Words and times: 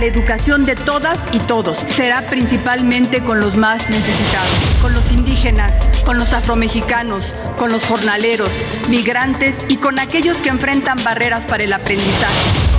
La 0.00 0.06
educación 0.06 0.64
de 0.64 0.76
todas 0.76 1.18
y 1.30 1.38
todos. 1.40 1.78
Será 1.86 2.22
principalmente 2.22 3.22
con 3.22 3.38
los 3.38 3.58
más 3.58 3.88
necesitados, 3.90 4.50
con 4.80 4.94
los 4.94 5.12
indígenas, 5.12 5.72
con 6.06 6.16
los 6.16 6.32
afromexicanos, 6.32 7.34
con 7.58 7.70
los 7.70 7.84
jornaleros, 7.84 8.50
migrantes 8.88 9.54
y 9.68 9.76
con 9.76 9.98
aquellos 9.98 10.38
que 10.38 10.48
enfrentan 10.48 11.02
barreras 11.04 11.44
para 11.44 11.64
el 11.64 11.72
aprendizaje. 11.74 12.70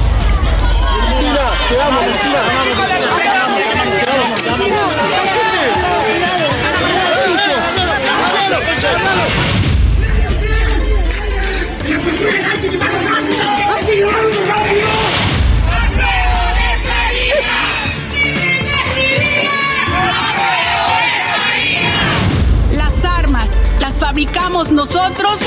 Nosotros? 24.72 25.39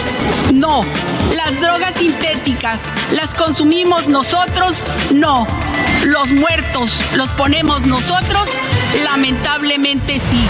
No. 0.53 0.83
Las 1.36 1.61
drogas 1.61 1.94
sintéticas, 1.97 2.78
¿las 3.12 3.33
consumimos 3.34 4.08
nosotros? 4.08 4.84
No. 5.12 5.47
Los 6.06 6.31
muertos, 6.31 6.92
¿los 7.16 7.28
ponemos 7.31 7.86
nosotros? 7.86 8.48
Lamentablemente 9.05 10.14
sí. 10.19 10.44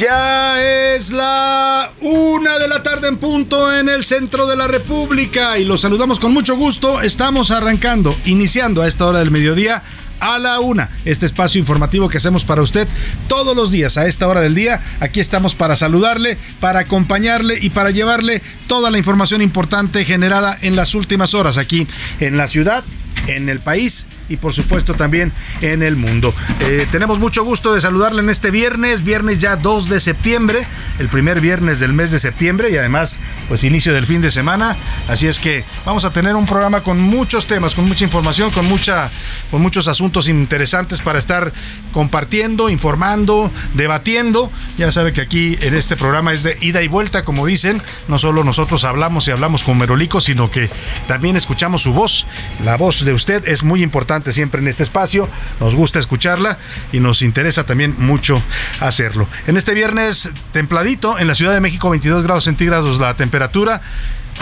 Ya 0.00 0.94
es 0.94 1.10
la 1.10 1.92
una 2.00 2.58
de 2.58 2.68
la 2.68 2.82
tarde 2.82 3.08
en 3.08 3.18
punto 3.18 3.70
en 3.70 3.90
el 3.90 4.02
centro 4.02 4.46
de 4.46 4.56
la 4.56 4.66
República 4.66 5.58
y 5.58 5.66
los 5.66 5.82
saludamos 5.82 6.18
con 6.18 6.32
mucho 6.32 6.56
gusto. 6.56 7.02
Estamos 7.02 7.50
arrancando, 7.50 8.16
iniciando 8.24 8.80
a 8.80 8.88
esta 8.88 9.06
hora 9.06 9.18
del 9.18 9.30
mediodía 9.30 9.82
a 10.18 10.38
la 10.38 10.58
una. 10.60 10.88
Este 11.04 11.26
espacio 11.26 11.58
informativo 11.58 12.08
que 12.08 12.16
hacemos 12.16 12.44
para 12.44 12.62
usted 12.62 12.88
todos 13.28 13.54
los 13.54 13.70
días 13.70 13.98
a 13.98 14.06
esta 14.06 14.26
hora 14.26 14.40
del 14.40 14.54
día. 14.54 14.80
Aquí 15.00 15.20
estamos 15.20 15.54
para 15.54 15.76
saludarle, 15.76 16.38
para 16.60 16.80
acompañarle 16.80 17.58
y 17.60 17.68
para 17.68 17.90
llevarle 17.90 18.40
toda 18.68 18.90
la 18.90 18.96
información 18.96 19.42
importante 19.42 20.06
generada 20.06 20.56
en 20.62 20.76
las 20.76 20.94
últimas 20.94 21.34
horas 21.34 21.58
aquí 21.58 21.86
en 22.20 22.38
la 22.38 22.46
ciudad, 22.46 22.84
en 23.26 23.48
el 23.48 23.60
país 23.60 24.06
y 24.28 24.36
por 24.36 24.54
supuesto 24.54 24.94
también 24.94 25.32
en 25.60 25.82
el 25.82 25.96
mundo. 25.96 26.32
Eh, 26.60 26.86
tenemos 26.90 27.18
mucho 27.18 27.44
gusto 27.44 27.74
de 27.74 27.80
saludarle 27.80 28.22
en 28.22 28.30
este 28.30 28.50
viernes, 28.50 29.02
viernes 29.02 29.38
ya 29.38 29.56
2 29.56 29.88
de 29.88 30.00
septiembre, 30.00 30.66
el 30.98 31.08
primer 31.08 31.40
viernes 31.40 31.80
del 31.80 31.92
mes 31.92 32.12
de 32.12 32.18
septiembre 32.20 32.70
y 32.70 32.76
además 32.76 33.20
pues 33.48 33.64
inicio 33.64 33.92
del 33.92 34.06
fin 34.06 34.22
de 34.22 34.30
semana. 34.30 34.76
Así 35.08 35.26
es 35.26 35.38
que 35.38 35.64
vamos 35.84 36.04
a 36.04 36.12
tener 36.12 36.36
un 36.36 36.46
programa 36.46 36.82
con 36.82 37.00
muchos 37.00 37.46
temas, 37.46 37.74
con 37.74 37.88
mucha 37.88 38.04
información, 38.04 38.50
con, 38.50 38.66
mucha, 38.66 39.10
con 39.50 39.60
muchos 39.60 39.88
asuntos 39.88 40.28
interesantes 40.28 41.00
para 41.00 41.18
estar 41.18 41.52
compartiendo, 41.92 42.70
informando, 42.70 43.50
debatiendo. 43.74 44.50
Ya 44.78 44.92
sabe 44.92 45.12
que 45.12 45.20
aquí 45.20 45.58
en 45.60 45.74
este 45.74 45.96
programa 45.96 46.32
es 46.32 46.44
de 46.44 46.56
ida 46.60 46.82
y 46.82 46.88
vuelta, 46.88 47.24
como 47.24 47.46
dicen. 47.46 47.82
No 48.06 48.18
solo 48.18 48.44
nosotros 48.44 48.84
hablamos 48.84 49.26
y 49.26 49.32
hablamos 49.32 49.64
con 49.64 49.76
Merolico, 49.76 50.20
sino 50.20 50.50
que 50.50 50.70
también 51.08 51.36
escuchamos 51.36 51.82
su 51.82 51.92
voz. 51.92 52.26
La 52.64 52.76
voz 52.76 52.99
de 53.04 53.12
usted 53.12 53.46
es 53.46 53.62
muy 53.62 53.82
importante 53.82 54.32
siempre 54.32 54.60
en 54.60 54.68
este 54.68 54.82
espacio. 54.82 55.28
Nos 55.60 55.74
gusta 55.74 55.98
escucharla 55.98 56.58
y 56.92 57.00
nos 57.00 57.22
interesa 57.22 57.64
también 57.64 57.94
mucho 57.98 58.42
hacerlo. 58.80 59.28
En 59.46 59.56
este 59.56 59.74
viernes 59.74 60.30
templadito, 60.52 61.18
en 61.18 61.26
la 61.26 61.34
Ciudad 61.34 61.52
de 61.52 61.60
México, 61.60 61.90
22 61.90 62.22
grados 62.22 62.44
centígrados 62.44 63.00
la 63.00 63.14
temperatura. 63.14 63.80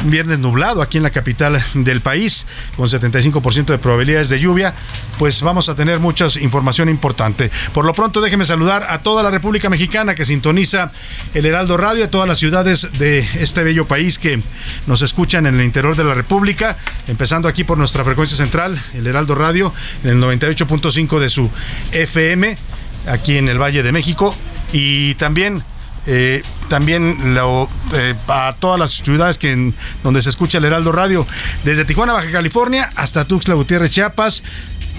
Viernes 0.04 0.38
nublado 0.38 0.80
aquí 0.80 0.96
en 0.96 1.02
la 1.02 1.10
capital 1.10 1.62
del 1.74 2.00
país, 2.00 2.46
con 2.76 2.88
75% 2.88 3.66
de 3.66 3.78
probabilidades 3.78 4.28
de 4.28 4.38
lluvia, 4.38 4.74
pues 5.18 5.42
vamos 5.42 5.68
a 5.68 5.74
tener 5.74 5.98
mucha 5.98 6.26
información 6.40 6.88
importante. 6.88 7.50
Por 7.74 7.84
lo 7.84 7.92
pronto, 7.94 8.20
déjeme 8.20 8.44
saludar 8.44 8.86
a 8.88 9.02
toda 9.02 9.24
la 9.24 9.30
República 9.30 9.68
Mexicana 9.68 10.14
que 10.14 10.24
sintoniza 10.24 10.92
el 11.34 11.46
Heraldo 11.46 11.76
Radio, 11.76 12.04
a 12.04 12.08
todas 12.08 12.28
las 12.28 12.38
ciudades 12.38 12.88
de 12.98 13.26
este 13.40 13.64
bello 13.64 13.86
país 13.86 14.18
que 14.18 14.40
nos 14.86 15.02
escuchan 15.02 15.46
en 15.46 15.56
el 15.56 15.64
interior 15.64 15.96
de 15.96 16.04
la 16.04 16.14
República, 16.14 16.76
empezando 17.08 17.48
aquí 17.48 17.64
por 17.64 17.76
nuestra 17.76 18.04
frecuencia 18.04 18.36
central, 18.36 18.80
el 18.94 19.06
Heraldo 19.06 19.34
Radio, 19.34 19.74
en 20.04 20.10
el 20.10 20.22
98.5 20.22 21.18
de 21.18 21.28
su 21.28 21.50
FM, 21.90 22.56
aquí 23.08 23.36
en 23.36 23.48
el 23.48 23.60
Valle 23.60 23.82
de 23.82 23.90
México, 23.90 24.34
y 24.72 25.14
también 25.14 25.62
eh, 26.06 26.42
también 26.68 27.34
lo, 27.34 27.68
eh, 27.94 28.14
a 28.28 28.54
todas 28.58 28.78
las 28.78 28.90
ciudades 28.90 29.38
que 29.38 29.72
donde 30.02 30.22
se 30.22 30.30
escucha 30.30 30.58
el 30.58 30.64
Heraldo 30.64 30.92
Radio, 30.92 31.26
desde 31.64 31.84
Tijuana, 31.84 32.12
Baja 32.12 32.30
California, 32.30 32.90
hasta 32.96 33.24
Tuxtla 33.24 33.54
Gutiérrez, 33.54 33.90
Chiapas, 33.90 34.42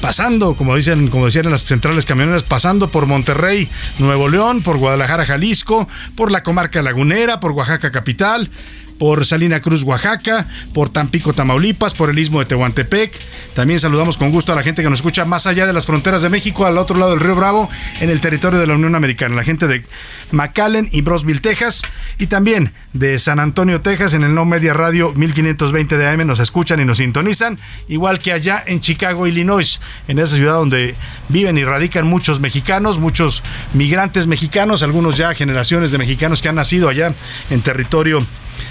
pasando, 0.01 0.55
como 0.55 0.75
dicen, 0.75 1.09
como 1.09 1.25
decían 1.25 1.49
las 1.49 1.63
centrales 1.63 2.05
camioneras, 2.05 2.43
pasando 2.43 2.89
por 2.89 3.05
Monterrey, 3.05 3.69
Nuevo 3.99 4.27
León, 4.27 4.61
por 4.61 4.77
Guadalajara, 4.77 5.25
Jalisco, 5.25 5.87
por 6.15 6.31
la 6.31 6.43
comarca 6.43 6.81
lagunera, 6.81 7.39
por 7.39 7.51
Oaxaca 7.51 7.91
capital, 7.91 8.49
por 8.99 9.25
Salina 9.25 9.61
Cruz, 9.61 9.81
Oaxaca, 9.83 10.45
por 10.73 10.89
Tampico, 10.89 11.33
Tamaulipas, 11.33 11.95
por 11.95 12.11
el 12.11 12.19
Istmo 12.19 12.39
de 12.39 12.45
Tehuantepec. 12.45 13.11
También 13.55 13.79
saludamos 13.79 14.17
con 14.17 14.31
gusto 14.31 14.53
a 14.53 14.55
la 14.55 14.61
gente 14.61 14.83
que 14.83 14.89
nos 14.89 14.99
escucha 14.99 15.25
más 15.25 15.47
allá 15.47 15.65
de 15.65 15.73
las 15.73 15.87
fronteras 15.87 16.21
de 16.21 16.29
México, 16.29 16.65
al 16.65 16.77
otro 16.77 16.97
lado 16.97 17.11
del 17.11 17.21
Río 17.21 17.35
Bravo, 17.35 17.69
en 18.01 18.09
el 18.09 18.19
territorio 18.19 18.59
de 18.59 18.67
la 18.67 18.75
Unión 18.75 18.93
Americana. 18.95 19.35
La 19.35 19.43
gente 19.43 19.67
de 19.67 19.83
McAllen 20.31 20.89
y 20.91 21.01
Brosville, 21.01 21.39
Texas, 21.39 21.81
y 22.19 22.27
también 22.27 22.73
de 22.93 23.17
San 23.19 23.39
Antonio, 23.39 23.81
Texas, 23.81 24.13
en 24.13 24.23
el 24.23 24.35
No 24.35 24.45
Media 24.45 24.73
Radio 24.73 25.13
1520 25.13 25.97
de 25.97 26.07
AM 26.07 26.27
nos 26.27 26.39
escuchan 26.39 26.81
y 26.81 26.85
nos 26.85 26.97
sintonizan, 26.97 27.59
igual 27.87 28.19
que 28.19 28.33
allá 28.33 28.61
en 28.67 28.81
Chicago, 28.81 29.27
Illinois, 29.27 29.79
en 30.07 30.19
esa 30.19 30.35
ciudad 30.35 30.55
donde 30.55 30.95
viven 31.29 31.57
y 31.57 31.63
radican 31.63 32.05
muchos 32.05 32.39
mexicanos, 32.39 32.99
muchos 32.99 33.43
migrantes 33.73 34.27
mexicanos, 34.27 34.83
algunos 34.83 35.17
ya 35.17 35.33
generaciones 35.33 35.91
de 35.91 35.97
mexicanos 35.97 36.41
que 36.41 36.49
han 36.49 36.55
nacido 36.55 36.89
allá 36.89 37.13
en 37.49 37.61
territorio 37.61 38.25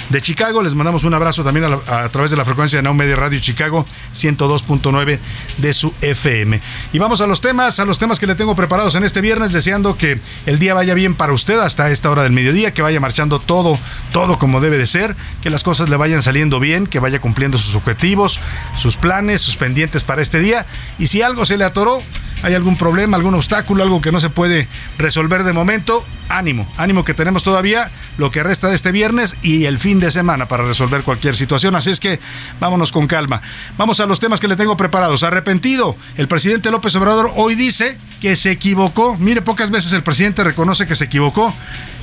de 0.08 0.22
Chicago. 0.22 0.62
Les 0.62 0.74
mandamos 0.74 1.04
un 1.04 1.14
abrazo 1.14 1.44
también 1.44 1.66
a, 1.66 2.08
través 2.08 2.30
de 2.30 2.36
la 2.36 2.44
frecuencia 2.44 2.78
de 2.78 2.82
Now 2.82 2.94
Media 2.94 3.16
Radio 3.16 3.38
Chicago 3.40 3.86
102.9 4.14 5.18
de 5.58 5.72
su 5.72 5.92
FM. 6.00 6.60
Y 6.92 6.98
vamos 6.98 7.20
a 7.20 7.26
los 7.26 7.40
temas, 7.40 7.80
a 7.80 7.84
los 7.84 7.98
temas 7.98 8.18
que 8.18 8.26
le 8.26 8.34
tengo 8.34 8.56
preparados 8.56 8.94
en 8.94 9.04
este 9.04 9.20
viernes, 9.20 9.52
deseando 9.52 9.96
que 9.96 10.20
el 10.46 10.58
día 10.58 10.74
vaya 10.74 10.94
bien 10.94 11.14
para 11.14 11.32
usted 11.32 11.58
hasta 11.58 11.90
esta 11.90 12.10
hora 12.10 12.22
del 12.22 12.32
mediodía, 12.32 12.72
que 12.72 12.82
vaya 12.82 13.00
marchando 13.00 13.38
todo, 13.38 13.78
todo 14.12 14.38
como 14.38 14.60
debe 14.60 14.78
de 14.78 14.86
ser, 14.86 15.16
que 15.42 15.50
las 15.50 15.62
cosas 15.62 15.88
le 15.88 15.96
vayan 15.96 16.22
saliendo 16.22 16.60
bien, 16.60 16.86
que 16.86 16.98
vaya 16.98 17.20
cumpliendo 17.20 17.58
sus 17.58 17.74
objetivos, 17.74 18.40
sus 18.78 18.96
planes, 18.96 19.40
sus 19.40 19.56
pendientes 19.56 20.04
para 20.04 20.22
este 20.22 20.40
día. 20.40 20.66
Y 20.98 21.08
si 21.08 21.22
algo 21.22 21.46
se 21.46 21.56
le 21.56 21.64
atoró, 21.64 22.02
hay 22.42 22.54
algún 22.54 22.76
problema, 22.76 23.16
algún 23.16 23.34
obstáculo, 23.34 23.82
algo 23.82 24.00
que 24.00 24.12
no 24.12 24.20
se 24.20 24.30
puede 24.30 24.68
resolver 24.96 25.44
de 25.44 25.52
momento, 25.52 26.04
ánimo, 26.28 26.70
ánimo 26.76 27.04
que 27.04 27.14
tenemos 27.14 27.42
todavía 27.42 27.90
lo 28.16 28.30
que 28.30 28.42
resta 28.42 28.68
de 28.68 28.76
este 28.76 28.92
viernes 28.92 29.36
y 29.42 29.64
el 29.64 29.77
fin 29.78 30.00
de 30.00 30.10
semana 30.10 30.46
para 30.46 30.64
resolver 30.64 31.02
cualquier 31.02 31.36
situación. 31.36 31.76
Así 31.76 31.90
es 31.90 32.00
que 32.00 32.20
vámonos 32.60 32.92
con 32.92 33.06
calma. 33.06 33.40
Vamos 33.76 34.00
a 34.00 34.06
los 34.06 34.20
temas 34.20 34.40
que 34.40 34.48
le 34.48 34.56
tengo 34.56 34.76
preparados. 34.76 35.22
Arrepentido, 35.22 35.96
el 36.16 36.28
presidente 36.28 36.70
López 36.70 36.94
Obrador 36.96 37.32
hoy 37.36 37.54
dice 37.54 37.98
que 38.20 38.36
se 38.36 38.50
equivocó. 38.50 39.16
Mire, 39.16 39.42
pocas 39.42 39.70
veces 39.70 39.92
el 39.92 40.02
presidente 40.02 40.44
reconoce 40.44 40.86
que 40.86 40.96
se 40.96 41.04
equivocó 41.04 41.54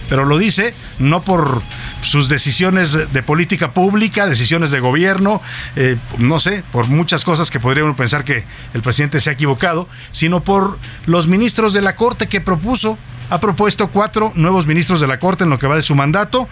pero 0.10 0.26
lo 0.26 0.38
dice 0.38 0.74
no 1.00 1.22
por 1.22 1.62
sus 2.02 2.30
decisiones 2.30 2.94
de 2.94 3.24
política 3.24 3.72
pública, 3.72 4.28
decisiones 4.28 4.72
de 4.72 4.80
gobierno, 4.80 5.42
eh, 5.76 5.98
no 6.18 6.40
sé, 6.40 6.64
por 6.72 6.88
muchas 6.88 7.24
cosas 7.24 7.50
que 7.50 7.60
podríamos 7.60 7.96
pensar 7.96 8.24
que 8.24 8.44
el 8.74 8.82
presidente 8.82 9.20
se 9.20 9.30
ha 9.30 9.34
equivocado, 9.34 9.88
sino 10.12 10.42
por 10.42 10.78
los 11.06 11.28
ministros 11.28 11.74
de 11.74 11.82
la 11.82 11.96
Corte 11.96 12.28
que 12.28 12.42
propuso. 12.42 12.98
Ha 13.30 13.40
propuesto 13.40 13.88
cuatro 13.88 14.32
nuevos 14.36 14.68
ministros 14.68 15.02
de 15.02 15.08
la 15.08 15.18
Corte 15.18 15.44
en 15.44 15.50
lo 15.50 15.58
que 15.58 15.68
va 15.68 15.76
de 15.76 15.82
su 15.82 15.96
mandato. 15.96 16.48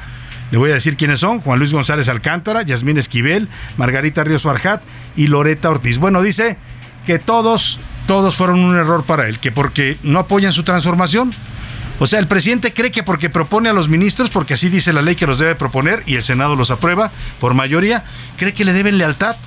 Le 0.53 0.59
voy 0.59 0.69
a 0.69 0.75
decir 0.75 0.97
quiénes 0.97 1.19
son: 1.19 1.41
Juan 1.41 1.57
Luis 1.57 1.73
González 1.73 2.07
Alcántara, 2.09 2.61
Yasmín 2.61 2.99
Esquivel, 2.99 3.47
Margarita 3.75 4.23
Ríos 4.23 4.43
Farjat 4.43 4.83
y 5.15 5.25
Loreta 5.25 5.71
Ortiz. 5.71 5.97
Bueno, 5.97 6.21
dice 6.21 6.57
que 7.07 7.17
todos, 7.17 7.79
todos 8.05 8.35
fueron 8.35 8.59
un 8.59 8.75
error 8.75 9.03
para 9.03 9.27
él, 9.27 9.39
que 9.39 9.51
porque 9.51 9.97
no 10.03 10.19
apoyan 10.19 10.53
su 10.53 10.61
transformación, 10.61 11.33
o 11.97 12.05
sea, 12.05 12.19
el 12.19 12.27
presidente 12.27 12.71
cree 12.71 12.91
que 12.91 13.01
porque 13.01 13.31
propone 13.31 13.67
a 13.67 13.73
los 13.73 13.89
ministros, 13.89 14.29
porque 14.29 14.53
así 14.53 14.69
dice 14.69 14.93
la 14.93 15.01
ley 15.01 15.15
que 15.15 15.25
los 15.25 15.39
debe 15.39 15.55
proponer 15.55 16.03
y 16.05 16.17
el 16.17 16.23
Senado 16.23 16.55
los 16.55 16.69
aprueba 16.69 17.11
por 17.39 17.55
mayoría, 17.55 18.03
cree 18.37 18.53
que 18.53 18.63
le 18.63 18.73
deben 18.73 18.99
lealtad. 18.99 19.37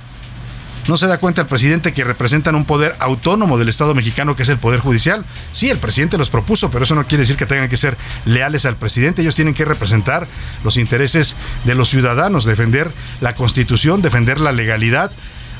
¿No 0.87 0.95
se 0.95 1.07
da 1.07 1.17
cuenta 1.17 1.41
el 1.41 1.47
presidente 1.47 1.91
que 1.91 2.05
representan 2.05 2.55
un 2.55 2.63
poder 2.63 2.95
autónomo 2.99 3.57
del 3.57 3.67
Estado 3.67 3.93
mexicano 3.93 4.37
que 4.37 4.43
es 4.43 4.49
el 4.49 4.57
Poder 4.57 4.79
Judicial? 4.79 5.25
Sí, 5.51 5.69
el 5.69 5.79
presidente 5.79 6.17
los 6.17 6.29
propuso, 6.29 6.71
pero 6.71 6.85
eso 6.85 6.95
no 6.95 7.05
quiere 7.05 7.23
decir 7.23 7.35
que 7.35 7.45
tengan 7.45 7.67
que 7.67 7.75
ser 7.75 7.97
leales 8.23 8.65
al 8.65 8.77
presidente. 8.77 9.21
Ellos 9.21 9.35
tienen 9.35 9.53
que 9.53 9.65
representar 9.65 10.27
los 10.63 10.77
intereses 10.77 11.35
de 11.65 11.75
los 11.75 11.89
ciudadanos, 11.89 12.45
defender 12.45 12.91
la 13.19 13.35
Constitución, 13.35 14.01
defender 14.01 14.39
la 14.39 14.53
legalidad 14.53 15.11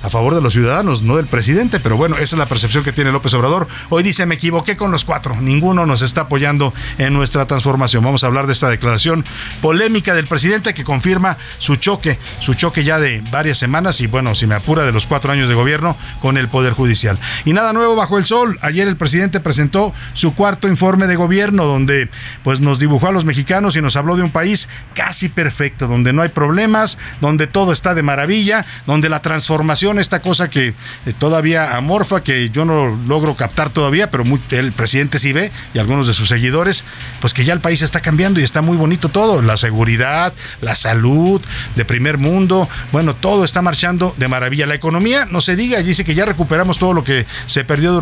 a 0.02 0.10
favor 0.10 0.36
de 0.36 0.42
los 0.42 0.54
ciudadanos, 0.54 1.02
no 1.02 1.18
del 1.18 1.28
presidente, 1.28 1.80
pero 1.80 1.98
bueno, 1.98 2.16
esa 2.16 2.36
es 2.36 2.40
la 2.40 2.48
percepción 2.48 2.84
que 2.84 2.92
tiene 2.92 3.12
López 3.12 3.34
Obrador. 3.34 3.68
Hoy 3.90 4.04
dice, 4.04 4.26
me 4.26 4.36
equivoqué 4.36 4.78
con 4.78 4.92
los 4.92 5.06
cuatro, 5.06 5.36
ninguno 5.40 5.86
nos 5.86 6.02
está 6.02 6.22
apoyando 6.22 6.74
en 6.98 7.14
nuestra 7.14 7.46
transformación. 7.46 8.04
Vamos 8.04 8.24
a 8.24 8.28
hablar 8.28 8.48
de 8.48 8.54
esta 8.54 8.70
declaración 8.70 9.26
polémica 9.62 10.14
del 10.14 10.28
presidente 10.28 10.74
que 10.74 10.84
confirma 10.84 11.38
su 11.60 11.76
choque, 11.76 12.20
su 12.40 12.54
choque 12.54 12.84
ya 12.84 13.00
de 13.00 13.22
varias 13.32 13.58
semanas 13.58 14.02
y 14.02 14.08
bueno, 14.08 14.36
si 14.36 14.48
me 14.48 14.56
apura 14.56 14.84
de 14.84 14.92
los 14.92 15.08
cuatro 15.08 15.32
años 15.32 15.50
de 15.50 15.56
gobierno 15.56 15.96
con 16.22 16.38
el 16.38 16.48
Poder 16.48 16.74
Judicial. 16.74 17.18
Y 17.46 17.54
nada 17.54 17.74
nuevo 17.74 17.96
bajo 17.96 18.18
el 18.18 18.26
sol. 18.26 18.60
Ayer 18.62 18.88
el 18.88 18.98
presidente 18.98 19.40
presentó 19.40 19.94
su 20.14 20.36
cuarto 20.36 20.68
informe 20.68 21.08
de 21.08 21.16
gobierno 21.16 21.66
donde 21.66 22.10
pues 22.44 22.60
nos 22.60 22.80
dibujó 22.80 23.08
a 23.08 23.12
los 23.12 23.26
mexicanos 23.26 23.76
y 23.76 23.82
nos 23.82 23.96
habló 23.96 24.16
de 24.16 24.24
un 24.24 24.32
país 24.32 24.70
casi 24.94 25.30
perfecto, 25.30 25.88
donde 25.88 26.14
no 26.14 26.22
hay 26.22 26.30
problemas, 26.30 26.98
donde 27.22 27.48
todo 27.48 27.72
está 27.72 27.94
de 27.94 28.04
maravilla, 28.04 28.66
donde 28.86 29.10
la 29.10 29.22
transformación 29.22 29.87
esta 29.98 30.22
cosa 30.22 30.50
que 30.50 30.68
eh, 30.68 31.14
todavía 31.18 31.78
amorfa, 31.78 32.22
que 32.22 32.50
yo 32.50 32.66
no 32.66 32.98
logro 33.08 33.36
captar 33.36 33.70
todavía, 33.70 34.12
pero 34.12 34.24
el 34.52 34.72
presidente 34.74 35.20
sí 35.20 35.34
ve 35.34 35.52
y 35.74 35.80
algunos 35.80 36.08
de 36.08 36.14
sus 36.14 36.30
seguidores, 36.30 36.84
pues 37.22 37.34
que 37.34 37.46
ya 37.46 37.54
el 37.54 37.62
país 37.62 37.82
está 37.82 38.02
cambiando 38.02 38.40
y 38.40 38.44
está 38.44 38.62
muy 38.62 38.78
bonito 38.78 39.10
todo, 39.10 39.42
la 39.42 39.58
seguridad, 39.58 40.34
la 40.62 40.76
salud, 40.76 41.42
de 41.76 41.86
primer 41.86 42.18
mundo, 42.18 42.70
bueno, 42.92 43.16
todo 43.16 43.44
está 43.44 43.62
marchando 43.62 44.14
de 44.18 44.28
maravilla. 44.28 44.66
La 44.66 44.76
economía, 44.76 45.26
no 45.26 45.42
se 45.42 45.56
diga, 45.56 45.80
dice 45.82 46.04
que 46.04 46.16
ya 46.16 46.26
recuperamos 46.26 46.78
todo 46.78 46.94
lo 46.94 47.04
que 47.04 47.26
se 47.46 47.64
perdió 47.64 48.02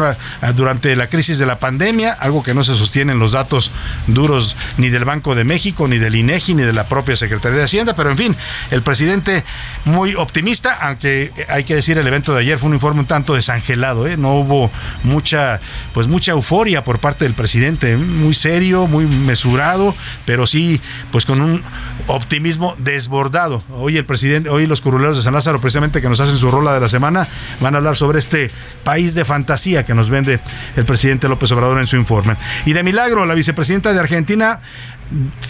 durante 0.55 0.95
la 0.95 1.07
crisis 1.07 1.37
de 1.37 1.45
la 1.45 1.59
pandemia, 1.59 2.13
algo 2.13 2.43
que 2.43 2.53
no 2.53 2.63
se 2.63 2.75
sostiene 2.75 3.13
en 3.13 3.19
los 3.19 3.33
datos 3.33 3.71
duros 4.07 4.57
ni 4.77 4.89
del 4.89 5.05
Banco 5.05 5.35
de 5.35 5.43
México, 5.43 5.87
ni 5.87 5.97
del 5.97 6.15
INEGI, 6.15 6.55
ni 6.55 6.63
de 6.63 6.73
la 6.73 6.87
propia 6.87 7.15
Secretaría 7.15 7.59
de 7.59 7.63
Hacienda, 7.63 7.95
pero 7.95 8.11
en 8.11 8.17
fin, 8.17 8.35
el 8.71 8.81
presidente 8.81 9.43
muy 9.85 10.15
optimista, 10.15 10.73
aunque 10.73 11.31
hay 11.49 11.63
que 11.63 11.74
decir, 11.75 11.97
el 11.97 12.07
evento 12.07 12.33
de 12.33 12.41
ayer 12.41 12.57
fue 12.57 12.69
un 12.69 12.75
informe 12.75 13.01
un 13.01 13.05
tanto 13.05 13.33
desangelado, 13.35 14.07
¿eh? 14.07 14.17
no 14.17 14.35
hubo 14.35 14.71
mucha, 15.03 15.59
pues 15.93 16.07
mucha 16.07 16.31
euforia 16.31 16.83
por 16.83 16.99
parte 16.99 17.25
del 17.25 17.33
presidente, 17.33 17.97
muy 17.97 18.33
serio, 18.33 18.87
muy 18.87 19.05
mesurado, 19.05 19.95
pero 20.25 20.47
sí, 20.47 20.81
pues 21.11 21.25
con 21.25 21.41
un 21.41 21.63
optimismo 22.07 22.75
desbordado. 22.79 23.63
Hoy 23.71 23.97
el 23.97 24.05
presidente, 24.05 24.49
hoy 24.49 24.67
los 24.67 24.81
curuleros 24.81 25.17
de 25.17 25.23
San 25.23 25.33
Lázaro, 25.33 25.61
precisamente 25.61 26.01
que 26.01 26.09
nos 26.09 26.19
hacen 26.19 26.37
su 26.37 26.49
rola 26.51 26.73
de 26.73 26.79
la 26.79 26.89
semana, 26.89 27.27
van 27.59 27.75
a 27.75 27.77
hablar 27.77 27.95
sobre 27.95 28.19
este 28.19 28.51
país 28.83 29.15
de 29.15 29.25
fantasía 29.25 29.85
que 29.85 29.93
nos 29.93 30.09
vende 30.09 30.39
el 30.75 30.85
presidente 30.85 31.27
López 31.27 31.51
Obrador 31.51 31.79
en 31.79 31.87
su 31.87 31.97
informe. 31.97 32.35
Y 32.65 32.73
de 32.73 32.83
milagro, 32.83 33.25
la 33.25 33.33
vicepresidenta 33.33 33.93
de 33.93 33.99
Argentina 33.99 34.59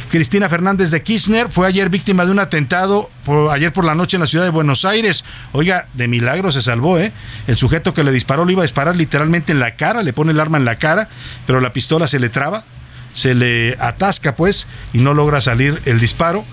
Cristina 0.09 0.49
Fernández 0.49 0.91
de 0.91 1.01
Kirchner 1.01 1.49
fue 1.49 1.67
ayer 1.67 1.89
víctima 1.89 2.25
de 2.25 2.31
un 2.31 2.39
atentado 2.39 3.09
ayer 3.51 3.71
por 3.71 3.85
la 3.85 3.95
noche 3.95 4.17
en 4.17 4.21
la 4.21 4.27
ciudad 4.27 4.43
de 4.43 4.51
Buenos 4.51 4.85
Aires. 4.85 5.25
Oiga, 5.53 5.87
de 5.93 6.07
milagro 6.07 6.51
se 6.51 6.61
salvó, 6.61 6.99
¿eh? 6.99 7.11
El 7.47 7.57
sujeto 7.57 7.93
que 7.93 8.03
le 8.03 8.11
disparó 8.11 8.45
le 8.45 8.51
iba 8.51 8.61
a 8.61 8.65
disparar 8.65 8.95
literalmente 8.95 9.51
en 9.51 9.59
la 9.59 9.75
cara, 9.75 10.03
le 10.03 10.13
pone 10.13 10.31
el 10.31 10.39
arma 10.39 10.57
en 10.57 10.65
la 10.65 10.75
cara, 10.75 11.09
pero 11.47 11.61
la 11.61 11.73
pistola 11.73 12.07
se 12.07 12.19
le 12.19 12.29
traba, 12.29 12.63
se 13.13 13.33
le 13.33 13.77
atasca 13.79 14.35
pues 14.35 14.67
y 14.93 14.99
no 14.99 15.13
logra 15.13 15.41
salir 15.41 15.81
el 15.85 15.99
disparo 15.99 16.45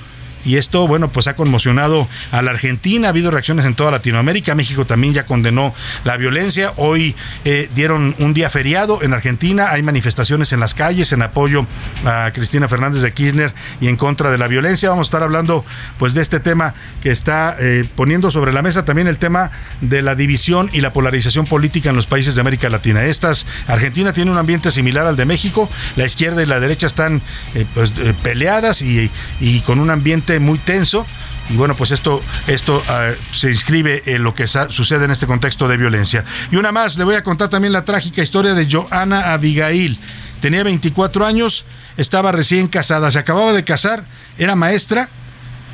y 0.44 0.56
esto, 0.56 0.86
bueno, 0.86 1.08
pues 1.08 1.26
ha 1.26 1.36
conmocionado 1.36 2.08
a 2.30 2.42
la 2.42 2.50
Argentina, 2.50 3.08
ha 3.08 3.10
habido 3.10 3.30
reacciones 3.30 3.66
en 3.66 3.74
toda 3.74 3.90
Latinoamérica, 3.90 4.54
México 4.54 4.84
también 4.84 5.14
ya 5.14 5.26
condenó 5.26 5.74
la 6.04 6.16
violencia, 6.16 6.72
hoy 6.76 7.14
eh, 7.44 7.68
dieron 7.74 8.14
un 8.18 8.34
día 8.34 8.50
feriado 8.50 9.02
en 9.02 9.14
Argentina, 9.14 9.70
hay 9.70 9.82
manifestaciones 9.82 10.52
en 10.52 10.60
las 10.60 10.74
calles 10.74 11.12
en 11.12 11.22
apoyo 11.22 11.66
a 12.04 12.30
Cristina 12.32 12.68
Fernández 12.68 13.02
de 13.02 13.12
Kirchner 13.12 13.52
y 13.80 13.88
en 13.88 13.96
contra 13.96 14.30
de 14.30 14.38
la 14.38 14.48
violencia, 14.48 14.90
vamos 14.90 15.06
a 15.06 15.08
estar 15.08 15.22
hablando 15.22 15.64
pues 15.98 16.14
de 16.14 16.22
este 16.22 16.40
tema 16.40 16.74
que 17.02 17.10
está 17.10 17.56
eh, 17.58 17.84
poniendo 17.96 18.30
sobre 18.30 18.52
la 18.52 18.62
mesa 18.62 18.84
también 18.84 19.08
el 19.08 19.18
tema 19.18 19.50
de 19.80 20.02
la 20.02 20.14
división 20.14 20.70
y 20.72 20.80
la 20.80 20.92
polarización 20.92 21.46
política 21.46 21.90
en 21.90 21.96
los 21.96 22.06
países 22.06 22.34
de 22.34 22.40
América 22.40 22.68
Latina. 22.68 23.04
Estas, 23.04 23.46
Argentina 23.66 24.12
tiene 24.12 24.30
un 24.30 24.38
ambiente 24.38 24.70
similar 24.70 25.06
al 25.06 25.16
de 25.16 25.24
México, 25.24 25.68
la 25.96 26.04
izquierda 26.04 26.42
y 26.42 26.46
la 26.46 26.60
derecha 26.60 26.86
están 26.86 27.22
eh, 27.54 27.66
pues, 27.74 27.92
peleadas 28.22 28.82
y, 28.82 29.10
y 29.40 29.60
con 29.60 29.78
un 29.78 29.90
ambiente 29.90 30.31
muy 30.40 30.58
tenso. 30.58 31.06
Y 31.50 31.56
bueno, 31.56 31.74
pues 31.74 31.90
esto, 31.90 32.22
esto 32.46 32.82
ah, 32.88 33.10
se 33.32 33.48
inscribe 33.48 34.02
en 34.06 34.22
lo 34.22 34.34
que 34.34 34.46
sucede 34.46 35.04
en 35.04 35.10
este 35.10 35.26
contexto 35.26 35.68
de 35.68 35.76
violencia. 35.76 36.24
Y 36.50 36.56
una 36.56 36.72
más, 36.72 36.96
le 36.96 37.04
voy 37.04 37.16
a 37.16 37.22
contar 37.22 37.48
también 37.48 37.72
la 37.72 37.84
trágica 37.84 38.22
historia 38.22 38.54
de 38.54 38.68
Joana 38.70 39.32
Abigail. 39.32 39.98
Tenía 40.40 40.62
24 40.62 41.26
años, 41.26 41.64
estaba 41.96 42.32
recién 42.32 42.68
casada, 42.68 43.10
se 43.10 43.18
acababa 43.18 43.52
de 43.52 43.64
casar, 43.64 44.04
era 44.38 44.54
maestra 44.54 45.08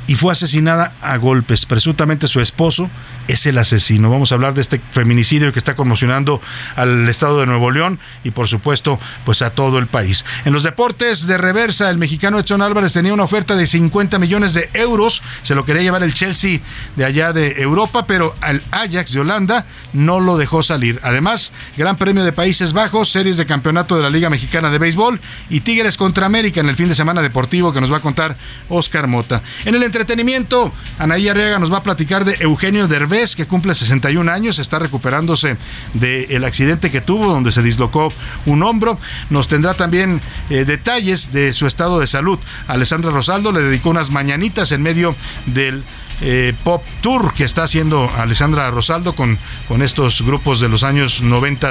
y 0.09 0.15
fue 0.15 0.31
asesinada 0.31 0.93
a 1.03 1.17
golpes. 1.17 1.67
Presuntamente 1.67 2.27
su 2.27 2.41
esposo 2.41 2.89
es 3.27 3.45
el 3.45 3.59
asesino. 3.59 4.09
Vamos 4.09 4.31
a 4.31 4.35
hablar 4.35 4.55
de 4.55 4.61
este 4.61 4.81
feminicidio 4.91 5.53
que 5.53 5.59
está 5.59 5.75
conmocionando 5.75 6.41
al 6.75 7.07
estado 7.07 7.39
de 7.39 7.45
Nuevo 7.45 7.69
León 7.69 7.99
y 8.23 8.31
por 8.31 8.47
supuesto 8.47 8.99
pues 9.23 9.43
a 9.43 9.51
todo 9.51 9.77
el 9.77 9.85
país. 9.85 10.25
En 10.45 10.53
los 10.53 10.63
deportes 10.63 11.27
de 11.27 11.37
reversa, 11.37 11.91
el 11.91 11.99
mexicano 11.99 12.39
Edson 12.39 12.63
Álvarez 12.63 12.91
tenía 12.91 13.13
una 13.13 13.21
oferta 13.21 13.55
de 13.55 13.67
50 13.67 14.17
millones 14.17 14.55
de 14.55 14.71
euros. 14.73 15.21
Se 15.43 15.53
lo 15.53 15.63
quería 15.63 15.83
llevar 15.83 16.01
el 16.01 16.15
Chelsea 16.15 16.59
de 16.95 17.05
allá 17.05 17.31
de 17.31 17.61
Europa, 17.61 18.07
pero 18.07 18.33
al 18.41 18.63
Ajax 18.71 19.13
de 19.13 19.19
Holanda 19.19 19.67
no 19.93 20.19
lo 20.19 20.37
dejó 20.37 20.63
salir. 20.63 20.99
Además, 21.03 21.53
Gran 21.77 21.97
Premio 21.97 22.23
de 22.23 22.31
Países 22.31 22.73
Bajos, 22.73 23.11
series 23.11 23.37
de 23.37 23.45
campeonato 23.45 23.95
de 23.95 24.01
la 24.01 24.09
Liga 24.09 24.31
Mexicana 24.31 24.71
de 24.71 24.79
Béisbol 24.79 25.21
y 25.51 25.59
Tigres 25.59 25.97
contra 25.97 26.25
América 26.25 26.61
en 26.61 26.69
el 26.69 26.75
fin 26.75 26.89
de 26.89 26.95
semana 26.95 27.21
deportivo 27.21 27.71
que 27.71 27.79
nos 27.79 27.93
va 27.93 27.97
a 27.97 28.01
contar 28.01 28.35
Oscar 28.69 29.05
Mota. 29.05 29.43
En 29.65 29.75
el 29.75 29.83
entretenimiento, 29.99 30.71
Anaí 30.97 31.27
Arriaga 31.27 31.59
nos 31.59 31.71
va 31.71 31.79
a 31.79 31.83
platicar 31.83 32.23
de 32.23 32.37
Eugenio 32.39 32.87
Derbez, 32.87 33.35
que 33.35 33.45
cumple 33.45 33.73
61 33.73 34.31
años, 34.31 34.57
está 34.57 34.79
recuperándose 34.79 35.57
del 35.93 36.43
accidente 36.45 36.89
que 36.89 37.01
tuvo, 37.01 37.27
donde 37.27 37.51
se 37.51 37.61
dislocó 37.61 38.13
un 38.45 38.63
hombro. 38.63 38.97
Nos 39.29 39.49
tendrá 39.49 39.73
también 39.73 40.21
eh, 40.49 40.63
detalles 40.63 41.33
de 41.33 41.51
su 41.51 41.67
estado 41.67 41.99
de 41.99 42.07
salud. 42.07 42.39
Alessandra 42.67 43.11
Rosaldo 43.11 43.51
le 43.51 43.61
dedicó 43.61 43.89
unas 43.89 44.09
mañanitas 44.09 44.71
en 44.71 44.83
medio 44.83 45.17
del 45.47 45.83
eh, 46.21 46.53
pop 46.63 46.83
tour 47.01 47.33
que 47.33 47.43
está 47.43 47.63
haciendo 47.63 48.09
Alessandra 48.17 48.69
Rosaldo 48.71 49.15
con, 49.15 49.37
con 49.67 49.81
estos 49.81 50.21
grupos 50.21 50.59
de 50.59 50.69
los 50.69 50.83
años 50.83 51.21
90 51.21 51.69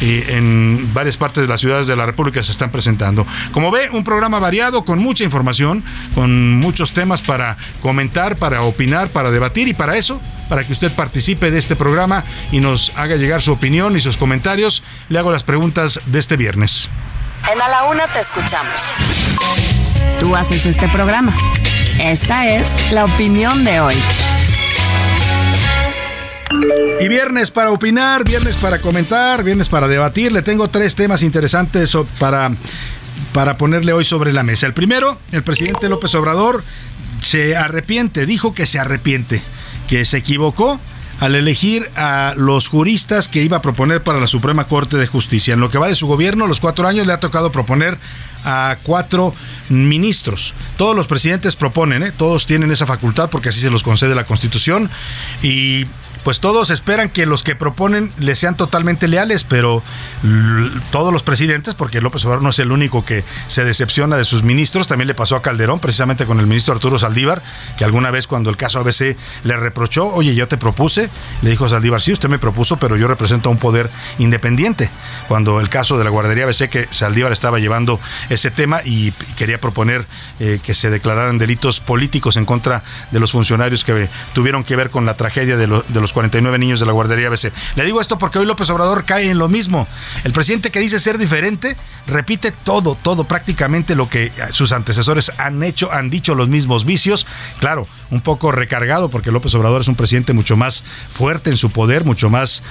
eh, 0.00 0.26
en 0.30 0.90
varias 0.92 1.16
partes 1.16 1.42
de 1.42 1.48
las 1.48 1.60
ciudades 1.60 1.86
de 1.86 1.96
la 1.96 2.06
República 2.06 2.42
se 2.42 2.52
están 2.52 2.70
presentando. 2.70 3.26
Como 3.52 3.70
ve, 3.70 3.90
un 3.90 4.04
programa 4.04 4.38
variado 4.38 4.84
con 4.84 4.98
mucha 4.98 5.24
información, 5.24 5.84
con 6.14 6.52
muchos 6.58 6.92
temas 6.92 7.22
para 7.22 7.56
comentar, 7.82 8.36
para 8.36 8.62
opinar, 8.62 9.08
para 9.08 9.30
debatir 9.30 9.68
y 9.68 9.74
para 9.74 9.96
eso 9.96 10.20
para 10.48 10.64
que 10.64 10.72
usted 10.72 10.92
participe 10.92 11.50
de 11.50 11.58
este 11.58 11.74
programa 11.74 12.24
y 12.52 12.60
nos 12.60 12.92
haga 12.96 13.16
llegar 13.16 13.42
su 13.42 13.52
opinión 13.52 13.96
y 13.96 14.00
sus 14.00 14.16
comentarios. 14.16 14.84
Le 15.08 15.18
hago 15.18 15.32
las 15.32 15.42
preguntas 15.42 16.00
de 16.06 16.20
este 16.20 16.36
viernes. 16.36 16.88
En 17.52 17.60
A 17.60 17.68
la 17.68 17.84
Una 17.84 18.06
te 18.06 18.20
escuchamos. 18.20 18.80
Tú 20.20 20.34
haces 20.36 20.66
este 20.66 20.88
programa. 20.88 21.34
Esta 22.00 22.48
es 22.48 22.92
la 22.92 23.06
opinión 23.06 23.64
de 23.64 23.80
hoy. 23.80 23.94
Y 27.00 27.08
viernes 27.08 27.50
para 27.50 27.70
opinar, 27.70 28.24
viernes 28.24 28.56
para 28.56 28.78
comentar, 28.78 29.42
viernes 29.42 29.68
para 29.68 29.88
debatir. 29.88 30.30
Le 30.30 30.42
tengo 30.42 30.68
tres 30.68 30.94
temas 30.94 31.22
interesantes 31.22 31.96
para, 32.18 32.50
para 33.32 33.56
ponerle 33.56 33.92
hoy 33.92 34.04
sobre 34.04 34.32
la 34.32 34.42
mesa. 34.42 34.66
El 34.66 34.74
primero, 34.74 35.18
el 35.32 35.42
presidente 35.42 35.88
López 35.88 36.14
Obrador 36.14 36.62
se 37.22 37.56
arrepiente, 37.56 38.26
dijo 38.26 38.54
que 38.54 38.66
se 38.66 38.78
arrepiente, 38.78 39.40
que 39.88 40.04
se 40.04 40.18
equivocó 40.18 40.78
al 41.20 41.34
elegir 41.34 41.88
a 41.96 42.34
los 42.36 42.68
juristas 42.68 43.28
que 43.28 43.42
iba 43.42 43.56
a 43.56 43.62
proponer 43.62 44.02
para 44.02 44.20
la 44.20 44.26
Suprema 44.26 44.64
Corte 44.64 44.98
de 44.98 45.06
Justicia. 45.06 45.54
En 45.54 45.60
lo 45.60 45.70
que 45.70 45.78
va 45.78 45.88
de 45.88 45.94
su 45.94 46.06
gobierno, 46.06 46.46
los 46.46 46.60
cuatro 46.60 46.86
años 46.86 47.06
le 47.06 47.14
ha 47.14 47.20
tocado 47.20 47.50
proponer 47.50 47.98
a 48.44 48.76
cuatro 48.82 49.34
ministros. 49.68 50.54
Todos 50.76 50.94
los 50.94 51.06
presidentes 51.06 51.56
proponen, 51.56 52.02
¿eh? 52.02 52.12
todos 52.16 52.46
tienen 52.46 52.70
esa 52.70 52.86
facultad 52.86 53.30
porque 53.30 53.48
así 53.48 53.60
se 53.60 53.70
los 53.70 53.82
concede 53.82 54.14
la 54.14 54.24
Constitución 54.24 54.90
y 55.42 55.86
pues 56.26 56.40
todos 56.40 56.70
esperan 56.70 57.08
que 57.08 57.24
los 57.24 57.44
que 57.44 57.54
proponen 57.54 58.10
les 58.18 58.40
sean 58.40 58.56
totalmente 58.56 59.06
leales, 59.06 59.44
pero 59.44 59.80
todos 60.90 61.12
los 61.12 61.22
presidentes, 61.22 61.74
porque 61.74 62.00
López 62.00 62.24
Obrador 62.24 62.42
no 62.42 62.50
es 62.50 62.58
el 62.58 62.72
único 62.72 63.04
que 63.04 63.22
se 63.46 63.62
decepciona 63.62 64.16
de 64.16 64.24
sus 64.24 64.42
ministros, 64.42 64.88
también 64.88 65.06
le 65.06 65.14
pasó 65.14 65.36
a 65.36 65.42
Calderón, 65.42 65.78
precisamente 65.78 66.26
con 66.26 66.40
el 66.40 66.48
ministro 66.48 66.74
Arturo 66.74 66.98
Saldívar, 66.98 67.44
que 67.78 67.84
alguna 67.84 68.10
vez 68.10 68.26
cuando 68.26 68.50
el 68.50 68.56
caso 68.56 68.80
ABC 68.80 69.16
le 69.44 69.56
reprochó, 69.56 70.12
oye, 70.12 70.34
yo 70.34 70.48
te 70.48 70.56
propuse, 70.56 71.10
le 71.42 71.50
dijo 71.50 71.68
Saldívar, 71.68 72.00
sí, 72.00 72.12
usted 72.12 72.28
me 72.28 72.40
propuso, 72.40 72.76
pero 72.76 72.96
yo 72.96 73.06
represento 73.06 73.48
a 73.48 73.52
un 73.52 73.58
poder 73.58 73.88
independiente. 74.18 74.90
Cuando 75.28 75.60
el 75.60 75.68
caso 75.68 75.96
de 75.96 76.02
la 76.02 76.10
guardería 76.10 76.42
ABC, 76.42 76.68
que 76.68 76.88
Saldívar 76.90 77.30
estaba 77.30 77.60
llevando 77.60 78.00
ese 78.30 78.50
tema 78.50 78.80
y 78.84 79.12
quería 79.38 79.58
proponer 79.58 80.04
eh, 80.40 80.58
que 80.60 80.74
se 80.74 80.90
declararan 80.90 81.38
delitos 81.38 81.78
políticos 81.78 82.36
en 82.36 82.46
contra 82.46 82.82
de 83.12 83.20
los 83.20 83.30
funcionarios 83.30 83.84
que 83.84 84.08
tuvieron 84.34 84.64
que 84.64 84.74
ver 84.74 84.90
con 84.90 85.06
la 85.06 85.14
tragedia 85.14 85.56
de, 85.56 85.68
de 85.68 86.00
los 86.00 86.15
49 86.16 86.58
niños 86.58 86.80
de 86.80 86.86
la 86.86 86.92
guardería 86.92 87.28
ABC. 87.28 87.52
Le 87.74 87.84
digo 87.84 88.00
esto 88.00 88.16
porque 88.16 88.38
hoy 88.38 88.46
López 88.46 88.70
Obrador 88.70 89.04
cae 89.04 89.30
en 89.30 89.36
lo 89.36 89.48
mismo. 89.48 89.86
El 90.24 90.32
presidente 90.32 90.70
que 90.70 90.80
dice 90.80 90.98
ser 90.98 91.18
diferente 91.18 91.76
repite 92.06 92.52
todo, 92.52 92.96
todo, 93.02 93.24
prácticamente 93.24 93.94
lo 93.94 94.08
que 94.08 94.32
sus 94.52 94.72
antecesores 94.72 95.30
han 95.36 95.62
hecho, 95.62 95.92
han 95.92 96.08
dicho 96.08 96.34
los 96.34 96.48
mismos 96.48 96.86
vicios. 96.86 97.26
Claro, 97.58 97.86
un 98.10 98.22
poco 98.22 98.50
recargado 98.50 99.10
porque 99.10 99.30
López 99.30 99.54
Obrador 99.56 99.82
es 99.82 99.88
un 99.88 99.94
presidente 99.94 100.32
mucho 100.32 100.56
más 100.56 100.82
fuerte 101.12 101.50
en 101.50 101.58
su 101.58 101.68
poder, 101.70 102.04
mucho 102.04 102.30
más, 102.30 102.62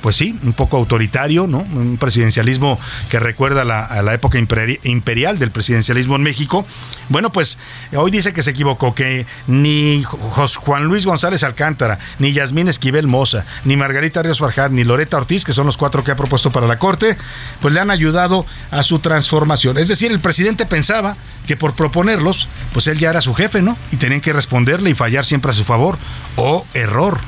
pues 0.00 0.16
sí, 0.16 0.38
un 0.42 0.54
poco 0.54 0.78
autoritario, 0.78 1.46
¿no? 1.46 1.66
Un 1.74 1.98
presidencialismo 1.98 2.80
que 3.10 3.18
recuerda 3.18 3.60
a 3.60 4.02
la 4.02 4.14
época 4.14 4.38
imperial 4.38 5.38
del 5.38 5.50
presidencialismo 5.50 6.16
en 6.16 6.22
México. 6.22 6.64
Bueno, 7.10 7.30
pues 7.30 7.58
hoy 7.94 8.10
dice 8.10 8.32
que 8.32 8.42
se 8.42 8.52
equivocó, 8.52 8.94
que 8.94 9.26
ni 9.46 10.02
Juan 10.04 10.84
Luis 10.84 11.04
González 11.04 11.42
Alcántara, 11.42 11.98
ni 12.20 12.32
Yasmín 12.32 12.68
Esquivel, 12.76 13.06
Moza, 13.06 13.44
ni 13.64 13.76
Margarita 13.76 14.22
Ríos 14.22 14.38
Farjad, 14.38 14.70
ni 14.70 14.84
Loreta 14.84 15.16
Ortiz, 15.16 15.44
que 15.44 15.52
son 15.52 15.66
los 15.66 15.76
cuatro 15.76 16.04
que 16.04 16.10
ha 16.10 16.16
propuesto 16.16 16.50
para 16.50 16.66
la 16.66 16.78
Corte, 16.78 17.16
pues 17.60 17.74
le 17.74 17.80
han 17.80 17.90
ayudado 17.90 18.46
a 18.70 18.82
su 18.82 18.98
transformación. 18.98 19.78
Es 19.78 19.88
decir, 19.88 20.12
el 20.12 20.20
presidente 20.20 20.66
pensaba 20.66 21.16
que 21.46 21.56
por 21.56 21.74
proponerlos, 21.74 22.48
pues 22.72 22.86
él 22.86 22.98
ya 22.98 23.10
era 23.10 23.20
su 23.20 23.34
jefe, 23.34 23.62
¿no? 23.62 23.76
Y 23.92 23.96
tenían 23.96 24.20
que 24.20 24.32
responderle 24.32 24.90
y 24.90 24.94
fallar 24.94 25.24
siempre 25.24 25.50
a 25.50 25.54
su 25.54 25.64
favor. 25.64 25.98
O 26.36 26.66
error 26.74 27.18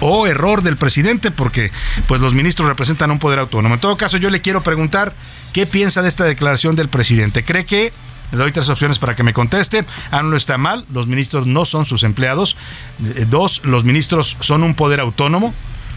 o 0.00 0.26
error 0.26 0.62
del 0.62 0.76
presidente 0.76 1.30
porque 1.30 1.70
pues 2.08 2.20
los 2.20 2.34
ministros 2.34 2.68
representan 2.68 3.10
un 3.10 3.18
poder 3.18 3.38
autónomo. 3.38 3.74
En 3.74 3.80
todo 3.80 3.96
caso, 3.96 4.16
yo 4.16 4.28
le 4.30 4.40
quiero 4.40 4.62
preguntar 4.62 5.14
qué 5.52 5.66
piensa 5.66 6.02
de 6.02 6.08
esta 6.08 6.24
declaración 6.24 6.76
del 6.76 6.88
presidente. 6.88 7.44
¿Cree 7.44 7.64
que 7.64 7.92
le 8.34 8.40
doy 8.40 8.52
tres 8.52 8.68
opciones 8.68 8.98
para 8.98 9.14
que 9.14 9.22
me 9.22 9.32
conteste. 9.32 9.84
A, 10.10 10.22
no 10.22 10.36
está 10.36 10.58
mal, 10.58 10.84
los 10.92 11.06
ministros 11.06 11.46
no 11.46 11.64
son 11.64 11.86
sus 11.86 12.02
empleados. 12.02 12.56
Eh, 13.04 13.26
dos, 13.28 13.64
los 13.64 13.84
ministros 13.84 14.36
son 14.40 14.62
un 14.62 14.74
poder 14.74 15.00
autónomo 15.00 15.54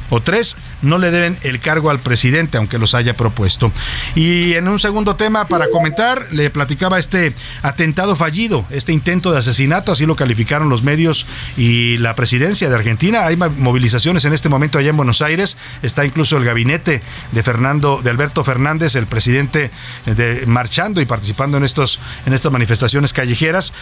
o 0.10 0.22
tres, 0.22 0.58
no 0.82 0.98
le 0.98 1.12
deben 1.12 1.38
el 1.44 1.60
cargo 1.60 1.90
al 1.90 2.00
presidente, 2.00 2.58
aunque 2.58 2.78
los 2.78 2.94
haya 2.94 3.14
propuesto. 3.14 3.72
Y 4.16 4.54
en 4.54 4.68
un 4.68 4.80
segundo 4.80 5.16
tema 5.16 5.46
para 5.46 5.68
comentar, 5.70 6.28
le 6.32 6.50
platicaba 6.50 7.00
este 7.00 7.34
atentado 7.62 8.16
fallido, 8.16 8.66
este 8.70 8.94
intento 8.94 9.32
de 9.32 9.40
asesinato, 9.40 9.92
así 9.92 10.06
lo 10.06 10.16
calificaron 10.16 10.70
los 10.70 10.84
medios 10.84 11.26
y 11.58 11.98
la 11.98 12.16
presidencia 12.16 12.70
de 12.70 12.76
Argentina. 12.76 13.26
Hay 13.26 13.36
movilizaciones 13.36 14.26
en 14.26 14.34
este 14.34 14.50
momento 14.50 14.78
allá 14.78 14.90
en 14.90 14.98
Buenos 14.98 15.22
Aires, 15.22 15.58
está 15.82 16.06
incluso 16.06 16.38
el 16.38 16.46
gabinete 16.46 17.02
de 17.32 17.44
Fernando, 17.44 18.02
de 18.04 18.10
Alberto 18.10 18.44
Fernández, 18.44 18.96
el 18.96 19.08
presidente 19.08 19.72
de 20.06 20.46
marchando 20.46 21.02
y 21.02 21.06
participando 21.06 21.58
en 21.58 21.64
estos, 21.64 22.00
en 22.26 22.34
estas 22.34 22.52
manifestaciones 22.52 23.14
callejeras 23.14 23.74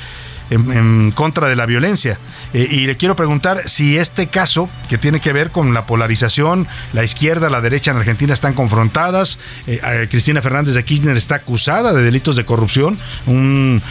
en, 0.50 1.12
contra 1.12 1.48
de 1.48 1.56
la 1.56 1.66
violencia. 1.66 2.18
Eh, 2.54 2.68
y 2.70 2.88
le 2.88 2.98
quiero 2.98 3.16
preguntar 3.16 3.68
si 3.68 3.98
este 3.98 4.28
caso, 4.28 4.70
que 4.90 4.98
tiene 4.98 5.20
que 5.20 5.34
ver 5.34 5.52
con 5.52 5.74
la 5.74 5.86
polarización, 5.86 6.68
la 6.94 7.04
izquierda, 7.04 7.50
la 7.50 7.62
derecha 7.62 7.92
en 7.92 7.98
Argentina 7.98 8.34
están 8.34 8.54
confrontadas, 8.54 9.40
eh, 9.68 10.08
Cristina 10.10 10.42
Fernández 10.42 10.74
de 10.74 10.84
Kirchner 10.84 11.18
está 11.18 11.36
acusada 11.36 11.94
de 11.94 12.04
delitos 12.04 12.36
de 12.36 12.46
corrupción, 12.46 12.98
un, 13.26 13.82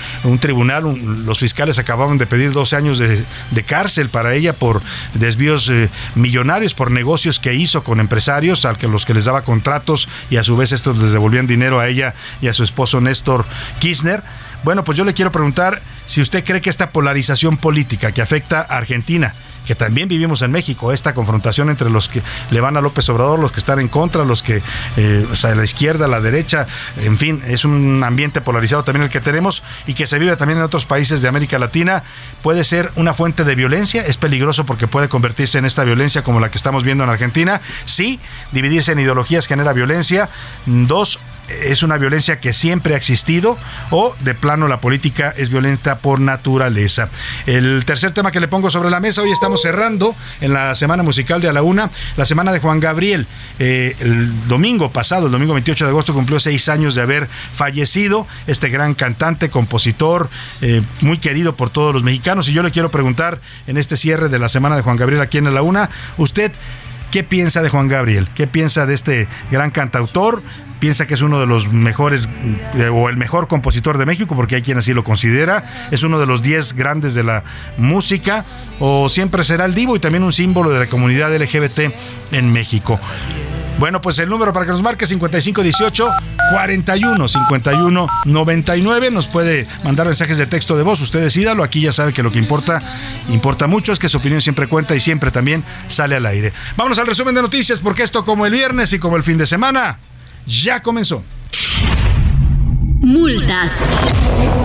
tribunal, 0.41 0.85
los 1.25 1.39
fiscales 1.39 1.79
acababan 1.79 2.19
de 2.19 2.27
pedir 2.27 2.53
12 2.53 2.77
años 2.77 2.99
de, 2.99 3.25
cárcel 3.65 4.11
para 4.11 4.35
ella 4.35 4.53
por 4.53 4.83
desvíos 5.15 5.71
eh, 5.71 5.89
millonarios, 6.15 6.75
por 6.75 6.91
negocios 6.91 7.39
que 7.39 7.55
hizo 7.55 7.83
con 7.83 7.99
empresarios, 7.99 8.65
a 8.65 8.77
los 8.83 9.07
que 9.07 9.15
les 9.15 9.25
daba 9.25 9.43
contratos 9.43 10.09
y 10.31 10.37
a 10.37 10.45
su 10.45 10.57
vez 10.57 10.73
estos 10.73 10.99
les 10.99 11.13
devolvían 11.13 11.47
dinero 11.47 11.81
a 11.81 11.89
ella 11.89 12.15
y 12.43 12.49
a 12.49 12.55
su 12.55 12.63
esposo 12.63 13.01
Néstor 13.01 13.45
Kirchner. 13.79 14.23
Bueno, 14.65 14.83
pues 14.83 14.97
yo 14.97 15.05
le 15.05 15.13
quiero 15.13 15.31
preguntar 15.31 15.81
si 16.07 16.23
usted 16.23 16.43
cree 16.43 16.61
que 16.61 16.71
esta 16.71 16.91
polarización 16.91 17.59
política 17.59 18.13
que 18.13 18.23
afecta 18.23 18.61
a 18.61 18.79
Argentina, 18.79 19.33
que 19.67 19.75
también 19.75 20.09
vivimos 20.09 20.43
en 20.43 20.53
México, 20.53 20.93
esta 20.93 21.15
confrontación 21.15 21.71
entre 21.71 21.91
los 21.91 22.09
que 22.09 22.23
le 22.51 22.61
van 22.61 22.77
a 22.77 22.81
López 22.81 23.09
Obrador, 23.09 23.39
los 23.39 23.53
que 23.53 23.61
están 23.61 23.81
en 23.81 23.89
contra, 23.89 24.25
los 24.25 24.43
que, 24.43 24.63
eh, 24.97 25.27
o 25.31 25.37
sea, 25.37 25.55
la 25.55 25.65
izquierda, 25.65 26.07
la 26.09 26.21
derecha, 26.21 26.67
en 26.99 27.19
fin, 27.19 27.43
es 27.47 27.65
un 27.65 28.03
ambiente 28.05 28.41
polarizado 28.41 28.83
también 28.83 29.05
el 29.05 29.11
que 29.11 29.21
tenemos 29.21 29.63
y 29.87 29.95
que 29.95 30.07
se 30.07 30.19
vive 30.19 30.37
también 30.37 30.59
en 30.59 30.65
otros 30.65 30.85
países 30.85 31.23
de 31.23 31.29
América 31.29 31.59
Latina, 31.59 32.03
puede 32.43 32.65
ser 32.65 32.91
una 32.97 33.15
fuente 33.15 33.45
de 33.45 33.55
violencia, 33.55 34.07
es 34.07 34.17
peligroso 34.17 34.65
porque 34.67 34.87
puede 34.87 35.09
convertirse 35.09 35.59
en 35.59 35.65
esta 35.65 35.85
violencia 35.85 36.23
como 36.23 36.41
la 36.41 36.51
que 36.51 36.59
estamos 36.59 36.85
viendo 36.85 37.05
en 37.05 37.11
Argentina, 37.11 37.61
sí, 37.87 38.21
dividirse 38.53 38.93
en 38.93 39.01
ideologías 39.01 39.47
genera 39.47 39.73
violencia, 39.73 40.29
dos, 40.67 41.19
es 41.49 41.83
una 41.83 41.99
violencia 41.99 42.41
que 42.41 42.53
siempre 42.53 42.95
ha 42.95 42.97
existido 42.97 43.57
o 43.91 44.15
de 44.21 44.35
plano 44.35 44.69
la 44.69 44.81
política 44.81 45.35
es 45.37 45.51
violenta 45.51 45.97
por 45.99 46.21
naturaleza. 46.21 47.09
El 47.47 47.85
tercer 47.85 48.13
tema 48.13 48.31
que 48.31 48.41
le 48.41 48.49
pongo 48.49 48.71
sobre 48.71 48.91
la 48.91 49.01
mesa, 49.01 49.23
hoy 49.23 49.31
estamos 49.31 49.63
cerrando 49.63 50.15
en 50.41 50.53
la 50.53 50.75
semana 50.75 51.03
musical 51.03 51.41
de 51.41 51.49
A 51.49 51.53
la 51.53 51.63
Una, 51.63 51.91
la 52.17 52.25
semana 52.25 52.53
de 52.53 52.61
Juan 52.61 52.81
Gabriel. 52.81 53.27
Eh, 53.59 53.97
el 54.01 54.49
domingo 54.49 54.91
pasado, 54.91 55.27
el 55.27 55.33
domingo 55.33 55.55
28 55.55 55.85
de 55.85 55.91
agosto, 55.91 56.15
cumplió 56.15 56.41
seis 56.41 56.69
años 56.69 56.95
de 56.95 57.03
haber 57.03 57.29
fallecido 57.55 58.27
este 58.47 58.69
gran 58.69 58.95
cantante, 58.95 59.51
compositor, 59.51 60.29
eh, 60.61 60.83
muy 61.01 61.19
querido 61.19 61.55
por 61.55 61.71
todos 61.71 61.95
los 61.95 62.03
mexicanos. 62.03 62.49
Y 62.49 62.53
yo 62.53 62.63
le 62.63 62.71
quiero 62.71 62.91
preguntar 62.91 63.41
en 63.67 63.77
este 63.77 63.97
cierre 63.97 64.29
de 64.29 64.39
la 64.39 64.49
semana 64.49 64.77
de 64.77 64.83
Juan 64.83 64.97
Gabriel 64.97 65.21
aquí 65.21 65.39
en 65.39 65.47
A 65.47 65.51
la 65.51 65.63
Una, 65.63 65.91
usted... 66.17 66.53
¿Qué 67.15 67.23
piensa 67.23 67.63
de 67.63 67.69
Juan 67.69 67.87
Gabriel? 67.87 68.29
¿Qué 68.35 68.49
piensa 68.49 68.87
de 68.87 68.95
este 68.95 69.29
gran 69.49 69.71
cantautor? 69.71 70.43
¿Piensa 70.81 71.07
que 71.07 71.15
es 71.15 71.23
uno 71.23 71.39
de 71.39 71.47
los 71.47 71.73
mejores 71.73 72.29
eh, 72.75 72.89
o 72.89 73.09
el 73.09 73.17
mejor 73.17 73.47
compositor 73.47 73.99
de 73.99 74.05
México? 74.05 74.35
Porque 74.35 74.57
hay 74.57 74.63
quien 74.63 74.79
así 74.79 74.93
lo 74.93 75.05
considera. 75.05 75.63
¿Es 75.93 76.03
uno 76.03 76.19
de 76.19 76.27
los 76.27 76.43
10 76.43 76.73
grandes 76.73 77.15
de 77.15 77.23
la 77.23 77.45
música? 77.79 78.45
¿O 78.81 79.09
siempre 79.09 79.45
será 79.45 79.65
el 79.65 79.77
divo 79.77 79.95
y 79.95 80.01
también 80.01 80.25
un 80.25 80.33
símbolo 80.33 80.71
de 80.71 80.81
la 80.81 80.87
comunidad 80.87 81.33
LGBT 81.33 81.95
en 82.33 82.53
México? 82.53 82.99
Bueno, 83.79 84.01
pues 84.01 84.19
el 84.21 84.29
número 84.29 84.53
para 84.53 84.67
que 84.67 84.73
nos 84.73 84.83
marque 84.83 85.07
5518 85.07 86.09
41 86.51 87.29
51 87.29 88.07
99. 88.25 89.11
Nos 89.11 89.27
puede 89.27 89.67
mandar 89.85 90.07
mensajes 90.07 90.39
de 90.39 90.47
texto 90.47 90.77
de 90.77 90.83
voz. 90.83 91.01
Usted 91.01 91.21
decídalo. 91.21 91.65
Aquí 91.65 91.81
ya 91.81 91.93
sabe 91.93 92.13
que 92.13 92.23
lo 92.23 92.31
que 92.31 92.39
importa, 92.39 92.81
importa 93.29 93.67
mucho, 93.67 93.93
es 93.93 93.99
que 93.99 94.09
su 94.09 94.19
opinión 94.19 94.41
siempre 94.41 94.69
cuenta 94.69 94.95
y 94.95 95.01
siempre 95.01 95.31
también 95.31 95.65
sale 95.89 96.17
al 96.17 96.27
aire. 96.27 96.53
Vámonos 96.77 96.99
al 96.99 97.07
resumen 97.07 97.35
de 97.35 97.43
noticias, 97.43 97.81
porque 97.81 98.05
esto, 98.05 98.25
como 98.25 98.47
el 98.47 98.53
viernes 98.53 98.93
y 98.93 98.99
como 98.99 99.17
el 99.17 99.25
fin 99.25 99.39
de 99.39 99.47
semana, 99.47 99.99
ya 100.47 100.81
comenzó. 100.81 101.25
Multas. 103.05 103.79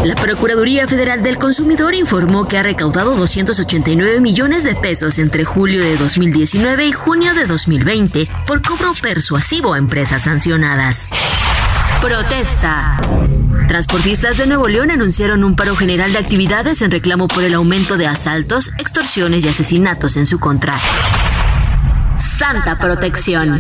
La 0.03 0.15
Procuraduría 0.15 0.87
Federal 0.87 1.21
del 1.21 1.37
Consumidor 1.37 1.93
informó 1.93 2.47
que 2.47 2.57
ha 2.57 2.63
recaudado 2.63 3.15
289 3.15 4.21
millones 4.21 4.63
de 4.63 4.75
pesos 4.75 5.19
entre 5.19 5.43
julio 5.43 5.81
de 5.81 5.97
2019 5.97 6.87
y 6.87 6.91
junio 6.91 7.33
de 7.33 7.45
2020 7.45 8.29
por 8.47 8.61
cobro 8.61 8.93
persuasivo 9.01 9.73
a 9.73 9.77
empresas 9.77 10.23
sancionadas. 10.23 11.09
Protesta. 12.01 13.01
Transportistas 13.67 14.37
de 14.37 14.47
Nuevo 14.47 14.67
León 14.67 14.89
anunciaron 14.89 15.43
un 15.43 15.55
paro 15.55 15.75
general 15.75 16.13
de 16.13 16.19
actividades 16.19 16.81
en 16.81 16.91
reclamo 16.91 17.27
por 17.27 17.43
el 17.43 17.53
aumento 17.53 17.97
de 17.97 18.07
asaltos, 18.07 18.71
extorsiones 18.77 19.43
y 19.43 19.49
asesinatos 19.49 20.15
en 20.15 20.25
su 20.25 20.39
contra. 20.39 20.79
Santa 22.17 22.77
Protección. 22.77 23.59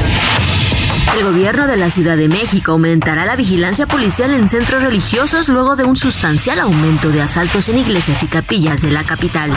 El 1.13 1.23
gobierno 1.23 1.65
de 1.67 1.75
la 1.75 1.89
Ciudad 1.89 2.17
de 2.17 2.29
México 2.29 2.73
aumentará 2.73 3.25
la 3.25 3.35
vigilancia 3.35 3.87
policial 3.87 4.33
en 4.33 4.47
centros 4.47 4.83
religiosos 4.83 5.49
luego 5.49 5.75
de 5.75 5.83
un 5.83 5.95
sustancial 5.95 6.59
aumento 6.59 7.09
de 7.09 7.21
asaltos 7.21 7.67
en 7.69 7.79
iglesias 7.79 8.23
y 8.23 8.27
capillas 8.27 8.81
de 8.81 8.91
la 8.91 9.03
capital. 9.03 9.51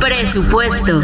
Presupuesto. 0.00 1.02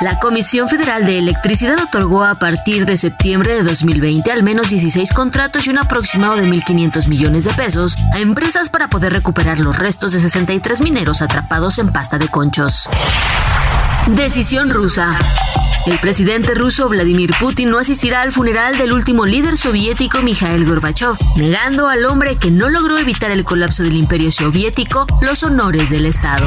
La 0.00 0.18
Comisión 0.18 0.68
Federal 0.68 1.04
de 1.04 1.18
Electricidad 1.18 1.78
otorgó 1.82 2.24
a 2.24 2.36
partir 2.36 2.86
de 2.86 2.96
septiembre 2.96 3.54
de 3.54 3.62
2020 3.62 4.30
al 4.30 4.42
menos 4.42 4.68
16 4.68 5.12
contratos 5.12 5.66
y 5.66 5.70
un 5.70 5.78
aproximado 5.78 6.36
de 6.36 6.46
1.500 6.46 7.08
millones 7.08 7.44
de 7.44 7.54
pesos 7.54 7.96
a 8.12 8.18
empresas 8.18 8.70
para 8.70 8.88
poder 8.88 9.12
recuperar 9.12 9.58
los 9.60 9.78
restos 9.78 10.12
de 10.12 10.20
63 10.20 10.80
mineros 10.80 11.22
atrapados 11.22 11.78
en 11.78 11.88
pasta 11.92 12.18
de 12.18 12.28
conchos. 12.28 12.88
Decisión 14.08 14.68
rusa. 14.68 15.18
El 15.86 15.98
presidente 15.98 16.54
ruso 16.54 16.90
Vladimir 16.90 17.32
Putin 17.40 17.70
no 17.70 17.78
asistirá 17.78 18.20
al 18.20 18.32
funeral 18.32 18.76
del 18.76 18.92
último 18.92 19.24
líder 19.24 19.56
soviético 19.56 20.20
Mikhail 20.20 20.66
Gorbachev, 20.66 21.16
negando 21.36 21.88
al 21.88 22.04
hombre 22.04 22.36
que 22.36 22.50
no 22.50 22.68
logró 22.68 22.98
evitar 22.98 23.30
el 23.30 23.44
colapso 23.44 23.82
del 23.82 23.96
imperio 23.96 24.30
soviético 24.30 25.06
los 25.22 25.42
honores 25.42 25.88
del 25.88 26.04
Estado. 26.04 26.46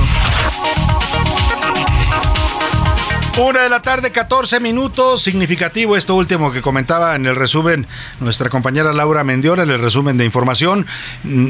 Una 3.40 3.64
de 3.64 3.70
la 3.70 3.82
tarde, 3.82 4.12
14 4.12 4.60
minutos. 4.60 5.24
Significativo 5.24 5.98
esto 5.98 6.16
último 6.16 6.52
que 6.52 6.62
comentaba 6.62 7.16
en 7.16 7.26
el 7.26 7.36
resumen 7.36 7.88
nuestra 8.20 8.50
compañera 8.50 8.94
Laura 8.94 9.24
Mendiola, 9.24 9.64
en 9.64 9.72
el 9.72 9.80
resumen 9.80 10.18
de 10.18 10.26
información. 10.26 10.86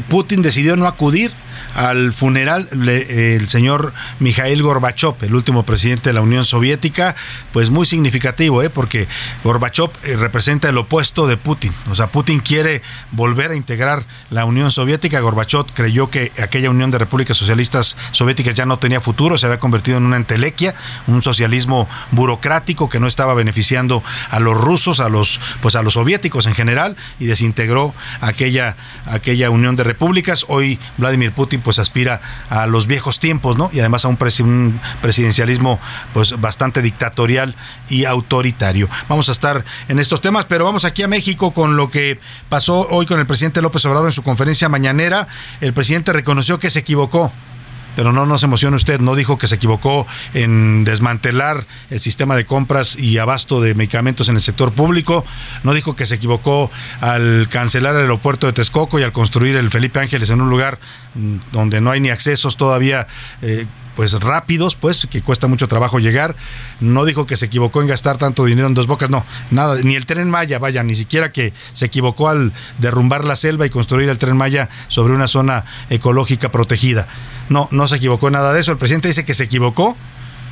Putin 0.09 0.41
decidió 0.41 0.77
no 0.77 0.87
acudir 0.87 1.31
al 1.75 2.13
funeral 2.13 2.69
del 2.71 3.47
señor 3.49 3.93
Mikhail 4.19 4.61
Gorbachev, 4.61 5.15
el 5.21 5.35
último 5.35 5.63
presidente 5.63 6.09
de 6.09 6.13
la 6.13 6.21
Unión 6.21 6.45
Soviética, 6.45 7.15
pues 7.53 7.69
muy 7.69 7.85
significativo, 7.85 8.63
¿eh? 8.63 8.69
porque 8.69 9.07
Gorbachev 9.43 9.89
eh, 10.03 10.15
representa 10.15 10.69
el 10.69 10.77
opuesto 10.77 11.27
de 11.27 11.37
Putin. 11.37 11.73
O 11.91 11.95
sea, 11.95 12.07
Putin 12.07 12.39
quiere 12.39 12.81
volver 13.11 13.51
a 13.51 13.55
integrar 13.55 14.05
la 14.29 14.45
Unión 14.45 14.71
Soviética. 14.71 15.19
Gorbachev 15.19 15.65
creyó 15.73 16.09
que 16.09 16.31
aquella 16.41 16.69
Unión 16.69 16.91
de 16.91 16.97
Repúblicas 16.97 17.37
Socialistas 17.37 17.97
Soviéticas 18.11 18.55
ya 18.55 18.65
no 18.65 18.79
tenía 18.79 19.01
futuro, 19.01 19.37
se 19.37 19.45
había 19.45 19.59
convertido 19.59 19.97
en 19.97 20.05
una 20.05 20.17
entelequia, 20.17 20.75
un 21.07 21.21
socialismo 21.21 21.87
burocrático 22.11 22.89
que 22.89 22.99
no 22.99 23.07
estaba 23.07 23.33
beneficiando 23.33 24.03
a 24.29 24.39
los 24.39 24.55
rusos, 24.59 24.99
a 24.99 25.09
los 25.09 25.39
pues 25.61 25.75
a 25.75 25.81
los 25.81 25.93
soviéticos 25.93 26.45
en 26.45 26.55
general 26.55 26.95
y 27.19 27.25
desintegró 27.25 27.93
aquella 28.21 28.75
aquella 29.05 29.49
Unión 29.49 29.75
de 29.75 29.83
Repúblicas. 29.83 30.45
Hoy 30.47 30.79
Vladimir 30.97 31.31
Putin 31.31 31.46
pues 31.63 31.79
aspira 31.79 32.21
a 32.49 32.67
los 32.67 32.87
viejos 32.87 33.19
tiempos, 33.19 33.57
¿no? 33.57 33.69
Y 33.73 33.79
además 33.79 34.05
a 34.05 34.09
un, 34.09 34.17
presidencialismo 35.01 35.79
pues 36.13 36.39
bastante 36.39 36.81
dictatorial 36.81 37.55
y 37.89 38.05
autoritario. 38.05 38.89
Vamos 39.07 39.29
a 39.29 39.31
estar 39.31 39.63
en 39.87 39.99
estos 39.99 40.21
temas, 40.21 40.45
pero 40.45 40.65
vamos 40.65 40.85
aquí 40.85 41.03
a 41.03 41.07
México 41.07 41.51
con 41.51 41.77
lo 41.77 41.89
que 41.89 42.19
pasó 42.49 42.87
hoy 42.89 43.05
con 43.05 43.19
el 43.19 43.25
presidente 43.25 43.61
López 43.61 43.85
Obrador 43.85 44.07
en 44.07 44.11
su 44.11 44.23
conferencia 44.23 44.69
mañanera. 44.69 45.27
El 45.61 45.73
presidente 45.73 46.13
reconoció 46.13 46.59
que 46.59 46.69
se 46.69 46.79
equivocó 46.79 47.31
pero 47.97 48.13
no 48.13 48.27
nos 48.27 48.43
emocione 48.43 48.77
usted, 48.77 48.99
no 48.99 49.15
dijo 49.15 49.39
que 49.39 49.47
se 49.47 49.55
equivocó 49.55 50.05
en 50.35 50.83
desmantelar 50.83 51.65
el 51.89 51.99
sistema 51.99 52.35
de 52.35 52.45
compras 52.45 52.95
y 52.95 53.17
abasto 53.17 53.59
de 53.59 53.73
medicamentos 53.73 54.29
en 54.29 54.35
el 54.35 54.41
sector 54.43 54.71
público, 54.71 55.25
no 55.63 55.73
dijo 55.73 55.95
que 55.95 56.05
se 56.05 56.13
equivocó 56.13 56.69
al 57.01 57.47
cancelar 57.49 57.95
el 57.95 58.01
aeropuerto 58.01 58.45
de 58.45 58.53
Texcoco 58.53 58.99
y 58.99 59.03
al 59.03 59.13
construir 59.13 59.55
el 59.55 59.71
Felipe 59.71 59.99
Ángeles 59.99 60.29
en 60.29 60.41
un 60.41 60.51
lugar 60.51 60.77
mm, 61.15 61.37
donde 61.51 61.81
no 61.81 61.89
hay 61.89 61.99
ni 61.99 62.11
accesos 62.11 62.55
todavía. 62.55 63.07
Eh, 63.41 63.65
pues 63.97 64.13
rápidos, 64.13 64.75
pues 64.75 65.07
que 65.09 65.23
cuesta 65.23 65.47
mucho 65.47 65.67
trabajo 65.67 65.97
llegar. 65.97 66.35
No 66.79 67.03
dijo 67.03 67.25
que 67.25 67.35
se 67.35 67.47
equivocó 67.47 67.81
en 67.81 67.87
gastar 67.87 68.19
tanto 68.19 68.45
dinero 68.45 68.67
en 68.67 68.75
dos 68.75 68.85
bocas, 68.85 69.09
no, 69.09 69.25
nada, 69.49 69.75
ni 69.83 69.95
el 69.95 70.05
tren 70.05 70.29
Maya, 70.29 70.59
vaya, 70.59 70.83
ni 70.83 70.95
siquiera 70.95 71.31
que 71.31 71.51
se 71.73 71.87
equivocó 71.87 72.29
al 72.29 72.53
derrumbar 72.77 73.25
la 73.25 73.35
selva 73.35 73.65
y 73.65 73.71
construir 73.71 74.07
el 74.07 74.19
tren 74.19 74.37
Maya 74.37 74.69
sobre 74.87 75.15
una 75.15 75.27
zona 75.27 75.65
ecológica 75.89 76.51
protegida. 76.51 77.07
No, 77.49 77.69
no 77.71 77.87
se 77.87 77.95
equivocó 77.95 78.29
nada 78.29 78.53
de 78.53 78.59
eso. 78.59 78.71
El 78.71 78.77
presidente 78.77 79.07
dice 79.07 79.25
que 79.25 79.33
se 79.33 79.45
equivocó 79.45 79.97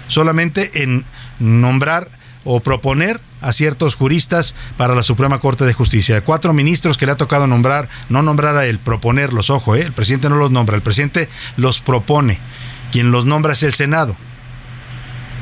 solamente 0.08 0.82
en 0.82 1.06
nombrar 1.38 2.08
o 2.46 2.62
proponer 2.62 3.22
a 3.42 3.54
ciertos 3.54 3.94
juristas 3.94 4.56
para 4.76 4.96
la 4.96 5.04
Suprema 5.04 5.40
Corte 5.40 5.66
de 5.66 5.74
Justicia. 5.74 6.22
Cuatro 6.22 6.52
ministros 6.52 6.98
que 6.98 7.06
le 7.06 7.12
ha 7.12 7.18
tocado 7.18 7.46
nombrar, 7.46 7.90
no 8.10 8.24
nombrar 8.24 8.58
a 8.58 8.66
él, 8.66 8.80
proponerlos, 8.80 9.52
ojo, 9.52 9.76
¿eh? 9.76 9.82
el 9.82 9.94
presidente 9.94 10.30
no 10.30 10.36
los 10.38 10.50
nombra, 10.50 10.76
el 10.76 10.82
presidente 10.82 11.30
los 11.58 11.80
propone. 11.80 12.40
Quien 12.92 13.12
los 13.12 13.26
nombra 13.26 13.54
es 13.54 13.64
el 13.64 13.74
Senado. 13.74 14.16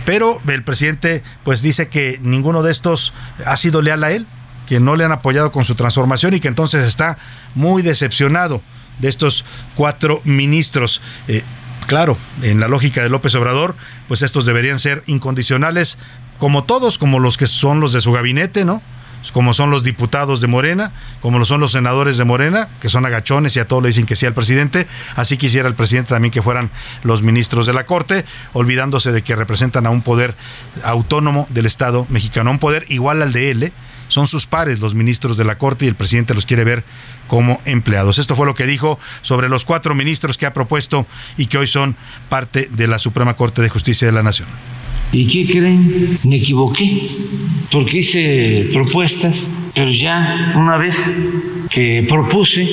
Pero 0.05 0.41
el 0.47 0.63
presidente 0.63 1.23
pues 1.43 1.61
dice 1.61 1.87
que 1.87 2.19
ninguno 2.21 2.61
de 2.61 2.71
estos 2.71 3.13
ha 3.45 3.55
sido 3.57 3.81
leal 3.81 4.03
a 4.03 4.11
él, 4.11 4.27
que 4.67 4.79
no 4.79 4.95
le 4.95 5.05
han 5.05 5.11
apoyado 5.11 5.51
con 5.51 5.63
su 5.65 5.75
transformación 5.75 6.33
y 6.33 6.39
que 6.39 6.47
entonces 6.47 6.85
está 6.87 7.17
muy 7.55 7.81
decepcionado 7.81 8.61
de 8.99 9.09
estos 9.09 9.45
cuatro 9.75 10.21
ministros. 10.23 11.01
Eh, 11.27 11.43
claro, 11.87 12.17
en 12.41 12.59
la 12.59 12.67
lógica 12.67 13.01
de 13.01 13.09
López 13.09 13.33
Obrador, 13.35 13.75
pues 14.07 14.21
estos 14.21 14.45
deberían 14.45 14.79
ser 14.79 15.03
incondicionales, 15.05 15.97
como 16.37 16.65
todos, 16.65 16.97
como 16.97 17.19
los 17.19 17.37
que 17.37 17.47
son 17.47 17.79
los 17.79 17.93
de 17.93 18.01
su 18.01 18.11
gabinete, 18.11 18.65
¿no? 18.65 18.81
Como 19.31 19.53
son 19.53 19.69
los 19.71 19.83
diputados 19.83 20.41
de 20.41 20.47
Morena, 20.47 20.91
como 21.21 21.39
lo 21.39 21.45
son 21.45 21.61
los 21.61 21.71
senadores 21.71 22.17
de 22.17 22.23
Morena, 22.25 22.67
que 22.81 22.89
son 22.89 23.05
agachones 23.05 23.55
y 23.55 23.59
a 23.59 23.67
todos 23.67 23.81
le 23.81 23.89
dicen 23.89 24.05
que 24.05 24.15
sí 24.15 24.25
al 24.25 24.33
presidente, 24.33 24.87
así 25.15 25.37
quisiera 25.37 25.67
el 25.67 25.75
presidente 25.75 26.09
también 26.09 26.31
que 26.31 26.41
fueran 26.41 26.71
los 27.03 27.21
ministros 27.21 27.65
de 27.65 27.73
la 27.73 27.85
Corte, 27.85 28.25
olvidándose 28.53 29.11
de 29.11 29.21
que 29.21 29.35
representan 29.35 29.85
a 29.85 29.89
un 29.89 30.01
poder 30.01 30.35
autónomo 30.83 31.47
del 31.49 31.65
Estado 31.65 32.05
mexicano, 32.09 32.51
un 32.51 32.59
poder 32.59 32.85
igual 32.89 33.21
al 33.21 33.31
de 33.31 33.51
él, 33.51 33.63
¿eh? 33.63 33.73
son 34.07 34.27
sus 34.27 34.45
pares 34.45 34.79
los 34.79 34.93
ministros 34.93 35.37
de 35.37 35.43
la 35.43 35.57
Corte 35.57 35.85
y 35.85 35.87
el 35.87 35.95
presidente 35.95 36.33
los 36.33 36.45
quiere 36.45 36.63
ver 36.63 36.83
como 37.27 37.61
empleados. 37.65 38.19
Esto 38.19 38.35
fue 38.35 38.45
lo 38.45 38.53
que 38.53 38.67
dijo 38.67 38.99
sobre 39.21 39.49
los 39.49 39.65
cuatro 39.65 39.95
ministros 39.95 40.37
que 40.37 40.45
ha 40.45 40.53
propuesto 40.53 41.07
y 41.37 41.47
que 41.47 41.57
hoy 41.57 41.67
son 41.67 41.95
parte 42.29 42.69
de 42.71 42.87
la 42.87 42.99
Suprema 42.99 43.35
Corte 43.35 43.61
de 43.61 43.69
Justicia 43.69 44.05
de 44.05 44.11
la 44.11 44.21
Nación. 44.21 44.47
¿Y 45.13 45.27
qué 45.27 45.45
creen? 45.45 46.17
Me 46.23 46.37
equivoqué, 46.37 47.17
porque 47.71 47.99
hice 47.99 48.69
propuestas, 48.73 49.49
pero 49.75 49.91
ya 49.91 50.53
una 50.57 50.77
vez 50.77 51.15
que 51.69 52.05
propuse, 52.09 52.67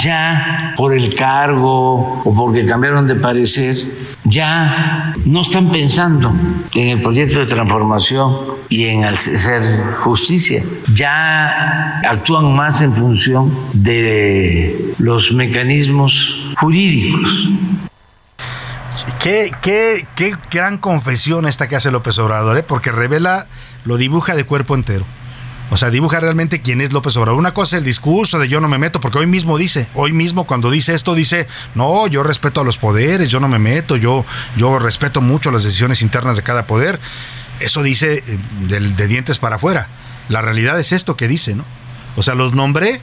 ya 0.00 0.74
por 0.76 0.94
el 0.94 1.12
cargo 1.16 2.22
o 2.24 2.34
porque 2.34 2.64
cambiaron 2.64 3.08
de 3.08 3.16
parecer, 3.16 3.76
ya 4.24 5.12
no 5.24 5.40
están 5.40 5.72
pensando 5.72 6.32
en 6.72 6.86
el 6.88 7.02
proyecto 7.02 7.40
de 7.40 7.46
transformación 7.46 8.36
y 8.68 8.84
en 8.84 9.04
hacer 9.04 9.94
justicia, 9.98 10.62
ya 10.94 11.98
actúan 12.08 12.54
más 12.54 12.80
en 12.80 12.92
función 12.92 13.52
de 13.72 14.94
los 14.98 15.32
mecanismos 15.32 16.54
jurídicos. 16.60 17.48
Qué, 19.22 19.52
qué, 19.62 20.06
qué 20.14 20.34
gran 20.50 20.78
confesión 20.78 21.46
esta 21.46 21.68
que 21.68 21.76
hace 21.76 21.90
López 21.90 22.18
Obrador, 22.18 22.56
¿eh? 22.56 22.62
porque 22.62 22.92
revela, 22.92 23.46
lo 23.84 23.96
dibuja 23.96 24.34
de 24.34 24.44
cuerpo 24.44 24.74
entero. 24.74 25.04
O 25.70 25.76
sea, 25.76 25.90
dibuja 25.90 26.20
realmente 26.20 26.62
quién 26.62 26.80
es 26.80 26.92
López 26.92 27.16
Obrador. 27.16 27.38
Una 27.38 27.52
cosa 27.52 27.76
es 27.76 27.80
el 27.80 27.84
discurso 27.84 28.38
de 28.38 28.48
yo 28.48 28.60
no 28.60 28.68
me 28.68 28.78
meto, 28.78 29.00
porque 29.00 29.18
hoy 29.18 29.26
mismo 29.26 29.58
dice, 29.58 29.88
hoy 29.94 30.12
mismo 30.12 30.46
cuando 30.46 30.70
dice 30.70 30.94
esto 30.94 31.14
dice, 31.14 31.48
no, 31.74 32.06
yo 32.06 32.22
respeto 32.22 32.60
a 32.60 32.64
los 32.64 32.78
poderes, 32.78 33.28
yo 33.28 33.40
no 33.40 33.48
me 33.48 33.58
meto, 33.58 33.96
yo, 33.96 34.24
yo 34.56 34.78
respeto 34.78 35.20
mucho 35.20 35.50
las 35.50 35.64
decisiones 35.64 36.02
internas 36.02 36.36
de 36.36 36.42
cada 36.42 36.66
poder. 36.66 37.00
Eso 37.58 37.82
dice 37.82 38.22
eh, 38.26 38.38
de, 38.68 38.80
de 38.80 39.06
dientes 39.08 39.38
para 39.38 39.56
afuera. 39.56 39.88
La 40.28 40.40
realidad 40.40 40.78
es 40.78 40.92
esto 40.92 41.16
que 41.16 41.26
dice, 41.26 41.56
¿no? 41.56 41.64
O 42.16 42.22
sea, 42.22 42.34
los 42.34 42.54
nombré, 42.54 43.00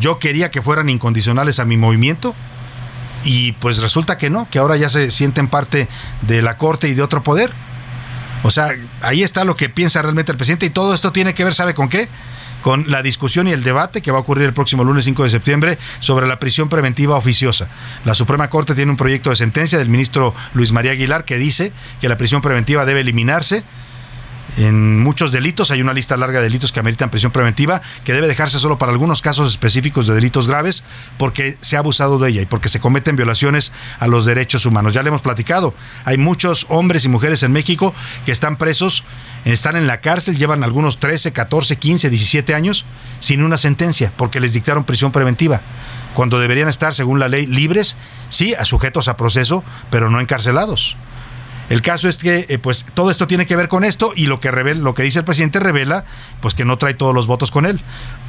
yo 0.00 0.18
quería 0.18 0.50
que 0.50 0.62
fueran 0.62 0.88
incondicionales 0.88 1.60
a 1.60 1.66
mi 1.66 1.76
movimiento, 1.76 2.34
y 3.24 3.52
pues 3.52 3.78
resulta 3.78 4.18
que 4.18 4.30
no, 4.30 4.48
que 4.50 4.58
ahora 4.58 4.76
ya 4.76 4.88
se 4.88 5.10
sienten 5.10 5.48
parte 5.48 5.88
de 6.22 6.42
la 6.42 6.56
Corte 6.56 6.88
y 6.88 6.94
de 6.94 7.02
otro 7.02 7.22
poder. 7.22 7.50
O 8.42 8.50
sea, 8.50 8.70
ahí 9.00 9.22
está 9.22 9.44
lo 9.44 9.56
que 9.56 9.68
piensa 9.68 10.02
realmente 10.02 10.32
el 10.32 10.38
presidente 10.38 10.66
y 10.66 10.70
todo 10.70 10.94
esto 10.94 11.12
tiene 11.12 11.34
que 11.34 11.44
ver, 11.44 11.54
¿sabe 11.54 11.74
con 11.74 11.88
qué? 11.88 12.08
Con 12.62 12.90
la 12.90 13.02
discusión 13.02 13.48
y 13.48 13.52
el 13.52 13.64
debate 13.64 14.02
que 14.02 14.10
va 14.10 14.18
a 14.18 14.20
ocurrir 14.20 14.46
el 14.46 14.52
próximo 14.52 14.84
lunes 14.84 15.04
5 15.04 15.24
de 15.24 15.30
septiembre 15.30 15.78
sobre 16.00 16.26
la 16.26 16.38
prisión 16.38 16.68
preventiva 16.68 17.16
oficiosa. 17.16 17.68
La 18.04 18.14
Suprema 18.14 18.48
Corte 18.50 18.74
tiene 18.74 18.90
un 18.90 18.96
proyecto 18.96 19.30
de 19.30 19.36
sentencia 19.36 19.78
del 19.78 19.88
ministro 19.88 20.34
Luis 20.54 20.72
María 20.72 20.92
Aguilar 20.92 21.24
que 21.24 21.38
dice 21.38 21.72
que 22.00 22.08
la 22.08 22.16
prisión 22.16 22.42
preventiva 22.42 22.84
debe 22.84 23.00
eliminarse 23.00 23.64
en 24.56 25.00
muchos 25.00 25.32
delitos. 25.32 25.70
Hay 25.70 25.80
una 25.80 25.92
lista 25.92 26.16
larga 26.16 26.38
de 26.38 26.44
delitos 26.44 26.72
que 26.72 26.80
ameritan 26.80 27.10
prisión 27.10 27.32
preventiva, 27.32 27.82
que 28.04 28.12
debe 28.12 28.28
dejarse 28.28 28.58
solo 28.58 28.78
para 28.78 28.92
algunos 28.92 29.22
casos 29.22 29.50
específicos 29.50 30.06
de 30.06 30.14
delitos 30.14 30.48
graves, 30.48 30.84
porque 31.18 31.58
se 31.60 31.76
ha 31.76 31.80
abusado 31.80 32.18
de 32.18 32.30
ella 32.30 32.42
y 32.42 32.46
porque 32.46 32.68
se 32.68 32.80
cometen 32.80 33.16
violaciones 33.16 33.72
a 33.98 34.06
los 34.06 34.24
derechos 34.24 34.66
humanos. 34.66 34.94
Ya 34.94 35.02
le 35.02 35.08
hemos 35.08 35.22
platicado, 35.22 35.74
hay 36.04 36.18
muchos 36.18 36.66
hombres 36.68 37.04
y 37.04 37.08
mujeres 37.08 37.42
en 37.42 37.52
México 37.52 37.94
que 38.24 38.32
están 38.32 38.56
presos, 38.56 39.04
están 39.44 39.76
en 39.76 39.86
la 39.86 40.00
cárcel, 40.00 40.38
llevan 40.38 40.64
algunos 40.64 40.98
13, 40.98 41.32
14, 41.32 41.76
15, 41.76 42.10
17 42.10 42.54
años 42.54 42.84
sin 43.20 43.42
una 43.42 43.56
sentencia, 43.56 44.12
porque 44.16 44.40
les 44.40 44.52
dictaron 44.52 44.84
prisión 44.84 45.12
preventiva 45.12 45.60
cuando 46.16 46.40
deberían 46.40 46.70
estar, 46.70 46.94
según 46.94 47.18
la 47.18 47.28
ley, 47.28 47.46
libres, 47.46 47.94
sí, 48.30 48.54
sujetos 48.64 49.06
a 49.06 49.18
proceso, 49.18 49.62
pero 49.90 50.08
no 50.08 50.18
encarcelados. 50.18 50.96
El 51.68 51.82
caso 51.82 52.08
es 52.08 52.16
que 52.16 52.46
eh, 52.48 52.58
pues 52.58 52.84
todo 52.94 53.10
esto 53.10 53.26
tiene 53.26 53.46
que 53.46 53.56
ver 53.56 53.68
con 53.68 53.84
esto 53.84 54.12
y 54.14 54.26
lo 54.26 54.40
que 54.40 54.50
revela, 54.50 54.80
lo 54.80 54.94
que 54.94 55.02
dice 55.02 55.18
el 55.18 55.24
presidente 55.24 55.58
revela 55.58 56.04
pues 56.40 56.54
que 56.54 56.64
no 56.64 56.78
trae 56.78 56.94
todos 56.94 57.14
los 57.14 57.26
votos 57.26 57.50
con 57.50 57.66
él. 57.66 57.80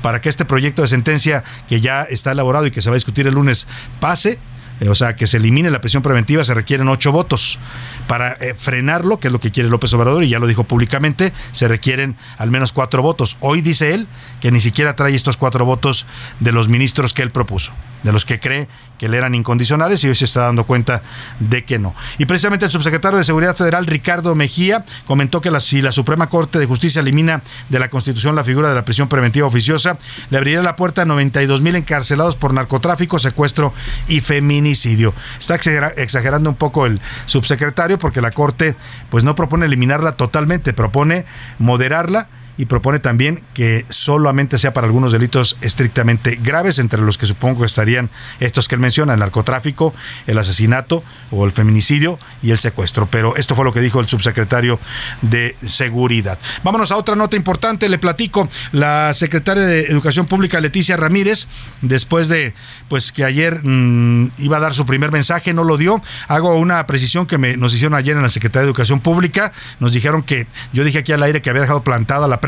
Para 0.02 0.22
que 0.22 0.30
este 0.30 0.46
proyecto 0.46 0.82
de 0.82 0.88
sentencia 0.88 1.44
que 1.70 1.82
ya 1.82 2.04
está 2.04 2.32
elaborado 2.32 2.66
y 2.66 2.72
que 2.72 2.82
se 2.82 2.90
va 2.90 2.96
a 2.96 2.98
discutir 2.98 3.28
el 3.28 3.36
lunes 3.36 3.68
pase, 4.00 4.40
eh, 4.80 4.90
o 4.90 4.96
sea, 4.96 5.16
que 5.16 5.28
se 5.28 5.38
elimine 5.38 5.72
la 5.72 5.82
prisión 5.82 6.04
preventiva, 6.04 6.44
se 6.44 6.54
requieren 6.54 6.88
ocho 6.88 7.12
votos. 7.12 7.60
Para 8.08 8.34
eh, 8.34 8.56
frenarlo, 8.58 9.20
que 9.20 9.28
es 9.28 9.32
lo 9.32 9.40
que 9.40 9.52
quiere 9.52 9.70
López 9.70 9.94
Obrador, 9.94 10.24
y 10.24 10.30
ya 10.30 10.40
lo 10.40 10.48
dijo 10.48 10.64
públicamente, 10.64 11.34
se 11.52 11.68
requieren 11.68 12.16
al 12.38 12.50
menos 12.52 12.72
cuatro 12.72 13.02
votos. 13.02 13.38
Hoy 13.42 13.62
dice 13.62 13.94
él 13.94 14.08
que 14.42 14.52
ni 14.52 14.62
siquiera 14.62 14.96
trae 14.96 15.16
estos 15.16 15.38
cuatro 15.38 15.66
votos 15.66 16.06
de 16.40 16.52
los 16.52 16.70
ministros 16.70 17.14
que 17.14 17.22
él 17.22 17.32
propuso, 17.32 17.74
de 18.04 18.14
los 18.14 18.26
que 18.26 18.40
cree 18.40 18.68
que 18.98 19.10
le 19.10 19.18
eran 19.18 19.36
incondicionales 19.36 20.04
y 20.04 20.08
hoy 20.08 20.16
se 20.16 20.26
está 20.26 20.42
dando 20.42 20.66
cuenta 20.66 21.02
de 21.40 21.64
que 21.66 21.80
no. 21.80 21.94
Y 22.18 22.26
precisamente 22.26 22.66
el 22.66 22.72
subsecretario 22.72 23.18
de 23.18 23.24
Seguridad 23.24 23.56
Federal, 23.56 23.86
Ricardo 23.86 24.36
Mejía, 24.36 24.86
comentó 25.06 25.42
que 25.42 25.58
si 25.60 25.82
la 25.82 25.92
Suprema 25.92 26.28
Corte 26.30 26.60
de 26.60 26.66
Justicia 26.66 27.02
elimina 27.02 27.42
de 27.70 27.80
la 27.80 27.90
Constitución 27.90 28.36
la 28.36 28.44
figura 28.44 28.70
de 28.70 28.76
la 28.76 28.86
prisión 28.86 29.08
preventiva 29.08 29.48
oficiosa, 29.48 29.98
le 30.30 30.38
abriría 30.38 30.62
la 30.62 30.76
puerta 30.76 31.04
a 31.04 31.06
92 31.06 31.62
mil 31.62 31.76
encarcelados 31.76 32.36
por 32.36 32.54
narcotráfico, 32.54 33.20
secuestro 33.20 33.74
y 34.08 34.22
feminicidio. 34.22 35.14
Está 35.40 35.56
exagerando 35.56 36.50
un 36.50 36.56
poco 36.56 36.86
el 36.86 37.00
subsecretario 37.26 37.97
porque 37.98 38.22
la 38.22 38.32
Corte 38.32 38.76
pues 39.10 39.24
no 39.24 39.36
propone 39.36 39.66
eliminarla 39.66 40.14
totalmente, 40.14 40.74
propone 40.74 41.26
moderarla 41.60 42.28
y 42.58 42.66
propone 42.66 43.00
también 43.00 43.40
que 43.54 43.86
solamente 43.90 44.58
sea 44.58 44.74
para 44.74 44.88
algunos 44.88 45.12
delitos 45.12 45.58
estrictamente 45.62 46.40
graves, 46.42 46.80
entre 46.80 47.02
los 47.02 47.18
que 47.18 47.26
supongo 47.26 47.66
estarían 47.66 48.10
estos 48.40 48.68
que 48.68 48.76
él 48.76 48.82
menciona, 48.82 49.14
el 49.14 49.20
narcotráfico, 49.20 49.94
el 50.26 50.38
asesinato 50.38 51.04
o 51.32 51.46
el 51.46 51.52
feminicidio 51.52 52.20
y 52.42 52.52
el 52.52 52.60
secuestro. 52.60 53.08
Pero 53.08 53.36
esto 53.36 53.56
fue 53.56 53.66
lo 53.66 53.74
que 53.74 53.82
dijo 53.82 54.00
el 54.00 54.08
subsecretario 54.08 54.80
de 55.22 55.56
Seguridad. 55.68 56.40
Vámonos 56.64 56.92
a 56.92 56.98
otra 56.98 57.16
nota 57.16 57.36
importante, 57.36 57.90
le 57.90 58.00
platico, 58.00 58.50
la 58.72 59.14
secretaria 59.14 59.64
de 59.64 59.82
Educación 59.86 60.26
Pública, 60.26 60.60
Leticia 60.60 60.98
Ramírez, 60.98 61.48
después 61.82 62.28
de 62.28 62.54
pues 62.90 63.12
que 63.12 63.24
ayer 63.24 63.62
mm, 63.64 64.32
iba 64.40 64.58
a 64.58 64.60
dar 64.60 64.74
su 64.74 64.86
primer 64.86 65.12
mensaje, 65.12 65.54
no 65.54 65.64
lo 65.64 65.78
dio. 65.78 66.02
Hago 66.28 66.56
una 66.56 66.86
precisión 66.88 67.28
que 67.28 67.38
me, 67.38 67.58
nos 67.58 67.74
hicieron 67.74 67.96
ayer 67.96 68.16
en 68.16 68.24
la 68.24 68.30
Secretaría 68.30 68.64
de 68.64 68.68
Educación 68.68 69.00
Pública, 69.00 69.52
nos 69.80 69.94
dijeron 69.94 70.24
que 70.24 70.48
yo 70.74 70.84
dije 70.84 71.00
aquí 71.00 71.12
al 71.12 71.24
aire 71.24 71.42
que 71.42 71.50
había 71.50 71.62
dejado 71.62 71.84
plantada 71.84 72.28
la 72.28 72.40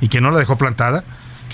y 0.00 0.08
que 0.08 0.20
no 0.20 0.30
la 0.30 0.38
dejó 0.38 0.56
plantada 0.56 1.04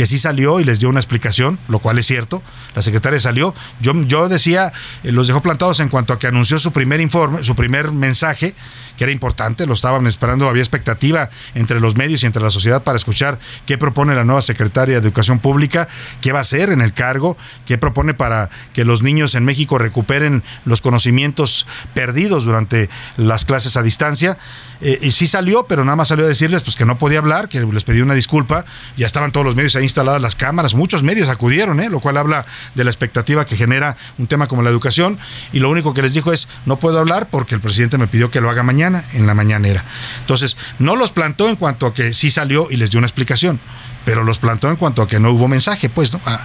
que 0.01 0.07
sí 0.07 0.17
salió 0.17 0.61
y 0.61 0.65
les 0.65 0.79
dio 0.79 0.89
una 0.89 1.01
explicación, 1.01 1.59
lo 1.69 1.79
cual 1.79 1.99
es 1.99 2.07
cierto. 2.07 2.43
La 2.75 2.81
secretaria 2.81 3.21
salió. 3.21 3.55
Yo, 3.81 3.93
yo 4.05 4.31
decía, 4.31 4.73
eh, 5.03 5.13
los 5.13 5.27
dejó 5.27 5.43
plantados 5.43 5.79
en 5.81 5.91
cuanto 5.91 6.15
a 6.15 6.19
que 6.19 6.27
anunció 6.27 6.59
su 6.59 6.73
primer 6.73 7.03
informe, 7.03 7.45
su 7.45 7.55
primer 7.55 7.93
mensaje, 7.93 8.55
que 8.97 9.05
era 9.05 9.13
importante, 9.13 9.67
lo 9.67 9.75
estaban 9.75 10.07
esperando, 10.07 10.49
había 10.49 10.63
expectativa 10.63 11.29
entre 11.55 11.81
los 11.81 11.97
medios 11.97 12.23
y 12.23 12.27
entre 12.27 12.43
la 12.43 12.49
sociedad 12.49 12.83
para 12.83 12.97
escuchar 12.97 13.39
qué 13.67 13.79
propone 13.79 14.15
la 14.15 14.25
nueva 14.25 14.43
secretaria 14.43 14.95
de 15.01 15.07
Educación 15.07 15.39
Pública, 15.39 15.89
qué 16.21 16.33
va 16.33 16.39
a 16.39 16.43
hacer 16.43 16.71
en 16.71 16.81
el 16.81 16.93
cargo, 16.93 17.37
qué 17.67 17.77
propone 17.77 18.15
para 18.15 18.49
que 18.73 18.85
los 18.85 19.03
niños 19.03 19.35
en 19.35 19.45
México 19.45 19.77
recuperen 19.77 20.43
los 20.65 20.81
conocimientos 20.81 21.67
perdidos 21.95 22.45
durante 22.45 22.89
las 23.19 23.45
clases 23.45 23.77
a 23.77 23.83
distancia. 23.83 24.39
Eh, 24.81 24.99
y 25.03 25.11
sí 25.13 25.27
salió, 25.27 25.65
pero 25.65 25.85
nada 25.85 25.97
más 25.97 26.09
salió 26.09 26.25
a 26.25 26.29
decirles 26.29 26.63
pues 26.63 26.77
que 26.77 26.85
no 26.85 26.99
podía 26.99 27.19
hablar, 27.19 27.49
que 27.49 27.61
les 27.61 27.85
pedí 27.85 28.01
una 28.01 28.15
disculpa. 28.15 28.65
Ya 28.97 29.07
estaban 29.07 29.33
todos 29.33 29.45
los 29.47 29.57
medios 29.57 29.77
ahí 29.77 29.83
instaladas 29.83 30.21
las 30.23 30.35
cámaras, 30.35 30.75
muchos 30.75 31.03
medios 31.03 31.29
acudieron, 31.29 31.81
¿eh? 31.81 31.89
lo 31.89 32.01
cual 32.01 32.17
habla 32.17 32.47
de 32.75 32.85
la 32.85 32.91
expectativa 32.91 33.45
que 33.47 33.57
genera 33.57 33.97
un 34.19 34.27
tema 34.27 34.49
como 34.49 34.63
la 34.63 34.71
educación. 34.71 35.19
Y 35.53 35.61
lo 35.61 35.71
único 35.71 35.95
que 35.95 36.03
les 36.03 36.15
dijo 36.15 36.33
es, 36.33 36.49
no 36.67 36.77
puedo 36.77 36.99
hablar 36.99 37.29
porque 37.31 37.55
el 37.55 37.61
presidente 37.61 37.99
me 37.99 38.07
pidió 38.07 38.31
que 38.31 38.41
lo 38.41 38.51
haga 38.51 38.63
mañana 38.63 39.05
en 39.13 39.27
la 39.27 39.35
mañanera. 39.35 39.85
Entonces, 40.21 40.57
no 40.79 40.97
los 40.97 41.11
plantó 41.11 41.49
en 41.49 41.57
cuanto 41.57 41.87
a 41.87 41.95
que 41.95 42.15
sí 42.15 42.31
salió 42.31 42.69
y 42.71 42.77
les 42.77 42.91
dio 42.91 42.99
una 42.99 43.07
explicación 43.07 43.61
pero 44.05 44.25
los 44.25 44.39
plantó 44.39 44.69
en 44.69 44.77
cuanto 44.77 45.03
a 45.03 45.09
que 45.09 45.21
no 45.21 45.31
hubo 45.33 45.49
mensaje, 45.49 45.89
pues, 45.89 46.13
¿no? 46.13 46.21
Ah, 46.27 46.41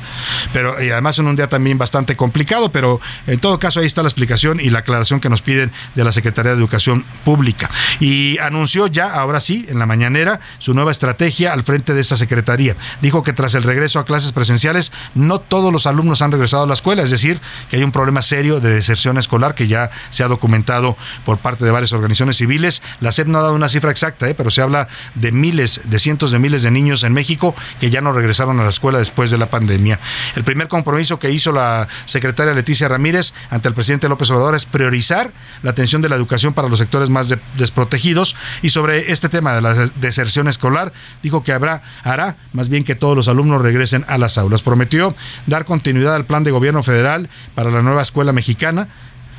pero 0.53 0.81
y 0.83 0.89
además 0.89 1.19
en 1.19 1.27
un 1.27 1.35
día 1.35 1.47
también 1.47 1.77
bastante 1.77 2.15
complicado, 2.15 2.69
pero 2.69 2.99
en 3.27 3.39
todo 3.39 3.59
caso 3.59 3.79
ahí 3.79 3.85
está 3.85 4.01
la 4.01 4.07
explicación 4.07 4.59
y 4.59 4.69
la 4.69 4.79
aclaración 4.79 5.19
que 5.19 5.29
nos 5.29 5.41
piden 5.41 5.71
de 5.95 6.03
la 6.03 6.11
Secretaría 6.11 6.51
de 6.51 6.57
Educación 6.57 7.05
Pública. 7.23 7.69
Y 7.99 8.37
anunció 8.39 8.87
ya, 8.87 9.13
ahora 9.13 9.39
sí, 9.39 9.65
en 9.69 9.79
la 9.79 9.85
mañanera, 9.85 10.39
su 10.59 10.73
nueva 10.73 10.91
estrategia 10.91 11.53
al 11.53 11.63
frente 11.63 11.93
de 11.93 12.01
esta 12.01 12.17
Secretaría. 12.17 12.75
Dijo 13.01 13.23
que 13.23 13.33
tras 13.33 13.55
el 13.55 13.63
regreso 13.63 13.99
a 13.99 14.05
clases 14.05 14.31
presenciales, 14.31 14.91
no 15.13 15.39
todos 15.39 15.71
los 15.71 15.87
alumnos 15.87 16.21
han 16.21 16.31
regresado 16.31 16.63
a 16.63 16.67
la 16.67 16.73
escuela, 16.73 17.03
es 17.03 17.11
decir, 17.11 17.39
que 17.69 17.77
hay 17.77 17.83
un 17.83 17.91
problema 17.91 18.21
serio 18.21 18.59
de 18.59 18.73
deserción 18.73 19.17
escolar 19.17 19.55
que 19.55 19.67
ya 19.67 19.91
se 20.11 20.23
ha 20.23 20.27
documentado 20.27 20.97
por 21.25 21.37
parte 21.37 21.65
de 21.65 21.71
varias 21.71 21.93
organizaciones 21.93 22.37
civiles. 22.37 22.81
La 22.99 23.11
SEP 23.11 23.27
no 23.27 23.39
ha 23.39 23.41
dado 23.41 23.55
una 23.55 23.69
cifra 23.69 23.91
exacta, 23.91 24.27
¿eh? 24.27 24.35
pero 24.35 24.49
se 24.49 24.61
habla 24.61 24.87
de 25.15 25.31
miles, 25.31 25.81
de 25.85 25.99
cientos 25.99 26.31
de 26.31 26.39
miles 26.39 26.63
de 26.63 26.71
niños 26.71 27.03
en 27.03 27.13
México 27.13 27.44
que 27.79 27.89
ya 27.89 28.01
no 28.01 28.13
regresaron 28.13 28.59
a 28.59 28.63
la 28.63 28.69
escuela 28.69 28.97
después 28.97 29.29
de 29.29 29.37
la 29.37 29.47
pandemia. 29.47 29.99
El 30.35 30.43
primer 30.43 30.67
compromiso 30.67 31.19
que 31.19 31.29
hizo 31.31 31.51
la 31.51 31.87
secretaria 32.05 32.53
Leticia 32.53 32.87
Ramírez 32.87 33.33
ante 33.49 33.67
el 33.67 33.73
presidente 33.73 34.09
López 34.09 34.31
Obrador 34.31 34.55
es 34.55 34.65
priorizar 34.65 35.31
la 35.61 35.71
atención 35.71 36.01
de 36.01 36.09
la 36.09 36.15
educación 36.15 36.53
para 36.53 36.69
los 36.69 36.79
sectores 36.79 37.09
más 37.09 37.33
desprotegidos 37.57 38.35
y 38.61 38.69
sobre 38.69 39.11
este 39.11 39.29
tema 39.29 39.53
de 39.53 39.61
la 39.61 39.73
deserción 39.95 40.47
escolar 40.47 40.93
dijo 41.21 41.43
que 41.43 41.51
habrá 41.51 41.83
hará 42.03 42.37
más 42.53 42.69
bien 42.69 42.83
que 42.83 42.95
todos 42.95 43.15
los 43.15 43.27
alumnos 43.27 43.61
regresen 43.61 44.05
a 44.07 44.17
las 44.17 44.37
aulas. 44.37 44.61
Prometió 44.61 45.15
dar 45.45 45.65
continuidad 45.65 46.15
al 46.15 46.25
plan 46.25 46.43
de 46.43 46.51
gobierno 46.51 46.83
federal 46.83 47.29
para 47.53 47.71
la 47.71 47.81
nueva 47.81 48.01
escuela 48.01 48.31
mexicana 48.31 48.87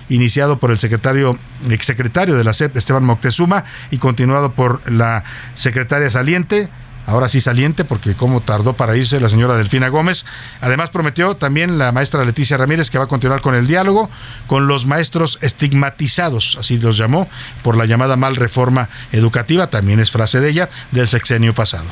iniciado 0.09 0.59
por 0.59 0.71
el 0.71 0.79
secretario, 0.79 1.39
exsecretario 1.71 2.37
de 2.37 2.45
la 2.45 2.53
SEP, 2.53 2.77
Esteban 2.77 3.05
Moctezuma, 3.05 3.65
y 3.91 3.99
continuado 3.99 4.53
por 4.53 4.91
la 4.91 5.25
secretaria 5.55 6.11
saliente, 6.11 6.69
ahora 7.07 7.29
sí 7.29 7.41
saliente, 7.41 7.85
porque 7.85 8.15
cómo 8.15 8.41
tardó 8.41 8.75
para 8.75 8.97
irse 8.97 9.21
la 9.21 9.29
señora 9.29 9.57
Delfina 9.57 9.89
Gómez. 9.89 10.27
Además 10.61 10.91
prometió 10.91 11.37
también 11.37 11.79
la 11.79 11.93
maestra 11.93 12.25
Leticia 12.25 12.57
Ramírez 12.57 12.91
que 12.91 12.99
va 12.99 13.05
a 13.05 13.09
continuar 13.09 13.41
con 13.41 13.55
el 13.55 13.67
diálogo 13.67 14.11
con 14.47 14.67
los 14.67 14.87
maestros 14.87 15.39
estigmatizados, 15.41 16.57
así 16.59 16.79
los 16.79 16.97
llamó, 16.97 17.29
por 17.63 17.77
la 17.77 17.87
llamada 17.87 18.17
mal 18.17 18.37
reforma 18.37 18.89
educativa, 19.13 19.69
también 19.69 20.01
es 20.01 20.11
frase 20.11 20.41
de 20.41 20.51
ella, 20.51 20.69
del 20.91 21.09
sexenio 21.09 21.55
pasado. 21.55 21.87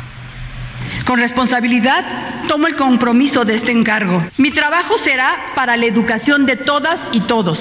Con 1.07 1.19
responsabilidad 1.19 2.05
tomo 2.49 2.67
el 2.67 2.77
compromiso 2.77 3.45
de 3.45 3.55
este 3.55 3.73
encargo. 3.73 4.27
Mi 4.37 4.51
trabajo 4.51 4.99
será 4.99 5.53
para 5.55 5.77
la 5.77 5.87
educación 5.87 6.47
de 6.47 6.57
todas 6.57 7.01
y 7.13 7.21
todos 7.21 7.61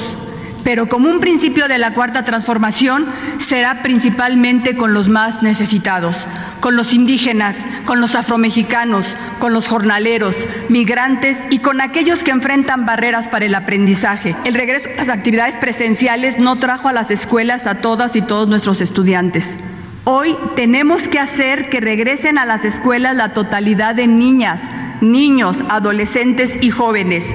pero 0.63 0.87
como 0.87 1.09
un 1.09 1.19
principio 1.19 1.67
de 1.67 1.77
la 1.77 1.93
cuarta 1.93 2.25
transformación 2.25 3.05
será 3.37 3.81
principalmente 3.81 4.75
con 4.75 4.93
los 4.93 5.09
más 5.09 5.41
necesitados, 5.41 6.27
con 6.59 6.75
los 6.75 6.93
indígenas, 6.93 7.63
con 7.85 7.99
los 7.99 8.15
afromexicanos, 8.15 9.15
con 9.39 9.53
los 9.53 9.67
jornaleros, 9.67 10.35
migrantes 10.69 11.45
y 11.49 11.59
con 11.59 11.81
aquellos 11.81 12.23
que 12.23 12.31
enfrentan 12.31 12.85
barreras 12.85 13.27
para 13.27 13.45
el 13.45 13.55
aprendizaje. 13.55 14.35
El 14.45 14.55
regreso 14.55 14.89
a 14.89 14.95
las 14.95 15.09
actividades 15.09 15.57
presenciales 15.57 16.39
no 16.39 16.59
trajo 16.59 16.87
a 16.87 16.93
las 16.93 17.11
escuelas 17.11 17.67
a 17.67 17.81
todas 17.81 18.15
y 18.15 18.21
todos 18.21 18.47
nuestros 18.47 18.81
estudiantes. 18.81 19.57
Hoy 20.05 20.35
tenemos 20.57 21.07
que 21.07 21.17
hacer 21.17 21.69
que 21.69 21.79
regresen 21.79 22.37
a 22.37 22.45
las 22.45 22.65
escuelas 22.65 23.15
la 23.15 23.33
totalidad 23.33 23.95
de 23.95 24.07
niñas, 24.07 24.61
niños, 25.03 25.57
adolescentes 25.69 26.57
y 26.61 26.71
jóvenes 26.71 27.25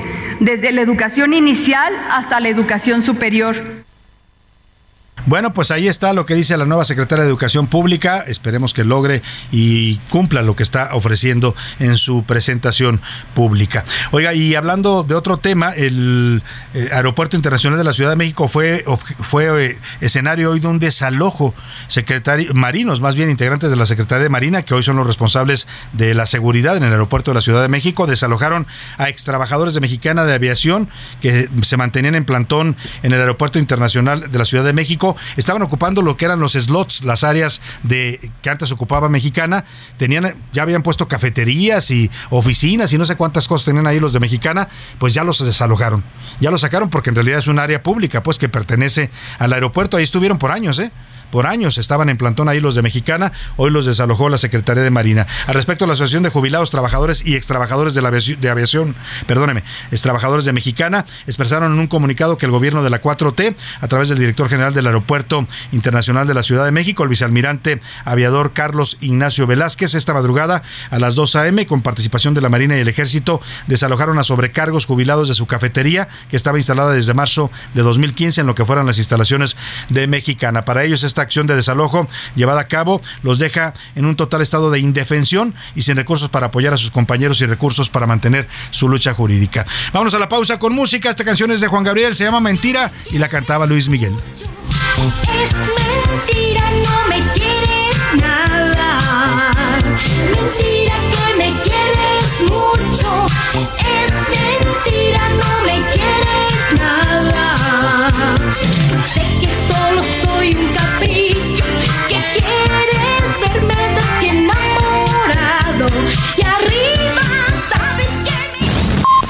desde 0.40 0.72
la 0.72 0.81
educación 0.81 1.33
inicial 1.35 1.92
hasta 2.11 2.40
la 2.40 2.48
educación 2.48 3.02
superior. 3.02 3.85
Bueno, 5.29 5.53
pues 5.53 5.71
ahí 5.71 5.88
está 5.88 6.14
lo 6.14 6.25
que 6.25 6.35
dice 6.35 6.57
la 6.57 6.64
nueva 6.64 6.87
secretaria 6.87 7.23
de 7.23 7.29
Educación 7.29 7.67
Pública. 7.67 8.25
Esperemos 8.27 8.73
que 8.73 8.83
logre 8.83 9.21
y 9.53 9.97
cumpla 10.09 10.41
lo 10.41 10.57
que 10.57 10.62
está 10.62 10.95
ofreciendo 10.95 11.55
en 11.81 11.99
su 11.99 12.25
presentación 12.25 13.03
pública. 13.35 13.85
Oiga, 14.11 14.33
y 14.33 14.55
hablando 14.55 15.03
de 15.03 15.14
otro 15.14 15.37
tema, 15.37 15.73
el 15.73 16.43
eh, 16.73 16.88
Aeropuerto 16.93 17.37
Internacional 17.37 17.77
de 17.77 17.85
la 17.85 17.93
Ciudad 17.93 18.09
de 18.09 18.17
México 18.17 18.49
fue, 18.49 18.87
fue 19.21 19.67
eh, 19.67 19.79
escenario 20.01 20.51
hoy 20.51 20.61
de 20.61 20.69
un 20.69 20.79
desalojo. 20.79 21.55
Marinos, 22.55 23.03
más 23.03 23.14
bien 23.14 23.29
integrantes 23.29 23.69
de 23.69 23.77
la 23.77 23.85
Secretaría 23.85 24.23
de 24.23 24.31
Marina, 24.31 24.62
que 24.62 24.73
hoy 24.73 24.83
son 24.83 24.97
los 24.97 25.07
responsables 25.07 25.67
de 25.93 26.14
la 26.14 26.25
seguridad 26.25 26.75
en 26.79 26.85
el 26.85 26.93
aeropuerto 26.93 27.33
de 27.33 27.35
la 27.35 27.43
Ciudad 27.43 27.61
de 27.61 27.69
México, 27.69 28.07
desalojaron 28.07 28.67
a 28.97 29.11
ex 29.11 29.25
trabajadores 29.25 29.75
de 29.75 29.81
Mexicana 29.81 30.25
de 30.25 30.33
Aviación 30.33 30.88
que 31.21 31.51
se 31.61 31.77
mantenían 31.77 32.14
en 32.14 32.25
plantón 32.25 32.77
en 33.03 33.12
el 33.12 33.21
Aeropuerto 33.21 33.59
Internacional 33.59 34.33
de 34.33 34.38
la 34.38 34.47
Ciudad 34.47 34.64
de 34.64 34.73
México 34.73 35.17
estaban 35.37 35.62
ocupando 35.62 36.02
lo 36.02 36.16
que 36.16 36.24
eran 36.24 36.40
los 36.40 36.52
slots, 36.52 37.04
las 37.04 37.24
áreas 37.24 37.61
de 37.83 38.31
que 38.42 38.50
antes 38.50 38.72
ocupaba 38.72 39.09
Mexicana, 39.09 39.64
tenían 39.96 40.35
ya 40.52 40.62
habían 40.62 40.83
puesto 40.83 41.09
cafeterías 41.09 41.90
y 41.90 42.11
oficinas 42.31 42.92
y 42.92 42.98
no 42.98 43.04
sé 43.04 43.16
cuántas 43.16 43.48
cosas 43.48 43.66
tenían 43.66 43.87
ahí 43.87 44.00
los 44.00 44.12
de 44.12 44.20
Mexicana, 44.20 44.68
pues 44.98 45.14
ya 45.14 45.24
los 45.24 45.44
desalojaron. 45.44 46.04
Ya 46.40 46.50
los 46.50 46.61
sacaron 46.61 46.90
porque 46.90 47.11
en 47.11 47.16
realidad 47.16 47.38
es 47.38 47.46
un 47.46 47.59
área 47.59 47.83
pública, 47.83 48.22
pues 48.22 48.38
que 48.38 48.48
pertenece 48.48 49.11
al 49.38 49.52
aeropuerto, 49.52 49.96
ahí 49.96 50.04
estuvieron 50.04 50.38
por 50.38 50.50
años, 50.50 50.78
¿eh? 50.78 50.90
Por 51.31 51.47
años 51.47 51.79
estaban 51.79 52.09
en 52.09 52.17
plantón 52.17 52.49
ahí 52.49 52.61
los 52.61 52.75
de 52.75 52.83
Mexicana, 52.83 53.33
hoy 53.57 53.71
los 53.71 53.87
desalojó 53.87 54.29
la 54.29 54.38
Secretaría 54.38 54.83
de 54.83 54.91
Marina. 54.91 55.27
Al 55.47 55.55
respecto, 55.55 55.87
la 55.87 55.93
Asociación 55.93 56.23
de 56.23 56.31
Jubilados, 56.31 56.71
Trabajadores 56.71 57.27
y 57.27 57.35
Extrabajadores 57.35 57.95
de, 57.95 58.03
la 58.03 58.11
de 58.11 58.51
Aviación, 58.51 58.95
perdóneme, 59.27 59.64
extrabajadores 59.91 60.45
de 60.45 60.53
Mexicana, 60.53 61.07
expresaron 61.27 61.73
en 61.73 61.79
un 61.79 61.87
comunicado 61.87 62.38
que 62.38 62.47
el 62.47 62.53
gobierno 62.53 62.83
de 62.83 62.91
la 62.91 63.03
4T, 63.03 63.55
a 63.81 63.88
través 63.88 64.09
del 64.09 64.19
director 64.19 64.49
general 64.49 64.75
del 64.75 64.87
Aeropuerto 64.87 65.47
Internacional 65.73 66.27
de 66.27 66.35
la 66.35 66.43
Ciudad 66.43 66.64
de 66.64 66.73
México. 66.73 67.03
El 67.03 67.09
vicealmirante 67.09 67.81
aviador 68.05 68.53
Carlos 68.53 68.97
Ignacio 69.01 69.47
Velázquez 69.47 69.95
esta 69.95 70.14
madrugada 70.14 70.62
a 70.91 70.99
las 70.99 71.14
2 71.14 71.37
a.m. 71.37 71.67
con 71.67 71.83
participación 71.83 72.35
de 72.35 72.41
la 72.41 72.49
Marina 72.49 72.77
y 72.77 72.81
el 72.81 72.88
Ejército 72.88 73.41
desalojaron 73.67 74.19
a 74.19 74.25
sobrecargos 74.25 74.87
jubilados 74.87 75.29
de 75.29 75.35
su 75.35 75.47
cafetería 75.47 76.09
que 76.31 76.37
estaba 76.37 76.59
instalada 76.59 76.93
desde 76.93 77.14
marzo 77.14 77.51
de 77.75 77.83
2015 77.83 78.41
en 78.41 78.47
lo 78.47 78.55
que 78.55 78.64
fueran 78.64 78.87
las 78.87 78.99
instalaciones 78.99 79.57
de 79.88 80.07
Mexicana. 80.07 80.64
Para 80.64 80.85
ellos 80.85 81.03
esta 81.03 81.17
acción 81.22 81.46
de 81.46 81.57
desalojo 81.57 82.09
llevada 82.37 82.61
a 82.61 82.68
cabo 82.68 83.00
los 83.22 83.38
deja 83.38 83.74
en 83.94 84.04
un 84.04 84.16
total 84.16 84.42
estado 84.42 84.70
de 84.70 84.81
indefensión 84.81 85.54
y 85.74 85.83
sin 85.83 85.96
recursos 85.96 86.28
para 86.31 86.46
apoyar 86.46 86.74
a 86.74 86.76
sus 86.76 86.90
compañeros 86.90 87.40
y 87.40 87.46
recursos 87.46 87.90
para 87.90 88.07
mantener 88.07 88.48
su 88.70 88.88
lucha 88.88 89.14
jurídica. 89.14 89.66
Vamos 89.92 90.14
a 90.14 90.18
la 90.18 90.28
pausa 90.28 90.59
con 90.59 90.74
música. 90.74 91.11
Esta 91.11 91.24
canción 91.24 91.50
es 91.50 91.61
de 91.61 91.68
Juan 91.68 91.85
Gabriel, 91.85 92.16
se 92.16 92.24
llama 92.24 92.40
Mentira 92.40 92.92
y 93.11 93.18
la 93.18 93.28
cantaba 93.28 93.66
Luis 93.66 93.88
Miguel. 93.88 94.14
Es 95.42 95.54
mentira, 95.54 96.70
no 96.70 97.09
me 97.09 97.28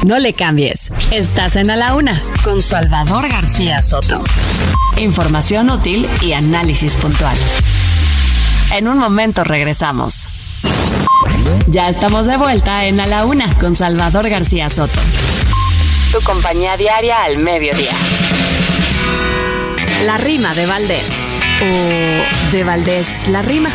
No 0.09 0.18
le 0.18 0.33
cambies. 0.33 0.90
Estás 1.11 1.57
en 1.57 1.71
A 1.71 1.77
la 1.77 1.94
Una 1.94 2.18
con 2.42 2.62
Salvador 2.62 3.29
García 3.29 3.83
Soto. 3.83 4.25
Información 4.97 5.68
útil 5.68 6.09
y 6.23 6.33
análisis 6.33 6.97
puntual. 6.97 7.37
En 8.73 8.88
un 8.88 8.97
momento 8.97 9.44
regresamos. 9.44 10.29
Ya 11.66 11.90
estamos 11.90 12.25
de 12.25 12.38
vuelta 12.38 12.87
en 12.87 13.01
A 13.01 13.07
la 13.07 13.27
Una 13.27 13.53
con 13.59 13.77
Salvador 13.77 14.31
García 14.31 14.71
Soto. 14.71 14.99
Tu 16.11 16.23
compañía 16.23 16.79
diaria 16.79 17.25
al 17.25 17.37
mediodía. 17.37 17.92
La 20.07 20.16
rima 20.16 20.55
de 20.55 20.64
Valdés. 20.64 21.11
O 21.61 22.51
de 22.57 22.64
Valdés 22.64 23.29
la 23.29 23.42
rima. 23.42 23.68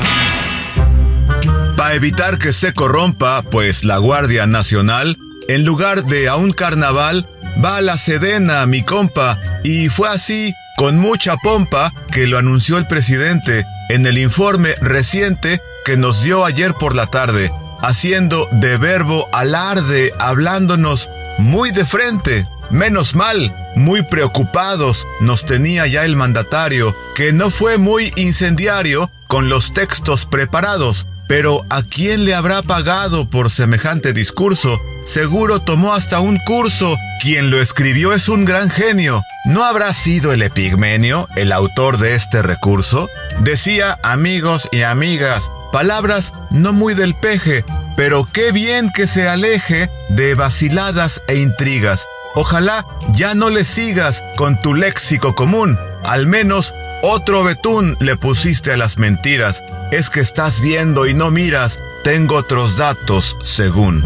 Para 1.78 1.94
evitar 1.94 2.40
que 2.40 2.54
se 2.54 2.74
corrompa, 2.74 3.44
pues 3.44 3.84
la 3.84 3.98
Guardia 3.98 4.48
Nacional, 4.48 5.16
en 5.48 5.66
lugar 5.66 6.06
de 6.06 6.30
a 6.30 6.36
un 6.36 6.52
carnaval, 6.52 7.28
va 7.64 7.78
a 7.78 7.82
la 7.82 7.98
Sedena, 7.98 8.66
mi 8.66 8.84
compa, 8.84 9.40
y 9.64 9.90
fue 9.90 10.10
así, 10.10 10.54
con 10.78 10.98
mucha 10.98 11.36
pompa, 11.38 11.94
que 12.12 12.28
lo 12.28 12.38
anunció 12.38 12.78
el 12.78 12.88
presidente 12.88 13.66
en 13.90 14.06
el 14.06 14.18
informe 14.18 14.76
reciente 14.82 15.62
que 15.86 15.98
nos 15.98 16.24
dio 16.24 16.46
ayer 16.46 16.74
por 16.74 16.96
la 16.96 17.08
tarde, 17.08 17.52
haciendo 17.82 18.48
de 18.52 18.78
verbo 18.78 19.28
alarde, 19.32 20.14
hablándonos 20.20 21.10
muy 21.38 21.72
de 21.72 21.86
frente. 21.86 22.48
Menos 22.70 23.14
mal, 23.14 23.54
muy 23.76 24.02
preocupados 24.04 25.06
nos 25.20 25.46
tenía 25.46 25.86
ya 25.86 26.06
el 26.06 26.16
mandatario, 26.16 26.96
que 27.16 27.34
no 27.34 27.52
fue 27.52 27.78
muy 27.78 28.12
incendiario 28.16 29.12
con 29.28 29.50
los 29.50 29.74
textos 29.74 30.26
preparados, 30.26 31.08
pero 31.28 31.66
¿a 31.70 31.84
quién 31.84 32.26
le 32.26 32.34
habrá 32.34 32.62
pagado 32.62 33.30
por 33.30 33.52
semejante 33.52 34.14
discurso? 34.14 34.80
Seguro 35.06 35.62
tomó 35.62 35.94
hasta 35.94 36.20
un 36.20 36.38
curso. 36.40 36.98
Quien 37.22 37.50
lo 37.50 37.62
escribió 37.62 38.14
es 38.14 38.30
un 38.30 38.46
gran 38.46 38.70
genio. 38.70 39.22
¿No 39.46 39.66
habrá 39.66 39.94
sido 39.94 40.32
el 40.32 40.42
Epigmenio 40.42 41.28
el 41.36 41.52
autor 41.52 41.98
de 41.98 42.16
este 42.16 42.42
recurso? 42.42 43.10
Decía 43.42 44.00
amigos 44.02 44.70
y 44.72 44.84
amigas, 44.84 45.52
palabras 45.72 46.34
no 46.50 46.72
muy 46.72 46.94
del 46.94 47.16
peje, 47.16 47.66
pero 47.98 48.28
qué 48.32 48.52
bien 48.52 48.90
que 48.92 49.08
se 49.08 49.28
aleje 49.28 49.90
de 50.10 50.36
vaciladas 50.36 51.22
e 51.28 51.36
intrigas. 51.36 52.06
Ojalá 52.36 52.86
ya 53.12 53.36
no 53.36 53.50
le 53.50 53.66
sigas 53.66 54.24
con 54.38 54.60
tu 54.60 54.74
léxico 54.74 55.36
común. 55.36 55.78
Al 56.04 56.28
menos 56.28 56.74
otro 57.02 57.44
betún 57.44 57.98
le 58.00 58.16
pusiste 58.16 58.72
a 58.72 58.78
las 58.78 58.98
mentiras. 58.98 59.62
Es 59.92 60.10
que 60.10 60.22
estás 60.22 60.62
viendo 60.62 61.06
y 61.06 61.14
no 61.14 61.30
miras. 61.30 61.80
Tengo 62.04 62.36
otros 62.36 62.78
datos 62.78 63.38
según. 63.44 64.04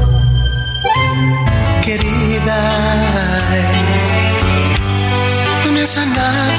Querida, 1.87 2.59
tú 5.63 5.71
me 5.71 5.83
has 5.83 5.89
sanado 5.89 6.56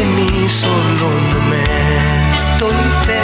En 0.00 0.14
mí 0.14 0.48
solo 0.48 1.08
un 1.08 1.24
momento 1.34 2.64
y. 2.70 3.20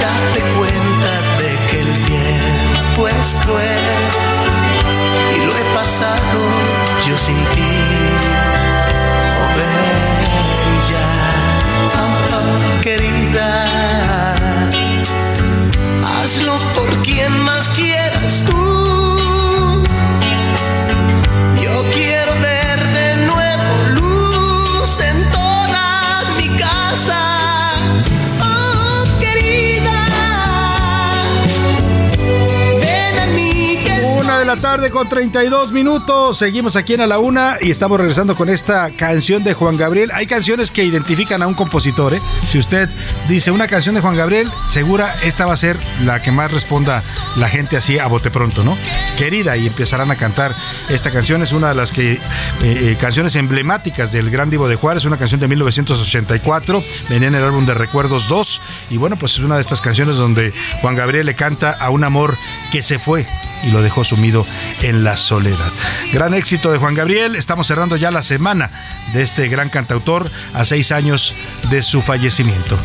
Date 0.00 0.40
cuenta 0.56 1.12
de 1.40 1.50
que 1.68 1.80
el 1.80 1.92
tiempo 1.92 3.08
es 3.08 3.34
cruel 3.42 3.86
y 5.36 5.44
lo 5.44 5.52
he 5.52 5.64
pasado 5.74 6.40
yo 7.06 7.18
sin 7.18 7.36
ti. 7.54 7.74
Oh, 9.40 9.50
ven 9.58 10.72
ya, 10.92 11.10
oh, 12.02 12.12
oh, 12.36 12.82
querida. 12.82 13.66
Hazlo 16.06 16.54
por 16.74 16.90
quien 17.02 17.32
más 17.42 17.68
quieras 17.70 18.42
tú. 18.46 18.87
Tarde 34.70 34.90
con 34.90 35.08
32 35.08 35.72
minutos. 35.72 36.36
Seguimos 36.36 36.76
aquí 36.76 36.92
en 36.92 37.00
A 37.00 37.06
la 37.06 37.18
Una 37.18 37.56
y 37.58 37.70
estamos 37.70 37.98
regresando 37.98 38.36
con 38.36 38.50
esta 38.50 38.90
canción 38.90 39.42
de 39.42 39.54
Juan 39.54 39.78
Gabriel. 39.78 40.10
Hay 40.12 40.26
canciones 40.26 40.70
que 40.70 40.84
identifican 40.84 41.40
a 41.40 41.46
un 41.46 41.54
compositor. 41.54 42.12
¿eh? 42.12 42.20
Si 42.46 42.58
usted 42.58 42.90
dice 43.30 43.50
una 43.50 43.66
canción 43.66 43.94
de 43.94 44.02
Juan 44.02 44.14
Gabriel, 44.14 44.46
segura 44.68 45.14
esta 45.24 45.46
va 45.46 45.54
a 45.54 45.56
ser 45.56 45.78
la 46.04 46.20
que 46.20 46.32
más 46.32 46.52
responda 46.52 47.02
la 47.38 47.48
gente 47.48 47.78
así 47.78 47.98
a 47.98 48.08
bote 48.08 48.30
pronto, 48.30 48.62
¿no? 48.62 48.76
Querida, 49.16 49.56
y 49.56 49.68
empezarán 49.68 50.10
a 50.10 50.16
cantar 50.16 50.54
esta 50.90 51.10
canción. 51.10 51.42
Es 51.42 51.52
una 51.52 51.70
de 51.70 51.74
las 51.74 51.90
que, 51.90 52.12
eh, 52.12 52.18
eh, 52.62 52.96
canciones 53.00 53.36
emblemáticas 53.36 54.12
del 54.12 54.28
Gran 54.28 54.50
Divo 54.50 54.68
de 54.68 54.76
Juárez, 54.76 55.06
una 55.06 55.16
canción 55.16 55.40
de 55.40 55.48
1984. 55.48 56.82
Venía 57.08 57.28
en 57.28 57.36
el 57.36 57.42
álbum 57.42 57.64
de 57.64 57.72
Recuerdos 57.72 58.28
2. 58.28 58.60
Y 58.90 58.98
bueno, 58.98 59.18
pues 59.18 59.32
es 59.32 59.38
una 59.38 59.54
de 59.54 59.62
estas 59.62 59.80
canciones 59.80 60.16
donde 60.16 60.52
Juan 60.82 60.94
Gabriel 60.94 61.24
le 61.24 61.34
canta 61.34 61.70
a 61.70 61.88
un 61.88 62.04
amor 62.04 62.36
que 62.70 62.82
se 62.82 62.98
fue 62.98 63.26
y 63.62 63.70
lo 63.70 63.82
dejó 63.82 64.04
sumido 64.04 64.46
en 64.82 65.04
la 65.04 65.16
soledad. 65.16 65.72
Gran 66.12 66.34
éxito 66.34 66.70
de 66.72 66.78
Juan 66.78 66.94
Gabriel. 66.94 67.36
Estamos 67.36 67.66
cerrando 67.66 67.96
ya 67.96 68.10
la 68.10 68.22
semana 68.22 68.70
de 69.12 69.22
este 69.22 69.48
gran 69.48 69.68
cantautor 69.68 70.30
a 70.54 70.64
seis 70.64 70.92
años 70.92 71.34
de 71.70 71.82
su 71.82 72.02
fallecimiento. 72.02 72.78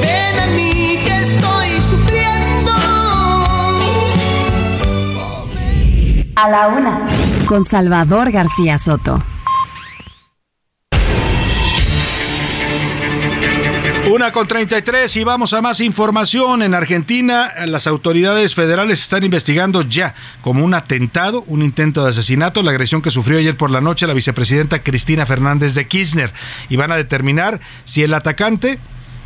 Ven 0.00 0.40
a 0.40 0.46
mí 0.48 1.00
que 1.04 1.16
estoy 1.22 1.70
sufriendo. 1.80 2.72
A 6.36 6.48
la 6.48 6.68
Una 6.68 7.06
con 7.46 7.64
Salvador 7.64 8.30
García 8.30 8.78
Soto. 8.78 9.22
Una 14.10 14.32
con 14.32 14.48
33 14.48 15.14
y 15.16 15.24
vamos 15.24 15.52
a 15.52 15.60
más 15.60 15.80
información. 15.80 16.62
En 16.62 16.72
Argentina, 16.72 17.52
las 17.66 17.86
autoridades 17.86 18.54
federales 18.54 19.02
están 19.02 19.22
investigando 19.22 19.82
ya 19.82 20.14
como 20.40 20.64
un 20.64 20.72
atentado, 20.72 21.44
un 21.46 21.62
intento 21.62 22.02
de 22.02 22.10
asesinato, 22.10 22.62
la 22.62 22.70
agresión 22.70 23.02
que 23.02 23.10
sufrió 23.10 23.38
ayer 23.38 23.54
por 23.54 23.70
la 23.70 23.82
noche 23.82 24.06
la 24.06 24.14
vicepresidenta 24.14 24.82
Cristina 24.82 25.26
Fernández 25.26 25.74
de 25.74 25.86
Kirchner. 25.86 26.32
Y 26.70 26.76
van 26.76 26.90
a 26.90 26.96
determinar 26.96 27.60
si 27.84 28.02
el 28.02 28.14
atacante, 28.14 28.78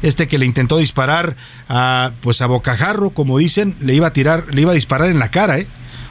este 0.03 0.27
que 0.27 0.39
le 0.39 0.47
intentó 0.47 0.79
disparar 0.79 1.37
a, 1.69 2.11
pues 2.21 2.43
a 2.43 2.47
bocajarro, 2.47 3.11
como 3.11 3.39
dicen, 3.39 3.77
le 3.81 3.95
iba 3.95 4.09
a 4.09 4.13
tirar, 4.13 4.47
le 4.51 4.63
iba 4.63 4.73
a 4.73 4.75
disparar 4.75 5.11
en 5.11 5.21
la 5.21 5.31
cara, 5.31 5.59
¿eh? 5.59 5.69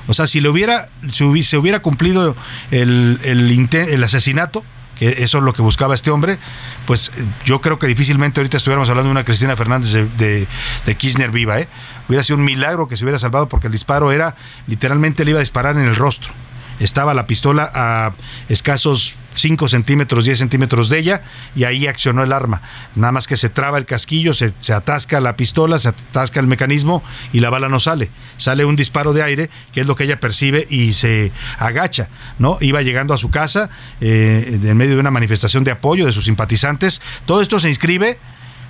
O 0.07 0.13
sea, 0.13 0.27
si 0.27 0.39
le 0.39 0.47
hubiera, 0.47 0.88
si 1.10 1.43
se 1.43 1.57
hubiera 1.57 1.81
cumplido 1.81 2.38
el, 2.71 3.19
el 3.23 4.03
asesinato, 4.03 4.63
eso 5.01 5.39
es 5.39 5.43
lo 5.43 5.53
que 5.53 5.61
buscaba 5.61 5.95
este 5.95 6.11
hombre, 6.11 6.37
pues 6.85 7.11
eh, 7.17 7.25
yo 7.45 7.59
creo 7.61 7.79
que 7.79 7.87
difícilmente 7.87 8.39
ahorita 8.39 8.57
estuviéramos 8.57 8.89
hablando 8.89 9.09
de 9.09 9.11
una 9.11 9.23
Cristina 9.23 9.55
Fernández 9.55 9.91
de, 9.91 10.05
de, 10.05 10.47
de 10.85 10.95
Kirchner 10.95 11.31
viva, 11.31 11.59
¿eh? 11.59 11.67
Hubiera 12.07 12.23
sido 12.23 12.37
un 12.37 12.45
milagro 12.45 12.87
que 12.87 12.97
se 12.97 13.03
hubiera 13.03 13.19
salvado 13.19 13.47
porque 13.47 13.67
el 13.67 13.73
disparo 13.73 14.11
era, 14.11 14.35
literalmente 14.67 15.25
le 15.25 15.31
iba 15.31 15.39
a 15.39 15.41
disparar 15.41 15.75
en 15.77 15.83
el 15.83 15.95
rostro 15.95 16.33
estaba 16.79 17.13
la 17.13 17.27
pistola 17.27 17.71
a 17.73 18.13
escasos 18.49 19.19
5 19.36 19.67
centímetros, 19.69 20.25
10 20.25 20.39
centímetros 20.39 20.89
de 20.89 20.99
ella 20.99 21.21
y 21.55 21.63
ahí 21.63 21.88
accionó 21.88 22.23
el 22.23 22.34
arma. 22.34 22.62
Nada 22.95 23.12
más 23.12 23.27
que 23.27 23.38
se 23.38 23.49
traba 23.49 23.77
el 23.77 23.86
casquillo, 23.86 24.34
se, 24.34 24.53
se, 24.60 24.73
atasca 24.73 25.19
la 25.19 25.36
pistola, 25.36 25.79
se 25.79 25.89
atasca 25.89 26.39
el 26.39 26.47
mecanismo 26.47 27.03
y 27.31 27.39
la 27.39 27.49
bala 27.49 27.69
no 27.69 27.79
sale. 27.79 28.10
Sale 28.38 28.65
un 28.65 28.75
disparo 28.75 29.13
de 29.13 29.23
aire, 29.23 29.49
que 29.73 29.81
es 29.81 29.88
lo 29.88 29.95
que 29.95 30.03
ella 30.03 30.19
percibe 30.19 30.67
y 30.69 30.93
se 30.93 31.31
agacha. 31.57 32.10
¿no? 32.39 32.57
Iba 32.62 32.81
llegando 32.81 33.13
a 33.13 33.17
su 33.17 33.29
casa 33.29 33.69
eh, 34.01 34.60
en 34.63 34.77
medio 34.77 34.95
de 34.95 34.99
una 34.99 35.12
manifestación 35.12 35.63
de 35.63 35.71
apoyo 35.71 36.05
de 36.05 36.12
sus 36.12 36.25
simpatizantes. 36.25 37.01
Todo 37.25 37.41
esto 37.41 37.60
se 37.60 37.69
inscribe 37.69 38.19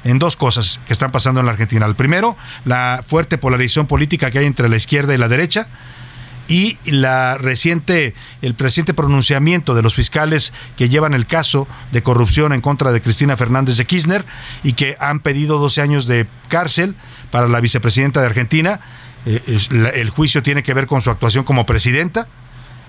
en 0.04 0.20
dos 0.20 0.36
cosas 0.36 0.80
que 0.88 0.94
están 0.94 1.12
pasando 1.12 1.40
en 1.40 1.46
la 1.46 1.52
Argentina. 1.52 1.86
El 1.86 1.96
primero, 1.96 2.36
la 2.66 3.04
fuerte 3.06 3.38
polarización 3.38 3.88
política 3.88 4.32
que 4.32 4.40
hay 4.40 4.46
entre 4.46 4.70
la 4.70 4.76
izquierda 4.76 5.14
y 5.14 5.18
la 5.18 5.28
derecha 5.28 5.68
y 6.52 6.78
la 6.84 7.38
reciente 7.38 8.14
el 8.42 8.58
reciente 8.58 8.94
pronunciamiento 8.94 9.74
de 9.74 9.82
los 9.82 9.96
fiscales 9.96 10.52
que 10.76 10.90
llevan 10.90 11.14
el 11.14 11.26
caso 11.26 11.66
de 11.94 12.04
corrupción 12.04 12.52
en 12.52 12.60
contra 12.60 12.92
de 12.92 13.02
Cristina 13.02 13.38
Fernández 13.38 13.78
de 13.78 13.86
Kirchner 13.86 14.26
y 14.62 14.74
que 14.74 14.98
han 15.00 15.22
pedido 15.22 15.60
12 15.60 15.82
años 15.82 16.08
de 16.08 16.28
cárcel 16.50 16.96
para 17.32 17.48
la 17.48 17.62
vicepresidenta 17.62 18.20
de 18.20 18.26
Argentina. 18.26 18.82
Eh, 19.26 19.60
el 19.94 20.10
juicio 20.10 20.44
tiene 20.44 20.62
que 20.62 20.74
ver 20.74 20.88
con 20.88 21.00
su 21.00 21.10
actuación 21.10 21.46
como 21.46 21.66
presidenta 21.66 22.28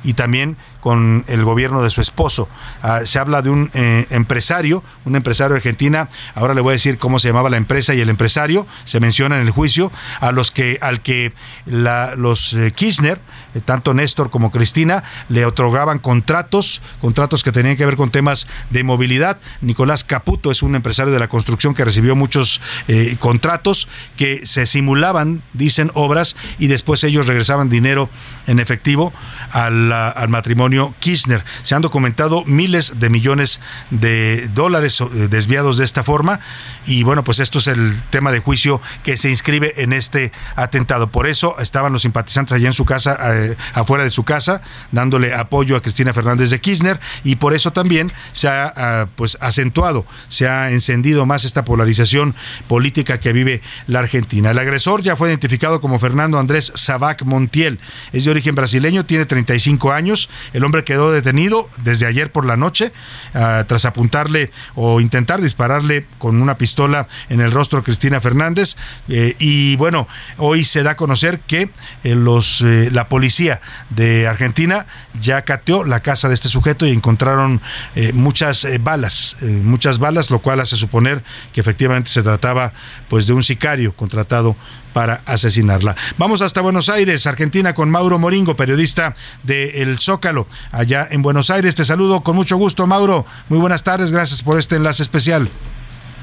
y 0.03 0.15
también 0.15 0.57
con 0.83 1.25
el 1.29 1.45
gobierno 1.45 1.81
de 1.81 1.91
su 1.91 2.01
esposo. 2.01 2.49
Uh, 2.83 3.07
se 3.07 3.21
habla 3.21 3.41
de 3.41 3.51
un 3.51 3.71
eh, 3.73 4.09
empresario, 4.11 4.83
un 5.05 5.15
empresario 5.15 5.55
argentina, 5.55 6.09
ahora 6.35 6.55
le 6.55 6.61
voy 6.61 6.71
a 6.71 6.73
decir 6.73 6.99
cómo 6.99 7.21
se 7.21 7.29
llamaba 7.29 7.51
la 7.51 7.57
empresa 7.57 7.95
y 7.95 8.01
el 8.01 8.09
empresario, 8.09 8.67
se 8.85 8.99
menciona 8.99 9.37
en 9.37 9.43
el 9.43 9.51
juicio, 9.51 9.93
a 10.21 10.33
los 10.33 10.51
que, 10.51 10.79
al 10.83 11.01
que 11.01 11.33
los 11.67 12.53
eh, 12.55 12.73
Kirchner, 12.73 13.21
eh, 13.55 13.61
tanto 13.65 13.95
Néstor 13.95 14.31
como 14.31 14.51
Cristina, 14.51 15.05
le 15.29 15.47
otorgaban 15.47 16.01
contratos, 16.01 16.83
contratos 17.01 17.45
que 17.45 17.53
tenían 17.53 17.77
que 17.77 17.87
ver 17.87 17.97
con 17.97 18.11
temas 18.11 18.49
de 18.71 18.83
movilidad. 18.83 19.39
Nicolás 19.61 20.03
Caputo 20.03 20.51
es 20.51 20.65
un 20.65 20.75
empresario 20.75 21.13
de 21.13 21.21
la 21.21 21.29
construcción 21.29 21.75
que 21.75 21.85
recibió 21.85 22.17
muchos 22.17 22.61
eh, 22.89 23.17
contratos 23.21 23.87
que 24.17 24.47
se 24.47 24.67
simulaban, 24.67 25.43
dicen, 25.53 25.93
obras 25.95 26.35
y 26.59 26.67
después 26.67 27.05
ellos 27.05 27.29
regresaban 27.29 27.69
dinero 27.69 28.09
en 28.49 28.59
efectivo 28.59 29.13
al, 29.53 29.93
al 29.93 30.29
matrimonio 30.29 30.72
Kirchner. 31.01 31.45
Se 31.63 31.75
han 31.75 31.83
documentado 31.83 32.45
miles 32.45 32.99
de 32.99 33.11
millones 33.11 33.61
de 33.91 34.49
dólares 34.55 35.01
eh, 35.01 35.29
desviados 35.29 35.79
de 35.79 35.85
esta 35.85 36.03
forma 36.03 36.41
y 36.87 37.03
bueno, 37.03 37.25
pues 37.25 37.39
esto 37.39 37.59
es 37.59 37.67
el 37.67 38.01
tema 38.11 38.33
de 38.33 38.41
juicio 38.41 38.81
que 39.03 39.17
se 39.17 39.31
inscribe 39.31 39.83
en 39.83 39.93
este 39.93 40.33
atentado. 40.57 41.09
Por 41.09 41.27
eso 41.27 41.59
estaban 41.59 41.93
los 41.93 42.03
simpatizantes 42.03 42.55
allá 42.55 42.67
en 42.67 42.73
su 42.73 42.85
casa, 42.85 43.19
eh, 43.35 43.57
afuera 43.75 44.05
de 44.05 44.11
su 44.11 44.25
casa, 44.25 44.63
dándole 44.91 45.35
apoyo 45.35 45.77
a 45.77 45.83
Cristina 45.83 46.13
Fernández 46.13 46.51
de 46.51 46.61
Kirchner 46.61 47.01
y 47.25 47.37
por 47.37 47.55
eso 47.55 47.73
también 47.73 48.11
se 48.33 48.49
ha 48.49 48.73
ah, 48.75 49.07
pues 49.17 49.39
acentuado, 49.41 50.07
se 50.29 50.49
ha 50.49 50.71
encendido 50.71 51.27
más 51.27 51.45
esta 51.45 51.65
polarización 51.65 52.35
política 52.69 53.21
que 53.21 53.33
vive 53.33 53.63
la 53.87 54.01
Argentina. 54.01 54.51
El 54.51 54.59
agresor 54.59 55.03
ya 55.03 55.17
fue 55.17 55.29
identificado 55.29 55.81
como 55.81 55.99
Fernando 55.99 56.39
Andrés 56.39 56.73
Sabac 56.75 57.23
Montiel. 57.25 57.79
Es 58.13 58.25
de 58.25 58.31
origen 58.31 58.55
brasileño, 58.55 59.05
tiene 59.05 59.27
35 59.27 59.93
años. 59.93 60.31
El 60.53 60.62
hombre 60.65 60.85
quedó 60.85 61.13
detenido 61.13 61.69
desde 61.85 62.07
ayer 62.07 62.31
por 62.31 62.47
la 62.47 62.57
noche 62.57 62.93
uh, 63.35 63.65
tras 63.67 63.85
apuntarle 63.85 64.51
o 64.75 65.01
intentar 65.01 65.41
dispararle 65.41 66.07
con 66.19 66.41
una 66.41 66.57
pistola 66.57 67.09
en 67.29 67.41
el 67.41 67.53
rostro 67.53 67.81
a 67.81 67.85
Cristina 67.85 68.21
Fernández. 68.21 68.77
Eh, 69.09 69.37
y 69.39 69.77
bueno, 69.77 70.09
hoy 70.39 70.65
se 70.65 70.83
da 70.83 70.93
a 70.93 70.97
conocer 70.97 71.41
que 71.41 71.71
eh, 72.05 72.15
los, 72.15 72.61
eh, 72.63 72.91
la 72.93 73.09
policía 73.09 73.61
de 73.91 74.27
Argentina 74.27 74.87
ya 75.21 75.43
cateó 75.43 75.85
la 75.85 76.01
casa 76.01 76.29
de 76.29 76.35
este 76.35 76.49
sujeto 76.49 76.87
y 76.87 76.91
encontraron 76.91 77.61
muchas 78.15 78.67
balas, 78.81 79.37
muchas 79.41 79.99
balas, 79.99 80.31
lo 80.31 80.41
cual 80.41 80.61
hace 80.61 80.77
suponer 80.77 81.23
que 81.53 81.61
efectivamente 81.61 82.11
se 82.11 82.23
trataba 82.23 82.73
pues 83.09 83.27
de 83.27 83.33
un 83.33 83.43
sicario 83.43 83.93
contratado 83.93 84.57
para 84.93 85.23
asesinarla. 85.27 85.97
Vamos 86.19 86.43
hasta 86.43 86.61
Buenos 86.61 86.89
Aires, 86.89 87.27
Argentina, 87.27 87.75
con 87.75 87.91
Mauro 87.91 88.19
Moringo, 88.19 88.57
periodista 88.57 89.15
de 89.43 89.83
El 89.83 89.99
Zócalo, 89.99 90.47
allá 90.71 91.07
en 91.11 91.23
Buenos 91.23 91.51
Aires. 91.51 91.75
Te 91.75 91.85
saludo 91.85 92.23
con 92.23 92.37
mucho 92.37 92.57
gusto, 92.57 92.87
Mauro. 92.87 93.27
Muy 93.49 93.59
buenas 93.59 93.83
tardes, 93.83 94.13
gracias 94.13 94.43
por 94.43 94.59
este 94.59 94.77
enlace 94.77 95.03
especial. 95.03 95.51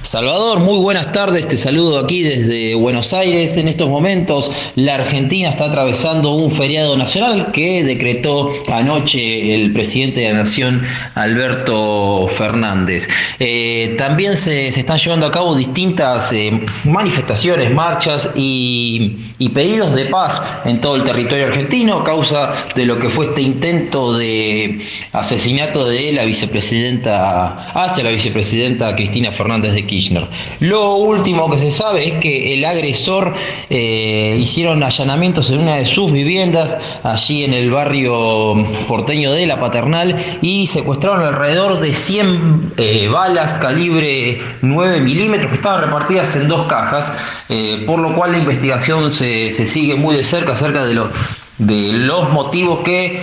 Salvador, 0.01 0.61
muy 0.61 0.77
buenas 0.77 1.11
tardes, 1.11 1.45
te 1.45 1.57
saludo 1.57 1.99
aquí 1.99 2.21
desde 2.21 2.73
Buenos 2.73 3.11
Aires. 3.11 3.57
En 3.57 3.67
estos 3.67 3.89
momentos 3.89 4.49
la 4.75 4.95
Argentina 4.95 5.49
está 5.49 5.65
atravesando 5.65 6.31
un 6.31 6.51
feriado 6.51 6.95
nacional 6.95 7.51
que 7.51 7.83
decretó 7.83 8.49
anoche 8.71 9.53
el 9.53 9.73
presidente 9.73 10.21
de 10.21 10.31
la 10.31 10.39
Nación, 10.39 10.83
Alberto 11.15 12.29
Fernández. 12.29 13.09
Eh, 13.39 13.95
también 13.97 14.37
se, 14.37 14.69
están 14.69 14.97
llevando 14.99 15.25
a 15.25 15.31
cabo 15.31 15.53
distintas 15.53 16.31
eh, 16.31 16.65
manifestaciones, 16.85 17.69
marchas 17.69 18.29
y, 18.35 19.17
y, 19.37 19.49
pedidos 19.49 19.93
de 19.95 20.05
paz 20.05 20.41
en 20.63 20.79
todo 20.79 20.95
el 20.95 21.03
territorio 21.03 21.47
argentino 21.47 21.97
a 21.97 22.03
causa 22.05 22.53
de 22.73 22.85
lo 22.85 22.99
que 22.99 23.09
fue 23.09 23.25
este 23.25 23.41
intento 23.41 24.17
de 24.17 24.79
asesinato 25.11 25.85
de 25.85 26.13
la 26.13 26.23
vicepresidenta, 26.23 27.69
hacia 27.73 28.05
la 28.05 28.11
vicepresidenta 28.11 28.95
Cristina 28.95 29.33
Fernández 29.33 29.73
de 29.73 29.88
Kirchner. 29.89 30.27
Lo 30.59 30.95
último 30.97 31.49
que 31.49 31.57
se 31.57 31.71
sabe 31.71 32.07
es 32.07 32.13
que 32.13 32.53
el 32.53 32.63
agresor 32.63 33.33
eh, 33.69 34.37
hicieron 34.39 34.83
allanamientos 34.83 35.49
en 35.49 35.61
una 35.61 35.77
de 35.77 35.87
sus 35.87 36.11
viviendas, 36.11 36.77
allí 37.03 37.43
en 37.43 37.53
el 37.53 37.71
barrio 37.71 38.63
porteño 38.87 39.31
de 39.31 39.47
La 39.47 39.59
Paternal, 39.59 40.15
y 40.41 40.67
secuestraron 40.67 41.25
alrededor 41.25 41.79
de 41.79 41.93
100 41.93 42.73
eh, 42.77 43.07
balas 43.07 43.55
calibre 43.55 44.39
9 44.61 45.01
milímetros 45.01 45.49
que 45.49 45.55
estaban 45.55 45.81
repartidas 45.81 46.35
en 46.35 46.47
dos 46.47 46.67
cajas, 46.67 47.11
eh, 47.49 47.83
por 47.87 47.99
lo 47.99 48.13
cual 48.13 48.33
la 48.33 48.37
investigación 48.37 49.11
se, 49.11 49.53
se, 49.53 49.67
sigue 49.67 49.95
muy 49.95 50.15
de 50.15 50.23
cerca 50.23 50.53
acerca 50.53 50.85
de 50.85 50.93
los 50.93 51.09
de 51.57 51.91
los 51.91 52.29
motivos 52.29 52.79
que 52.85 53.21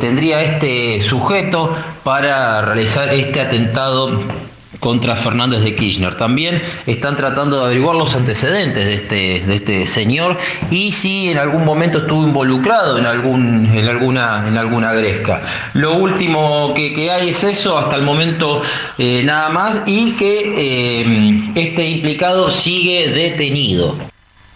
tendría 0.00 0.40
este 0.40 1.02
sujeto 1.02 1.70
para 2.02 2.62
realizar 2.62 3.12
este 3.12 3.42
atentado 3.42 4.22
contra 4.84 5.16
Fernández 5.16 5.62
de 5.62 5.74
Kirchner. 5.74 6.14
También 6.14 6.60
están 6.86 7.16
tratando 7.16 7.58
de 7.58 7.64
averiguar 7.64 7.96
los 7.96 8.14
antecedentes 8.14 8.84
de 8.84 8.94
este, 8.94 9.40
de 9.46 9.54
este 9.54 9.86
señor 9.86 10.36
y 10.70 10.92
si 10.92 11.30
en 11.30 11.38
algún 11.38 11.64
momento 11.64 11.98
estuvo 11.98 12.22
involucrado 12.22 12.98
en, 12.98 13.06
algún, 13.06 13.64
en, 13.64 13.88
alguna, 13.88 14.46
en 14.46 14.58
alguna 14.58 14.92
gresca. 14.92 15.40
Lo 15.72 15.94
último 15.94 16.74
que, 16.74 17.10
hay 17.10 17.30
es 17.30 17.44
eso, 17.44 17.78
hasta 17.78 17.96
el 17.96 18.02
momento 18.02 18.60
eh, 18.98 19.22
nada 19.24 19.48
más, 19.48 19.80
y 19.86 20.12
que 20.12 20.52
eh, 20.54 21.52
este 21.54 21.88
implicado 21.88 22.50
sigue 22.50 23.08
detenido. 23.08 24.13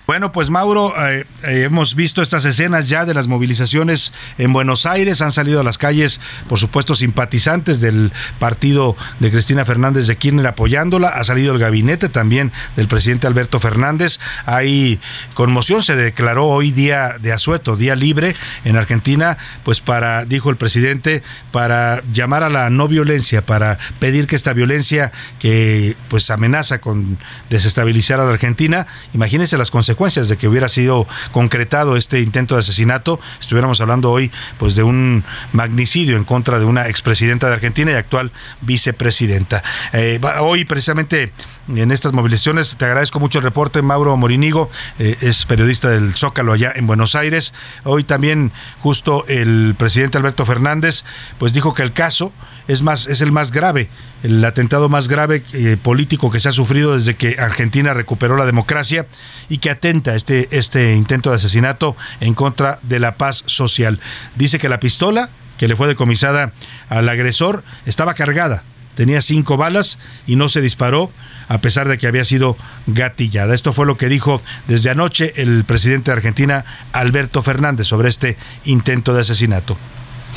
Bueno, 0.09 0.33
pues 0.33 0.49
Mauro, 0.49 0.94
eh, 1.07 1.27
eh, 1.44 1.64
hemos 1.64 1.94
visto 1.94 2.23
estas 2.23 2.47
escenas 2.47 2.88
ya 2.88 3.05
de 3.05 3.12
las 3.12 3.27
movilizaciones 3.27 4.14
en 4.38 4.55
Buenos 4.55 4.87
Aires, 4.87 5.21
han 5.21 5.33
salido 5.33 5.61
a 5.61 5.62
las 5.62 5.77
calles, 5.77 6.18
por 6.49 6.59
supuesto, 6.59 6.94
simpatizantes 6.94 7.83
del 7.83 8.11
partido 8.38 8.97
de 9.21 9.31
Cristina 9.31 9.66
Fernández 9.66 10.07
de 10.07 10.16
Kirchner 10.16 10.47
apoyándola, 10.47 11.09
ha 11.09 11.25
salido 11.25 11.53
el 11.53 11.59
gabinete 11.59 12.09
también 12.09 12.53
del 12.75 12.88
presidente 12.88 13.27
Alberto 13.27 13.61
Fernández, 13.61 14.18
hay 14.47 14.99
conmoción, 15.35 15.83
se 15.83 15.94
declaró 15.94 16.47
hoy 16.47 16.73
día 16.73 17.18
de 17.21 17.33
asueto, 17.33 17.77
día 17.77 17.94
libre 17.94 18.35
en 18.64 18.77
Argentina, 18.77 19.37
pues 19.62 19.83
para, 19.83 20.25
dijo 20.25 20.49
el 20.49 20.57
presidente, 20.57 21.23
para 21.53 22.03
llamar 22.14 22.44
a 22.44 22.49
la 22.49 22.71
no 22.71 22.88
violencia, 22.88 23.44
para 23.44 23.77
pedir 23.99 24.27
que 24.27 24.37
esta 24.37 24.55
violencia 24.55 25.12
que 25.38 25.97
pues 26.09 26.31
amenaza 26.31 26.79
con 26.79 27.18
desestabilizar 27.51 28.21
a 28.21 28.25
la 28.25 28.31
Argentina, 28.31 28.87
imagínense 29.12 29.59
las 29.59 29.71
consecuencias 29.71 29.98
de 29.99 30.37
que 30.37 30.47
hubiera 30.47 30.69
sido 30.69 31.09
concretado 31.33 31.97
este 31.97 32.21
intento 32.21 32.55
de 32.55 32.61
asesinato, 32.61 33.19
estuviéramos 33.41 33.81
hablando 33.81 34.13
hoy 34.13 34.31
pues 34.57 34.77
de 34.77 34.85
un 34.85 35.25
magnicidio 35.53 36.17
en 36.17 36.23
contra 36.23 36.61
de 36.61 36.65
una 36.65 36.87
expresidenta 36.87 37.49
de 37.49 37.55
Argentina 37.55 37.91
y 37.91 37.95
actual 37.95 38.31
vicepresidenta. 38.61 39.65
Eh, 39.93 40.21
hoy 40.41 40.65
precisamente 40.65 41.33
en 41.77 41.91
estas 41.91 42.13
movilizaciones. 42.13 42.77
Te 42.77 42.85
agradezco 42.85 43.21
mucho 43.21 43.39
el 43.39 43.45
reporte, 43.45 43.83
Mauro 43.83 44.17
Morinigo, 44.17 44.71
eh, 44.99 45.17
es 45.21 45.45
periodista 45.45 45.89
del 45.89 46.14
Zócalo 46.14 46.53
allá 46.53 46.73
en 46.75 46.87
Buenos 46.87 47.14
Aires. 47.14 47.53
Hoy 47.85 48.05
también 48.05 48.53
justo 48.81 49.25
el 49.29 49.75
presidente 49.77 50.19
Alberto 50.19 50.45
Fernández 50.45 51.05
pues 51.39 51.53
dijo 51.53 51.75
que 51.75 51.83
el 51.83 51.93
caso 51.93 52.33
es 52.66 52.83
más 52.83 53.07
es 53.07 53.21
el 53.21 53.33
más 53.33 53.51
grave, 53.51 53.89
el 54.23 54.45
atentado 54.45 54.89
más 54.89 55.09
grave 55.09 55.45
eh, 55.53 55.77
político 55.81 56.31
que 56.31 56.41
se 56.41 56.49
ha 56.49 56.53
sufrido 56.53 56.97
desde 56.97 57.16
que 57.16 57.37
Argentina 57.39 57.95
recuperó 57.95 58.37
la 58.37 58.47
democracia 58.47 59.07
y 59.49 59.59
que 59.59 59.71
atenta 59.71 60.14
este 60.14 60.49
este 60.57 60.95
intento 60.95 61.31
de 61.31 61.37
asesinato 61.37 61.97
en 62.21 62.35
contra 62.35 62.79
de 62.83 63.01
la 63.01 63.16
paz 63.16 63.43
social. 63.47 64.01
Dice 64.37 64.59
que 64.59 64.69
la 64.69 64.81
pistola 64.81 65.31
que 65.57 65.69
le 65.69 65.77
fue 65.77 65.89
decomisada 65.89 66.53
al 66.89 67.09
agresor 67.09 67.64
estaba 67.85 68.14
cargada 68.14 68.62
tenía 68.99 69.22
cinco 69.22 69.57
balas 69.57 69.96
y 70.26 70.34
no 70.34 70.49
se 70.49 70.61
disparó 70.61 71.12
a 71.46 71.59
pesar 71.59 71.86
de 71.86 71.99
que 71.99 72.09
había 72.09 72.24
sido 72.24 72.57
gatillada. 72.88 73.55
Esto 73.55 73.72
fue 73.72 73.86
lo 73.86 73.96
que 73.96 74.09
dijo 74.09 74.42
desde 74.66 74.90
anoche 74.90 75.34
el 75.36 75.62
presidente 75.62 76.11
de 76.11 76.16
Argentina, 76.16 76.64
Alberto 76.92 77.40
Fernández, 77.44 77.86
sobre 77.86 78.09
este 78.09 78.36
intento 78.64 79.14
de 79.14 79.20
asesinato. 79.20 79.78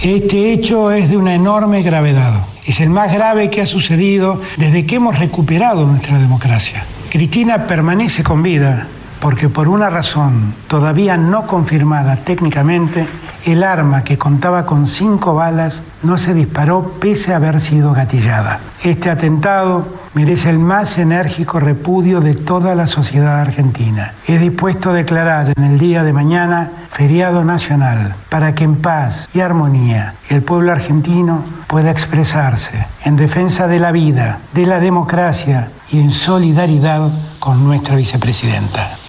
Este 0.03 0.53
hecho 0.53 0.91
es 0.91 1.09
de 1.09 1.17
una 1.17 1.33
enorme 1.33 1.81
gravedad. 1.81 2.45
Es 2.63 2.81
el 2.81 2.91
más 2.91 3.11
grave 3.11 3.49
que 3.49 3.61
ha 3.61 3.65
sucedido 3.65 4.39
desde 4.57 4.85
que 4.85 4.97
hemos 4.97 5.17
recuperado 5.17 5.87
nuestra 5.87 6.19
democracia. 6.19 6.85
Cristina 7.09 7.65
permanece 7.65 8.21
con 8.21 8.43
vida 8.43 8.87
porque 9.21 9.49
por 9.49 9.67
una 9.67 9.89
razón 9.89 10.53
todavía 10.67 11.15
no 11.15 11.45
confirmada 11.45 12.15
técnicamente, 12.17 13.05
el 13.45 13.63
arma 13.63 14.03
que 14.03 14.17
contaba 14.17 14.65
con 14.65 14.87
cinco 14.87 15.35
balas 15.35 15.83
no 16.03 16.17
se 16.17 16.33
disparó 16.33 16.95
pese 16.99 17.31
a 17.31 17.37
haber 17.37 17.61
sido 17.61 17.93
gatillada. 17.93 18.59
Este 18.83 19.11
atentado 19.11 19.87
merece 20.15 20.49
el 20.49 20.57
más 20.57 20.97
enérgico 20.97 21.59
repudio 21.59 22.19
de 22.19 22.33
toda 22.33 22.73
la 22.75 22.87
sociedad 22.87 23.39
argentina. 23.39 24.13
He 24.27 24.39
dispuesto 24.39 24.89
a 24.89 24.93
declarar 24.93 25.53
en 25.55 25.63
el 25.63 25.77
día 25.77 26.03
de 26.03 26.13
mañana 26.13 26.71
feriado 26.91 27.45
nacional 27.45 28.15
para 28.29 28.55
que 28.55 28.63
en 28.63 28.75
paz 28.75 29.29
y 29.33 29.39
armonía 29.39 30.15
el 30.29 30.41
pueblo 30.41 30.71
argentino 30.71 31.43
pueda 31.67 31.91
expresarse 31.91 32.87
en 33.05 33.15
defensa 33.15 33.67
de 33.67 33.79
la 33.79 33.91
vida, 33.91 34.39
de 34.53 34.65
la 34.65 34.79
democracia 34.79 35.69
y 35.91 35.99
en 35.99 36.11
solidaridad 36.11 37.09
con 37.39 37.63
nuestra 37.63 37.95
vicepresidenta. 37.95 39.00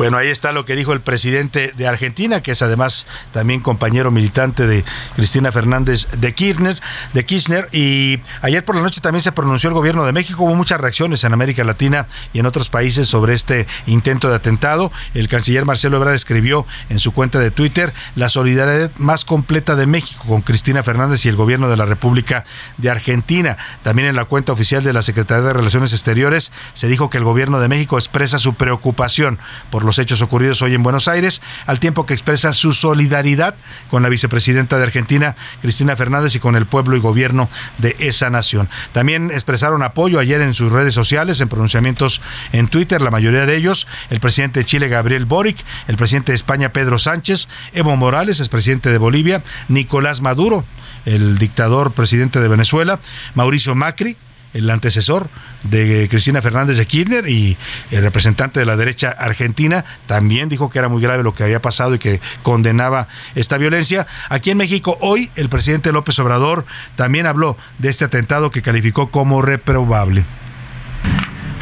Bueno, 0.00 0.16
ahí 0.16 0.28
está 0.28 0.50
lo 0.52 0.64
que 0.64 0.76
dijo 0.76 0.94
el 0.94 1.02
presidente 1.02 1.74
de 1.76 1.86
Argentina, 1.86 2.42
que 2.42 2.52
es 2.52 2.62
además 2.62 3.06
también 3.32 3.60
compañero 3.60 4.10
militante 4.10 4.66
de 4.66 4.82
Cristina 5.14 5.52
Fernández 5.52 6.08
de 6.12 6.32
Kirchner, 6.32 6.80
de 7.12 7.26
Kirchner. 7.26 7.68
Y 7.70 8.18
ayer 8.40 8.64
por 8.64 8.76
la 8.76 8.80
noche 8.80 9.02
también 9.02 9.20
se 9.20 9.30
pronunció 9.30 9.68
el 9.68 9.74
gobierno 9.74 10.06
de 10.06 10.12
México. 10.12 10.44
Hubo 10.44 10.54
muchas 10.54 10.80
reacciones 10.80 11.22
en 11.24 11.34
América 11.34 11.64
Latina 11.64 12.06
y 12.32 12.38
en 12.38 12.46
otros 12.46 12.70
países 12.70 13.08
sobre 13.08 13.34
este 13.34 13.66
intento 13.86 14.30
de 14.30 14.36
atentado. 14.36 14.90
El 15.12 15.28
canciller 15.28 15.66
Marcelo 15.66 15.98
Ebrard 15.98 16.14
escribió 16.14 16.64
en 16.88 16.98
su 16.98 17.12
cuenta 17.12 17.38
de 17.38 17.50
Twitter 17.50 17.92
la 18.16 18.30
solidaridad 18.30 18.90
más 18.96 19.26
completa 19.26 19.76
de 19.76 19.86
México 19.86 20.24
con 20.26 20.40
Cristina 20.40 20.82
Fernández 20.82 21.26
y 21.26 21.28
el 21.28 21.36
gobierno 21.36 21.68
de 21.68 21.76
la 21.76 21.84
República 21.84 22.46
de 22.78 22.88
Argentina. 22.88 23.58
También 23.82 24.08
en 24.08 24.16
la 24.16 24.24
cuenta 24.24 24.52
oficial 24.52 24.82
de 24.82 24.94
la 24.94 25.02
Secretaría 25.02 25.44
de 25.44 25.52
Relaciones 25.52 25.92
Exteriores 25.92 26.52
se 26.72 26.88
dijo 26.88 27.10
que 27.10 27.18
el 27.18 27.24
gobierno 27.24 27.60
de 27.60 27.68
México 27.68 27.98
expresa 27.98 28.38
su 28.38 28.54
preocupación 28.54 29.38
por 29.70 29.84
los 29.84 29.89
hechos 29.98 30.22
ocurridos 30.22 30.62
hoy 30.62 30.74
en 30.74 30.82
Buenos 30.82 31.08
Aires, 31.08 31.42
al 31.66 31.80
tiempo 31.80 32.06
que 32.06 32.14
expresa 32.14 32.52
su 32.52 32.72
solidaridad 32.72 33.54
con 33.88 34.02
la 34.02 34.08
vicepresidenta 34.08 34.76
de 34.76 34.84
Argentina, 34.84 35.36
Cristina 35.62 35.96
Fernández, 35.96 36.34
y 36.34 36.38
con 36.38 36.56
el 36.56 36.66
pueblo 36.66 36.96
y 36.96 37.00
gobierno 37.00 37.48
de 37.78 37.96
esa 37.98 38.30
nación. 38.30 38.68
También 38.92 39.30
expresaron 39.30 39.82
apoyo 39.82 40.18
ayer 40.18 40.40
en 40.40 40.54
sus 40.54 40.72
redes 40.72 40.94
sociales, 40.94 41.40
en 41.40 41.48
pronunciamientos 41.48 42.20
en 42.52 42.68
Twitter, 42.68 43.00
la 43.00 43.10
mayoría 43.10 43.46
de 43.46 43.56
ellos, 43.56 43.86
el 44.10 44.20
presidente 44.20 44.60
de 44.60 44.66
Chile, 44.66 44.88
Gabriel 44.88 45.24
Boric, 45.24 45.64
el 45.88 45.96
presidente 45.96 46.32
de 46.32 46.36
España, 46.36 46.70
Pedro 46.70 46.98
Sánchez, 46.98 47.48
Evo 47.72 47.96
Morales, 47.96 48.40
es 48.40 48.48
presidente 48.48 48.90
de 48.90 48.98
Bolivia, 48.98 49.42
Nicolás 49.68 50.20
Maduro, 50.20 50.64
el 51.04 51.38
dictador 51.38 51.92
presidente 51.92 52.40
de 52.40 52.48
Venezuela, 52.48 53.00
Mauricio 53.34 53.74
Macri, 53.74 54.16
el 54.54 54.68
antecesor 54.70 55.28
de 55.62 56.08
Cristina 56.10 56.42
Fernández 56.42 56.76
de 56.76 56.86
Kirchner 56.86 57.28
y 57.28 57.56
el 57.90 58.02
representante 58.02 58.60
de 58.60 58.66
la 58.66 58.76
derecha 58.76 59.10
argentina 59.10 59.84
también 60.06 60.48
dijo 60.48 60.70
que 60.70 60.78
era 60.78 60.88
muy 60.88 61.02
grave 61.02 61.22
lo 61.22 61.34
que 61.34 61.44
había 61.44 61.62
pasado 61.62 61.94
y 61.94 61.98
que 61.98 62.20
condenaba 62.42 63.08
esta 63.34 63.58
violencia. 63.58 64.06
Aquí 64.28 64.50
en 64.50 64.58
México 64.58 64.96
hoy 65.00 65.30
el 65.36 65.48
presidente 65.48 65.92
López 65.92 66.18
Obrador 66.18 66.66
también 66.96 67.26
habló 67.26 67.56
de 67.78 67.90
este 67.90 68.04
atentado 68.04 68.50
que 68.50 68.62
calificó 68.62 69.10
como 69.10 69.42
reprobable. 69.42 70.24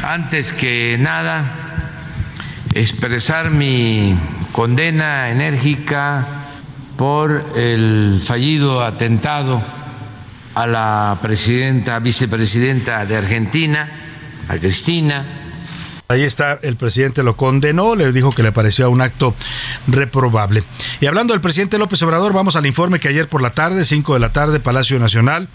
Antes 0.03 0.53
que 0.53 0.97
nada, 0.99 1.89
expresar 2.73 3.51
mi 3.51 4.17
condena 4.51 5.29
enérgica 5.29 6.45
por 6.97 7.53
el 7.55 8.21
fallido 8.25 8.83
atentado 8.83 9.78
a 10.59 10.67
la 10.67 11.19
presidenta, 11.21 11.99
vicepresidenta 11.99 13.05
de 13.05 13.15
Argentina, 13.15 13.89
a 14.49 14.57
Cristina. 14.57 15.25
Ahí 16.09 16.23
está, 16.23 16.59
el 16.61 16.75
presidente 16.75 17.23
lo 17.23 17.37
condenó, 17.37 17.95
le 17.95 18.11
dijo 18.11 18.31
que 18.31 18.43
le 18.43 18.51
parecía 18.51 18.89
un 18.89 18.99
acto 18.99 19.33
reprobable. 19.87 20.63
Y 20.99 21.05
hablando 21.05 21.33
del 21.33 21.39
presidente 21.39 21.77
López 21.77 22.01
Obrador, 22.03 22.33
vamos 22.33 22.57
al 22.57 22.65
informe 22.65 22.99
que 22.99 23.07
ayer 23.07 23.29
por 23.29 23.41
la 23.41 23.51
tarde, 23.51 23.85
5 23.85 24.15
de 24.15 24.19
la 24.19 24.33
tarde, 24.33 24.59
Palacio 24.59 24.99
Nacional. 24.99 25.47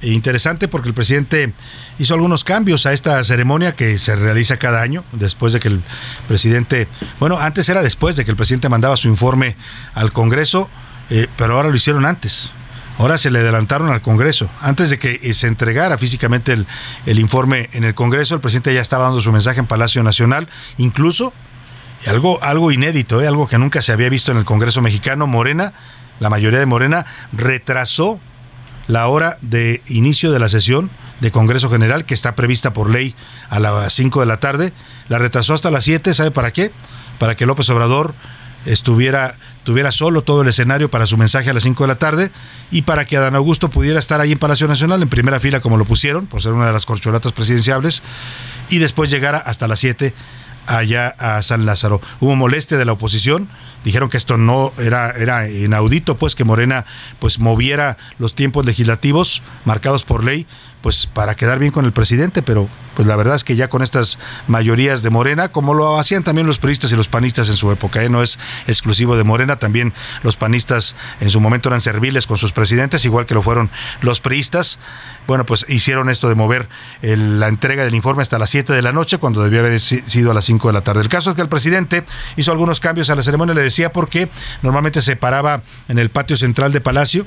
E 0.00 0.12
interesante 0.12 0.68
porque 0.68 0.88
el 0.88 0.94
presidente 0.94 1.52
hizo 1.98 2.14
algunos 2.14 2.44
cambios 2.44 2.86
a 2.86 2.92
esta 2.92 3.22
ceremonia 3.24 3.72
que 3.72 3.98
se 3.98 4.14
realiza 4.14 4.56
cada 4.56 4.82
año, 4.82 5.02
después 5.12 5.52
de 5.52 5.58
que 5.58 5.68
el 5.68 5.82
presidente, 6.28 6.86
bueno, 7.18 7.38
antes 7.38 7.68
era 7.68 7.82
después 7.82 8.14
de 8.14 8.24
que 8.24 8.30
el 8.30 8.36
presidente 8.36 8.68
mandaba 8.68 8.96
su 8.96 9.08
informe 9.08 9.56
al 9.94 10.12
Congreso, 10.12 10.70
eh, 11.10 11.26
pero 11.36 11.56
ahora 11.56 11.70
lo 11.70 11.74
hicieron 11.74 12.06
antes. 12.06 12.50
Ahora 12.98 13.18
se 13.18 13.30
le 13.30 13.40
adelantaron 13.40 13.90
al 13.90 14.00
Congreso. 14.00 14.48
Antes 14.60 14.90
de 14.90 14.98
que 14.98 15.34
se 15.34 15.48
entregara 15.48 15.98
físicamente 15.98 16.52
el, 16.52 16.66
el, 17.06 17.18
informe 17.18 17.68
en 17.72 17.84
el 17.84 17.94
Congreso, 17.94 18.36
el 18.36 18.40
presidente 18.40 18.72
ya 18.72 18.80
estaba 18.80 19.04
dando 19.04 19.20
su 19.20 19.32
mensaje 19.32 19.58
en 19.60 19.66
Palacio 19.66 20.02
Nacional. 20.02 20.48
Incluso, 20.76 21.32
algo, 22.06 22.42
algo 22.42 22.70
inédito, 22.70 23.20
¿eh? 23.20 23.26
algo 23.26 23.48
que 23.48 23.58
nunca 23.58 23.82
se 23.82 23.92
había 23.92 24.08
visto 24.08 24.30
en 24.30 24.38
el 24.38 24.44
Congreso 24.44 24.80
mexicano, 24.80 25.26
Morena, 25.26 25.72
la 26.20 26.30
mayoría 26.30 26.60
de 26.60 26.66
Morena, 26.66 27.06
retrasó 27.32 28.20
la 28.86 29.08
hora 29.08 29.38
de 29.40 29.82
inicio 29.88 30.30
de 30.30 30.38
la 30.38 30.48
sesión 30.48 30.90
de 31.20 31.30
Congreso 31.30 31.70
General, 31.70 32.04
que 32.04 32.14
está 32.14 32.34
prevista 32.34 32.72
por 32.72 32.90
ley 32.90 33.14
a 33.48 33.58
las 33.58 33.92
5 33.92 34.20
de 34.20 34.26
la 34.26 34.38
tarde. 34.38 34.72
La 35.08 35.18
retrasó 35.18 35.54
hasta 35.54 35.70
las 35.70 35.84
7, 35.84 36.12
¿sabe 36.14 36.30
para 36.30 36.52
qué? 36.52 36.70
Para 37.18 37.36
que 37.36 37.46
López 37.46 37.68
Obrador 37.70 38.14
estuviera 38.64 39.36
tuviera 39.64 39.90
solo 39.90 40.22
todo 40.22 40.42
el 40.42 40.48
escenario 40.48 40.90
para 40.90 41.06
su 41.06 41.16
mensaje 41.16 41.50
a 41.50 41.54
las 41.54 41.62
5 41.62 41.84
de 41.84 41.88
la 41.88 41.96
tarde 41.96 42.30
y 42.70 42.82
para 42.82 43.06
que 43.06 43.16
Adán 43.16 43.34
Augusto 43.34 43.70
pudiera 43.70 43.98
estar 43.98 44.20
ahí 44.20 44.32
en 44.32 44.38
Palacio 44.38 44.68
Nacional 44.68 45.02
en 45.02 45.08
primera 45.08 45.40
fila 45.40 45.60
como 45.60 45.76
lo 45.76 45.84
pusieron, 45.84 46.26
por 46.26 46.42
ser 46.42 46.52
una 46.52 46.66
de 46.66 46.72
las 46.72 46.86
corcholatas 46.86 47.32
presidenciables, 47.32 48.02
y 48.68 48.78
después 48.78 49.10
llegara 49.10 49.38
hasta 49.38 49.66
las 49.66 49.80
7 49.80 50.14
allá 50.66 51.08
a 51.18 51.42
San 51.42 51.66
Lázaro. 51.66 52.00
Hubo 52.20 52.36
molestia 52.36 52.78
de 52.78 52.84
la 52.84 52.92
oposición, 52.92 53.48
dijeron 53.84 54.08
que 54.08 54.16
esto 54.16 54.36
no 54.36 54.72
era, 54.78 55.10
era 55.10 55.48
inaudito, 55.48 56.16
pues 56.16 56.34
que 56.34 56.44
Morena 56.44 56.86
pues 57.18 57.38
moviera 57.38 57.96
los 58.18 58.34
tiempos 58.34 58.64
legislativos 58.64 59.42
marcados 59.64 60.04
por 60.04 60.24
ley 60.24 60.46
pues 60.84 61.06
para 61.06 61.34
quedar 61.34 61.58
bien 61.58 61.72
con 61.72 61.86
el 61.86 61.92
presidente, 61.92 62.42
pero 62.42 62.68
pues 62.94 63.08
la 63.08 63.16
verdad 63.16 63.36
es 63.36 63.42
que 63.42 63.56
ya 63.56 63.68
con 63.68 63.80
estas 63.80 64.18
mayorías 64.48 65.02
de 65.02 65.08
Morena, 65.08 65.48
como 65.48 65.72
lo 65.72 65.98
hacían 65.98 66.24
también 66.24 66.46
los 66.46 66.58
periodistas 66.58 66.92
y 66.92 66.94
los 66.94 67.08
panistas 67.08 67.48
en 67.48 67.56
su 67.56 67.72
época, 67.72 68.02
¿eh? 68.02 68.10
no 68.10 68.22
es 68.22 68.38
exclusivo 68.66 69.16
de 69.16 69.24
Morena, 69.24 69.56
también 69.56 69.94
los 70.22 70.36
panistas 70.36 70.94
en 71.22 71.30
su 71.30 71.40
momento 71.40 71.70
eran 71.70 71.80
serviles 71.80 72.26
con 72.26 72.36
sus 72.36 72.52
presidentes, 72.52 73.06
igual 73.06 73.24
que 73.24 73.32
lo 73.32 73.40
fueron 73.40 73.70
los 74.02 74.20
priistas. 74.20 74.78
Bueno, 75.26 75.46
pues 75.46 75.64
hicieron 75.70 76.10
esto 76.10 76.28
de 76.28 76.34
mover 76.34 76.68
la 77.00 77.48
entrega 77.48 77.82
del 77.82 77.94
informe 77.94 78.20
hasta 78.20 78.38
las 78.38 78.50
7 78.50 78.74
de 78.74 78.82
la 78.82 78.92
noche, 78.92 79.16
cuando 79.16 79.42
debió 79.42 79.60
haber 79.60 79.80
sido 79.80 80.32
a 80.32 80.34
las 80.34 80.44
5 80.44 80.68
de 80.68 80.74
la 80.74 80.82
tarde. 80.82 81.00
El 81.00 81.08
caso 81.08 81.30
es 81.30 81.36
que 81.36 81.40
el 81.40 81.48
presidente 81.48 82.04
hizo 82.36 82.52
algunos 82.52 82.80
cambios 82.80 83.08
a 83.08 83.14
la 83.14 83.22
ceremonia, 83.22 83.54
le 83.54 83.62
decía 83.62 83.90
porque 83.90 84.28
normalmente 84.60 85.00
se 85.00 85.16
paraba 85.16 85.62
en 85.88 85.98
el 85.98 86.10
patio 86.10 86.36
central 86.36 86.74
de 86.74 86.82
Palacio, 86.82 87.24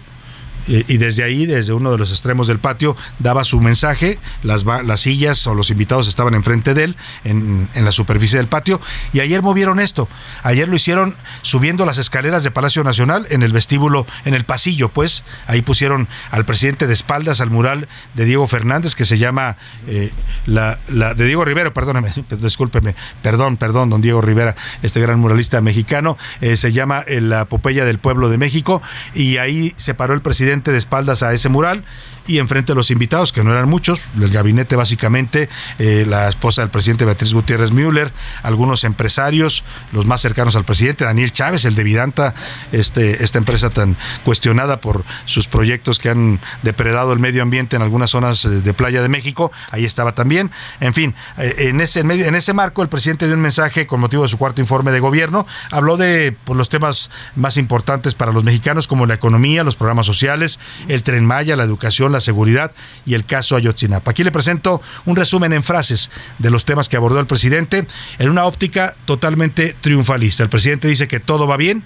y 0.68 0.98
desde 0.98 1.24
ahí, 1.24 1.46
desde 1.46 1.74
uno 1.74 1.92
de 1.92 1.98
los 1.98 2.12
extremos 2.12 2.48
del 2.48 2.60
patio, 2.60 2.96
daba 3.20 3.44
su 3.44 3.60
mensaje, 3.62 4.20
las, 4.44 4.66
las 4.66 5.02
sillas 5.02 5.46
o 5.48 5.56
los 5.56 5.70
invitados 5.70 6.08
estaban 6.08 6.34
enfrente 6.34 6.74
de 6.74 6.84
él, 6.84 6.96
en, 7.24 7.70
en, 7.74 7.86
la 7.86 7.92
superficie 7.92 8.38
del 8.38 8.48
patio, 8.48 8.82
y 9.14 9.22
ayer 9.22 9.42
movieron 9.42 9.80
esto, 9.80 10.10
ayer 10.44 10.68
lo 10.68 10.76
hicieron 10.76 11.16
subiendo 11.42 11.86
las 11.86 11.98
escaleras 11.98 12.44
de 12.44 12.52
Palacio 12.52 12.84
Nacional, 12.84 13.28
en 13.30 13.44
el 13.44 13.54
vestíbulo, 13.54 14.06
en 14.26 14.34
el 14.34 14.44
pasillo, 14.44 14.90
pues, 14.90 15.24
ahí 15.48 15.62
pusieron 15.62 16.08
al 16.32 16.46
presidente 16.46 16.88
de 16.88 16.94
espaldas 16.94 17.40
al 17.40 17.50
mural 17.50 17.88
de 18.14 18.26
Diego 18.26 18.48
Fernández, 18.48 18.96
que 18.96 19.06
se 19.06 19.18
llama, 19.18 19.58
eh, 19.88 20.12
la, 20.46 20.80
la, 20.90 21.14
de 21.14 21.26
Diego 21.26 21.46
Rivera, 21.46 21.74
perdóneme, 21.74 22.12
discúlpeme, 22.42 22.96
perdón, 23.22 23.58
perdón, 23.58 23.90
don 23.90 24.02
Diego 24.02 24.22
Rivera, 24.22 24.56
este 24.82 25.00
gran 25.00 25.20
muralista 25.20 25.62
mexicano, 25.62 26.18
eh, 26.42 26.58
se 26.58 26.74
llama 26.74 27.04
eh, 27.08 27.22
La 27.22 27.46
Popeya 27.46 27.86
del 27.86 28.00
Pueblo 28.00 28.30
de 28.30 28.38
México, 28.38 28.82
y 29.14 29.38
ahí 29.38 29.74
se 29.78 29.94
paró 29.94 30.14
el 30.14 30.22
presidente 30.22 30.57
de 30.72 30.78
espaldas 30.78 31.24
a 31.24 31.34
ese 31.34 31.50
mural 31.50 31.84
y 32.28 32.40
enfrente 32.40 32.74
a 32.74 32.76
los 32.76 32.92
invitados, 32.92 33.32
que 33.32 33.44
no 33.44 33.52
eran 33.52 33.70
muchos, 33.70 34.02
el 34.20 34.30
gabinete 34.30 34.76
básicamente, 34.76 35.50
eh, 35.80 36.06
la 36.08 36.28
esposa 36.28 36.62
del 36.62 36.70
presidente 36.70 37.06
Beatriz 37.06 37.34
Gutiérrez 37.34 37.72
Müller, 37.72 38.12
algunos 38.44 38.84
empresarios, 38.84 39.64
los 39.92 40.06
más 40.06 40.22
cercanos 40.22 40.56
al 40.56 40.66
presidente, 40.66 41.06
Daniel 41.06 41.32
Chávez, 41.32 41.66
el 41.66 41.76
de 41.76 41.84
Vidanta, 41.84 42.36
este, 42.72 43.24
esta 43.24 43.38
empresa 43.38 43.70
tan 43.70 43.96
cuestionada 44.24 44.82
por 44.82 45.04
sus 45.26 45.48
proyectos 45.48 46.00
que 46.00 46.10
han 46.10 46.40
depredado 46.64 47.14
el 47.14 47.20
medio 47.20 47.44
ambiente 47.44 47.76
en 47.76 47.82
algunas 47.82 48.10
zonas 48.10 48.44
de 48.44 48.74
Playa 48.74 49.02
de 49.02 49.10
México, 49.10 49.52
ahí 49.72 49.86
estaba 49.86 50.14
también. 50.14 50.52
En 50.80 50.94
fin, 50.94 51.16
eh, 51.38 51.56
en 51.70 51.82
ese, 51.82 52.02
en 52.02 52.36
ese 52.36 52.54
marco 52.54 52.82
el 52.82 52.90
presidente 52.90 53.26
dio 53.26 53.36
un 53.36 53.42
mensaje 53.42 53.88
con 53.88 54.00
motivo 54.00 54.24
de 54.24 54.30
su 54.30 54.38
cuarto 54.38 54.62
informe 54.62 54.92
de 54.92 55.00
gobierno, 55.00 55.48
habló 55.72 55.98
de 55.98 56.36
pues, 56.44 56.58
los 56.58 56.70
temas 56.70 57.10
más 57.36 57.58
importantes 57.58 58.14
para 58.14 58.32
los 58.32 58.44
mexicanos 58.44 58.88
como 58.88 59.06
la 59.06 59.14
economía, 59.14 59.64
los 59.64 59.76
programas 59.76 60.06
sociales, 60.06 60.60
el 60.88 61.04
tren 61.04 61.26
Maya, 61.26 61.56
la 61.56 61.64
educación, 61.64 62.12
la 62.12 62.17
seguridad 62.20 62.72
y 63.06 63.14
el 63.14 63.26
caso 63.26 63.56
Ayotzinapa. 63.56 64.12
Aquí 64.12 64.24
le 64.24 64.32
presento 64.32 64.82
un 65.06 65.16
resumen 65.16 65.54
en 65.54 65.64
frases 65.64 66.10
de 66.40 66.50
los 66.50 66.66
temas 66.66 66.90
que 66.90 66.98
abordó 66.98 67.20
el 67.20 67.28
presidente 67.28 67.88
en 68.20 68.30
una 68.30 68.46
óptica 68.46 68.96
totalmente 69.06 69.76
triunfalista. 69.82 70.44
El 70.44 70.50
presidente 70.50 70.88
dice 70.88 71.08
que 71.08 71.20
todo 71.20 71.48
va 71.48 71.58
bien, 71.58 71.84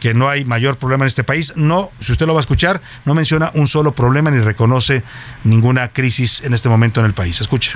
que 0.00 0.14
no 0.14 0.28
hay 0.28 0.44
mayor 0.44 0.76
problema 0.76 1.04
en 1.04 1.08
este 1.08 1.24
país. 1.24 1.52
No, 1.56 1.90
si 2.00 2.12
usted 2.12 2.26
lo 2.26 2.34
va 2.34 2.40
a 2.40 2.42
escuchar, 2.42 2.80
no 3.04 3.14
menciona 3.14 3.50
un 3.54 3.68
solo 3.68 3.92
problema 3.92 4.30
ni 4.30 4.40
reconoce 4.40 5.02
ninguna 5.44 5.88
crisis 5.88 6.42
en 6.42 6.54
este 6.54 6.68
momento 6.68 7.00
en 7.00 7.06
el 7.06 7.14
país. 7.14 7.40
Escuche. 7.40 7.72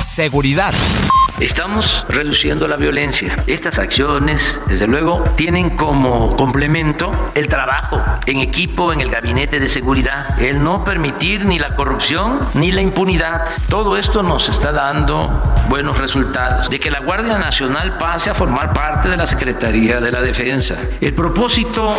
Seguridad. 0.00 0.74
Estamos 1.40 2.04
reduciendo 2.08 2.66
la 2.66 2.74
violencia. 2.74 3.36
Estas 3.46 3.78
acciones, 3.78 4.60
desde 4.66 4.88
luego, 4.88 5.22
tienen 5.36 5.76
como 5.76 6.36
complemento 6.36 7.12
el 7.36 7.46
trabajo 7.46 8.02
en 8.26 8.40
equipo 8.40 8.92
en 8.92 9.00
el 9.00 9.10
gabinete 9.10 9.60
de 9.60 9.68
seguridad, 9.68 10.40
el 10.40 10.62
no 10.64 10.82
permitir 10.82 11.44
ni 11.46 11.60
la 11.60 11.76
corrupción 11.76 12.40
ni 12.54 12.72
la 12.72 12.80
impunidad. 12.80 13.42
Todo 13.68 13.96
esto 13.96 14.24
nos 14.24 14.48
está 14.48 14.72
dando 14.72 15.30
buenos 15.68 15.98
resultados. 15.98 16.70
De 16.70 16.80
que 16.80 16.90
la 16.90 17.00
Guardia 17.00 17.38
Nacional 17.38 17.96
pase 17.98 18.30
a 18.30 18.34
formar 18.34 18.72
parte 18.72 19.08
de 19.08 19.16
la 19.16 19.26
Secretaría 19.26 20.00
de 20.00 20.10
la 20.10 20.20
Defensa. 20.20 20.76
El 21.00 21.14
propósito 21.14 21.94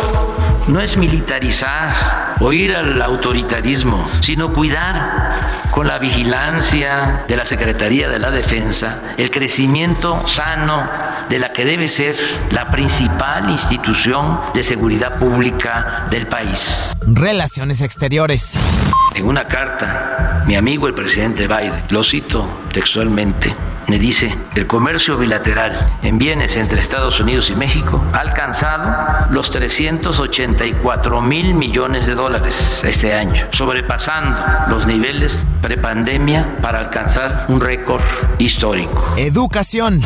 no 0.68 0.80
es 0.80 0.98
militarizar 0.98 2.36
o 2.40 2.52
ir 2.52 2.76
al 2.76 3.00
autoritarismo, 3.00 4.06
sino 4.20 4.52
cuidar 4.52 5.60
con 5.70 5.86
la 5.86 5.98
vigilancia 5.98 7.24
de 7.26 7.36
la 7.36 7.44
Secretaría 7.44 8.08
de 8.08 8.18
la 8.18 8.30
Defensa 8.30 8.98
el 9.16 9.29
crecimiento 9.30 10.26
sano 10.26 10.88
de 11.28 11.38
la 11.38 11.52
que 11.52 11.64
debe 11.64 11.88
ser 11.88 12.16
la 12.50 12.70
principal 12.70 13.48
institución 13.50 14.40
de 14.52 14.64
seguridad 14.64 15.18
pública 15.18 16.06
del 16.10 16.26
país. 16.26 16.92
Relaciones 17.06 17.80
exteriores. 17.80 18.56
En 19.14 19.26
una 19.26 19.46
carta, 19.46 20.39
mi 20.50 20.56
amigo 20.56 20.88
el 20.88 20.94
presidente 20.94 21.46
Biden, 21.46 21.84
lo 21.90 22.02
cito 22.02 22.44
textualmente, 22.72 23.54
me 23.86 24.00
dice, 24.00 24.34
el 24.56 24.66
comercio 24.66 25.16
bilateral 25.16 25.92
en 26.02 26.18
bienes 26.18 26.56
entre 26.56 26.80
Estados 26.80 27.20
Unidos 27.20 27.50
y 27.50 27.54
México 27.54 28.02
ha 28.12 28.18
alcanzado 28.18 29.28
los 29.30 29.52
384 29.52 31.22
mil 31.22 31.54
millones 31.54 32.06
de 32.06 32.16
dólares 32.16 32.82
este 32.84 33.14
año, 33.14 33.46
sobrepasando 33.52 34.42
los 34.68 34.88
niveles 34.88 35.46
prepandemia 35.62 36.56
para 36.60 36.80
alcanzar 36.80 37.44
un 37.46 37.60
récord 37.60 38.02
histórico. 38.40 39.04
Educación. 39.18 40.02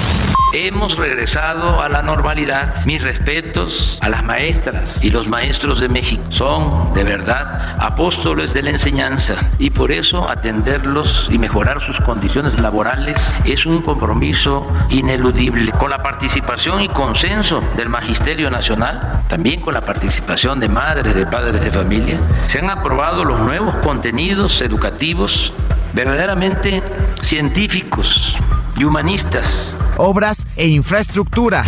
Hemos 0.56 0.96
regresado 0.96 1.82
a 1.82 1.88
la 1.88 2.00
normalidad. 2.00 2.84
Mis 2.86 3.02
respetos 3.02 3.98
a 4.00 4.08
las 4.08 4.22
maestras 4.22 5.02
y 5.02 5.10
los 5.10 5.26
maestros 5.26 5.80
de 5.80 5.88
México. 5.88 6.22
Son, 6.28 6.94
de 6.94 7.02
verdad, 7.02 7.74
apóstoles 7.80 8.54
de 8.54 8.62
la 8.62 8.70
enseñanza 8.70 9.34
y 9.58 9.70
por 9.70 9.90
eso 9.90 10.30
atenderlos 10.30 11.28
y 11.32 11.38
mejorar 11.38 11.82
sus 11.82 11.98
condiciones 11.98 12.60
laborales 12.60 13.36
es 13.44 13.66
un 13.66 13.82
compromiso 13.82 14.64
ineludible. 14.90 15.72
Con 15.72 15.90
la 15.90 16.04
participación 16.04 16.82
y 16.82 16.88
consenso 16.88 17.60
del 17.76 17.88
Magisterio 17.88 18.48
Nacional, 18.48 19.24
también 19.26 19.60
con 19.60 19.74
la 19.74 19.80
participación 19.80 20.60
de 20.60 20.68
madres, 20.68 21.16
de 21.16 21.26
padres 21.26 21.64
de 21.64 21.72
familia, 21.72 22.20
se 22.46 22.60
han 22.60 22.70
aprobado 22.70 23.24
los 23.24 23.40
nuevos 23.40 23.74
contenidos 23.78 24.62
educativos 24.62 25.52
verdaderamente 25.94 26.80
científicos 27.22 28.38
y 28.78 28.84
humanistas. 28.84 29.74
Obras 29.96 30.46
e 30.56 30.68
infraestructura. 30.68 31.64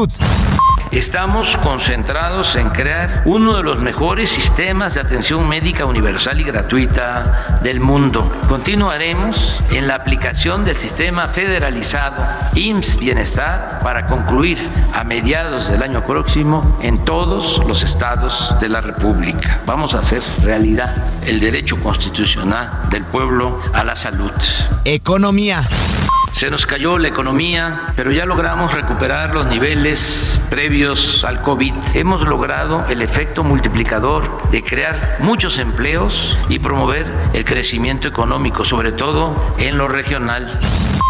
Estamos 0.92 1.56
concentrados 1.58 2.56
en 2.56 2.70
crear 2.70 3.22
uno 3.26 3.58
de 3.58 3.64
los 3.64 3.80
mejores 3.80 4.30
sistemas 4.30 4.96
de 4.96 5.02
atención 5.02 5.48
médica 5.48 5.86
universal 5.86 6.40
y 6.40 6.44
gratuita 6.44 7.60
del 7.62 7.80
mundo. 7.80 8.32
Continuaremos 8.48 9.56
en 9.70 9.88
la 9.88 9.96
aplicación 9.96 10.66
del 10.66 10.78
sistema 10.78 11.28
federalizado 11.28 12.24
IMSS 12.56 12.98
Bienestar 12.98 13.82
para 13.84 14.08
concluir 14.08 14.58
a 14.94 15.04
mediados 15.04 15.70
del 15.70 15.84
año 15.84 16.04
próximo 16.06 16.80
en 16.82 17.04
todos 17.06 17.62
los 17.68 17.84
estados 17.84 18.56
de 18.60 18.70
la 18.70 18.82
República. 18.82 19.62
Vamos 19.68 19.94
a 19.94 20.00
hacer 20.00 20.24
realidad 20.42 20.96
el 21.26 21.40
derecho 21.40 21.78
constitucional 21.84 22.88
del 22.90 23.04
pueblo 23.04 23.62
a 23.74 23.84
la 23.84 23.96
salud. 23.96 24.32
Economía. 24.86 25.68
Se 26.34 26.50
nos 26.50 26.66
cayó 26.66 26.98
la 26.98 27.10
economía, 27.10 27.94
pero 27.96 28.12
ya 28.12 28.26
logramos 28.26 28.74
recuperar 28.74 29.34
los 29.34 29.48
niveles 29.48 30.42
previos 30.50 31.26
al 31.26 31.42
COVID. 31.42 31.74
Hemos 31.96 32.22
logrado 32.22 32.86
el 32.88 33.02
efecto 33.02 33.44
multiplicador 33.44 34.50
de 34.52 34.64
crear 34.64 35.18
muchos 35.20 35.58
empleos 35.58 36.38
y 36.48 36.60
promover 36.60 37.06
el 37.34 37.44
crecimiento 37.44 38.08
económico, 38.08 38.64
sobre 38.64 38.92
todo 38.92 39.36
en 39.58 39.78
lo 39.78 39.88
regional. 39.88 40.60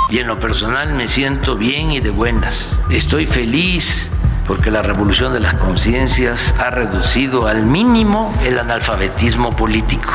Y 0.09 0.17
en 0.17 0.28
lo 0.28 0.39
personal 0.39 0.93
me 0.93 1.07
siento 1.07 1.55
bien 1.55 1.91
y 1.91 1.99
de 1.99 2.09
buenas. 2.09 2.82
Estoy 2.89 3.28
feliz 3.28 4.11
porque 4.50 4.72
la 4.72 4.82
revolución 4.82 5.32
de 5.32 5.39
las 5.39 5.54
conciencias 5.54 6.56
ha 6.58 6.72
reducido 6.72 7.45
al 7.45 7.68
mínimo 7.68 8.34
el 8.43 8.58
analfabetismo 8.58 9.56
político. 9.56 10.12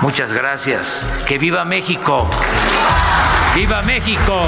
Muchas 0.00 0.32
gracias. 0.32 1.04
Que 1.28 1.36
viva 1.36 1.62
México. 1.66 2.26
¡Viva 3.54 3.82
México! 3.82 4.44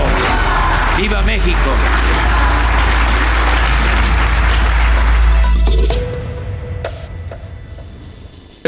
¡Viva 0.97 1.21
México! 1.21 2.38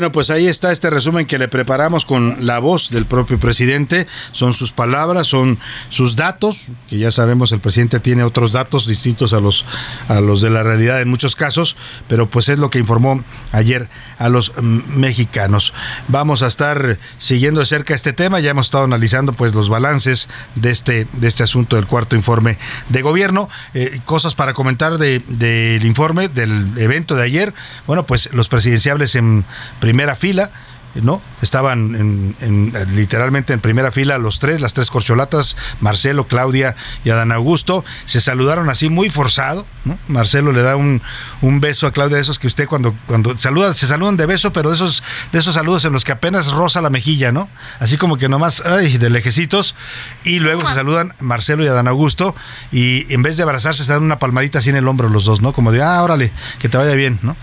Bueno, 0.01 0.13
pues 0.13 0.31
ahí 0.31 0.47
está 0.47 0.73
este 0.73 0.89
resumen 0.89 1.27
que 1.27 1.37
le 1.37 1.47
preparamos 1.47 2.07
con 2.07 2.47
la 2.47 2.59
voz 2.59 2.89
del 2.89 3.05
propio 3.05 3.39
presidente. 3.39 4.07
Son 4.33 4.55
sus 4.55 4.73
palabras, 4.73 5.27
son 5.27 5.59
sus 5.91 6.17
datos, 6.17 6.63
que 6.89 6.97
ya 6.97 7.11
sabemos 7.11 7.53
el 7.53 7.61
presidente 7.61 8.01
tiene 8.01 8.25
otros 8.25 8.53
datos 8.53 8.87
distintos 8.87 9.35
a 9.35 9.41
los, 9.41 9.67
a 10.09 10.23
los 10.23 10.41
de 10.41 10.49
la 10.49 10.63
realidad 10.63 11.03
en 11.03 11.11
muchos 11.11 11.37
casos, 11.37 11.77
pero 12.09 12.31
pues 12.31 12.49
es 12.49 12.59
lo 12.59 12.71
que 12.71 12.79
informó 12.79 13.23
ayer 13.53 13.91
a 14.19 14.31
los 14.31 14.55
mm, 14.57 14.99
mexicanos. 14.99 15.75
Vamos 16.09 16.43
a 16.43 16.47
estar 16.47 16.97
siguiendo 17.19 17.61
de 17.61 17.67
cerca 17.67 17.93
este 17.93 18.15
tema, 18.15 18.41
ya 18.41 18.53
hemos 18.53 18.69
estado 18.69 18.85
analizando 18.85 19.35
pues 19.35 19.55
los 19.55 19.69
balances 19.69 20.31
de 20.55 20.71
este, 20.71 21.09
de 21.13 21.29
este 21.29 21.43
asunto 21.43 21.77
del 21.77 21.85
cuarto 21.85 22.17
informe 22.17 22.57
de 22.89 23.03
gobierno. 23.03 23.51
Eh, 23.75 24.01
cosas 24.07 24.35
para 24.35 24.55
comentar 24.55 24.97
del 24.97 25.23
de, 25.29 25.79
informe 25.85 26.31
del 26.31 26.73
evento 26.79 27.17
de 27.17 27.25
ayer. 27.25 27.53
Bueno, 27.87 28.07
pues 28.07 28.33
los 28.33 28.49
presidenciables 28.49 29.15
en 29.15 29.45
primera 29.91 30.15
fila, 30.15 30.51
¿no? 30.95 31.23
Estaban 31.43 31.95
en, 31.95 32.37
en, 32.41 32.97
literalmente 32.97 33.53
en 33.53 33.61
primera 33.61 33.91
fila 33.93 34.19
los 34.19 34.39
tres, 34.39 34.61
las 34.61 34.75
tres 34.75 34.91
corcholatas, 34.91 35.57
Marcelo, 35.81 36.27
Claudia 36.27 36.77
y 37.05 37.11
Adán 37.11 37.33
Augusto. 37.33 37.85
Se 38.07 38.21
saludaron 38.21 38.69
así 38.69 38.89
muy 38.89 39.11
forzado, 39.11 39.67
¿no? 39.85 39.99
Marcelo 40.09 40.53
le 40.53 40.63
da 40.63 40.77
un, 40.77 41.03
un 41.43 41.61
beso 41.61 41.87
a 41.87 41.93
Claudia 41.93 42.17
de 42.17 42.23
esos 42.23 42.39
que 42.39 42.47
usted 42.47 42.67
cuando, 42.67 42.95
cuando 43.07 43.39
saluda, 43.39 43.73
se 43.75 43.87
saludan 43.87 44.17
de 44.17 44.27
beso, 44.27 44.53
pero 44.53 44.71
de 44.71 44.75
esos, 44.75 45.03
de 45.33 45.39
esos 45.39 45.55
saludos 45.55 45.85
en 45.85 45.93
los 45.93 46.05
que 46.05 46.13
apenas 46.13 46.49
roza 46.49 46.81
la 46.81 46.91
mejilla, 46.91 47.33
¿no? 47.33 47.49
Así 47.79 47.97
como 47.97 48.17
que 48.17 48.29
nomás, 48.29 48.63
ay, 48.65 48.99
de 48.99 49.11
lejecitos. 49.11 49.75
Y 50.25 50.41
luego 50.41 50.61
se 50.69 50.75
saludan 50.75 51.15
Marcelo 51.21 51.65
y 51.65 51.69
Adán 51.69 51.89
Augusto 51.89 52.35
y 52.73 53.13
en 53.13 53.23
vez 53.23 53.37
de 53.37 53.43
abrazarse 53.43 53.85
se 53.85 53.93
dan 53.93 54.03
una 54.03 54.19
palmadita 54.19 54.59
así 54.59 54.71
en 54.71 54.77
el 54.77 54.89
hombro 54.89 55.09
los 55.09 55.25
dos, 55.25 55.41
¿no? 55.41 55.53
Como 55.53 55.73
de, 55.73 55.83
ah, 55.83 56.03
órale, 56.03 56.33
que 56.59 56.69
te 56.69 56.77
vaya 56.77 56.95
bien, 56.95 57.19
¿no? 57.23 57.37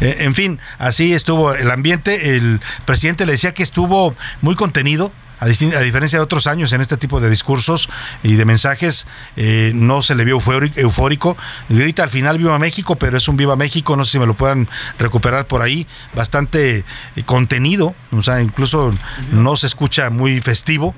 Eh, 0.00 0.16
en 0.20 0.34
fin, 0.34 0.58
así 0.78 1.12
estuvo 1.12 1.54
el 1.54 1.70
ambiente. 1.70 2.36
El 2.36 2.60
presidente 2.88 3.26
le 3.26 3.32
decía 3.32 3.52
que 3.52 3.62
estuvo 3.62 4.14
muy 4.40 4.54
contenido, 4.54 5.12
a, 5.40 5.44
a, 5.44 5.48
diferencia 5.48 6.18
de 6.18 6.22
otros 6.22 6.46
años 6.46 6.72
en 6.72 6.80
este 6.80 6.96
tipo 6.96 7.20
de 7.20 7.28
discursos 7.28 7.90
y 8.22 8.36
de 8.36 8.46
mensajes, 8.46 9.06
eh, 9.36 9.72
no 9.74 10.00
se 10.00 10.14
le 10.14 10.24
vio 10.24 10.40
eufórico. 10.74 11.36
Grita 11.68 12.04
al 12.04 12.08
final 12.08 12.38
Viva 12.38 12.58
México, 12.58 12.96
pero 12.96 13.18
es 13.18 13.28
un 13.28 13.36
Viva 13.36 13.56
México, 13.56 13.94
no 13.94 14.06
sé 14.06 14.12
si 14.12 14.18
me 14.18 14.24
lo 14.24 14.32
puedan 14.32 14.68
recuperar 14.98 15.46
por 15.46 15.60
ahí, 15.60 15.86
bastante 16.14 16.78
eh, 16.78 17.22
contenido, 17.26 17.94
o 18.10 18.22
sea, 18.22 18.40
incluso 18.40 18.90
no 19.30 19.56
se 19.56 19.66
escucha 19.66 20.08
muy 20.08 20.40
festivo. 20.40 20.94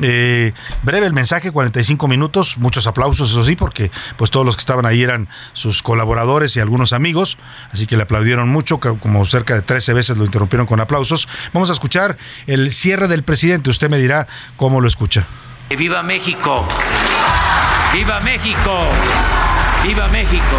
Eh, 0.00 0.52
breve 0.82 1.06
el 1.06 1.12
mensaje, 1.12 1.50
45 1.50 2.08
minutos, 2.08 2.58
muchos 2.58 2.86
aplausos, 2.86 3.30
eso 3.30 3.44
sí, 3.44 3.56
porque 3.56 3.90
pues 4.16 4.30
todos 4.30 4.44
los 4.44 4.56
que 4.56 4.60
estaban 4.60 4.86
ahí 4.86 5.02
eran 5.02 5.28
sus 5.52 5.82
colaboradores 5.82 6.56
y 6.56 6.60
algunos 6.60 6.92
amigos, 6.92 7.38
así 7.72 7.86
que 7.86 7.96
le 7.96 8.02
aplaudieron 8.02 8.48
mucho, 8.48 8.78
como 8.78 9.24
cerca 9.26 9.54
de 9.54 9.62
13 9.62 9.94
veces 9.94 10.16
lo 10.16 10.24
interrumpieron 10.24 10.66
con 10.66 10.80
aplausos. 10.80 11.28
Vamos 11.52 11.70
a 11.70 11.72
escuchar 11.72 12.18
el 12.46 12.72
cierre 12.72 13.08
del 13.08 13.22
presidente, 13.22 13.70
usted 13.70 13.88
me 13.88 13.98
dirá 13.98 14.26
cómo 14.56 14.80
lo 14.80 14.88
escucha. 14.88 15.26
¡Viva 15.70 16.02
México! 16.02 16.66
¡Viva 17.92 18.20
México! 18.20 18.80
¡Viva 19.84 20.08
México! 20.08 20.56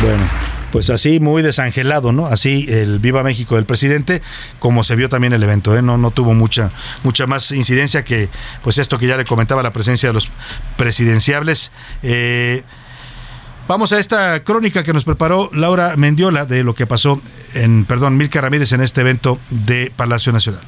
Bueno, 0.00 0.41
pues 0.72 0.90
así 0.90 1.20
muy 1.20 1.42
desangelado, 1.42 2.12
¿no? 2.12 2.26
Así 2.26 2.66
el 2.68 2.98
Viva 2.98 3.22
México 3.22 3.54
del 3.54 3.66
presidente, 3.66 4.22
como 4.58 4.82
se 4.82 4.96
vio 4.96 5.08
también 5.08 5.32
el 5.32 5.42
evento, 5.42 5.76
¿eh? 5.76 5.82
No, 5.82 5.98
no 5.98 6.10
tuvo 6.10 6.34
mucha, 6.34 6.72
mucha 7.04 7.26
más 7.28 7.52
incidencia 7.52 8.04
que 8.04 8.28
pues 8.64 8.78
esto 8.78 8.98
que 8.98 9.06
ya 9.06 9.16
le 9.16 9.24
comentaba, 9.24 9.62
la 9.62 9.72
presencia 9.72 10.08
de 10.08 10.14
los 10.14 10.30
presidenciables. 10.76 11.70
Eh, 12.02 12.64
Vamos 13.68 13.92
a 13.92 14.00
esta 14.00 14.42
crónica 14.42 14.82
que 14.82 14.92
nos 14.92 15.04
preparó 15.04 15.48
Laura 15.52 15.96
Mendiola 15.96 16.44
de 16.46 16.64
lo 16.64 16.74
que 16.74 16.86
pasó 16.86 17.22
en, 17.54 17.84
perdón, 17.84 18.16
Milka 18.16 18.40
Ramírez 18.40 18.72
en 18.72 18.80
este 18.80 19.02
evento 19.02 19.38
de 19.50 19.92
Palacio 19.94 20.32
Nacional. 20.32 20.62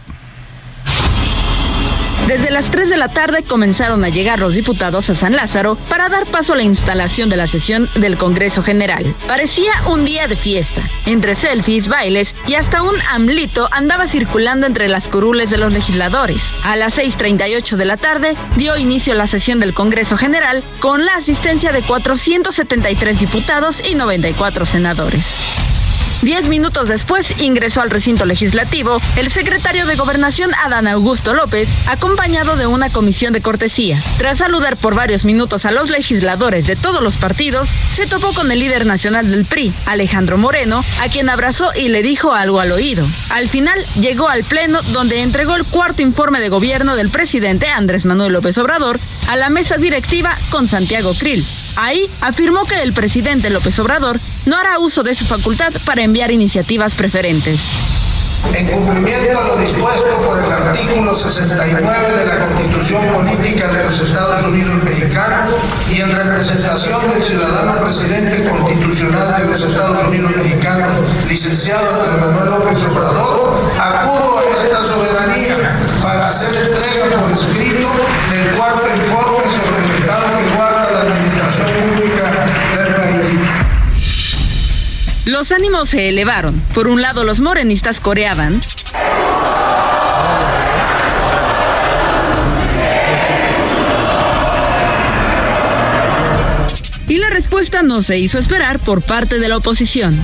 Desde 2.27 2.51
las 2.51 2.71
3 2.71 2.89
de 2.89 2.97
la 2.97 3.09
tarde 3.09 3.43
comenzaron 3.43 4.03
a 4.03 4.09
llegar 4.09 4.39
los 4.39 4.55
diputados 4.55 5.11
a 5.11 5.15
San 5.15 5.37
Lázaro 5.37 5.77
para 5.91 6.09
dar 6.09 6.25
paso 6.27 6.55
a 6.55 6.57
la 6.57 6.63
instalación 6.63 7.29
de 7.29 7.37
la 7.37 7.47
sesión 7.47 7.87
del 7.97 8.17
Congreso 8.17 8.63
General. 8.63 9.15
Parecía 9.29 9.73
un 9.89 10.07
día 10.07 10.27
de 10.27 10.35
fiesta. 10.35 10.81
Entre 11.05 11.35
selfies, 11.35 11.89
bailes 11.89 12.35
y 12.47 12.55
hasta 12.55 12.83
un 12.83 12.95
amlito 13.11 13.69
andaba 13.73 14.07
circulando 14.07 14.67
entre 14.67 14.89
las 14.89 15.11
curules 15.11 15.51
de 15.51 15.59
los 15.59 15.73
legisladores. 15.75 16.55
A 16.65 16.77
las 16.77 16.99
6.38 16.99 17.77
de 17.77 17.85
la 17.85 17.99
tarde 17.99 18.37
dio 18.57 18.75
inicio 18.79 19.15
la 19.15 19.27
sesión 19.27 19.61
del 19.61 19.75
Congreso 19.75 20.17
General 20.17 20.65
con 20.81 21.05
la 21.05 21.17
asistencia 21.17 21.73
de 21.73 21.83
473 21.83 23.21
diputados 23.21 23.83
y 23.87 23.97
94 23.97 24.65
senadores. 24.65 25.74
Diez 26.25 26.49
minutos 26.49 26.89
después 26.89 27.39
ingresó 27.43 27.83
al 27.83 27.91
recinto 27.91 28.25
legislativo 28.25 28.99
el 29.17 29.31
secretario 29.31 29.85
de 29.85 29.95
Gobernación 29.95 30.53
Adán 30.55 30.89
Augusto 30.89 31.35
López, 31.35 31.69
acompañado 31.87 32.57
de 32.57 32.67
una 32.67 32.89
comisión 32.89 33.35
de 33.35 33.43
cortesía. 33.43 34.01
Tras 34.17 34.39
saludar 34.39 34.79
por 34.79 34.95
varios 34.95 35.27
minutos 35.27 35.67
a 35.67 35.71
los 35.71 35.91
legisladores 35.91 36.67
de 36.67 36.77
todos 36.77 37.03
los 37.03 37.19
partidos, 37.19 37.69
se 37.93 38.07
topó 38.07 38.33
con 38.33 38.51
el 38.51 38.59
líder 38.59 38.87
nacional 38.87 39.31
del 39.31 39.45
PRI, 39.45 39.75
Alejandro 39.85 40.39
Moreno, 40.39 40.83
a 41.03 41.11
quien 41.11 41.29
abrazó 41.29 41.73
y 41.75 41.89
le 41.89 42.03
dijo 42.03 42.33
algo 42.33 42.59
al 42.59 42.73
oído. 42.73 43.07
Al 43.29 43.51
final 43.51 43.79
llegó 44.01 44.31
al 44.31 44.45
Pleno 44.45 44.81
donde 44.95 45.21
entregó 45.21 45.57
el 45.57 45.65
cuarto 45.65 46.01
informe 46.01 46.41
de 46.41 46.49
gobierno 46.49 46.97
del 46.97 47.11
presidente 47.11 47.69
Andrés 47.69 48.07
Manuel 48.07 48.33
López 48.33 48.57
Obrador 48.57 48.99
a 49.29 49.37
la 49.37 49.51
mesa 49.51 49.77
directiva 49.77 50.35
con 50.49 50.69
Santiago 50.69 51.13
Krill. 51.13 51.45
Ahí 51.77 52.09
afirmó 52.21 52.65
que 52.65 52.83
el 52.83 52.93
presidente 52.93 53.51
López 53.51 53.79
Obrador 53.79 54.21
no 54.47 54.57
hará 54.57 54.79
uso 54.79 55.03
de 55.03 55.15
su 55.15 55.25
facultad 55.25 55.73
para 55.85 56.03
enviar 56.03 56.31
iniciativas 56.31 56.95
preferentes. 56.95 57.95
En 58.53 58.69
cumplimiento 58.69 59.39
a 59.39 59.45
lo 59.45 59.57
dispuesto 59.57 60.23
por 60.23 60.39
el 60.39 60.53
artículo 60.53 61.15
69 61.15 62.19
de 62.19 62.27
la 62.27 62.39
Constitución 62.47 63.09
Política 63.15 63.69
de 63.73 63.85
los 63.85 64.01
Estados 64.01 64.43
Unidos 64.43 64.85
Mexicanos 64.85 65.55
y 65.91 66.01
en 66.03 66.15
representación 66.15 67.09
del 67.11 67.23
ciudadano 67.23 67.81
presidente 67.81 68.45
constitucional 68.49 69.43
de 69.43 69.49
los 69.49 69.63
Estados 69.63 69.99
Unidos 70.05 70.33
Mexicanos, 70.37 70.91
licenciado 71.27 72.03
Andrés 72.03 72.21
Manuel 72.21 72.51
López 72.51 72.85
Obrador, 72.85 73.63
acudo 73.81 74.39
a 74.39 74.63
esta 74.63 74.85
soberanía 74.85 75.81
para 76.03 76.29
hacer 76.29 76.67
entrega 76.67 77.17
por 77.17 77.33
escrito 77.33 77.89
del 78.31 78.57
cuarto 78.57 78.87
informe 78.87 79.45
sobre 79.49 79.94
Los 85.25 85.53
ánimos 85.53 85.89
se 85.89 86.11
elevaron. 86.11 86.61
Por 86.75 86.87
un 86.87 87.01
lado, 87.01 87.25
los 87.25 87.41
morenistas 87.41 87.99
coreaban. 87.99 88.61
Y 97.09 97.19
la 97.19 97.31
respuesta 97.31 97.83
no 97.83 98.03
se 98.03 98.19
hizo 98.19 98.39
esperar 98.39 98.81
por 98.81 99.01
parte 99.01 99.39
de 99.39 99.49
la 99.49 99.57
oposición. 99.57 100.21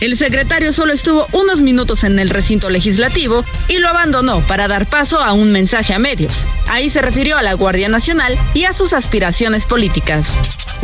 El 0.00 0.16
secretario 0.16 0.72
solo 0.72 0.94
estuvo 0.94 1.26
unos 1.32 1.60
minutos 1.60 2.04
en 2.04 2.18
el 2.18 2.30
recinto 2.30 2.70
legislativo 2.70 3.44
y 3.68 3.78
lo 3.78 3.88
abandonó 3.88 4.40
para 4.46 4.66
dar 4.66 4.86
paso 4.86 5.20
a 5.20 5.34
un 5.34 5.52
mensaje 5.52 5.92
a 5.92 5.98
medios. 5.98 6.48
Ahí 6.68 6.88
se 6.88 7.02
refirió 7.02 7.36
a 7.36 7.42
la 7.42 7.52
Guardia 7.52 7.90
Nacional 7.90 8.38
y 8.54 8.64
a 8.64 8.72
sus 8.72 8.94
aspiraciones 8.94 9.66
políticas. 9.66 10.38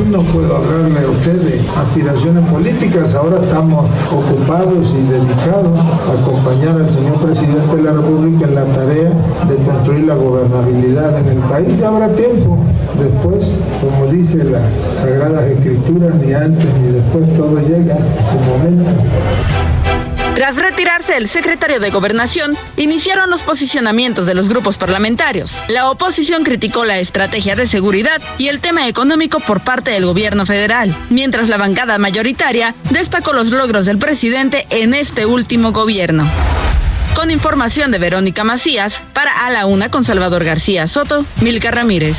No 0.04 0.20
puedo 0.24 0.54
hablarle 0.54 1.00
a 1.00 1.08
usted 1.08 1.40
de 1.40 1.60
aspiraciones 1.74 2.44
políticas, 2.50 3.14
ahora 3.14 3.38
estamos 3.42 3.86
ocupados 4.12 4.94
y 4.94 5.10
dedicados 5.10 5.72
a 5.74 6.12
acompañar 6.20 6.76
al 6.76 6.90
señor 6.90 7.14
presidente 7.14 7.76
de 7.76 7.82
la 7.82 7.92
República 7.92 8.44
en 8.44 8.54
la 8.56 8.64
tarea 8.66 9.10
de 9.48 9.56
construir 9.64 10.04
la 10.04 10.14
gobernabilidad 10.14 11.18
en 11.18 11.28
el 11.28 11.38
país. 11.38 11.68
Ya 11.80 11.88
habrá 11.88 12.08
tiempo 12.08 12.58
después, 13.00 13.50
como 13.80 14.12
dice 14.12 14.44
la 14.44 14.60
Sagradas 15.00 15.44
Escrituras, 15.46 16.14
ni 16.16 16.34
antes 16.34 16.66
ni 16.78 16.92
después 16.92 17.34
todo 17.34 17.58
llega 17.58 17.94
a 17.94 17.98
su 17.98 18.38
momento. 18.50 18.90
Tras 20.36 20.56
retirarse 20.56 21.16
el 21.16 21.30
secretario 21.30 21.80
de 21.80 21.88
Gobernación, 21.88 22.58
iniciaron 22.76 23.30
los 23.30 23.42
posicionamientos 23.42 24.26
de 24.26 24.34
los 24.34 24.50
grupos 24.50 24.76
parlamentarios. 24.76 25.62
La 25.68 25.90
oposición 25.90 26.44
criticó 26.44 26.84
la 26.84 26.98
estrategia 26.98 27.56
de 27.56 27.66
seguridad 27.66 28.20
y 28.36 28.48
el 28.48 28.60
tema 28.60 28.86
económico 28.86 29.40
por 29.40 29.62
parte 29.62 29.92
del 29.92 30.04
gobierno 30.04 30.44
federal, 30.44 30.94
mientras 31.08 31.48
la 31.48 31.56
bancada 31.56 31.96
mayoritaria 31.96 32.74
destacó 32.90 33.32
los 33.32 33.46
logros 33.46 33.86
del 33.86 33.96
presidente 33.96 34.66
en 34.68 34.92
este 34.92 35.24
último 35.24 35.72
gobierno. 35.72 36.30
Con 37.14 37.30
información 37.30 37.90
de 37.90 37.98
Verónica 37.98 38.44
Macías, 38.44 39.00
para 39.14 39.46
A 39.46 39.48
la 39.48 39.64
Una 39.64 39.90
con 39.90 40.04
Salvador 40.04 40.44
García 40.44 40.86
Soto, 40.86 41.24
Milka 41.40 41.70
Ramírez. 41.70 42.18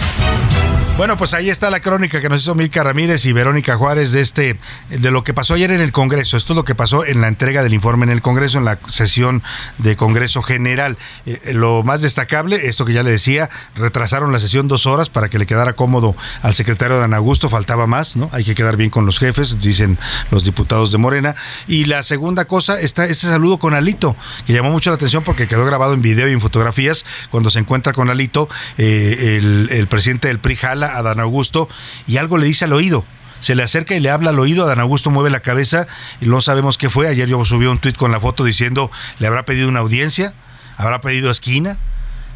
Bueno, 0.97 1.15
pues 1.15 1.35
ahí 1.35 1.51
está 1.51 1.69
la 1.69 1.79
crónica 1.79 2.21
que 2.21 2.27
nos 2.27 2.41
hizo 2.41 2.55
Milka 2.55 2.81
Ramírez 2.81 3.23
y 3.25 3.31
Verónica 3.31 3.77
Juárez 3.77 4.13
de 4.13 4.21
este 4.21 4.57
de 4.89 5.11
lo 5.11 5.23
que 5.23 5.31
pasó 5.31 5.53
ayer 5.53 5.69
en 5.69 5.79
el 5.79 5.91
Congreso. 5.91 6.37
Esto 6.37 6.53
es 6.53 6.57
lo 6.57 6.65
que 6.65 6.73
pasó 6.73 7.05
en 7.05 7.21
la 7.21 7.27
entrega 7.27 7.61
del 7.61 7.75
informe 7.75 8.05
en 8.05 8.09
el 8.09 8.23
Congreso, 8.23 8.57
en 8.57 8.65
la 8.65 8.79
sesión 8.89 9.43
de 9.77 9.95
Congreso 9.95 10.41
General. 10.41 10.97
Eh, 11.27 11.53
lo 11.53 11.83
más 11.83 12.01
destacable, 12.01 12.67
esto 12.67 12.83
que 12.83 12.93
ya 12.93 13.03
le 13.03 13.11
decía, 13.11 13.51
retrasaron 13.75 14.31
la 14.31 14.39
sesión 14.39 14.67
dos 14.67 14.87
horas 14.87 15.07
para 15.09 15.29
que 15.29 15.37
le 15.37 15.45
quedara 15.45 15.73
cómodo 15.73 16.15
al 16.41 16.55
secretario 16.55 16.97
Dan 16.97 17.13
Augusto, 17.13 17.47
faltaba 17.47 17.85
más, 17.85 18.15
¿no? 18.15 18.31
Hay 18.33 18.43
que 18.43 18.55
quedar 18.55 18.75
bien 18.75 18.89
con 18.89 19.05
los 19.05 19.19
jefes, 19.19 19.61
dicen 19.61 19.99
los 20.31 20.45
diputados 20.45 20.91
de 20.91 20.97
Morena. 20.97 21.35
Y 21.67 21.85
la 21.85 22.01
segunda 22.01 22.45
cosa 22.45 22.81
está 22.81 23.05
este 23.05 23.27
saludo 23.27 23.59
con 23.59 23.75
Alito, 23.75 24.15
que 24.47 24.53
llamó 24.53 24.71
mucho 24.71 24.89
la 24.89 24.95
atención 24.95 25.23
porque 25.23 25.47
quedó 25.47 25.63
grabado 25.63 25.93
en 25.93 26.01
video 26.01 26.27
y 26.27 26.31
en 26.31 26.41
fotografías 26.41 27.05
cuando 27.29 27.51
se 27.51 27.59
encuentra 27.59 27.93
con 27.93 28.09
Alito, 28.09 28.49
eh, 28.79 29.37
el, 29.37 29.69
el 29.69 29.85
presidente 29.85 30.29
del 30.29 30.39
PRI 30.39 30.55
jala 30.55 30.86
a 30.95 31.01
Dan 31.01 31.19
Augusto 31.19 31.67
y 32.07 32.17
algo 32.17 32.37
le 32.37 32.45
dice 32.45 32.65
al 32.65 32.73
oído. 32.73 33.03
Se 33.39 33.55
le 33.55 33.63
acerca 33.63 33.95
y 33.95 33.99
le 33.99 34.09
habla 34.09 34.31
al 34.31 34.39
oído, 34.39 34.65
Dan 34.65 34.79
Augusto 34.79 35.11
mueve 35.11 35.29
la 35.29 35.41
cabeza 35.41 35.87
y 36.21 36.25
no 36.25 36.41
sabemos 36.41 36.77
qué 36.77 36.89
fue. 36.89 37.07
Ayer 37.07 37.27
yo 37.27 37.43
subí 37.45 37.65
un 37.65 37.77
tuit 37.77 37.95
con 37.95 38.11
la 38.11 38.19
foto 38.19 38.43
diciendo, 38.43 38.89
¿le 39.19 39.27
habrá 39.27 39.45
pedido 39.45 39.69
una 39.69 39.79
audiencia? 39.79 40.33
¿Habrá 40.77 41.01
pedido 41.01 41.29
esquina? 41.29 41.77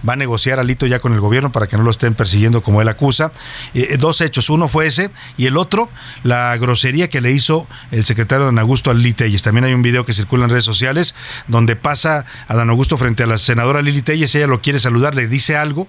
va 0.07 0.13
a 0.13 0.15
negociar 0.15 0.59
Alito 0.59 0.85
ya 0.85 0.99
con 0.99 1.13
el 1.13 1.19
gobierno 1.19 1.51
para 1.51 1.67
que 1.67 1.77
no 1.77 1.83
lo 1.83 1.91
estén 1.91 2.15
persiguiendo 2.15 2.61
como 2.61 2.81
él 2.81 2.87
acusa. 2.87 3.31
Eh, 3.73 3.97
dos 3.97 4.21
hechos, 4.21 4.49
uno 4.49 4.67
fue 4.67 4.87
ese 4.87 5.11
y 5.37 5.45
el 5.45 5.57
otro, 5.57 5.89
la 6.23 6.55
grosería 6.57 7.09
que 7.09 7.21
le 7.21 7.31
hizo 7.31 7.67
el 7.91 8.05
secretario 8.05 8.45
Dan 8.45 8.59
Augusto 8.59 8.91
a 8.91 8.93
Lili 8.93 9.13
Telles. 9.13 9.43
También 9.43 9.65
hay 9.65 9.73
un 9.73 9.81
video 9.81 10.05
que 10.05 10.13
circula 10.13 10.45
en 10.45 10.49
redes 10.49 10.65
sociales 10.65 11.15
donde 11.47 11.75
pasa 11.75 12.25
a 12.47 12.55
Dan 12.55 12.69
Augusto 12.69 12.97
frente 12.97 13.23
a 13.23 13.27
la 13.27 13.37
senadora 13.37 13.81
Lili 13.81 14.01
Telles, 14.01 14.33
ella 14.35 14.47
lo 14.47 14.61
quiere 14.61 14.79
saludar, 14.79 15.15
le 15.15 15.27
dice 15.27 15.55
algo 15.55 15.87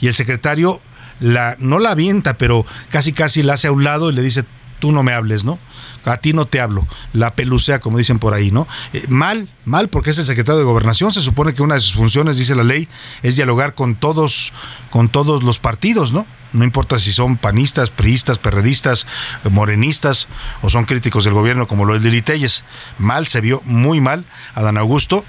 y 0.00 0.08
el 0.08 0.14
secretario 0.14 0.80
la, 1.20 1.56
no 1.58 1.78
la 1.78 1.90
avienta, 1.90 2.38
pero 2.38 2.66
casi 2.90 3.12
casi 3.12 3.42
la 3.42 3.54
hace 3.54 3.68
a 3.68 3.72
un 3.72 3.84
lado 3.84 4.10
y 4.10 4.14
le 4.14 4.22
dice, 4.22 4.44
tú 4.82 4.90
no 4.90 5.04
me 5.04 5.12
hables, 5.12 5.44
¿no? 5.44 5.60
A 6.04 6.16
ti 6.16 6.32
no 6.32 6.46
te 6.46 6.60
hablo. 6.60 6.88
La 7.12 7.36
pelucea, 7.36 7.78
como 7.78 7.98
dicen 7.98 8.18
por 8.18 8.34
ahí, 8.34 8.50
¿no? 8.50 8.66
Eh, 8.92 9.04
mal, 9.08 9.48
mal, 9.64 9.88
porque 9.88 10.10
es 10.10 10.18
el 10.18 10.24
secretario 10.24 10.58
de 10.58 10.64
Gobernación. 10.64 11.12
Se 11.12 11.20
supone 11.20 11.54
que 11.54 11.62
una 11.62 11.74
de 11.74 11.80
sus 11.80 11.94
funciones, 11.94 12.36
dice 12.36 12.56
la 12.56 12.64
ley, 12.64 12.88
es 13.22 13.36
dialogar 13.36 13.76
con 13.76 13.94
todos, 13.94 14.52
con 14.90 15.08
todos 15.08 15.44
los 15.44 15.60
partidos, 15.60 16.12
¿no? 16.12 16.26
No 16.52 16.64
importa 16.64 16.98
si 16.98 17.12
son 17.12 17.36
panistas, 17.36 17.90
priistas, 17.90 18.38
perredistas, 18.38 19.06
morenistas 19.48 20.26
o 20.62 20.68
son 20.68 20.84
críticos 20.84 21.24
del 21.24 21.34
gobierno 21.34 21.68
como 21.68 21.84
lo 21.84 21.94
es 21.94 22.02
Lili 22.02 22.20
Telles. 22.20 22.64
Mal, 22.98 23.28
se 23.28 23.40
vio 23.40 23.62
muy 23.64 24.00
mal 24.00 24.24
a 24.54 24.62
Dan 24.62 24.78
Augusto 24.78 25.24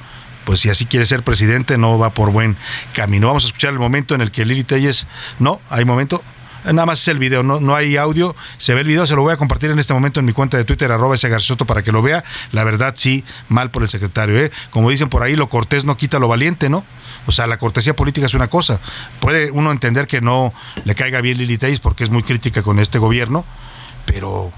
pues 0.46 0.60
si 0.60 0.70
así 0.70 0.86
quiere 0.86 1.06
ser 1.06 1.24
presidente 1.24 1.78
no 1.78 1.98
va 1.98 2.14
por 2.14 2.32
buen 2.32 2.58
camino. 2.94 3.28
Vamos 3.28 3.44
a 3.44 3.48
escuchar 3.48 3.74
el 3.74 3.80
momento 3.80 4.16
en 4.16 4.22
el 4.22 4.32
que 4.32 4.46
Lili 4.46 4.64
Telles, 4.64 5.08
no, 5.40 5.62
hay 5.70 5.86
momento, 5.86 6.24
Nada 6.66 6.86
más 6.86 7.02
es 7.02 7.10
el 7.10 7.20
video, 7.20 7.44
no, 7.44 7.60
no 7.60 7.76
hay 7.76 7.98
audio. 7.98 8.36
Se 8.58 8.74
ve 8.74 8.82
el 8.82 8.88
video, 8.88 9.06
se 9.06 9.16
lo 9.16 9.22
voy 9.22 9.34
a 9.34 9.38
compartir 9.38 9.70
en 9.72 9.80
este 9.80 9.94
momento 9.94 10.22
en 10.22 10.26
mi 10.26 10.32
cuenta 10.32 10.56
de 10.56 10.64
Twitter, 10.64 10.92
arroba 10.92 11.16
ese 11.16 11.28
Garzoto, 11.28 11.66
para 11.66 11.82
que 11.82 11.92
lo 11.92 12.02
vea. 12.02 12.24
La 12.52 12.64
verdad, 12.64 12.94
sí, 12.96 13.26
mal 13.50 13.70
por 13.70 13.84
el 13.84 13.90
secretario. 13.90 14.38
¿eh? 14.40 14.52
Como 14.70 14.90
dicen 14.90 15.10
por 15.10 15.24
ahí, 15.24 15.36
lo 15.36 15.50
cortés 15.50 15.84
no 15.84 15.98
quita 15.98 16.20
lo 16.20 16.30
valiente, 16.30 16.70
¿no? 16.70 16.86
O 17.28 17.32
sea, 17.32 17.48
la 17.48 17.58
cortesía 17.58 17.96
política 17.96 18.28
es 18.28 18.34
una 18.34 18.48
cosa. 18.48 18.80
Puede 19.20 19.52
uno 19.52 19.72
entender 19.72 20.08
que 20.08 20.22
no 20.22 20.54
le 20.86 20.96
caiga 20.96 21.20
bien 21.20 21.38
Lili 21.38 21.58
Teis 21.58 21.80
porque 21.80 22.06
es 22.06 22.10
muy 22.10 22.24
crítica 22.24 22.62
con 22.62 22.80
este 22.80 22.98
gobierno, 22.98 23.44
pero 24.06 24.52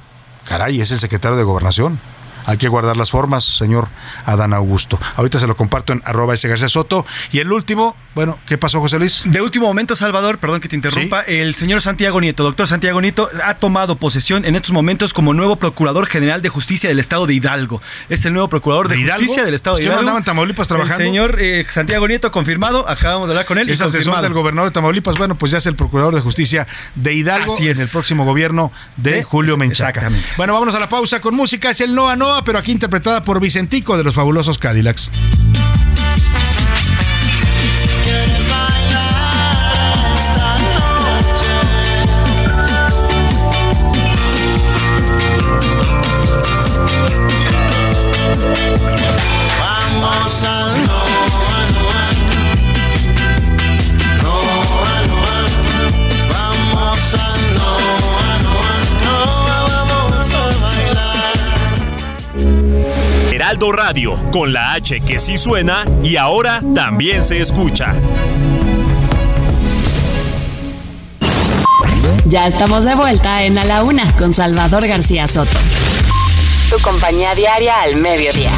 caray, 0.44 0.82
es 0.82 0.92
el 0.92 1.00
secretario 1.00 1.38
de 1.38 1.44
Gobernación. 1.44 2.00
Hay 2.46 2.58
que 2.58 2.68
guardar 2.68 2.98
las 2.98 3.12
formas, 3.12 3.44
señor 3.44 3.88
Adán 4.26 4.54
Augusto. 4.54 5.00
Ahorita 5.16 5.40
se 5.40 5.48
lo 5.48 5.56
comparto 5.56 5.94
en 5.94 6.02
arroba 6.06 6.34
ese 6.34 6.48
García 6.48 6.70
Soto. 6.70 7.06
Y 7.32 7.40
el 7.40 7.52
último, 7.52 7.96
bueno, 8.14 8.38
¿qué 8.46 8.58
pasó, 8.58 8.80
José 8.80 9.00
Luis? 9.00 9.24
De 9.26 9.42
último 9.42 9.68
momento, 9.68 9.96
Salvador, 9.96 10.38
perdón 10.38 10.62
que 10.62 10.68
te 10.70 10.76
interrumpa, 10.76 11.22
el 11.22 11.56
señor 11.56 11.82
Santiago 11.82 12.20
Nieto, 12.22 12.44
doctor 12.44 12.68
Santiago 12.68 13.02
Nieto, 13.02 13.30
ha 13.44 13.56
tomado 13.56 13.96
posesión 13.98 14.46
en 14.46 14.56
estos 14.56 14.72
momentos 14.72 15.14
como 15.14 15.34
nuevo 15.34 15.56
Procurador 15.56 16.06
General 16.08 16.42
de 16.42 16.50
Justicia 16.50 16.90
del 16.90 17.00
Estado 17.00 17.26
de 17.28 17.34
Hidalgo. 17.34 17.82
Es 18.10 18.26
el 18.26 18.34
nuevo 18.34 18.48
Procurador 18.50 18.88
de. 18.90 18.96
Justicia 19.06 19.44
del 19.44 19.54
Estado 19.54 19.76
Pues, 19.78 19.86
de 19.86 19.90
¿qué 19.92 19.96
no 19.96 20.02
Hidalgo. 20.04 20.24
Tamaulipas 20.24 20.68
trabajando? 20.68 21.02
El 21.04 21.08
señor 21.10 21.38
eh, 21.40 21.66
Santiago 21.70 22.08
Nieto 22.08 22.32
confirmado, 22.32 22.88
acabamos 22.90 23.28
de 23.28 23.34
hablar 23.34 23.46
con 23.46 23.58
él. 23.58 23.70
Es 23.70 23.82
asesor 23.82 24.22
del 24.22 24.34
gobernador 24.34 24.70
de 24.70 24.74
Tamaulipas. 24.74 25.18
Bueno, 25.18 25.36
pues 25.36 25.52
ya 25.52 25.58
es 25.60 25.66
el 25.66 25.76
procurador 25.76 26.14
de 26.16 26.22
justicia 26.22 26.68
de 26.96 27.14
Hidalgo 27.14 27.54
Así 27.54 27.68
es. 27.68 27.78
en 27.78 27.84
el 27.86 27.90
próximo 27.92 28.26
gobierno 28.26 28.72
de 28.98 29.12
De- 29.12 29.24
Julio 29.24 29.58
Menchaca. 29.58 29.90
exactamente. 29.90 30.28
Bueno, 30.38 30.54
vámonos 30.54 30.76
a 30.76 30.80
la 30.80 30.88
pausa 30.88 31.20
con 31.20 31.36
música. 31.36 31.70
Es 31.70 31.82
el 31.82 31.94
Noa 31.96 32.16
Noa, 32.16 32.35
pero 32.44 32.60
aquí 32.60 32.72
interpretada 32.72 33.24
por 33.24 33.40
Vicentico 33.40 33.98
de 33.98 34.04
los 34.04 34.16
fabulosos 34.16 34.58
Cadillacs. 34.58 35.12
Radio, 63.60 64.16
con 64.32 64.52
la 64.52 64.74
H 64.74 65.00
que 65.02 65.18
sí 65.18 65.38
suena 65.38 65.86
y 66.04 66.18
ahora 66.18 66.62
también 66.74 67.24
se 67.24 67.40
escucha. 67.40 67.94
Ya 72.26 72.48
estamos 72.48 72.84
de 72.84 72.96
vuelta 72.96 73.44
en 73.44 73.58
A 73.58 73.64
la 73.64 73.84
Una 73.84 74.12
con 74.18 74.34
Salvador 74.34 74.86
García 74.88 75.28
Soto. 75.28 75.58
Tu 76.70 76.78
compañía 76.82 77.34
diaria 77.34 77.82
al 77.82 77.96
mediodía. 77.96 78.52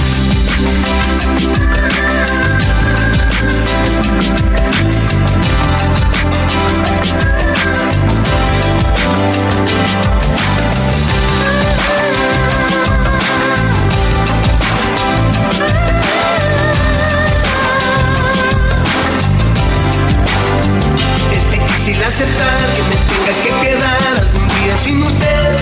Aceptar 22.08 22.58
que 22.74 22.84
me 22.84 22.96
tenga 23.10 23.34
que 23.44 23.68
quedar 23.68 23.98
algún 24.22 24.48
día 24.48 24.78
sin 24.78 25.04
usted. 25.04 25.58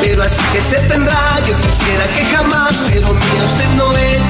Pero 0.00 0.22
así 0.22 0.42
que 0.52 0.60
se 0.60 0.76
tendrá, 0.88 1.40
yo 1.46 1.60
quisiera 1.60 2.04
que 2.14 2.24
jamás, 2.36 2.80
pero 2.88 3.08
mía 3.08 3.42
usted 3.44 3.68
no 3.76 3.92
es. 3.96 4.22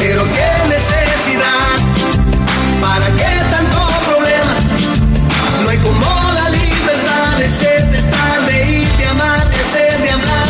Pero 0.00 0.24
qué 0.34 0.50
necesidad, 0.68 1.76
para 2.82 3.06
qué 3.16 3.30
tanto 3.50 3.78
problema. 4.06 4.54
No 5.62 5.70
hay 5.70 5.78
como 5.78 6.06
la 6.34 6.50
libertad 6.50 7.38
de 7.38 7.48
ser, 7.48 7.86
de 7.90 7.98
estar, 7.98 8.46
de 8.46 8.70
ir, 8.70 8.96
de 8.98 9.06
amar, 9.06 9.48
de 9.48 9.64
ser, 9.64 9.98
de 9.98 10.10
hablar, 10.10 10.47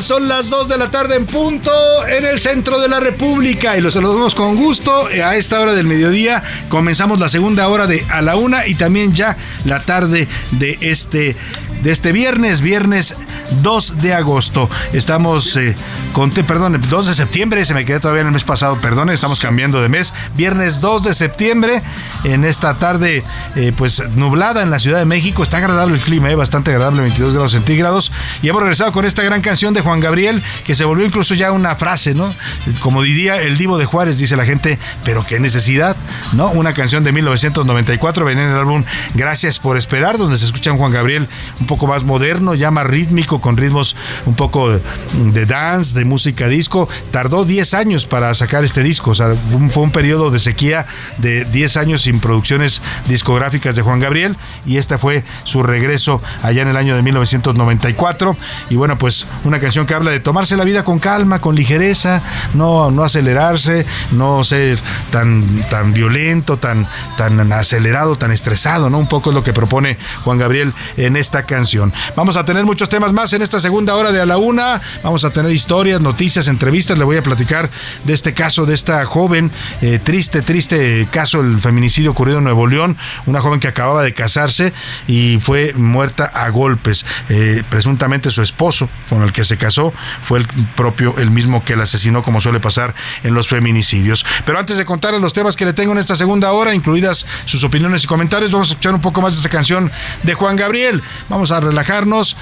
Son 0.00 0.28
las 0.28 0.50
2 0.50 0.68
de 0.68 0.76
la 0.76 0.90
tarde 0.90 1.14
en 1.14 1.24
punto 1.24 1.70
en 2.08 2.26
el 2.26 2.40
centro 2.40 2.80
de 2.80 2.88
la 2.88 2.98
República 2.98 3.76
y 3.76 3.80
los 3.80 3.94
saludamos 3.94 4.34
con 4.34 4.56
gusto. 4.56 5.06
A 5.06 5.36
esta 5.36 5.60
hora 5.60 5.72
del 5.72 5.86
mediodía 5.86 6.42
comenzamos 6.68 7.20
la 7.20 7.28
segunda 7.28 7.68
hora 7.68 7.86
de 7.86 8.04
a 8.10 8.20
la 8.20 8.36
una 8.36 8.66
y 8.66 8.74
también 8.74 9.14
ya 9.14 9.36
la 9.64 9.80
tarde 9.80 10.26
de 10.50 10.78
este 10.80 11.36
de 11.82 11.92
este 11.92 12.12
viernes, 12.12 12.60
viernes 12.60 13.14
2 13.62 14.00
de 14.00 14.14
agosto. 14.14 14.68
Estamos 14.92 15.54
eh, 15.56 15.76
con, 16.14 16.30
te- 16.30 16.44
perdón, 16.44 16.80
2 16.88 17.06
de 17.06 17.14
septiembre, 17.14 17.64
se 17.66 17.74
me 17.74 17.84
quedé 17.84 18.00
todavía 18.00 18.22
en 18.22 18.28
el 18.28 18.32
mes 18.32 18.44
pasado, 18.44 18.76
perdón, 18.76 19.10
estamos 19.10 19.40
cambiando 19.40 19.82
de 19.82 19.88
mes. 19.88 20.14
Viernes 20.36 20.80
2 20.80 21.02
de 21.02 21.12
septiembre, 21.14 21.82
en 22.22 22.44
esta 22.44 22.78
tarde 22.78 23.22
eh, 23.56 23.72
pues 23.76 24.00
nublada 24.14 24.62
en 24.62 24.70
la 24.70 24.78
Ciudad 24.78 24.98
de 25.00 25.04
México, 25.04 25.42
está 25.42 25.56
agradable 25.58 25.96
el 25.96 26.02
clima, 26.02 26.30
eh, 26.30 26.36
bastante 26.36 26.70
agradable, 26.70 27.02
22 27.02 27.34
grados 27.34 27.52
centígrados. 27.52 28.12
Y 28.42 28.48
hemos 28.48 28.62
regresado 28.62 28.92
con 28.92 29.04
esta 29.04 29.22
gran 29.22 29.42
canción 29.42 29.74
de 29.74 29.80
Juan 29.80 30.00
Gabriel, 30.00 30.42
que 30.64 30.74
se 30.74 30.84
volvió 30.84 31.04
incluso 31.04 31.34
ya 31.34 31.50
una 31.52 31.74
frase, 31.76 32.14
¿no? 32.14 32.32
Como 32.80 33.02
diría 33.02 33.42
el 33.42 33.58
divo 33.58 33.76
de 33.76 33.84
Juárez, 33.84 34.16
dice 34.16 34.36
la 34.36 34.44
gente, 34.46 34.78
pero 35.04 35.26
qué 35.26 35.40
necesidad, 35.40 35.96
¿no? 36.32 36.48
Una 36.50 36.72
canción 36.74 37.02
de 37.04 37.10
1994, 37.12 38.24
venía 38.24 38.44
en 38.44 38.50
el 38.52 38.56
álbum 38.58 38.84
Gracias 39.14 39.58
por 39.58 39.76
esperar, 39.76 40.16
donde 40.16 40.38
se 40.38 40.44
escucha 40.46 40.70
un 40.72 40.78
Juan 40.78 40.92
Gabriel 40.92 41.26
un 41.60 41.66
poco 41.66 41.86
más 41.88 42.04
moderno, 42.04 42.54
ya 42.54 42.70
más 42.70 42.86
rítmico, 42.86 43.40
con 43.40 43.56
ritmos 43.56 43.96
un 44.26 44.34
poco 44.36 44.70
de 44.70 45.46
dance, 45.46 45.98
de 45.98 46.03
música 46.04 46.48
disco. 46.48 46.88
Tardó 47.10 47.44
10 47.44 47.74
años 47.74 48.06
para 48.06 48.34
sacar 48.34 48.64
este 48.64 48.82
disco, 48.82 49.12
o 49.12 49.14
sea, 49.14 49.34
fue 49.70 49.82
un 49.82 49.90
periodo 49.90 50.30
de 50.30 50.38
sequía 50.38 50.86
de 51.18 51.44
10 51.44 51.76
años 51.76 52.02
sin 52.02 52.20
producciones 52.20 52.82
discográficas 53.08 53.76
de 53.76 53.82
Juan 53.82 54.00
Gabriel 54.00 54.36
y 54.66 54.78
esta 54.78 54.98
fue 54.98 55.24
su 55.44 55.62
regreso 55.62 56.20
allá 56.42 56.62
en 56.62 56.68
el 56.68 56.76
año 56.76 56.96
de 56.96 57.02
1994. 57.02 58.36
Y 58.70 58.76
bueno, 58.76 58.96
pues 58.98 59.26
una 59.44 59.60
canción 59.60 59.86
que 59.86 59.94
habla 59.94 60.10
de 60.10 60.20
tomarse 60.20 60.56
la 60.56 60.64
vida 60.64 60.84
con 60.84 60.98
calma, 60.98 61.40
con 61.40 61.54
ligereza, 61.54 62.22
no, 62.54 62.90
no 62.90 63.04
acelerarse, 63.04 63.86
no 64.12 64.44
ser 64.44 64.78
tan, 65.10 65.44
tan 65.70 65.92
violento, 65.92 66.56
tan, 66.56 66.86
tan 67.16 67.52
acelerado, 67.52 68.16
tan 68.16 68.30
estresado, 68.30 68.90
¿no? 68.90 68.98
Un 68.98 69.08
poco 69.08 69.30
es 69.30 69.34
lo 69.34 69.42
que 69.42 69.52
propone 69.52 69.98
Juan 70.24 70.38
Gabriel 70.38 70.72
en 70.96 71.16
esta 71.16 71.44
canción. 71.44 71.92
Vamos 72.16 72.36
a 72.36 72.44
tener 72.44 72.64
muchos 72.64 72.88
temas 72.88 73.12
más 73.12 73.32
en 73.32 73.42
esta 73.42 73.60
segunda 73.60 73.94
hora 73.94 74.12
de 74.12 74.20
a 74.20 74.26
la 74.26 74.38
una. 74.38 74.80
Vamos 75.02 75.24
a 75.24 75.30
tener 75.30 75.50
historias, 75.52 75.93
noticias, 76.00 76.48
entrevistas. 76.48 76.98
Le 76.98 77.04
voy 77.04 77.16
a 77.16 77.22
platicar 77.22 77.70
de 78.04 78.12
este 78.12 78.34
caso 78.34 78.66
de 78.66 78.74
esta 78.74 79.04
joven, 79.04 79.50
eh, 79.82 80.00
triste, 80.02 80.42
triste 80.42 81.06
caso, 81.10 81.40
el 81.40 81.60
feminicidio 81.60 82.10
ocurrido 82.10 82.38
en 82.38 82.44
Nuevo 82.44 82.66
León. 82.66 82.96
Una 83.26 83.40
joven 83.40 83.60
que 83.60 83.68
acababa 83.68 84.02
de 84.02 84.14
casarse 84.14 84.72
y 85.06 85.38
fue 85.40 85.72
muerta 85.74 86.24
a 86.24 86.48
golpes. 86.48 87.04
Eh, 87.28 87.62
presuntamente 87.68 88.30
su 88.30 88.42
esposo, 88.42 88.88
con 89.08 89.22
el 89.22 89.32
que 89.32 89.44
se 89.44 89.56
casó, 89.56 89.92
fue 90.26 90.38
el 90.40 90.46
propio, 90.76 91.14
el 91.18 91.30
mismo 91.30 91.64
que 91.64 91.76
la 91.76 91.84
asesinó, 91.84 92.22
como 92.22 92.40
suele 92.40 92.60
pasar 92.60 92.94
en 93.22 93.34
los 93.34 93.48
feminicidios. 93.48 94.24
Pero 94.44 94.58
antes 94.58 94.76
de 94.76 94.84
contarles 94.84 95.20
los 95.20 95.32
temas 95.32 95.56
que 95.56 95.64
le 95.64 95.72
tengo 95.72 95.92
en 95.92 95.98
esta 95.98 96.16
segunda 96.16 96.52
hora, 96.52 96.74
incluidas 96.74 97.26
sus 97.46 97.64
opiniones 97.64 98.04
y 98.04 98.06
comentarios, 98.06 98.52
vamos 98.52 98.68
a 98.68 98.72
escuchar 98.72 98.94
un 98.94 99.00
poco 99.00 99.20
más 99.20 99.34
de 99.34 99.38
esta 99.38 99.48
canción 99.48 99.90
de 100.22 100.34
Juan 100.34 100.56
Gabriel. 100.56 101.02
Vamos 101.28 101.50
a 101.50 101.60
relajarnos. 101.60 102.36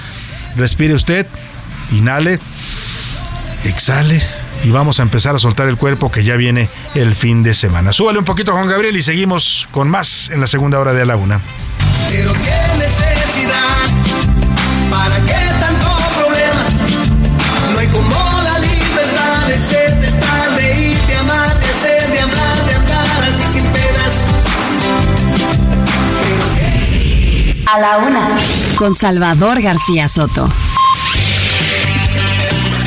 Respire 0.55 0.93
usted, 0.93 1.25
inhale, 1.91 2.39
exhale. 3.65 4.21
Y 4.63 4.71
vamos 4.71 4.99
a 4.99 5.03
empezar 5.03 5.35
a 5.35 5.39
soltar 5.39 5.67
el 5.67 5.77
cuerpo 5.77 6.09
que 6.11 6.23
ya 6.23 6.35
viene 6.35 6.69
el 6.95 7.15
fin 7.15 7.43
de 7.43 7.53
semana. 7.53 7.91
Súbale 7.91 8.19
un 8.19 8.25
poquito 8.25 8.53
Juan 8.53 8.67
Gabriel 8.67 8.95
y 8.95 9.03
seguimos 9.03 9.67
con 9.71 9.89
más 9.89 10.29
en 10.29 10.39
la 10.39 10.47
segunda 10.47 10.79
hora 10.79 10.93
de 10.93 11.01
A 11.01 11.05
la 11.05 11.15
Una. 11.17 11.41
Pero 12.09 12.31
qué 12.33 12.77
necesidad, 12.77 13.89
para 14.89 15.15
qué 15.25 15.49
tanto 15.59 15.87
problema. 16.17 16.63
No 17.73 17.79
hay 17.79 17.87
como 17.87 18.41
la 18.43 18.59
libertad 18.59 19.47
de 19.47 19.59
ser, 19.59 19.95
de 19.99 20.07
estar, 20.07 20.55
de 20.55 20.89
ir, 20.91 21.01
de 21.07 21.15
amar, 21.15 21.59
de 21.59 21.73
ser, 21.73 22.09
de 22.09 22.19
hablar, 22.21 22.65
de 22.65 22.75
andar 22.75 23.23
así 23.33 23.43
sin 23.51 23.63
penas. 23.63 24.13
A 27.65 27.79
la 27.79 27.97
Una 27.97 28.37
con 28.75 28.95
Salvador 28.95 29.61
García 29.61 30.07
Soto. 30.07 30.49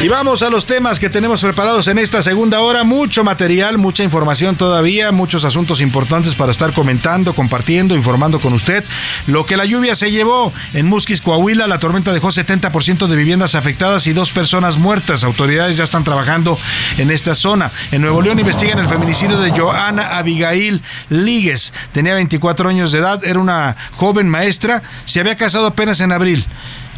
Y 0.03 0.09
vamos 0.09 0.43
a 0.43 0.51
los 0.51 0.67
temas 0.67 1.01
que 1.01 1.09
tenemos 1.09 1.41
preparados 1.41 1.89
en 1.89 1.97
esta 1.99 2.23
segunda 2.23 2.61
hora. 2.61 2.85
Mucho 2.85 3.25
material, 3.25 3.79
mucha 3.79 4.05
información 4.05 4.55
todavía, 4.55 5.11
muchos 5.11 5.47
asuntos 5.47 5.81
importantes 5.81 6.35
para 6.35 6.53
estar 6.53 6.75
comentando, 6.75 7.35
compartiendo, 7.35 7.97
informando 7.97 8.39
con 8.39 8.53
usted. 8.53 8.85
Lo 9.27 9.47
que 9.47 9.57
la 9.57 9.65
lluvia 9.65 9.97
se 9.97 10.11
llevó 10.11 10.53
en 10.75 10.87
Musquis, 10.87 11.23
Coahuila, 11.23 11.67
la 11.67 11.79
tormenta 11.79 12.13
dejó 12.13 12.29
70% 12.29 13.07
de 13.07 13.17
viviendas 13.17 13.55
afectadas 13.55 14.07
y 14.07 14.13
dos 14.13 14.33
personas 14.33 14.77
muertas. 14.77 15.25
Autoridades 15.25 15.79
ya 15.79 15.85
están 15.85 16.05
trabajando 16.05 16.59
en 16.99 17.11
esta 17.11 17.35
zona. 17.35 17.73
En 17.91 18.03
Nuevo 18.03 18.21
León 18.21 18.39
investigan 18.39 18.79
el 18.79 18.89
feminicidio 18.89 19.39
de 19.39 19.51
Joana 19.59 20.19
Abigail 20.19 20.83
Líguez. 21.09 21.73
Tenía 21.93 22.15
24 22.15 22.69
años 22.69 22.93
de 22.93 22.99
edad, 22.99 23.25
era 23.25 23.41
una 23.41 23.77
joven 23.93 24.29
maestra, 24.29 24.83
se 25.07 25.21
había 25.21 25.37
casado 25.37 25.67
apenas 25.67 26.01
en 26.01 26.13
abril 26.13 26.45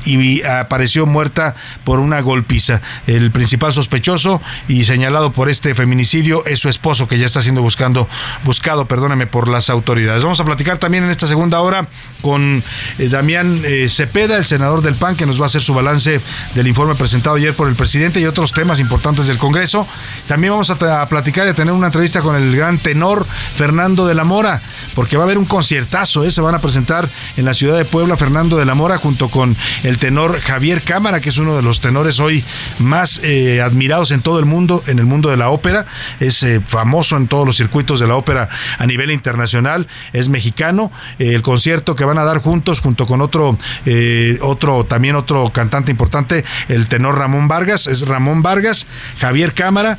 y 0.04 0.42
apareció 0.42 1.06
muerta 1.06 1.54
por 1.84 2.00
una 2.00 2.20
golpiza. 2.20 2.80
El 3.06 3.30
principal 3.30 3.72
sospechoso 3.72 4.40
y 4.68 4.84
señalado 4.84 5.32
por 5.32 5.48
este 5.48 5.74
feminicidio 5.74 6.44
es 6.46 6.58
su 6.60 6.68
esposo 6.68 7.08
que 7.08 7.18
ya 7.18 7.26
está 7.26 7.42
siendo 7.42 7.62
buscando, 7.62 8.08
buscado, 8.44 8.86
perdóneme, 8.86 9.26
por 9.26 9.48
las 9.48 9.70
autoridades. 9.70 10.22
Vamos 10.22 10.40
a 10.40 10.44
platicar 10.44 10.78
también 10.78 11.04
en 11.04 11.10
esta 11.10 11.26
segunda 11.26 11.60
hora 11.60 11.88
con 12.22 12.62
eh, 12.98 13.08
Damián 13.08 13.62
eh, 13.64 13.88
Cepeda, 13.88 14.36
el 14.36 14.46
senador 14.46 14.82
del 14.82 14.94
PAN, 14.94 15.16
que 15.16 15.26
nos 15.26 15.40
va 15.40 15.44
a 15.44 15.46
hacer 15.46 15.62
su 15.62 15.74
balance 15.74 16.20
del 16.54 16.66
informe 16.66 16.94
presentado 16.94 17.36
ayer 17.36 17.54
por 17.54 17.68
el 17.68 17.74
presidente 17.74 18.20
y 18.20 18.26
otros 18.26 18.52
temas 18.52 18.80
importantes 18.80 19.26
del 19.26 19.38
Congreso. 19.38 19.86
También 20.26 20.52
vamos 20.52 20.70
a, 20.70 21.06
platicar 21.06 21.46
y 21.46 21.50
a 21.50 21.54
tener 21.54 21.72
una 21.72 21.86
entrevista 21.86 22.20
con 22.20 22.36
el 22.36 22.54
gran 22.54 22.78
tenor 22.78 23.26
Fernando 23.54 24.06
de 24.06 24.14
la 24.14 24.24
Mora, 24.24 24.62
porque 24.94 25.16
va 25.16 25.24
a 25.24 25.26
haber 25.26 25.38
un 25.38 25.44
conciertazo, 25.44 26.24
¿eh? 26.24 26.30
se 26.30 26.40
van 26.40 26.54
a 26.54 26.60
presentar 26.60 27.08
en 27.36 27.44
la 27.44 27.54
ciudad 27.54 27.76
de 27.76 27.84
Puebla 27.84 28.16
Fernando 28.16 28.56
de 28.56 28.64
la 28.64 28.74
Mora 28.74 28.98
junto 28.98 29.28
con 29.28 29.56
tenor 29.96 30.38
Javier 30.40 30.82
Cámara, 30.82 31.20
que 31.20 31.30
es 31.30 31.38
uno 31.38 31.56
de 31.56 31.62
los 31.62 31.80
tenores 31.80 32.20
hoy 32.20 32.44
más 32.78 33.20
eh, 33.22 33.62
admirados 33.62 34.10
en 34.10 34.20
todo 34.20 34.38
el 34.38 34.44
mundo, 34.44 34.84
en 34.86 34.98
el 34.98 35.06
mundo 35.06 35.30
de 35.30 35.38
la 35.38 35.48
ópera. 35.48 35.86
Es 36.20 36.42
eh, 36.42 36.60
famoso 36.66 37.16
en 37.16 37.28
todos 37.28 37.46
los 37.46 37.56
circuitos 37.56 37.98
de 37.98 38.06
la 38.06 38.16
ópera 38.16 38.50
a 38.76 38.86
nivel 38.86 39.10
internacional. 39.10 39.86
Es 40.12 40.28
mexicano. 40.28 40.92
Eh, 41.18 41.34
el 41.34 41.40
concierto 41.40 41.96
que 41.96 42.04
van 42.04 42.18
a 42.18 42.24
dar 42.24 42.38
juntos, 42.38 42.80
junto 42.80 43.06
con 43.06 43.22
otro, 43.22 43.56
otro, 44.42 44.84
también 44.84 45.16
otro 45.16 45.50
cantante 45.50 45.90
importante, 45.90 46.44
el 46.68 46.88
tenor 46.88 47.16
Ramón 47.16 47.48
Vargas, 47.48 47.86
es 47.86 48.06
Ramón 48.06 48.42
Vargas, 48.42 48.86
Javier 49.20 49.54
Cámara, 49.54 49.98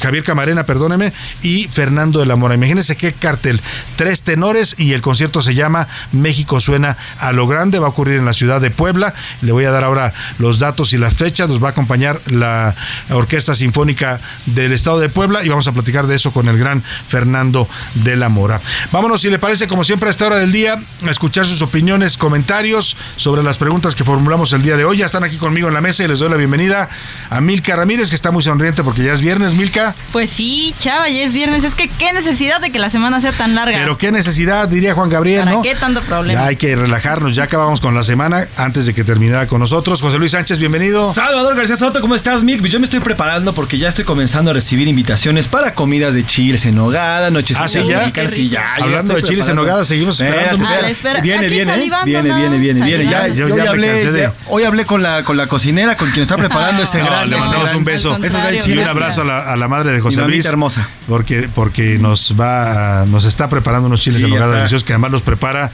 Javier 0.00 0.22
Camarena, 0.22 0.64
perdóneme, 0.64 1.12
y 1.42 1.64
Fernando 1.68 2.20
de 2.20 2.26
la 2.26 2.36
Mora. 2.36 2.54
Imagínense 2.54 2.96
qué 2.96 3.12
cartel. 3.12 3.60
Tres 3.96 4.22
tenores 4.22 4.76
y 4.78 4.92
el 4.92 5.02
concierto 5.02 5.42
se 5.42 5.54
llama 5.54 5.88
México 6.12 6.60
suena 6.60 6.96
a 7.18 7.32
lo 7.32 7.46
grande. 7.46 7.78
Va 7.78 7.86
a 7.86 7.90
ocurrir 7.90 8.18
en 8.18 8.24
la 8.24 8.32
ciudad 8.32 8.60
de 8.60 8.70
Puebla. 8.70 9.14
Le 9.40 9.52
voy 9.52 9.64
a 9.64 9.70
dar 9.70 9.84
ahora 9.84 10.12
los 10.38 10.58
datos 10.58 10.92
y 10.92 10.98
las 10.98 11.14
fechas. 11.14 11.48
Nos 11.48 11.62
va 11.62 11.68
a 11.68 11.70
acompañar 11.70 12.20
la 12.26 12.74
Orquesta 13.10 13.54
Sinfónica 13.54 14.20
del 14.46 14.72
Estado 14.72 14.98
de 14.98 15.08
Puebla 15.08 15.44
y 15.44 15.48
vamos 15.48 15.66
a 15.68 15.72
platicar 15.72 16.06
de 16.06 16.16
eso 16.16 16.32
con 16.32 16.48
el 16.48 16.58
gran 16.58 16.82
Fernando 17.08 17.68
de 17.94 18.16
la 18.16 18.28
Mora. 18.28 18.60
Vámonos, 18.92 19.20
si 19.20 19.30
le 19.30 19.38
parece, 19.38 19.66
como 19.66 19.84
siempre, 19.84 20.08
a 20.08 20.10
esta 20.10 20.26
hora 20.26 20.36
del 20.36 20.52
día, 20.52 20.78
a 21.06 21.10
escuchar 21.10 21.46
sus 21.46 21.62
opiniones, 21.62 22.16
comentarios 22.16 22.96
sobre 23.16 23.42
las 23.42 23.56
preguntas 23.56 23.94
que 23.94 24.04
formulamos 24.04 24.52
el 24.52 24.62
día 24.62 24.76
de 24.76 24.84
hoy. 24.84 24.98
Ya 24.98 25.06
están 25.06 25.24
aquí 25.24 25.36
conmigo 25.36 25.68
en 25.68 25.74
la 25.74 25.80
mesa 25.80 26.04
y 26.04 26.08
les 26.08 26.18
doy 26.18 26.28
la 26.28 26.36
bienvenida 26.36 26.88
a 27.30 27.40
Milka 27.40 27.76
Ramírez, 27.76 28.08
que 28.10 28.16
está 28.16 28.30
muy 28.30 28.42
sonriente 28.42 28.82
porque 28.82 29.02
ya 29.02 29.12
es 29.12 29.20
viernes, 29.20 29.54
Milka. 29.54 29.94
Pues 30.12 30.30
sí, 30.30 30.74
chava, 30.78 31.08
ya 31.08 31.22
es 31.22 31.34
viernes. 31.34 31.64
Es 31.64 31.74
que 31.74 31.88
qué 31.88 32.12
necesidad 32.12 32.60
de 32.60 32.70
que 32.70 32.78
la 32.78 32.90
semana 32.90 33.20
sea 33.20 33.32
tan 33.32 33.54
larga. 33.54 33.76
Pero 33.76 33.98
qué 33.98 34.12
necesidad, 34.12 34.68
diría 34.68 34.94
Juan 34.94 35.10
Gabriel, 35.10 35.40
¿Para 35.44 35.52
¿no? 35.52 35.62
qué 35.62 35.74
tanto 35.74 36.00
problema? 36.02 36.40
Ya 36.40 36.46
hay 36.46 36.56
que 36.56 36.74
relajarnos, 36.76 37.34
ya 37.34 37.44
acabamos 37.44 37.80
con 37.80 37.94
la 37.94 38.02
semana 38.02 38.46
antes 38.56 38.86
de 38.86 38.94
que 38.94 39.04
termine 39.14 39.46
con 39.46 39.60
nosotros. 39.60 40.00
José 40.02 40.18
Luis 40.18 40.32
Sánchez, 40.32 40.58
bienvenido. 40.58 41.12
Salvador 41.14 41.54
García 41.54 41.76
Soto, 41.76 42.00
¿cómo 42.00 42.16
estás, 42.16 42.42
Mick? 42.42 42.60
Yo 42.66 42.80
me 42.80 42.84
estoy 42.84 42.98
preparando 42.98 43.54
porque 43.54 43.78
ya 43.78 43.88
estoy 43.88 44.04
comenzando 44.04 44.50
a 44.50 44.54
recibir 44.54 44.88
invitaciones 44.88 45.46
para 45.46 45.72
comidas 45.74 46.14
de 46.14 46.26
chiles 46.26 46.66
en 46.66 46.74
nogada, 46.74 47.30
noches 47.30 47.56
Ah, 47.60 47.68
¿sí, 47.68 47.78
ya? 47.86 48.10
Sí, 48.28 48.48
ya, 48.48 48.64
ya 48.76 48.82
Hablando 48.84 49.14
de 49.14 49.22
chiles 49.22 49.46
en 49.48 49.54
nogada, 49.54 49.84
seguimos 49.84 50.20
esperando. 50.20 50.64
La 50.64 50.70
espérate. 50.70 50.90
espera. 50.90 51.20
Viene, 51.20 51.46
Aquí 51.46 51.54
viene, 51.54 51.72
viene, 51.76 51.88
¿no? 51.88 52.04
viene, 52.04 52.58
viene, 52.58 52.84
viene. 52.84 53.04
Ya. 53.08 53.28
Yo 53.28 53.48
ya 53.50 53.56
ya 53.56 53.62
me 53.62 53.68
hablé, 53.68 53.86
cansé 53.88 54.12
de- 54.12 54.20
ya- 54.22 54.32
hoy 54.48 54.64
hablé 54.64 54.84
con 54.84 55.00
la, 55.04 55.22
con 55.22 55.36
la 55.36 55.46
cocinera, 55.46 55.96
con 55.96 56.10
quien 56.10 56.24
está 56.24 56.36
preparando 56.36 56.82
ese 56.82 56.98
No, 56.98 57.06
gran. 57.06 57.30
le 57.30 57.36
mandamos 57.36 57.66
gran- 57.66 57.76
un 57.76 57.84
beso. 57.84 58.18
Y 58.66 58.72
un 58.72 58.80
abrazo 58.84 59.20
a 59.22 59.24
la, 59.24 59.52
a 59.52 59.56
la 59.56 59.68
madre 59.68 59.92
de 59.92 60.00
José 60.00 60.22
Luis. 60.22 60.44
hermosa. 60.44 60.88
Porque, 61.08 61.48
porque 61.54 61.98
nos 62.00 62.34
va 62.40 63.04
nos 63.06 63.26
está 63.26 63.48
preparando 63.48 63.86
unos 63.86 64.00
chiles 64.00 64.20
Sí, 64.20 64.24
en 64.26 64.30
nogada 64.34 64.56
deliciosos 64.56 64.84
que 64.84 64.92
además 64.94 65.12
los 65.12 65.22
prepara. 65.22 65.70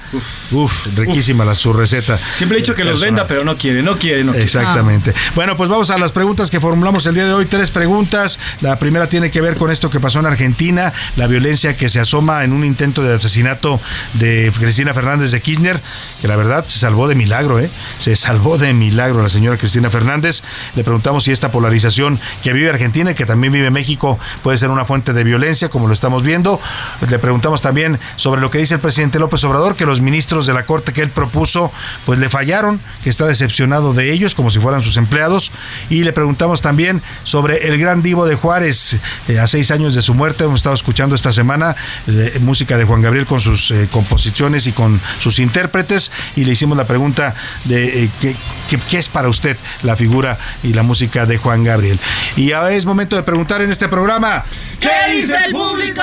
Uf, 0.51 0.89
riquísima 0.97 1.45
la 1.47 1.55
su 1.55 1.73
receta. 1.73 2.19
Siempre 2.35 2.59
he 2.59 2.61
dicho 2.61 2.75
que 2.75 2.85
los 2.85 3.01
venda, 3.01 3.27
pero 3.31 3.45
no 3.45 3.57
quiere, 3.57 3.81
no 3.81 3.97
quiere, 3.97 4.25
no 4.25 4.33
quiere. 4.33 4.45
Exactamente. 4.45 5.15
Bueno, 5.37 5.57
pues 5.57 5.71
vamos 5.71 5.89
a 5.91 5.99
las 5.99 6.11
preguntas 6.11 6.51
que 6.51 6.59
formulamos 6.59 7.07
el 7.07 7.15
día 7.15 7.27
de 7.27 7.33
hoy. 7.33 7.47
Tres 7.47 7.71
preguntas. 7.71 8.41
La 8.61 8.77
primera 8.81 9.09
tiene 9.09 9.31
que 9.31 9.41
ver 9.41 9.57
con 9.57 9.71
esto 9.71 9.89
que 9.89 10.01
pasó 10.01 10.19
en 10.19 10.27
Argentina, 10.27 10.93
la 11.15 11.29
violencia 11.29 11.77
que 11.77 11.89
se 11.89 12.01
asoma 12.01 12.43
en 12.43 12.53
un 12.53 12.65
intento 12.65 13.05
de 13.05 13.15
asesinato 13.15 13.81
de 14.15 14.51
Cristina 14.59 14.93
Fernández 14.95 15.31
de 15.31 15.41
Kirchner, 15.41 15.81
que 16.21 16.27
la 16.27 16.35
verdad 16.35 16.65
se 16.67 16.81
salvó 16.81 17.07
de 17.07 17.15
milagro, 17.15 17.61
¿eh? 17.61 17.71
Se 18.01 18.17
salvó 18.17 18.59
de 18.59 18.75
milagro 18.75 19.23
la 19.23 19.29
señora 19.29 19.57
Cristina 19.57 19.91
Fernández. 19.91 20.43
Le 20.75 20.83
preguntamos 20.83 21.23
si 21.23 21.31
esta 21.31 21.53
polarización 21.53 22.19
que 22.43 22.53
vive 22.53 22.69
Argentina 22.69 23.13
y 23.13 23.15
que 23.15 23.27
también 23.27 23.53
vive 23.53 23.71
México 23.71 24.19
puede 24.43 24.59
ser 24.59 24.71
una 24.71 24.85
fuente 24.85 25.13
de 25.13 25.23
violencia, 25.23 25.69
como 25.69 25.87
lo 25.87 25.95
estamos 25.95 26.25
viendo. 26.25 26.61
Le 27.09 27.21
preguntamos 27.21 27.61
también 27.61 28.01
sobre 28.17 28.41
lo 28.41 28.51
que 28.51 28.59
dice 28.59 28.75
el 28.75 28.81
presidente 28.81 29.21
López 29.21 29.45
Obrador, 29.45 29.77
que 29.77 29.87
los 29.87 30.01
ministros 30.01 30.47
de 30.47 30.55
la 30.55 30.67
Corte 30.67 30.93
que 30.93 31.03
él 31.03 31.11
propuso, 31.11 31.71
pues 32.05 32.19
le 32.19 32.29
fallaron, 32.29 32.81
que 33.05 33.20
está 33.21 33.29
decepcionado 33.29 33.93
de 33.93 34.13
ellos, 34.13 34.35
como 34.35 34.51
si 34.51 34.61
fueran 34.61 34.81
sus 34.81 34.97
empleados. 34.97 35.53
Y 35.91 36.05
le 36.05 36.13
preguntamos 36.15 36.63
también 36.63 37.03
sobre 37.23 37.69
el 37.69 37.79
gran 37.79 38.01
divo 38.03 38.25
de 38.25 38.35
Juárez, 38.35 38.97
eh, 39.29 39.39
a 39.39 39.47
seis 39.47 39.71
años 39.71 39.95
de 39.95 40.01
su 40.01 40.15
muerte. 40.15 40.45
Hemos 40.45 40.61
estado 40.61 40.75
escuchando 40.75 41.15
esta 41.15 41.31
semana 41.31 41.77
eh, 42.07 42.39
música 42.41 42.79
de 42.79 42.85
Juan 42.85 43.03
Gabriel 43.03 43.27
con 43.27 43.41
sus 43.41 43.73
eh, 43.73 43.89
composiciones 43.93 44.67
y 44.67 44.73
con 44.73 45.03
sus 45.19 45.39
intérpretes. 45.39 46.11
Y 46.35 46.47
le 46.47 46.53
hicimos 46.53 46.79
la 46.79 46.87
pregunta 46.87 47.35
de 47.65 48.05
eh, 48.05 48.11
¿qué, 48.23 48.35
qué, 48.71 48.79
qué 48.89 48.97
es 48.97 49.11
para 49.11 49.29
usted 49.29 49.59
la 49.83 49.97
figura 49.97 50.39
y 50.63 50.73
la 50.73 50.83
música 50.83 51.27
de 51.27 51.37
Juan 51.37 51.63
Gabriel. 51.63 52.01
Y 52.37 52.53
ahora 52.53 52.73
es 52.73 52.87
momento 52.87 53.17
de 53.17 53.23
preguntar 53.23 53.61
en 53.61 53.71
este 53.71 53.89
programa. 53.89 54.45
¿Qué 54.81 55.13
dice 55.13 55.37
el 55.47 55.53
público? 55.53 56.03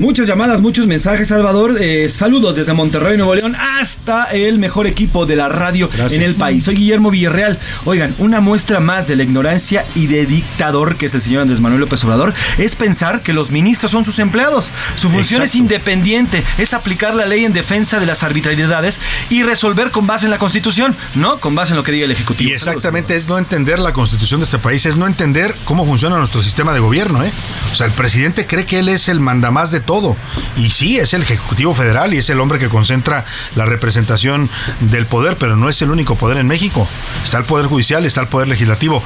Muchas 0.00 0.26
llamadas, 0.26 0.62
muchos 0.62 0.86
mensajes, 0.86 1.28
Salvador. 1.28 1.76
Eh, 1.78 2.08
saludos 2.08 2.56
desde 2.56 2.72
Monterrey, 2.72 3.18
Nuevo 3.18 3.34
León, 3.34 3.54
hasta 3.54 4.24
el 4.32 4.58
mejor 4.58 4.86
equipo 4.86 5.26
de 5.26 5.36
la 5.36 5.50
radio 5.50 5.88
Gracias. 5.88 6.14
en 6.14 6.22
el 6.22 6.36
país. 6.36 6.64
Soy 6.64 6.76
Guillermo 6.76 7.10
Villarreal. 7.10 7.58
Oigan, 7.84 8.14
una 8.16 8.40
muestra 8.40 8.80
más 8.80 9.06
de 9.08 9.16
la 9.16 9.24
ignorancia 9.24 9.84
y 9.94 10.06
de 10.06 10.24
dictador 10.24 10.96
que 10.96 11.04
es 11.04 11.14
el 11.14 11.20
señor 11.20 11.42
Andrés 11.42 11.60
Manuel 11.60 11.82
López 11.82 12.02
Obrador 12.04 12.32
es 12.56 12.76
pensar 12.76 13.20
que 13.20 13.34
los 13.34 13.50
ministros 13.50 13.92
son 13.92 14.06
sus 14.06 14.18
empleados. 14.20 14.70
Su 14.96 15.10
función 15.10 15.42
es 15.42 15.54
independiente, 15.54 16.44
es 16.56 16.72
aplicar 16.72 17.14
la 17.14 17.26
ley 17.26 17.44
en 17.44 17.52
defensa 17.52 18.00
de 18.00 18.06
las 18.06 18.22
arbitrariedades 18.22 19.00
y 19.28 19.42
resolver 19.42 19.90
con 19.90 20.06
base 20.06 20.24
en 20.24 20.30
la 20.30 20.38
Constitución, 20.38 20.96
no 21.14 21.40
con 21.40 21.54
base 21.54 21.72
en 21.72 21.76
lo 21.76 21.82
que 21.82 21.92
diga 21.92 22.06
el 22.06 22.12
Ejecutivo. 22.12 22.48
Y 22.48 22.54
exactamente 22.54 23.16
es 23.16 23.28
no 23.28 23.36
entender 23.36 23.78
la 23.78 23.92
constitución 23.92 24.40
de 24.40 24.44
este 24.44 24.58
país, 24.58 24.86
es 24.86 24.96
no 24.96 25.06
entender 25.06 25.54
cómo 25.66 25.84
funciona 25.84 26.16
nuestro 26.16 26.40
sistema 26.40 26.72
de 26.72 26.80
gobierno. 26.80 27.22
¿eh? 27.22 27.30
O 27.72 27.74
sea, 27.74 27.86
el 27.86 27.92
presidente 27.92 28.46
cree 28.46 28.66
que 28.66 28.80
él 28.80 28.88
es 28.88 29.08
el 29.08 29.20
mandamás 29.20 29.70
de 29.70 29.80
todo. 29.80 30.16
Y 30.56 30.70
sí, 30.70 30.98
es 30.98 31.14
el 31.14 31.22
Ejecutivo 31.22 31.74
Federal 31.74 32.12
y 32.14 32.18
es 32.18 32.28
el 32.30 32.40
hombre 32.40 32.58
que 32.58 32.68
concentra 32.68 33.24
la 33.54 33.64
representación 33.64 34.50
del 34.80 35.06
poder, 35.06 35.36
pero 35.36 35.56
no 35.56 35.68
es 35.68 35.80
el 35.82 35.90
único 35.90 36.16
poder 36.16 36.38
en 36.38 36.46
México. 36.46 36.88
Está 37.24 37.38
el 37.38 37.44
Poder 37.44 37.66
Judicial, 37.66 38.04
está 38.04 38.20
el 38.20 38.28
Poder 38.28 38.48
Legislativo. 38.48 39.02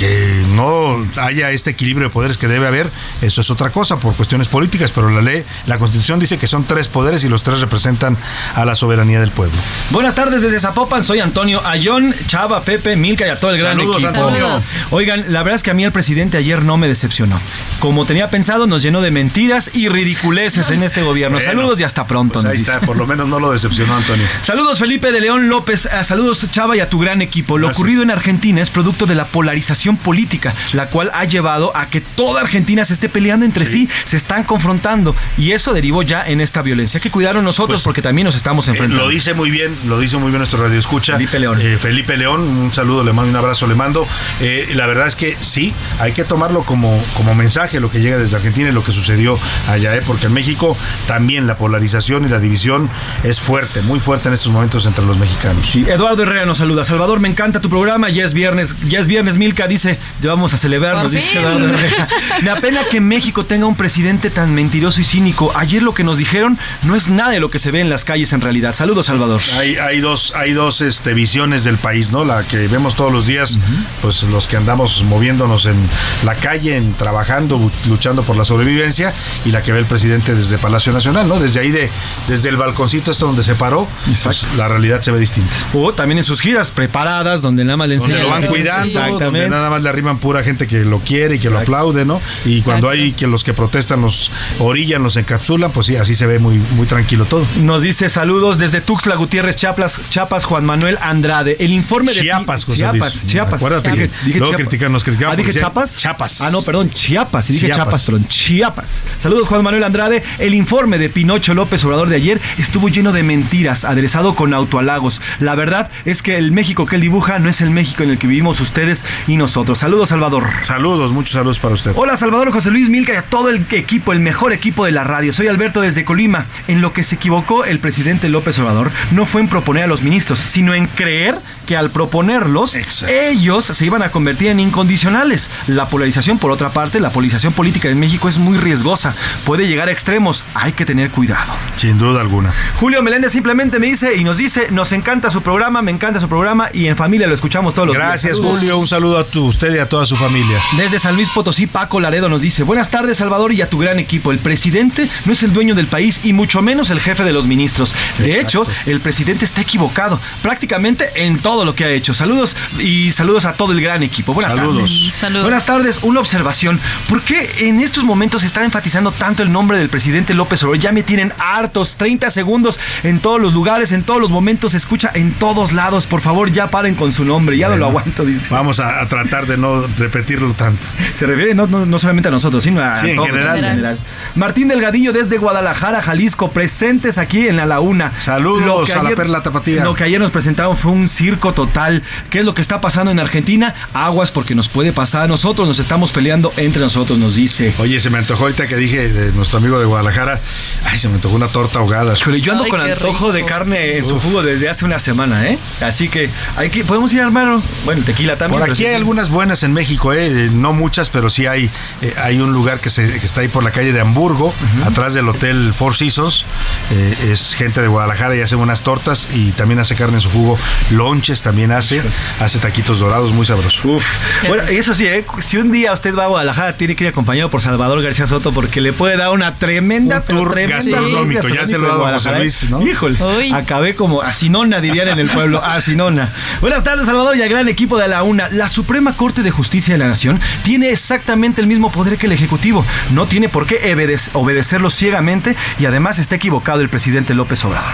Que 0.00 0.42
no 0.56 1.06
haya 1.20 1.50
este 1.50 1.68
equilibrio 1.70 2.08
de 2.08 2.12
poderes 2.12 2.38
que 2.38 2.48
debe 2.48 2.66
haber, 2.66 2.88
eso 3.20 3.42
es 3.42 3.50
otra 3.50 3.68
cosa 3.68 3.98
por 4.00 4.16
cuestiones 4.16 4.48
políticas, 4.48 4.90
pero 4.90 5.10
la 5.10 5.20
ley, 5.20 5.44
la 5.66 5.76
constitución 5.76 6.18
dice 6.18 6.38
que 6.38 6.46
son 6.46 6.64
tres 6.64 6.88
poderes 6.88 7.22
y 7.22 7.28
los 7.28 7.42
tres 7.42 7.60
representan 7.60 8.16
a 8.54 8.64
la 8.64 8.74
soberanía 8.76 9.20
del 9.20 9.30
pueblo. 9.30 9.54
Buenas 9.90 10.14
tardes 10.14 10.40
desde 10.40 10.58
Zapopan, 10.58 11.04
soy 11.04 11.20
Antonio 11.20 11.60
Ayón, 11.66 12.14
Chava, 12.26 12.62
Pepe, 12.64 12.96
Milka 12.96 13.26
y 13.26 13.28
a 13.28 13.38
todo 13.38 13.50
el 13.50 13.58
gran 13.58 13.76
Saludos, 13.76 14.02
equipo. 14.02 14.08
Antonio. 14.08 14.40
Saludos. 14.46 14.64
Oigan, 14.90 15.24
la 15.34 15.42
verdad 15.42 15.56
es 15.56 15.62
que 15.62 15.70
a 15.70 15.74
mí 15.74 15.84
el 15.84 15.92
presidente 15.92 16.38
ayer 16.38 16.62
no 16.64 16.78
me 16.78 16.88
decepcionó. 16.88 17.38
Como 17.78 18.06
tenía 18.06 18.30
pensado, 18.30 18.66
nos 18.66 18.82
llenó 18.82 19.02
de 19.02 19.10
mentiras 19.10 19.70
y 19.74 19.90
ridiculeces 19.90 20.70
en 20.70 20.82
este 20.82 21.02
gobierno. 21.02 21.36
Bueno, 21.36 21.50
Saludos 21.52 21.78
y 21.78 21.84
hasta 21.84 22.06
pronto. 22.06 22.34
Pues 22.34 22.44
nos 22.46 22.52
ahí 22.54 22.58
dice. 22.60 22.72
está, 22.72 22.86
por 22.86 22.96
lo 22.96 23.06
menos 23.06 23.28
no 23.28 23.38
lo 23.38 23.52
decepcionó 23.52 23.96
Antonio. 23.96 24.24
Saludos 24.42 24.78
Felipe 24.78 25.12
de 25.12 25.20
León 25.20 25.48
López, 25.50 25.88
Ah, 25.92 26.04
saludos 26.04 26.46
Chava 26.50 26.74
y 26.74 26.80
a 26.80 26.88
tu 26.88 26.98
gran 27.00 27.20
equipo. 27.20 27.58
Lo 27.58 27.66
Gracias. 27.66 27.78
ocurrido 27.78 28.02
en 28.02 28.10
Argentina 28.10 28.62
es 28.62 28.70
producto 28.70 29.04
de 29.04 29.14
la 29.14 29.26
polarización 29.26 29.89
política, 29.96 30.54
la 30.72 30.86
cual 30.86 31.10
ha 31.14 31.24
llevado 31.24 31.76
a 31.76 31.86
que 31.86 32.00
toda 32.00 32.40
Argentina 32.42 32.84
se 32.84 32.94
esté 32.94 33.08
peleando 33.08 33.44
entre 33.46 33.66
sí, 33.66 33.88
se 34.04 34.16
están 34.16 34.44
confrontando 34.44 35.14
y 35.38 35.52
eso 35.52 35.72
derivó 35.72 36.02
ya 36.02 36.22
en 36.26 36.40
esta 36.40 36.62
violencia. 36.62 36.98
Hay 36.98 37.02
que 37.02 37.10
cuidarnos 37.10 37.42
nosotros 37.44 37.78
Pues, 37.78 37.84
porque 37.84 38.02
también 38.02 38.26
nos 38.26 38.34
estamos 38.36 38.66
Eh, 38.68 38.72
enfrentando. 38.72 39.04
lo 39.04 39.08
dice 39.10 39.34
muy 39.34 39.50
bien, 39.50 39.74
lo 39.86 39.98
dice 39.98 40.16
muy 40.16 40.28
bien 40.28 40.38
nuestro 40.38 40.62
radio 40.62 40.78
escucha. 40.78 41.14
Felipe 41.14 41.38
León. 41.38 41.58
Eh, 41.60 41.78
Felipe 41.80 42.16
León, 42.16 42.40
un 42.42 42.72
saludo, 42.72 43.04
le 43.04 43.12
mando 43.12 43.30
un 43.30 43.36
abrazo, 43.36 43.66
le 43.66 43.74
mando. 43.74 44.06
Eh, 44.40 44.68
la 44.74 44.86
verdad 44.86 45.06
es 45.06 45.16
que 45.16 45.36
sí, 45.40 45.72
hay 45.98 46.12
que 46.12 46.24
tomarlo 46.24 46.62
como, 46.62 47.02
como 47.16 47.34
mensaje 47.34 47.80
lo 47.80 47.90
que 47.90 48.00
llega 48.00 48.16
desde 48.16 48.36
Argentina 48.36 48.68
y 48.68 48.72
lo 48.72 48.82
que 48.84 48.92
sucedió 48.92 49.38
allá, 49.68 49.98
porque 50.06 50.26
en 50.26 50.32
México 50.32 50.76
también 51.06 51.46
la 51.46 51.56
polarización 51.56 52.24
y 52.24 52.28
la 52.28 52.38
división 52.40 52.88
es 53.24 53.40
fuerte, 53.40 53.82
muy 53.82 54.00
fuerte 54.00 54.28
en 54.28 54.34
estos 54.34 54.52
momentos 54.52 54.86
entre 54.86 55.04
los 55.04 55.18
mexicanos. 55.18 55.66
Sí, 55.66 55.84
Eduardo 55.88 56.22
Herrera 56.22 56.44
nos 56.46 56.58
saluda. 56.58 56.84
Salvador, 56.84 57.20
me 57.20 57.28
encanta 57.28 57.60
tu 57.60 57.68
programa. 57.70 58.10
Ya 58.10 58.24
es 58.24 58.34
viernes, 58.34 58.74
ya 58.84 58.98
es 59.00 59.06
viernes, 59.06 59.36
Milka 59.38 59.66
dice, 59.66 59.79
ya 59.84 60.28
vamos 60.28 60.54
a 60.54 60.58
celebrarnos, 60.58 61.12
dice. 61.12 61.38
Eduardo 61.38 61.68
Herrera. 61.68 62.08
Me 62.42 62.50
apena 62.50 62.84
que 62.90 63.00
México 63.00 63.44
tenga 63.44 63.66
un 63.66 63.76
presidente 63.76 64.30
tan 64.30 64.54
mentiroso 64.54 65.00
y 65.00 65.04
cínico. 65.04 65.52
Ayer 65.54 65.82
lo 65.82 65.94
que 65.94 66.04
nos 66.04 66.18
dijeron 66.18 66.58
no 66.82 66.96
es 66.96 67.08
nada 67.08 67.30
de 67.30 67.40
lo 67.40 67.50
que 67.50 67.58
se 67.58 67.70
ve 67.70 67.80
en 67.80 67.90
las 67.90 68.04
calles 68.04 68.32
en 68.32 68.40
realidad. 68.40 68.74
Saludos, 68.74 69.06
Salvador. 69.06 69.40
Hay, 69.58 69.76
hay 69.76 70.00
dos, 70.00 70.32
hay 70.36 70.52
dos 70.52 70.80
este, 70.80 71.14
visiones 71.14 71.64
del 71.64 71.78
país, 71.78 72.12
¿no? 72.12 72.24
La 72.24 72.42
que 72.42 72.68
vemos 72.68 72.94
todos 72.94 73.12
los 73.12 73.26
días, 73.26 73.58
pues 74.02 74.22
los 74.24 74.46
que 74.46 74.56
andamos 74.56 75.02
moviéndonos 75.04 75.66
en 75.66 75.76
la 76.24 76.34
calle, 76.34 76.76
en, 76.76 76.94
trabajando, 76.94 77.70
luchando 77.88 78.22
por 78.22 78.36
la 78.36 78.44
sobrevivencia, 78.44 79.12
y 79.44 79.50
la 79.50 79.62
que 79.62 79.72
ve 79.72 79.78
el 79.78 79.86
presidente 79.86 80.34
desde 80.34 80.58
Palacio 80.58 80.92
Nacional, 80.92 81.28
¿no? 81.28 81.38
Desde 81.38 81.60
ahí, 81.60 81.70
de, 81.70 81.90
desde 82.28 82.48
el 82.48 82.56
balconcito 82.56 83.10
este 83.10 83.24
donde 83.24 83.42
se 83.42 83.54
paró, 83.54 83.86
pues 84.24 84.46
la 84.56 84.68
realidad 84.68 85.02
se 85.02 85.10
ve 85.10 85.18
distinta. 85.18 85.52
O 85.74 85.92
también 85.92 86.18
en 86.18 86.24
sus 86.24 86.40
giras 86.40 86.70
preparadas, 86.70 87.42
donde 87.42 87.64
nada 87.64 87.76
más 87.76 87.88
le 87.88 87.96
Donde 87.96 88.14
enseñan. 88.14 88.30
lo 88.30 88.40
van 88.40 88.46
cuidando, 88.46 89.18
donde 89.18 89.48
nada 89.60 89.70
más 89.70 89.82
le 89.82 89.88
arriman 89.88 90.18
pura 90.18 90.42
gente 90.42 90.66
que 90.66 90.84
lo 90.84 90.98
quiere 91.00 91.36
y 91.36 91.38
que 91.38 91.50
lo 91.50 91.58
aplaude, 91.58 92.04
¿no? 92.04 92.20
Y 92.44 92.62
cuando 92.62 92.88
hay 92.88 93.12
que 93.12 93.26
los 93.26 93.44
que 93.44 93.52
protestan 93.54 94.00
los 94.02 94.30
orillan, 94.58 95.02
los 95.02 95.16
encapsulan, 95.16 95.70
pues 95.72 95.86
sí, 95.86 95.96
así 95.96 96.14
se 96.14 96.26
ve 96.26 96.38
muy, 96.38 96.58
muy 96.76 96.86
tranquilo 96.86 97.24
todo. 97.24 97.46
Nos 97.60 97.82
dice 97.82 98.08
saludos 98.08 98.58
desde 98.58 98.80
Tuxtla 98.80 99.14
Gutiérrez, 99.16 99.56
Chiapas, 99.56 100.00
Chiapas 100.10 100.44
Juan 100.44 100.64
Manuel 100.64 100.98
Andrade. 101.00 101.56
El 101.60 101.72
informe 101.72 102.12
de 102.12 102.20
Chiapas, 102.22 102.64
José 102.64 102.78
Chiapas, 102.78 103.14
Luis. 103.16 103.26
Chiapas. 103.26 103.54
Acuérdate 103.54 103.90
que 103.92 104.38
luego 104.38 104.52
critican- 104.54 104.90
nos 104.92 105.04
criticaban 105.04 105.34
Ah, 105.34 105.36
dije 105.36 105.52
Chiapas. 105.52 105.96
Chiapas. 105.98 106.40
Ah, 106.40 106.50
no, 106.50 106.62
perdón, 106.62 106.90
Chiapas. 106.90 107.50
Y 107.50 107.54
dije 107.54 107.66
Chiapas. 107.66 107.84
Chiapas, 107.84 108.02
perdón, 108.04 108.26
Chiapas. 108.28 109.02
Saludos 109.20 109.48
Juan 109.48 109.62
Manuel 109.62 109.84
Andrade. 109.84 110.22
El 110.38 110.54
informe 110.54 110.98
de 110.98 111.08
Pinocho 111.08 111.54
López 111.54 111.84
Obrador 111.84 112.08
de 112.08 112.16
ayer 112.16 112.40
estuvo 112.58 112.88
lleno 112.88 113.12
de 113.12 113.22
mentiras, 113.22 113.84
aderezado 113.84 114.34
con 114.34 114.54
autohalagos. 114.54 115.20
La 115.38 115.54
verdad 115.54 115.90
es 116.04 116.22
que 116.22 116.36
el 116.36 116.52
México 116.52 116.86
que 116.86 116.96
él 116.96 117.02
dibuja 117.02 117.38
no 117.38 117.48
es 117.48 117.60
el 117.60 117.70
México 117.70 118.02
en 118.02 118.10
el 118.10 118.18
que 118.18 118.26
vivimos 118.26 118.60
ustedes 118.60 119.04
y 119.26 119.36
nosotros. 119.50 119.80
Saludos, 119.80 120.10
Salvador. 120.10 120.44
Saludos, 120.62 121.10
muchos 121.10 121.32
saludos 121.32 121.58
para 121.58 121.74
usted. 121.74 121.90
Hola 121.96 122.14
Salvador 122.16 122.52
José 122.52 122.70
Luis 122.70 122.88
Milca 122.88 123.14
y 123.14 123.16
a 123.16 123.22
todo 123.22 123.48
el 123.48 123.66
equipo, 123.72 124.12
el 124.12 124.20
mejor 124.20 124.52
equipo 124.52 124.84
de 124.84 124.92
la 124.92 125.02
radio. 125.02 125.32
Soy 125.32 125.48
Alberto 125.48 125.80
desde 125.80 126.04
Colima. 126.04 126.46
En 126.68 126.80
lo 126.80 126.92
que 126.92 127.02
se 127.02 127.16
equivocó 127.16 127.64
el 127.64 127.80
presidente 127.80 128.28
López 128.28 128.60
Obrador 128.60 128.92
no 129.10 129.26
fue 129.26 129.40
en 129.40 129.48
proponer 129.48 129.82
a 129.82 129.86
los 129.88 130.02
ministros, 130.02 130.38
sino 130.38 130.72
en 130.72 130.86
creer 130.86 131.36
que 131.66 131.76
al 131.76 131.90
proponerlos 131.90 132.76
ellos 133.08 133.64
se 133.64 133.84
iban 133.84 134.02
a 134.02 134.12
convertir 134.12 134.48
en 134.48 134.60
incondicionales. 134.60 135.50
La 135.66 135.88
polarización, 135.88 136.38
por 136.38 136.52
otra 136.52 136.70
parte, 136.70 137.00
la 137.00 137.10
polarización 137.10 137.52
política 137.52 137.88
en 137.88 137.98
México 137.98 138.28
es 138.28 138.38
muy 138.38 138.56
riesgosa. 138.56 139.16
Puede 139.44 139.66
llegar 139.66 139.88
a 139.88 139.92
extremos. 139.92 140.44
Hay 140.54 140.72
que 140.72 140.86
tener 140.86 141.10
cuidado. 141.10 141.52
Sin 141.76 141.98
duda 141.98 142.20
alguna. 142.20 142.52
Julio 142.76 143.02
Meléndez 143.02 143.32
simplemente 143.32 143.80
me 143.80 143.88
dice 143.88 144.14
y 144.14 144.22
nos 144.22 144.38
dice, 144.38 144.68
nos 144.70 144.92
encanta 144.92 145.28
su 145.28 145.42
programa, 145.42 145.82
me 145.82 145.90
encanta 145.90 146.20
su 146.20 146.28
programa 146.28 146.68
y 146.72 146.86
en 146.86 146.96
familia 146.96 147.26
lo 147.26 147.34
escuchamos 147.34 147.74
todos 147.74 147.88
los 147.88 147.96
días. 147.96 148.08
Gracias. 148.08 148.38
Julio. 148.38 148.78
Un 148.78 148.86
saludo 148.86 149.18
a 149.18 149.24
tu, 149.24 149.39
usted 149.44 149.74
y 149.74 149.78
a 149.78 149.88
toda 149.88 150.06
su 150.06 150.16
familia. 150.16 150.58
Desde 150.76 150.98
San 150.98 151.14
Luis 151.16 151.30
Potosí, 151.30 151.66
Paco 151.66 152.00
Laredo 152.00 152.28
nos 152.28 152.40
dice, 152.42 152.62
buenas 152.62 152.90
tardes 152.90 153.18
Salvador 153.18 153.52
y 153.52 153.62
a 153.62 153.68
tu 153.70 153.78
gran 153.78 153.98
equipo. 153.98 154.32
El 154.32 154.38
presidente 154.38 155.08
no 155.24 155.32
es 155.32 155.42
el 155.42 155.52
dueño 155.52 155.74
del 155.74 155.86
país 155.86 156.20
y 156.24 156.32
mucho 156.32 156.62
menos 156.62 156.90
el 156.90 157.00
jefe 157.00 157.24
de 157.24 157.32
los 157.32 157.46
ministros. 157.46 157.94
De 158.18 158.40
hecho, 158.40 158.66
el 158.86 159.00
presidente 159.00 159.44
está 159.44 159.60
equivocado 159.60 160.20
prácticamente 160.42 161.10
en 161.14 161.38
todo 161.38 161.64
lo 161.64 161.74
que 161.74 161.84
ha 161.84 161.90
hecho. 161.90 162.14
Saludos 162.14 162.56
y 162.78 163.12
saludos 163.12 163.44
a 163.44 163.54
todo 163.54 163.72
el 163.72 163.80
gran 163.80 164.02
equipo. 164.02 164.34
Buenas 164.34 164.56
Saludos. 164.56 164.90
tardes. 164.90 165.14
Saludos. 165.18 165.42
Buenas 165.42 165.66
tardes. 165.66 165.98
Una 166.02 166.20
observación. 166.20 166.80
¿Por 167.08 167.22
qué 167.22 167.48
en 167.60 167.80
estos 167.80 168.04
momentos 168.04 168.42
se 168.42 168.46
está 168.46 168.64
enfatizando 168.64 169.12
tanto 169.12 169.42
el 169.42 169.52
nombre 169.52 169.78
del 169.78 169.88
presidente 169.88 170.34
López 170.34 170.62
Obrador? 170.62 170.78
Ya 170.80 170.92
me 170.92 171.02
tienen 171.02 171.32
hartos. 171.38 171.96
30 171.96 172.30
segundos 172.30 172.78
en 173.02 173.20
todos 173.20 173.40
los 173.40 173.52
lugares, 173.52 173.92
en 173.92 174.02
todos 174.02 174.20
los 174.20 174.30
momentos. 174.30 174.72
Se 174.72 174.78
escucha 174.78 175.10
en 175.14 175.32
todos 175.32 175.72
lados. 175.72 176.06
Por 176.06 176.20
favor, 176.20 176.50
ya 176.50 176.68
paren 176.68 176.94
con 176.94 177.12
su 177.12 177.24
nombre. 177.24 177.56
Ya 177.56 177.68
no 177.68 177.76
lo 177.76 177.86
aguanto, 177.86 178.24
dice. 178.24 178.48
Vamos 178.50 178.80
a, 178.80 179.00
a 179.02 179.06
tratar 179.06 179.29
de 179.30 179.56
no 179.56 179.84
repetirlo 179.98 180.52
tanto. 180.54 180.84
Se 181.14 181.24
refiere 181.26 181.54
no, 181.54 181.66
no- 181.66 181.86
no 181.86 181.98
solamente 181.98 182.28
a 182.28 182.32
nosotros, 182.32 182.64
sino 182.64 182.82
a 182.82 182.96
Sí, 183.00 183.10
en 183.10 183.16
todos, 183.16 183.28
general. 183.28 183.98
Martín 184.34 184.68
Delgadillo 184.68 185.12
desde 185.12 185.38
Guadalajara, 185.38 186.02
Jalisco, 186.02 186.50
presentes 186.50 187.16
aquí 187.18 187.46
en 187.48 187.56
la 187.56 187.66
Laguna. 187.66 188.12
Saludos 188.20 188.90
a 188.90 189.02
la 189.02 189.10
Perla 189.10 189.42
Tapatía. 189.42 189.84
Lo 189.84 189.94
que 189.94 190.04
ayer 190.04 190.20
nos 190.20 190.30
presentaron 190.30 190.76
fue 190.76 190.92
un 190.92 191.08
circo 191.08 191.52
total. 191.54 192.02
¿Qué 192.30 192.40
es 192.40 192.44
lo 192.44 192.54
que 192.54 192.62
está 192.62 192.80
pasando 192.80 193.10
en 193.12 193.20
Argentina? 193.20 193.74
Aguas 193.94 194.30
porque 194.30 194.54
nos 194.54 194.68
puede 194.68 194.92
pasar 194.92 195.22
a 195.22 195.26
nosotros, 195.28 195.66
nos 195.68 195.78
estamos 195.78 196.10
peleando 196.12 196.52
entre 196.56 196.80
nosotros, 196.82 197.18
nos 197.18 197.36
dice. 197.36 197.72
Oye, 197.78 198.00
se 198.00 198.10
me 198.10 198.18
antojó 198.18 198.44
ahorita 198.44 198.66
que 198.66 198.76
dije 198.76 199.08
de 199.08 199.32
nuestro 199.32 199.58
amigo 199.58 199.78
de 199.78 199.84
Guadalajara. 199.86 200.40
Ay, 200.84 200.98
se 200.98 201.08
me 201.08 201.14
antojó 201.14 201.36
una 201.36 201.48
torta 201.48 201.78
ahogada. 201.78 202.14
Híjole, 202.16 202.40
yo 202.40 202.52
ando 202.52 202.64
Ay, 202.64 202.70
con 202.70 202.80
antojo 202.80 203.32
de 203.32 203.38
rico. 203.38 203.48
carne 203.48 203.96
en 203.98 204.04
su 204.04 204.18
jugo 204.18 204.42
desde 204.42 204.68
hace 204.68 204.84
una 204.84 204.98
semana, 204.98 205.46
¿eh? 205.48 205.58
Así 205.80 206.08
que 206.08 206.30
hay 206.56 206.70
que 206.70 206.84
podemos 206.84 207.12
ir 207.12 207.20
a 207.20 207.26
armarlo. 207.26 207.62
Bueno, 207.84 208.02
tequila 208.04 208.36
también. 208.36 208.60
Por 208.60 208.68
aquí 208.70 208.78
sí- 208.78 208.86
hay 208.86 208.94
buenas 209.28 209.62
en 209.62 209.72
México, 209.72 210.12
¿eh? 210.12 210.46
Eh, 210.46 210.50
no 210.52 210.72
muchas, 210.72 211.10
pero 211.10 211.30
sí 211.30 211.46
hay, 211.46 211.70
eh, 212.02 212.14
hay 212.22 212.40
un 212.40 212.52
lugar 212.52 212.80
que, 212.80 212.90
se, 212.90 213.06
que 213.18 213.26
está 213.26 213.40
ahí 213.42 213.48
por 213.48 213.62
la 213.62 213.70
calle 213.70 213.92
de 213.92 214.00
Hamburgo, 214.00 214.54
atrás 214.86 215.14
del 215.14 215.28
Hotel 215.28 215.72
Four 215.74 215.96
Seasons. 215.96 216.44
Eh, 216.90 217.32
es 217.32 217.54
gente 217.54 217.80
de 217.80 217.88
Guadalajara 217.88 218.34
y 218.36 218.40
hace 218.40 218.56
unas 218.56 218.82
tortas 218.82 219.28
y 219.34 219.50
también 219.52 219.80
hace 219.80 219.94
carne 219.94 220.16
en 220.16 220.20
su 220.20 220.30
jugo. 220.30 220.58
Lonches 220.90 221.42
también 221.42 221.72
hace, 221.72 222.02
hace 222.40 222.58
taquitos 222.58 223.00
dorados 223.00 223.32
muy 223.32 223.46
sabrosos. 223.46 223.84
Uf. 223.84 224.06
Bueno, 224.48 224.64
eso 224.64 224.94
sí, 224.94 225.06
¿eh? 225.06 225.24
si 225.40 225.58
un 225.58 225.70
día 225.70 225.92
usted 225.92 226.14
va 226.14 226.24
a 226.24 226.28
Guadalajara, 226.28 226.76
tiene 226.76 226.96
que 226.96 227.04
ir 227.04 227.10
acompañado 227.10 227.50
por 227.50 227.60
Salvador 227.62 228.02
García 228.02 228.26
Soto 228.26 228.52
porque 228.52 228.80
le 228.80 228.92
puede 228.92 229.16
dar 229.16 229.30
una 229.30 229.54
tremenda, 229.54 230.18
Un 230.28 230.36
tour 230.36 230.52
tremenda 230.52 230.76
gastronómico, 230.76 231.48
ya 231.48 231.66
se 231.66 231.78
lo 231.78 231.92
ha 231.92 231.96
dado 231.96 232.14
José. 232.14 232.38
Luis, 232.38 232.70
¿no? 232.70 232.80
Híjole, 232.86 233.18
Uy. 233.38 233.52
acabé 233.52 233.94
como 233.94 234.22
asinona, 234.22 234.80
dirían 234.80 235.08
en 235.08 235.18
el 235.18 235.28
pueblo, 235.28 235.62
asinona. 235.64 236.32
Buenas 236.60 236.84
tardes, 236.84 237.06
Salvador 237.06 237.36
y 237.36 237.42
al 237.42 237.48
gran 237.48 237.68
equipo 237.68 237.98
de 237.98 238.08
la 238.08 238.22
UNA. 238.22 238.48
La 238.50 238.68
Suprema 238.68 239.09
Corte 239.12 239.42
de 239.42 239.50
Justicia 239.50 239.94
de 239.94 239.98
la 239.98 240.08
Nación 240.08 240.40
tiene 240.62 240.90
exactamente 240.90 241.60
el 241.60 241.66
mismo 241.66 241.90
poder 241.90 242.16
que 242.18 242.26
el 242.26 242.32
Ejecutivo. 242.32 242.84
No 243.12 243.26
tiene 243.26 243.48
por 243.48 243.66
qué 243.66 243.94
obedec- 243.94 244.30
obedecerlo 244.34 244.90
ciegamente 244.90 245.56
y 245.78 245.86
además 245.86 246.18
está 246.18 246.34
equivocado 246.36 246.80
el 246.80 246.88
presidente 246.88 247.34
López 247.34 247.64
Obrador. 247.64 247.90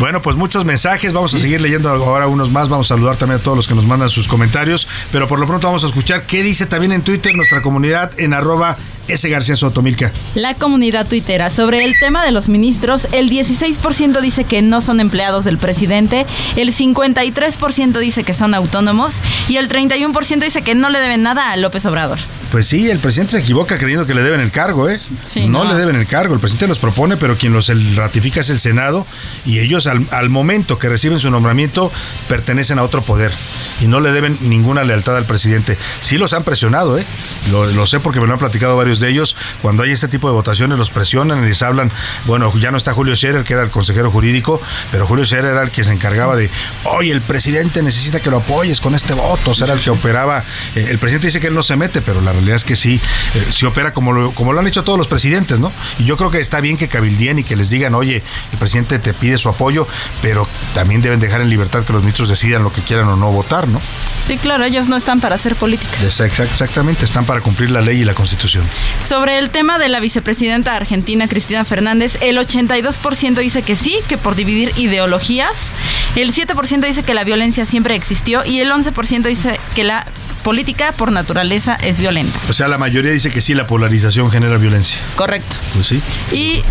Bueno, 0.00 0.20
pues 0.22 0.36
muchos 0.36 0.64
mensajes. 0.64 1.12
Vamos 1.12 1.34
a 1.34 1.38
seguir 1.38 1.60
leyendo 1.60 1.88
ahora 1.90 2.26
unos 2.26 2.50
más. 2.50 2.68
Vamos 2.68 2.90
a 2.90 2.94
saludar 2.94 3.16
también 3.16 3.40
a 3.40 3.42
todos 3.42 3.56
los 3.56 3.68
que 3.68 3.74
nos 3.74 3.86
mandan 3.86 4.10
sus 4.10 4.26
comentarios. 4.28 4.88
Pero 5.10 5.28
por 5.28 5.38
lo 5.38 5.46
pronto 5.46 5.66
vamos 5.66 5.84
a 5.84 5.86
escuchar 5.86 6.26
qué 6.26 6.42
dice 6.42 6.66
también 6.66 6.92
en 6.92 7.02
Twitter 7.02 7.34
nuestra 7.34 7.62
comunidad 7.62 8.10
en 8.18 8.34
arroba 8.34 8.76
S. 9.08 9.28
García 9.28 9.56
Sotomilca. 9.56 10.12
La 10.34 10.54
comunidad 10.54 11.06
tuitera. 11.06 11.50
Sobre 11.50 11.84
el 11.84 11.98
tema 11.98 12.24
de 12.24 12.32
los 12.32 12.48
ministros, 12.48 13.08
el 13.12 13.30
16% 13.30 14.20
dice 14.20 14.44
que 14.44 14.62
no 14.62 14.80
son 14.80 15.00
empleados 15.00 15.44
del 15.44 15.58
presidente, 15.58 16.26
el 16.56 16.74
53% 16.74 17.98
dice 17.98 18.24
que 18.24 18.34
son 18.34 18.54
autónomos 18.54 19.16
y 19.48 19.56
el 19.56 19.68
31% 19.68 20.40
dice 20.40 20.62
que 20.62 20.74
no 20.74 20.90
le 20.90 20.98
deben 21.00 21.22
nada 21.22 21.52
a 21.52 21.56
López 21.56 21.84
Obrador. 21.86 22.18
Pues 22.50 22.66
sí, 22.66 22.90
el 22.90 22.98
presidente 22.98 23.32
se 23.32 23.38
equivoca 23.38 23.78
creyendo 23.78 24.06
que 24.06 24.12
le 24.12 24.22
deben 24.22 24.40
el 24.40 24.50
cargo, 24.50 24.90
¿eh? 24.90 25.00
Sí, 25.24 25.48
no, 25.48 25.64
no. 25.64 25.72
le 25.72 25.78
deben 25.78 25.96
el 25.96 26.06
cargo, 26.06 26.34
el 26.34 26.40
presidente 26.40 26.68
los 26.68 26.78
propone, 26.78 27.16
pero 27.16 27.34
quien 27.36 27.54
los 27.54 27.70
ratifica 27.96 28.40
es 28.40 28.50
el 28.50 28.60
Senado 28.60 29.06
y 29.46 29.60
ellos 29.60 29.86
al, 29.86 30.06
al 30.10 30.28
momento 30.28 30.78
que 30.78 30.90
reciben 30.90 31.18
su 31.18 31.30
nombramiento 31.30 31.90
pertenecen 32.28 32.78
a 32.78 32.82
otro 32.82 33.00
poder 33.00 33.32
y 33.80 33.86
no 33.86 34.00
le 34.00 34.12
deben 34.12 34.36
ninguna 34.42 34.84
lealtad 34.84 35.16
al 35.16 35.24
presidente. 35.24 35.78
Sí 36.00 36.18
los 36.18 36.34
han 36.34 36.44
presionado, 36.44 36.98
¿eh? 36.98 37.04
Lo, 37.50 37.64
lo 37.64 37.86
sé 37.86 38.00
porque 38.00 38.20
me 38.20 38.26
lo 38.26 38.34
han 38.34 38.38
platicado 38.38 38.76
varios 38.92 39.00
de 39.00 39.08
ellos. 39.08 39.36
Cuando 39.62 39.82
hay 39.82 39.90
este 39.92 40.08
tipo 40.08 40.28
de 40.28 40.34
votaciones 40.34 40.78
los 40.78 40.90
presionan 40.90 41.42
y 41.44 41.48
les 41.48 41.62
hablan, 41.62 41.90
bueno, 42.26 42.52
ya 42.58 42.70
no 42.70 42.76
está 42.76 42.92
Julio 42.92 43.14
Scherer, 43.16 43.44
que 43.44 43.54
era 43.54 43.62
el 43.62 43.70
consejero 43.70 44.10
jurídico, 44.10 44.60
pero 44.90 45.06
Julio 45.06 45.24
Scherer 45.24 45.52
era 45.52 45.62
el 45.62 45.70
que 45.70 45.82
se 45.84 45.92
encargaba 45.92 46.36
de, 46.36 46.50
oye, 46.84 47.10
el 47.12 47.22
presidente 47.22 47.82
necesita 47.82 48.20
que 48.20 48.30
lo 48.30 48.38
apoyes 48.38 48.80
con 48.80 48.94
este 48.94 49.14
voto, 49.14 49.52
o 49.52 49.54
sea, 49.54 49.66
era 49.66 49.74
el 49.74 49.80
que 49.80 49.90
operaba. 49.90 50.44
Eh, 50.76 50.88
el 50.90 50.98
presidente 50.98 51.28
dice 51.28 51.40
que 51.40 51.46
él 51.46 51.54
no 51.54 51.62
se 51.62 51.76
mete, 51.76 52.02
pero 52.02 52.20
la 52.20 52.32
realidad 52.32 52.56
es 52.56 52.64
que 52.64 52.76
sí, 52.76 53.00
eh, 53.34 53.46
sí 53.50 53.64
opera 53.66 53.92
como 53.92 54.12
lo, 54.12 54.32
como 54.32 54.52
lo 54.52 54.60
han 54.60 54.66
hecho 54.66 54.84
todos 54.84 54.98
los 54.98 55.08
presidentes, 55.08 55.58
¿no? 55.60 55.72
Y 55.98 56.04
yo 56.04 56.16
creo 56.16 56.30
que 56.30 56.40
está 56.40 56.60
bien 56.60 56.76
que 56.76 56.88
cabildien 56.88 57.38
y 57.38 57.44
que 57.44 57.56
les 57.56 57.70
digan, 57.70 57.94
oye, 57.94 58.22
el 58.52 58.58
presidente 58.58 58.98
te 58.98 59.14
pide 59.14 59.38
su 59.38 59.48
apoyo, 59.48 59.86
pero 60.20 60.46
también 60.74 61.00
deben 61.02 61.20
dejar 61.20 61.40
en 61.40 61.48
libertad 61.48 61.84
que 61.84 61.92
los 61.92 62.02
ministros 62.02 62.28
decidan 62.28 62.62
lo 62.62 62.72
que 62.72 62.82
quieran 62.82 63.08
o 63.08 63.16
no 63.16 63.30
votar, 63.30 63.68
¿no? 63.68 63.80
Sí, 64.22 64.36
claro, 64.36 64.64
ellos 64.64 64.88
no 64.88 64.96
están 64.96 65.20
para 65.20 65.34
hacer 65.36 65.56
política. 65.56 65.98
Exact- 66.02 66.40
Exactamente, 66.42 67.04
están 67.04 67.24
para 67.24 67.40
cumplir 67.40 67.70
la 67.70 67.80
ley 67.80 68.00
y 68.00 68.04
la 68.04 68.14
constitución. 68.14 68.64
Sobre 69.06 69.38
el 69.38 69.50
tema 69.50 69.78
de 69.78 69.88
la 69.88 70.00
vicepresidenta 70.00 70.76
argentina 70.76 71.28
Cristina 71.28 71.64
Fernández, 71.64 72.18
el 72.22 72.38
82% 72.38 73.34
dice 73.40 73.62
que 73.62 73.76
sí, 73.76 73.98
que 74.08 74.16
por 74.16 74.34
dividir 74.34 74.72
ideologías, 74.76 75.72
el 76.16 76.32
7% 76.32 76.86
dice 76.86 77.02
que 77.02 77.14
la 77.14 77.24
violencia 77.24 77.66
siempre 77.66 77.94
existió 77.94 78.44
y 78.44 78.60
el 78.60 78.70
11% 78.70 79.22
dice 79.22 79.58
que 79.74 79.84
la 79.84 80.06
política 80.42 80.92
por 80.92 81.12
naturaleza 81.12 81.74
es 81.76 81.98
violenta. 81.98 82.38
O 82.48 82.52
sea, 82.52 82.68
la 82.68 82.78
mayoría 82.78 83.12
dice 83.12 83.30
que 83.30 83.40
sí, 83.40 83.54
la 83.54 83.66
polarización 83.66 84.30
genera 84.30 84.56
violencia. 84.58 84.98
Correcto. 85.16 85.56
Pues 85.74 85.86
sí. 85.86 86.02
Y 86.32 86.62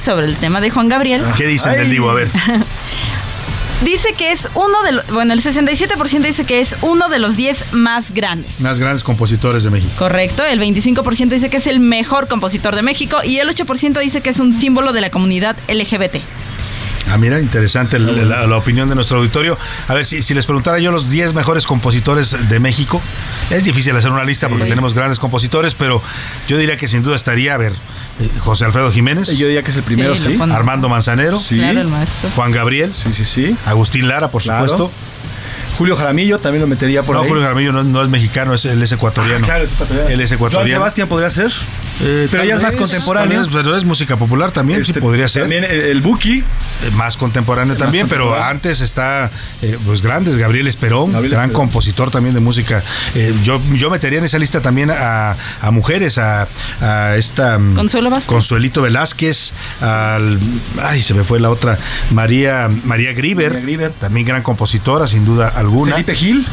sobre 0.00 0.26
el 0.26 0.36
tema 0.36 0.60
de 0.60 0.70
Juan 0.70 0.88
Gabriel. 0.88 1.22
¿Qué 1.36 1.46
dicen 1.46 1.72
del 1.72 1.90
Divo? 1.90 2.10
A 2.10 2.14
ver. 2.14 2.28
Dice 3.84 4.12
que 4.12 4.32
es 4.32 4.48
uno 4.54 4.82
de 4.82 4.92
los, 4.92 5.06
bueno, 5.08 5.32
el 5.32 5.42
67% 5.42 6.22
dice 6.22 6.44
que 6.44 6.60
es 6.60 6.74
uno 6.82 7.08
de 7.08 7.20
los 7.20 7.36
10 7.36 7.72
más 7.72 8.12
grandes. 8.12 8.60
Más 8.60 8.80
grandes 8.80 9.04
compositores 9.04 9.62
de 9.62 9.70
México. 9.70 9.92
Correcto, 9.96 10.44
el 10.44 10.60
25% 10.60 11.28
dice 11.28 11.48
que 11.48 11.58
es 11.58 11.66
el 11.68 11.78
mejor 11.78 12.26
compositor 12.26 12.74
de 12.74 12.82
México 12.82 13.18
y 13.24 13.38
el 13.38 13.48
8% 13.48 14.00
dice 14.00 14.20
que 14.20 14.30
es 14.30 14.40
un 14.40 14.52
símbolo 14.52 14.92
de 14.92 15.00
la 15.00 15.10
comunidad 15.10 15.56
LGBT. 15.68 16.16
Ah, 17.10 17.16
mira, 17.16 17.40
interesante 17.40 17.98
la, 17.98 18.46
la 18.46 18.56
opinión 18.56 18.88
de 18.88 18.94
nuestro 18.94 19.18
auditorio. 19.18 19.56
A 19.86 19.94
ver, 19.94 20.04
si, 20.04 20.22
si 20.22 20.34
les 20.34 20.44
preguntara 20.44 20.78
yo 20.78 20.90
los 20.90 21.08
10 21.08 21.32
mejores 21.32 21.64
compositores 21.64 22.36
de 22.48 22.60
México, 22.60 23.00
es 23.48 23.64
difícil 23.64 23.96
hacer 23.96 24.10
una 24.10 24.24
lista 24.24 24.48
porque 24.48 24.64
tenemos 24.66 24.92
grandes 24.92 25.18
compositores, 25.18 25.74
pero 25.74 26.02
yo 26.48 26.58
diría 26.58 26.76
que 26.76 26.88
sin 26.88 27.02
duda 27.02 27.16
estaría, 27.16 27.54
a 27.54 27.56
ver, 27.56 27.72
José 28.40 28.64
Alfredo 28.64 28.90
Jiménez. 28.90 29.28
Yo 29.36 29.46
diría 29.46 29.62
que 29.62 29.70
es 29.70 29.76
el 29.76 29.82
primero, 29.82 30.16
Sí, 30.16 30.36
sí. 30.36 30.38
Armando 30.52 30.88
Manzanero. 30.88 31.38
Sí. 31.38 31.56
Claro, 31.56 31.80
el 31.80 31.88
maestro. 31.88 32.30
Juan 32.34 32.50
Gabriel. 32.52 32.92
Sí, 32.92 33.12
sí, 33.12 33.24
sí. 33.24 33.56
Agustín 33.66 34.08
Lara, 34.08 34.30
por 34.30 34.42
Claro. 34.42 34.68
supuesto. 34.68 34.90
Julio 35.78 35.96
Jaramillo 35.96 36.38
también 36.40 36.60
lo 36.62 36.66
metería 36.66 37.02
por 37.04 37.14
no, 37.16 37.22
ahí. 37.22 37.28
Julio 37.28 37.42
Jaramillo 37.42 37.72
no, 37.72 37.84
no 37.84 38.02
es 38.02 38.08
mexicano, 38.08 38.52
es, 38.54 38.64
él 38.64 38.82
es 38.82 38.90
ecuatoriano. 38.92 39.38
Ah, 39.42 39.46
claro, 39.46 39.64
es 39.64 39.72
ecuatoriano. 39.72 40.08
Él 40.10 40.20
es 40.20 40.28
Joan 40.30 40.36
ecuatoriano. 40.36 40.80
Sebastián 40.80 41.08
podría 41.08 41.30
ser. 41.30 41.50
Eh, 42.00 42.28
pero 42.30 42.44
ya 42.44 42.54
es 42.56 42.62
más 42.62 42.76
contemporáneo. 42.76 43.46
pero 43.52 43.76
es 43.76 43.84
música 43.84 44.16
popular 44.16 44.50
también, 44.50 44.84
sí 44.84 44.90
Este, 44.90 45.00
podría 45.00 45.28
ser. 45.28 45.42
También 45.42 45.64
el, 45.64 45.70
el 45.80 46.00
Buki. 46.00 46.38
Eh, 46.38 46.90
más 46.94 47.16
contemporáneo 47.16 47.74
Más 47.74 47.78
también, 47.82 48.08
pero 48.08 48.24
contemporáneo. 48.24 48.56
antes 48.56 48.80
está 48.80 49.30
eh, 49.62 49.78
pues 49.86 50.02
grandes, 50.02 50.36
Gabriel 50.36 50.66
Esperón, 50.68 51.12
Gabriel 51.12 51.32
gran 51.32 51.46
Esperón. 51.46 51.66
compositor 51.66 52.10
también 52.10 52.34
de 52.34 52.40
música. 52.40 52.82
Eh, 53.14 53.34
yo, 53.42 53.60
yo 53.74 53.88
metería 53.90 54.18
en 54.18 54.24
esa 54.24 54.38
lista 54.38 54.60
también 54.60 54.90
a, 54.90 55.36
a 55.60 55.70
mujeres, 55.70 56.18
a, 56.18 56.46
a 56.80 57.16
esta 57.16 57.58
mm, 57.58 57.74
Consuelo 57.74 58.10
Vázquez. 58.10 58.26
Consuelito 58.28 58.82
Velázquez, 58.82 59.52
al 59.80 60.38
ay 60.82 61.02
se 61.02 61.14
me 61.14 61.24
fue 61.24 61.40
la 61.40 61.50
otra, 61.50 61.78
María 62.10 62.68
María 62.84 63.12
Grieber, 63.12 63.48
María 63.52 63.62
Grieber. 63.64 63.92
también 63.92 64.26
gran 64.26 64.42
compositora, 64.42 65.06
sin 65.06 65.24
duda 65.24 65.52
alguna. 65.68 65.92
Felipe 65.92 66.14
Gil. 66.14 66.44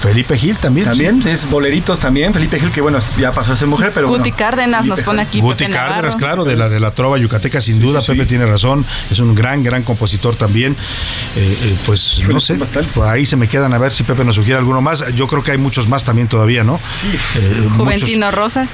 Felipe 0.00 0.36
Gil 0.36 0.56
también. 0.58 0.86
También, 0.86 1.22
sí. 1.22 1.28
es 1.28 1.50
boleritos 1.50 1.98
también. 2.00 2.32
Felipe 2.32 2.60
Gil, 2.60 2.70
que 2.70 2.80
bueno, 2.80 2.98
ya 3.18 3.32
pasó 3.32 3.52
a 3.52 3.56
ser 3.56 3.66
mujer, 3.68 3.90
pero 3.92 4.08
Guti 4.08 4.20
bueno. 4.20 4.36
Cárdenas 4.36 4.84
nos 4.86 5.00
pone 5.00 5.22
aquí. 5.22 5.40
Guti 5.40 5.64
Pepe 5.64 5.74
Cárdenas, 5.76 6.02
Navarro. 6.02 6.18
claro, 6.18 6.44
de 6.44 6.56
la 6.56 6.68
de 6.68 6.78
la 6.80 6.92
trova 6.92 7.18
yucateca, 7.18 7.60
sin 7.60 7.76
Sí, 7.76 7.82
duda, 7.82 8.00
sí, 8.00 8.12
Pepe 8.12 8.22
sí. 8.24 8.28
tiene 8.30 8.46
razón, 8.46 8.84
es 9.10 9.18
un 9.18 9.34
gran, 9.34 9.62
gran 9.64 9.82
compositor 9.82 10.36
también. 10.36 10.76
Eh, 11.36 11.58
eh, 11.62 11.76
pues 11.86 12.20
no 12.28 12.40
sé, 12.40 12.54
por 12.94 13.08
ahí 13.08 13.26
se 13.26 13.36
me 13.36 13.48
quedan 13.48 13.72
a 13.74 13.78
ver 13.78 13.92
si 13.92 14.04
Pepe 14.04 14.24
nos 14.24 14.36
sugiere 14.36 14.58
alguno 14.58 14.80
más. 14.80 15.04
Yo 15.14 15.26
creo 15.26 15.42
que 15.42 15.50
hay 15.52 15.58
muchos 15.58 15.88
más 15.88 16.04
también 16.04 16.28
todavía, 16.28 16.62
¿no? 16.64 16.78
Sí. 16.78 17.08
Eh, 17.38 17.56
muchos- 17.62 17.76
Juventino 17.78 18.30
Rosas. 18.30 18.68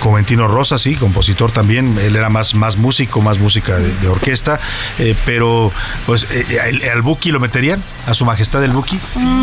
Juventino 0.00 0.48
Rosa, 0.48 0.78
sí, 0.78 0.94
compositor 0.96 1.52
también. 1.52 1.98
Él 1.98 2.16
era 2.16 2.30
más, 2.30 2.54
más 2.54 2.78
músico, 2.78 3.20
más 3.20 3.38
música 3.38 3.76
de, 3.78 3.92
de 3.98 4.08
orquesta. 4.08 4.58
eh, 4.98 5.14
pero, 5.26 5.70
pues, 6.06 6.26
eh, 6.30 6.58
¿al- 6.58 6.90
¿al 6.90 7.02
Buki 7.02 7.30
lo 7.32 7.38
meterían? 7.40 7.82
¿A 8.06 8.14
su 8.14 8.24
majestad 8.24 8.64
el 8.64 8.70
Buki? 8.70 8.96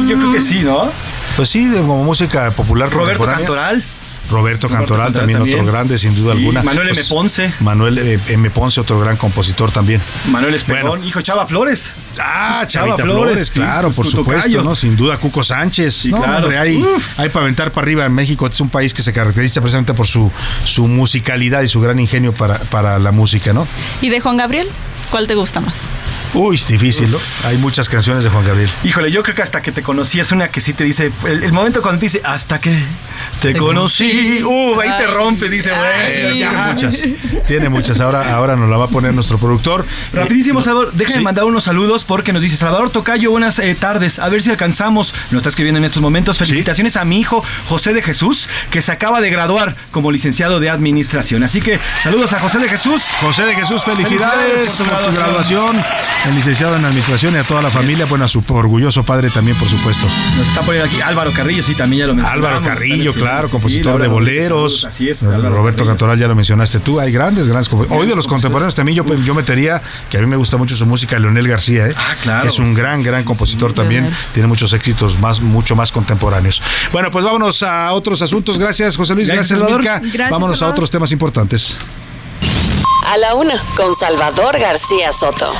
Yo 0.09 0.15
creo 0.17 0.33
que 0.33 0.41
sí, 0.41 0.61
¿no? 0.63 0.91
Pues 1.35 1.49
sí, 1.49 1.65
de- 1.65 1.77
como 1.79 2.03
música 2.03 2.51
popular. 2.51 2.89
Roberto. 2.91 3.25
Cantoral. 3.25 3.83
Roberto 4.29 4.67
Cantoral, 4.67 5.05
Cantoral 5.05 5.13
también, 5.13 5.39
también. 5.39 5.59
otro 5.61 5.71
grande, 5.71 5.97
sin 5.97 6.13
duda 6.13 6.33
Sí, 6.33 6.39
alguna. 6.39 6.61
Manuel 6.61 6.87
M. 6.89 6.95
Pues, 6.95 7.07
Ponce. 7.07 7.53
Manuel 7.61 7.97
eh, 7.97 8.19
M. 8.27 8.49
Ponce, 8.49 8.81
otro 8.81 8.99
gran 8.99 9.15
compositor 9.15 9.71
también. 9.71 10.01
Manuel 10.29 10.53
Esperón, 10.53 10.87
Bueno. 10.89 11.05
hijo 11.05 11.21
Chava 11.21 11.47
Flores. 11.47 11.93
Ah, 12.19 12.65
Chava 12.67 12.87
Chavita 12.87 13.03
Flores, 13.03 13.23
Flores, 13.31 13.47
sí, 13.47 13.59
claro, 13.61 13.83
pues, 13.87 13.95
por 13.95 14.05
supuesto, 14.07 14.41
tocayo. 14.41 14.63
¿no? 14.63 14.75
Sin 14.75 14.97
duda, 14.97 15.15
Cuco 15.17 15.43
Sánchez. 15.45 16.07
no, 16.07 16.17
claro. 16.17 16.37
hombre, 16.39 16.57
hay, 16.59 16.83
hay 17.15 17.29
para 17.29 17.43
aventar 17.45 17.71
para 17.71 17.85
arriba 17.85 18.05
en 18.05 18.11
México. 18.13 18.47
Es 18.47 18.59
un 18.59 18.67
país 18.69 18.93
que 18.93 19.01
se 19.01 19.13
caracteriza 19.13 19.61
precisamente 19.61 19.93
por 19.93 20.07
su, 20.07 20.29
su 20.65 20.87
musicalidad 20.89 21.61
y 21.61 21.69
su 21.69 21.79
gran 21.79 21.97
ingenio 21.97 22.33
para, 22.33 22.57
para 22.59 22.99
la 22.99 23.13
música, 23.13 23.53
¿no? 23.53 23.65
¿Y 24.01 24.09
de 24.09 24.19
Juan 24.19 24.35
Gabriel? 24.35 24.67
¿Cuál 25.09 25.27
te 25.27 25.35
gusta 25.35 25.61
más? 25.61 25.75
Uy, 26.33 26.55
es 26.55 26.67
difícil, 26.67 27.09
¿no? 27.11 27.17
Hay 27.45 27.57
muchas 27.57 27.89
canciones 27.89 28.23
de 28.23 28.29
Juan 28.29 28.45
Gabriel. 28.45 28.69
Híjole, 28.83 29.11
yo 29.11 29.23
creo 29.23 29.35
que 29.35 29.41
hasta 29.41 29.61
que 29.61 29.71
te 29.71 29.81
conocí 29.81 30.19
es 30.19 30.31
una 30.31 30.49
que 30.49 30.61
sí 30.61 30.73
te 30.73 30.83
dice. 30.83 31.11
El, 31.25 31.43
el 31.43 31.51
momento 31.51 31.81
cuando 31.81 31.99
te 31.99 32.05
dice 32.05 32.21
hasta 32.23 32.59
que 32.59 32.71
te, 33.41 33.53
Te 33.53 33.59
conocí. 33.59 34.39
conocí. 34.41 34.43
Uh, 34.43 34.79
ahí 34.81 34.91
te 34.97 35.07
rompe, 35.07 35.49
dice, 35.49 35.71
bueno. 35.71 36.33
Tiene 36.33 36.57
muchas, 36.73 36.97
tiene 37.47 37.69
muchas. 37.69 37.99
Ahora, 37.99 38.35
ahora 38.35 38.55
nos 38.55 38.69
la 38.69 38.77
va 38.77 38.85
a 38.85 38.89
poner 38.89 39.13
nuestro 39.13 39.37
productor. 39.37 39.85
Rapidísimo, 40.13 40.59
Eh, 40.59 40.63
Salvador, 40.63 40.91
déjame 40.93 41.17
sí. 41.19 41.23
mandar 41.23 41.43
unos 41.45 41.63
saludos 41.63 42.03
porque 42.03 42.33
nos 42.33 42.41
dice 42.41 42.57
Salvador 42.57 42.89
Tocayo, 42.89 43.31
buenas 43.31 43.59
eh, 43.59 43.75
tardes, 43.75 44.19
a 44.19 44.29
ver 44.29 44.41
si 44.41 44.49
alcanzamos, 44.51 45.13
nos 45.31 45.39
está 45.39 45.49
escribiendo 45.49 45.77
en 45.79 45.85
estos 45.85 46.01
momentos, 46.01 46.37
felicitaciones 46.37 46.97
a 46.97 47.05
mi 47.05 47.19
hijo 47.19 47.43
José 47.67 47.93
de 47.93 48.01
Jesús, 48.01 48.47
que 48.71 48.81
se 48.81 48.91
acaba 48.91 49.21
de 49.21 49.29
graduar 49.29 49.75
como 49.91 50.11
licenciado 50.11 50.59
de 50.59 50.69
administración. 50.69 51.43
Así 51.43 51.61
que 51.61 51.79
saludos 52.03 52.33
a 52.33 52.39
José 52.39 52.59
de 52.59 52.69
Jesús. 52.69 53.03
José 53.21 53.43
de 53.45 53.55
Jesús, 53.55 53.83
Felicidades 53.83 54.71
felicidades 54.71 54.71
por 54.77 54.87
tu 55.05 55.11
tu 55.11 55.15
graduación. 55.17 55.77
El 56.25 56.35
licenciado 56.35 56.75
en 56.75 56.83
administración 56.83 57.35
y 57.35 57.37
a 57.37 57.43
toda 57.43 57.61
la 57.61 57.69
familia. 57.69 58.05
Bueno, 58.05 58.25
a 58.25 58.27
su 58.27 58.43
orgulloso 58.49 59.03
padre 59.03 59.29
también, 59.29 59.57
por 59.57 59.67
supuesto. 59.69 60.07
Nos 60.35 60.47
está 60.47 60.61
poniendo 60.61 60.89
aquí 60.89 60.99
Álvaro 61.01 61.31
Carrillo, 61.31 61.63
sí, 61.63 61.73
también 61.73 62.01
ya 62.01 62.07
lo 62.07 62.15
mencionamos. 62.15 62.45
Álvaro 62.45 62.65
Carrillo, 62.65 63.13
claro, 63.13 63.49
compositor 63.49 63.95
sí, 63.95 64.01
de 64.01 64.07
boleros. 64.07 64.83
Así 64.83 65.09
es, 65.09 65.23
Álvaro 65.23 65.55
Roberto 65.55 65.77
Carrillo. 65.77 65.91
Cantoral 65.91 66.19
ya 66.19 66.27
lo 66.27 66.35
mencionaste 66.35 66.79
tú. 66.79 66.99
Hay 66.99 67.11
grandes, 67.11 67.47
grandes 67.47 67.69
compositores. 67.69 68.01
Hoy 68.01 68.09
de 68.09 68.15
los 68.15 68.27
contemporáneos 68.27 68.75
también 68.75 68.97
yo, 68.97 69.15
yo 69.15 69.33
metería, 69.35 69.81
que 70.09 70.17
a 70.17 70.21
mí 70.21 70.27
me 70.27 70.35
gusta 70.35 70.57
mucho 70.57 70.75
su 70.75 70.85
música, 70.85 71.17
Leonel 71.17 71.47
García, 71.47 71.87
¿eh? 71.87 71.93
Ah, 71.95 72.15
claro. 72.21 72.41
Que 72.43 72.49
es 72.49 72.59
un 72.59 72.73
gran, 72.73 73.03
gran 73.03 73.23
compositor 73.23 73.73
también. 73.73 74.13
Tiene 74.33 74.47
muchos 74.47 74.73
éxitos 74.73 75.17
más, 75.19 75.39
mucho 75.39 75.75
más 75.75 75.91
contemporáneos. 75.91 76.61
Bueno, 76.91 77.09
pues 77.09 77.23
vámonos 77.23 77.63
a 77.63 77.93
otros 77.93 78.21
asuntos. 78.21 78.59
Gracias, 78.59 78.97
José 78.97 79.15
Luis. 79.15 79.27
Gracias, 79.27 79.59
Gracias. 79.59 80.01
Gracias, 80.01 80.29
vámonos 80.29 80.61
a 80.61 80.67
otros 80.67 80.91
temas 80.91 81.11
importantes. 81.11 81.77
A 83.05 83.17
la 83.17 83.35
una, 83.35 83.53
con 83.77 83.95
Salvador 83.95 84.59
García 84.59 85.13
Soto. 85.13 85.53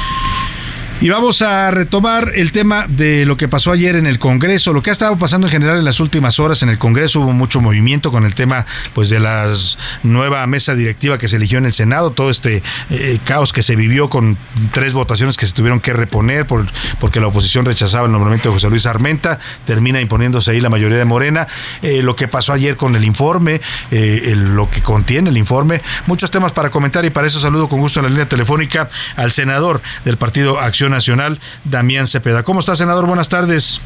Y 0.99 1.09
vamos 1.09 1.43
a 1.43 1.69
retomar 1.69 2.31
el 2.33 2.51
tema 2.51 2.87
de 2.87 3.27
lo 3.27 3.37
que 3.37 3.47
pasó 3.47 3.71
ayer 3.71 3.95
en 3.95 4.07
el 4.07 4.17
Congreso, 4.17 4.73
lo 4.73 4.81
que 4.81 4.89
ha 4.89 4.93
estado 4.93 5.15
pasando 5.19 5.45
en 5.45 5.51
general 5.51 5.77
en 5.77 5.85
las 5.85 5.99
últimas 5.99 6.39
horas 6.39 6.63
en 6.63 6.69
el 6.69 6.79
Congreso. 6.79 7.21
Hubo 7.21 7.33
mucho 7.33 7.61
movimiento 7.61 8.11
con 8.11 8.25
el 8.25 8.33
tema 8.33 8.65
pues 8.95 9.09
de 9.09 9.19
la 9.19 9.53
nueva 10.01 10.47
mesa 10.47 10.73
directiva 10.73 11.19
que 11.19 11.27
se 11.27 11.35
eligió 11.35 11.59
en 11.59 11.67
el 11.67 11.73
Senado, 11.73 12.09
todo 12.09 12.31
este 12.31 12.63
eh, 12.89 13.19
caos 13.23 13.53
que 13.53 13.61
se 13.61 13.75
vivió 13.75 14.09
con 14.09 14.39
tres 14.71 14.93
votaciones 14.93 15.37
que 15.37 15.45
se 15.45 15.53
tuvieron 15.53 15.79
que 15.79 15.93
reponer 15.93 16.47
por, 16.47 16.65
porque 16.99 17.19
la 17.19 17.27
oposición 17.27 17.65
rechazaba 17.65 18.07
el 18.07 18.11
nombramiento 18.11 18.49
de 18.49 18.55
José 18.55 18.67
Luis 18.67 18.87
Armenta, 18.87 19.37
termina 19.65 20.01
imponiéndose 20.01 20.49
ahí 20.49 20.61
la 20.61 20.69
mayoría 20.69 20.97
de 20.97 21.05
Morena. 21.05 21.45
Eh, 21.83 22.01
lo 22.01 22.15
que 22.15 22.27
pasó 22.27 22.53
ayer 22.53 22.75
con 22.75 22.95
el 22.95 23.03
informe, 23.03 23.61
eh, 23.91 24.33
lo 24.35 24.67
que 24.67 24.81
contiene 24.81 25.29
el 25.29 25.37
informe, 25.37 25.83
muchos 26.07 26.31
temas 26.31 26.53
para 26.53 26.71
comentar 26.71 27.05
y 27.05 27.11
para 27.11 27.27
eso 27.27 27.39
saludo 27.39 27.69
con 27.69 27.81
gusto 27.81 27.99
en 27.99 28.05
la 28.05 28.09
línea 28.09 28.27
telefónica 28.27 28.89
al 29.15 29.31
senador 29.31 29.79
del 30.03 30.17
Partido 30.17 30.59
Acción 30.59 30.86
Nacional, 30.89 31.39
Damián 31.63 32.07
Cepeda. 32.07 32.43
¿Cómo 32.43 32.59
está, 32.59 32.75
senador? 32.75 33.05
Buenas 33.05 33.29
tardes. 33.29 33.81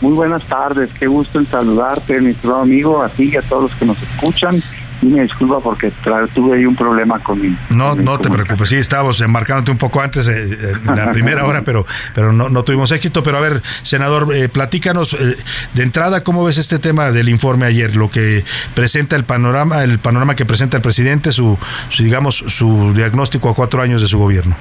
Muy 0.00 0.12
buenas 0.12 0.44
tardes, 0.44 0.90
qué 0.98 1.08
gusto 1.08 1.40
en 1.40 1.46
saludarte, 1.46 2.20
mi 2.20 2.30
estimado 2.30 2.62
amigo, 2.62 3.02
a 3.02 3.08
ti 3.08 3.30
y 3.32 3.36
a 3.36 3.42
todos 3.42 3.64
los 3.64 3.74
que 3.74 3.84
nos 3.84 4.00
escuchan. 4.00 4.62
Y 5.00 5.06
me 5.06 5.22
disculpa 5.22 5.60
porque 5.60 5.92
tuve 6.34 6.56
ahí 6.56 6.66
un 6.66 6.74
problema 6.74 7.20
con 7.20 7.40
mi. 7.40 7.56
No, 7.70 7.90
con 7.90 7.98
mi 7.98 8.04
no 8.04 8.18
te 8.18 8.28
preocupes, 8.28 8.68
sí, 8.68 8.76
estábamos 8.76 9.20
embarcándote 9.20 9.70
un 9.70 9.78
poco 9.78 10.00
antes, 10.00 10.26
eh, 10.26 10.32
eh, 10.50 10.74
en 10.88 10.96
la 10.96 11.12
primera 11.12 11.44
hora, 11.44 11.62
pero, 11.62 11.86
pero 12.14 12.32
no, 12.32 12.48
no 12.48 12.64
tuvimos 12.64 12.90
éxito. 12.90 13.22
Pero 13.22 13.38
a 13.38 13.40
ver, 13.40 13.62
senador, 13.82 14.34
eh, 14.34 14.48
platícanos 14.48 15.14
eh, 15.14 15.36
de 15.74 15.82
entrada 15.84 16.24
cómo 16.24 16.44
ves 16.44 16.58
este 16.58 16.80
tema 16.80 17.12
del 17.12 17.28
informe 17.28 17.66
ayer, 17.66 17.94
lo 17.94 18.10
que 18.10 18.44
presenta 18.74 19.14
el 19.14 19.22
panorama, 19.22 19.84
el 19.84 20.00
panorama 20.00 20.34
que 20.34 20.44
presenta 20.44 20.78
el 20.78 20.82
presidente, 20.82 21.30
su, 21.30 21.56
su, 21.90 22.02
digamos, 22.02 22.36
su 22.48 22.92
diagnóstico 22.92 23.50
a 23.50 23.54
cuatro 23.54 23.82
años 23.82 24.02
de 24.02 24.08
su 24.08 24.18
gobierno. 24.18 24.56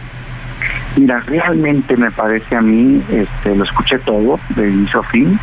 Mira, 0.98 1.20
realmente 1.28 1.96
me 1.96 2.10
parece 2.10 2.56
a 2.56 2.62
mí, 2.62 3.02
este, 3.10 3.56
lo 3.56 3.64
escuché 3.64 4.00
todo, 4.00 4.40
de 4.56 4.70
inicio 4.70 5.02
a 5.02 5.04
fin, 5.04 5.40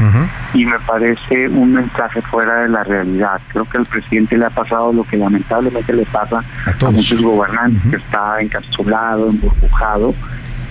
y 0.52 0.66
me 0.66 0.78
parece 0.80 1.48
un 1.48 1.74
mensaje 1.74 2.20
fuera 2.22 2.62
de 2.62 2.68
la 2.68 2.82
realidad. 2.82 3.40
Creo 3.48 3.64
que 3.64 3.78
al 3.78 3.86
presidente 3.86 4.36
le 4.36 4.46
ha 4.46 4.50
pasado 4.50 4.92
lo 4.92 5.04
que 5.04 5.16
lamentablemente 5.16 5.92
le 5.92 6.04
pasa 6.06 6.42
a, 6.66 6.90
muchos 6.90 7.22
gobernantes, 7.22 7.82
que 7.88 7.96
está 7.96 8.40
encapsulado, 8.40 9.30
emburbujado, 9.30 10.14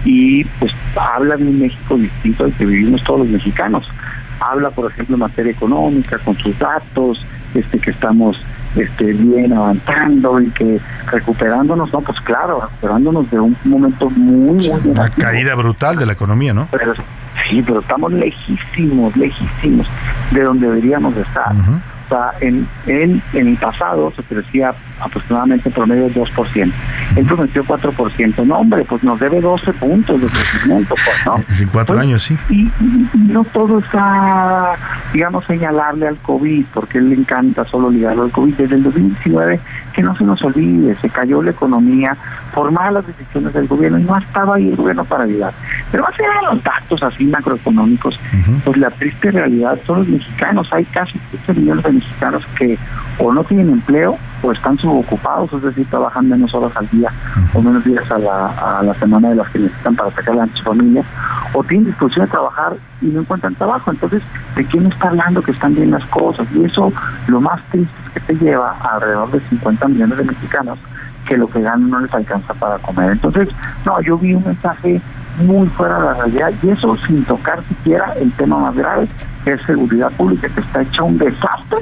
y 0.04 0.44
pues 0.60 0.74
habla 0.98 1.38
de 1.38 1.46
un 1.46 1.60
México 1.60 1.98
distinto 1.98 2.44
al 2.44 2.54
que 2.54 2.66
vivimos 2.66 3.02
todos 3.06 3.22
los 3.22 3.30
mexicanos. 3.30 3.90
Habla, 4.42 4.70
por 4.72 4.92
ejemplo, 4.92 5.16
en 5.16 5.22
materia 5.22 5.54
económica, 5.54 6.18
con 6.20 6.38
sus 6.38 6.58
datos, 6.60 7.26
este 7.56 7.80
que 7.80 7.92
estamos 7.92 8.38
este, 8.76 9.14
bien 9.14 9.54
avanzando 9.54 10.42
y 10.42 10.50
que 10.52 10.80
recuperándonos, 11.12 11.92
no, 11.94 12.02
pues 12.02 12.20
claro, 12.22 12.62
recuperándonos 12.62 13.30
de 13.32 13.40
un 13.40 13.56
momento 13.66 14.10
muy, 14.10 14.54
muy 14.54 14.68
Una 14.70 14.80
negativo. 14.86 15.28
caída 15.28 15.56
brutal 15.56 15.96
de 15.98 16.06
la 16.06 16.14
economía, 16.14 16.54
¿no? 16.54 16.68
Pero, 16.72 16.94
sí, 17.50 17.62
pero 17.66 17.80
estamos 17.82 18.12
lejísimos, 18.14 19.16
lejísimos 19.16 19.88
de 20.32 20.42
donde 20.44 20.68
deberíamos 20.68 21.16
de 21.16 21.22
estar. 21.22 21.54
O 22.06 22.10
sea, 22.10 22.32
en, 22.42 22.68
en, 22.86 23.22
en 23.34 23.48
el 23.48 23.58
pasado 23.58 24.12
se 24.16 24.24
crecía 24.24 24.74
aproximadamente 25.00 25.70
en 25.70 25.74
promedio 25.76 26.10
2%. 26.10 26.72
Él 27.16 27.26
prometió 27.26 27.64
4%. 27.64 28.46
No, 28.46 28.58
hombre, 28.60 28.84
pues 28.88 29.04
nos 29.04 29.20
debe 29.20 29.40
12 29.42 29.74
puntos 29.74 30.22
de 30.22 30.28
crecimiento, 30.28 30.96
pues, 30.96 31.26
¿no? 31.26 31.36
En 31.64 31.68
cuatro 31.70 31.96
Pues, 31.96 32.06
años, 32.08 32.24
sí. 32.24 32.38
Y, 32.50 32.64
y- 32.66 33.10
y 33.14 33.20
no 33.32 33.44
todo 33.46 33.80
está, 33.80 34.74
digamos, 35.14 35.46
señalarle 35.46 36.08
al 36.10 36.18
COVID, 36.18 36.66
porque 36.74 36.98
él 37.00 37.10
le 37.10 37.16
encanta 37.16 37.66
solo 37.66 37.90
ligarlo 37.90 38.24
al 38.24 38.32
COVID. 38.32 38.56
Desde 38.56 38.76
el 38.76 38.84
2019, 38.84 39.60
que 39.94 40.02
no 40.04 40.16
se 40.18 40.24
nos 40.24 40.44
olvide, 40.44 40.96
se 40.96 41.10
cayó 41.10 41.42
la 41.42 41.52
economía 41.52 42.16
por 42.54 42.72
malas 42.72 43.06
decisiones 43.08 43.54
del 43.54 43.68
gobierno 43.68 44.00
y 44.00 44.04
no 44.04 44.18
estaba 44.18 44.56
ahí 44.56 44.70
el 44.70 44.76
gobierno 44.76 45.04
para 45.06 45.24
ayudar. 45.24 45.54
Pero 45.92 46.04
más 46.04 46.14
allá 46.14 46.28
de 46.50 46.56
los 46.56 46.64
datos 46.64 47.04
así 47.04 47.26
macroeconómicos, 47.26 48.20
pues 48.64 48.78
la 48.78 48.90
triste 48.92 49.32
realidad 49.32 49.78
son 49.86 50.00
los 50.00 50.08
mexicanos. 50.08 50.68
Hay 50.72 50.86
casi 50.86 51.18
15 51.32 51.54
millones 51.62 51.84
de 51.84 51.92
mexicanos 51.94 52.44
que 52.58 52.78
o 53.18 53.32
no 53.32 53.44
tienen 53.44 53.70
empleo 53.70 54.18
o 54.42 54.52
están 54.52 54.78
subocupados, 54.78 55.52
es 55.54 55.62
decir, 55.62 55.88
trabajan 55.90 56.28
menos 56.28 56.54
horas 56.54 56.76
al 56.76 56.90
día 56.90 57.10
o 57.54 57.62
menos 57.62 57.84
días 57.86 58.10
a 58.12 58.20
la, 58.20 58.48
a 58.48 58.84
la 58.84 58.94
semana 58.96 59.30
de 59.30 59.36
las 59.36 59.50
que 59.50 59.60
necesitan 59.60 59.96
para 59.96 60.12
sacar 60.12 60.40
a 60.40 60.48
su 60.54 60.64
familia, 60.64 61.04
o 61.54 61.64
tienen 61.64 61.88
disposición 61.88 62.26
de 62.26 62.32
trabajar 62.32 62.76
y 63.02 63.06
no 63.06 63.22
encuentran 63.22 63.56
trabajo. 63.56 63.92
Entonces, 63.92 64.22
¿de 64.56 64.66
quién 64.66 64.86
está 64.92 65.10
hablando 65.10 65.42
que 65.42 65.52
están 65.52 65.76
bien 65.76 65.92
las 65.92 66.06
cosas? 66.08 66.48
Y 66.54 66.66
eso, 66.66 66.92
lo 67.28 67.40
más 67.40 67.62
triste 67.70 67.94
es 68.08 68.14
que 68.14 68.34
te 68.34 68.46
lleva 68.46 68.72
a 68.72 68.96
alrededor 68.96 69.32
de 69.32 69.40
50 69.40 69.88
millones 69.88 70.18
de 70.18 70.24
mexicanos 70.26 70.80
que 71.26 71.38
lo 71.38 71.48
que 71.48 71.62
ganan 71.62 71.90
no 71.90 72.00
les 72.00 72.14
alcanza 72.14 72.54
para 72.54 72.78
comer. 72.80 73.12
Entonces, 73.12 73.48
no, 73.86 74.02
yo 74.02 74.18
vi 74.18 74.34
un 74.34 74.44
mensaje 74.44 75.02
muy 75.38 75.68
fuera 75.70 75.98
de 76.00 76.06
la 76.06 76.14
realidad 76.14 76.52
y 76.62 76.70
eso 76.70 76.96
sin 77.08 77.24
tocar 77.26 77.64
siquiera 77.68 78.14
el 78.20 78.32
tema 78.34 78.58
más 78.58 78.76
grave, 78.76 79.08
que 79.44 79.54
es 79.54 79.62
seguridad 79.64 80.12
pública, 80.12 80.48
que 80.50 80.62
está 80.62 80.82
hecha 80.82 81.04
un 81.04 81.18
desastre 81.18 81.80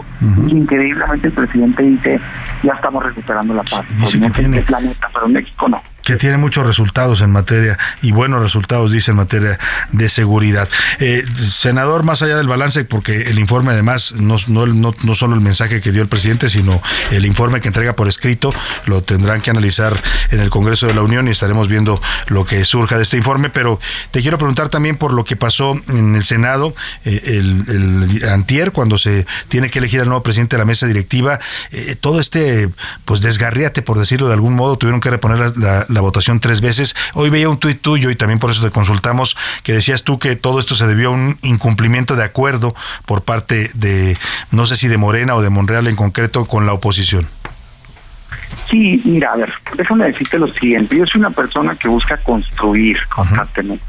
y 0.47 0.51
increíblemente 0.51 1.27
el 1.27 1.33
presidente 1.33 1.83
dice, 1.83 2.19
ya 2.63 2.73
estamos 2.73 3.03
recuperando 3.03 3.53
la 3.53 3.63
paz. 3.63 3.85
Sé 4.07 4.17
en 4.17 4.31
qué 4.31 4.61
planeta, 4.61 5.09
pero 5.13 5.25
en 5.25 5.33
México 5.33 5.67
no. 5.67 5.81
Que 6.03 6.15
tiene 6.15 6.37
muchos 6.37 6.65
resultados 6.65 7.21
en 7.21 7.31
materia 7.31 7.77
y 8.01 8.11
buenos 8.11 8.41
resultados, 8.41 8.91
dice, 8.91 9.11
en 9.11 9.17
materia 9.17 9.59
de 9.91 10.09
seguridad. 10.09 10.67
Eh, 10.99 11.23
senador, 11.49 12.03
más 12.03 12.21
allá 12.21 12.37
del 12.37 12.47
balance, 12.47 12.83
porque 12.85 13.29
el 13.29 13.39
informe 13.39 13.71
además 13.71 14.13
no, 14.13 14.37
no, 14.47 14.65
no, 14.65 14.93
no 15.03 15.15
solo 15.15 15.35
el 15.35 15.41
mensaje 15.41 15.81
que 15.81 15.91
dio 15.91 16.01
el 16.01 16.07
presidente, 16.07 16.49
sino 16.49 16.81
el 17.11 17.25
informe 17.25 17.61
que 17.61 17.67
entrega 17.67 17.93
por 17.93 18.07
escrito, 18.07 18.53
lo 18.85 19.01
tendrán 19.03 19.41
que 19.41 19.51
analizar 19.51 20.01
en 20.31 20.39
el 20.39 20.49
Congreso 20.49 20.87
de 20.87 20.93
la 20.93 21.01
Unión 21.01 21.27
y 21.27 21.31
estaremos 21.31 21.67
viendo 21.67 22.01
lo 22.27 22.45
que 22.45 22.63
surja 22.65 22.97
de 22.97 23.03
este 23.03 23.17
informe, 23.17 23.49
pero 23.49 23.79
te 24.11 24.21
quiero 24.21 24.37
preguntar 24.37 24.69
también 24.69 24.97
por 24.97 25.13
lo 25.13 25.23
que 25.23 25.35
pasó 25.35 25.79
en 25.89 26.15
el 26.15 26.23
Senado 26.23 26.73
eh, 27.05 27.21
el, 27.25 28.21
antier, 28.29 28.71
cuando 28.71 28.97
se 28.97 29.25
tiene 29.49 29.69
que 29.69 29.79
elegir 29.79 30.01
al 30.01 30.07
nuevo 30.07 30.23
presidente 30.23 30.55
de 30.55 30.59
la 30.59 30.65
mesa 30.65 30.87
directiva, 30.87 31.39
eh, 31.71 31.95
todo 31.99 32.19
este 32.19 32.69
pues 33.05 33.21
desgarriate, 33.21 33.81
por 33.81 33.99
decirlo 33.99 34.27
de 34.27 34.33
algún 34.33 34.55
modo, 34.55 34.77
tuvieron 34.77 34.99
que 35.01 35.09
reponer 35.09 35.57
la- 35.57 35.85
la 35.91 36.01
votación 36.01 36.39
tres 36.39 36.61
veces. 36.61 36.95
Hoy 37.13 37.29
veía 37.29 37.49
un 37.49 37.57
tuit 37.57 37.81
tuyo 37.81 38.09
y 38.09 38.15
también 38.15 38.39
por 38.39 38.51
eso 38.51 38.63
te 38.63 38.71
consultamos 38.71 39.37
que 39.63 39.73
decías 39.73 40.03
tú 40.03 40.19
que 40.19 40.35
todo 40.35 40.59
esto 40.59 40.75
se 40.75 40.87
debió 40.87 41.09
a 41.09 41.11
un 41.11 41.37
incumplimiento 41.41 42.15
de 42.15 42.23
acuerdo 42.23 42.73
por 43.05 43.23
parte 43.23 43.69
de, 43.73 44.17
no 44.51 44.65
sé 44.65 44.75
si 44.75 44.87
de 44.87 44.97
Morena 44.97 45.35
o 45.35 45.41
de 45.41 45.49
Monreal 45.49 45.87
en 45.87 45.95
concreto, 45.95 46.45
con 46.45 46.65
la 46.65 46.73
oposición. 46.73 47.27
Sí, 48.69 49.01
mira, 49.03 49.33
a 49.33 49.37
ver, 49.37 49.53
déjame 49.75 50.05
decirte 50.05 50.39
lo 50.39 50.47
siguiente. 50.47 50.97
Yo 50.97 51.05
soy 51.05 51.19
una 51.19 51.31
persona 51.31 51.75
que 51.75 51.87
busca 51.87 52.17
construir 52.17 52.97
constantemente. 53.13 53.83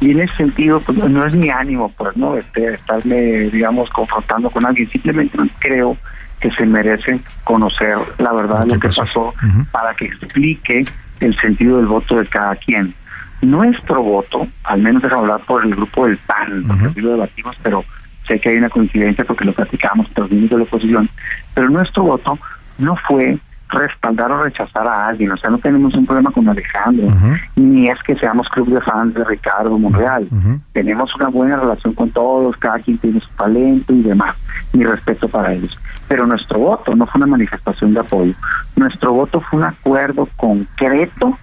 Y 0.00 0.12
en 0.12 0.20
ese 0.20 0.36
sentido, 0.36 0.80
pues 0.80 0.96
no 0.96 1.26
es 1.26 1.34
mi 1.34 1.50
ánimo, 1.50 1.92
pues, 1.96 2.16
¿no? 2.16 2.36
Este, 2.36 2.74
estarme, 2.74 3.50
digamos, 3.50 3.90
confrontando 3.90 4.50
con 4.50 4.64
alguien. 4.64 4.88
Simplemente 4.88 5.36
creo 5.58 5.96
que 6.38 6.50
se 6.52 6.64
merece 6.66 7.20
conocer 7.42 7.96
la 8.18 8.32
verdad 8.32 8.60
de 8.60 8.74
lo 8.74 8.80
que 8.80 8.88
pasó 8.90 9.34
para 9.72 9.94
que 9.94 10.04
explique 10.06 10.84
el 11.20 11.36
sentido 11.38 11.76
del 11.78 11.86
voto 11.86 12.16
de 12.16 12.26
cada 12.26 12.54
quien. 12.56 12.94
Nuestro 13.40 14.02
voto, 14.02 14.48
al 14.64 14.82
menos 14.82 15.02
déjame 15.02 15.22
hablar 15.22 15.40
por 15.46 15.64
el 15.64 15.74
grupo 15.74 16.06
del 16.06 16.18
PAN, 16.18 16.64
porque 16.66 16.86
así 16.86 17.00
lo 17.00 17.12
debatimos, 17.12 17.56
pero 17.62 17.84
sé 18.26 18.40
que 18.40 18.50
hay 18.50 18.58
una 18.58 18.68
coincidencia 18.68 19.24
porque 19.24 19.44
lo 19.44 19.52
platicamos 19.52 20.08
los 20.16 20.30
miembros 20.30 20.50
de 20.50 20.56
la 20.58 20.62
oposición, 20.64 21.08
pero 21.54 21.70
nuestro 21.70 22.02
voto 22.02 22.38
no 22.78 22.96
fue 23.06 23.38
respaldar 23.70 24.32
o 24.32 24.42
rechazar 24.42 24.86
a 24.86 25.08
alguien, 25.08 25.30
o 25.30 25.36
sea, 25.36 25.50
no 25.50 25.58
tenemos 25.58 25.94
un 25.94 26.06
problema 26.06 26.30
con 26.30 26.48
Alejandro, 26.48 27.06
ni 27.54 27.88
es 27.88 28.02
que 28.02 28.16
seamos 28.16 28.48
club 28.48 28.70
de 28.72 28.80
fans 28.80 29.14
de 29.14 29.24
Ricardo 29.24 29.78
Monreal, 29.78 30.26
tenemos 30.72 31.14
una 31.14 31.28
buena 31.28 31.56
relación 31.56 31.92
con 31.92 32.10
todos, 32.10 32.56
cada 32.56 32.78
quien 32.78 32.98
tiene 32.98 33.20
su 33.20 33.28
talento 33.30 33.92
y 33.92 34.02
demás, 34.02 34.36
mi 34.72 34.84
respeto 34.84 35.28
para 35.28 35.52
ellos. 35.52 35.78
Pero 36.08 36.26
nuestro 36.26 36.58
voto 36.58 36.96
no 36.96 37.06
fue 37.06 37.18
una 37.18 37.26
manifestación 37.26 37.94
de 37.94 38.00
apoyo, 38.00 38.34
nuestro 38.76 39.12
voto 39.12 39.40
fue 39.40 39.58
un 39.60 39.66
acuerdo 39.66 40.28
concreto 40.36 41.38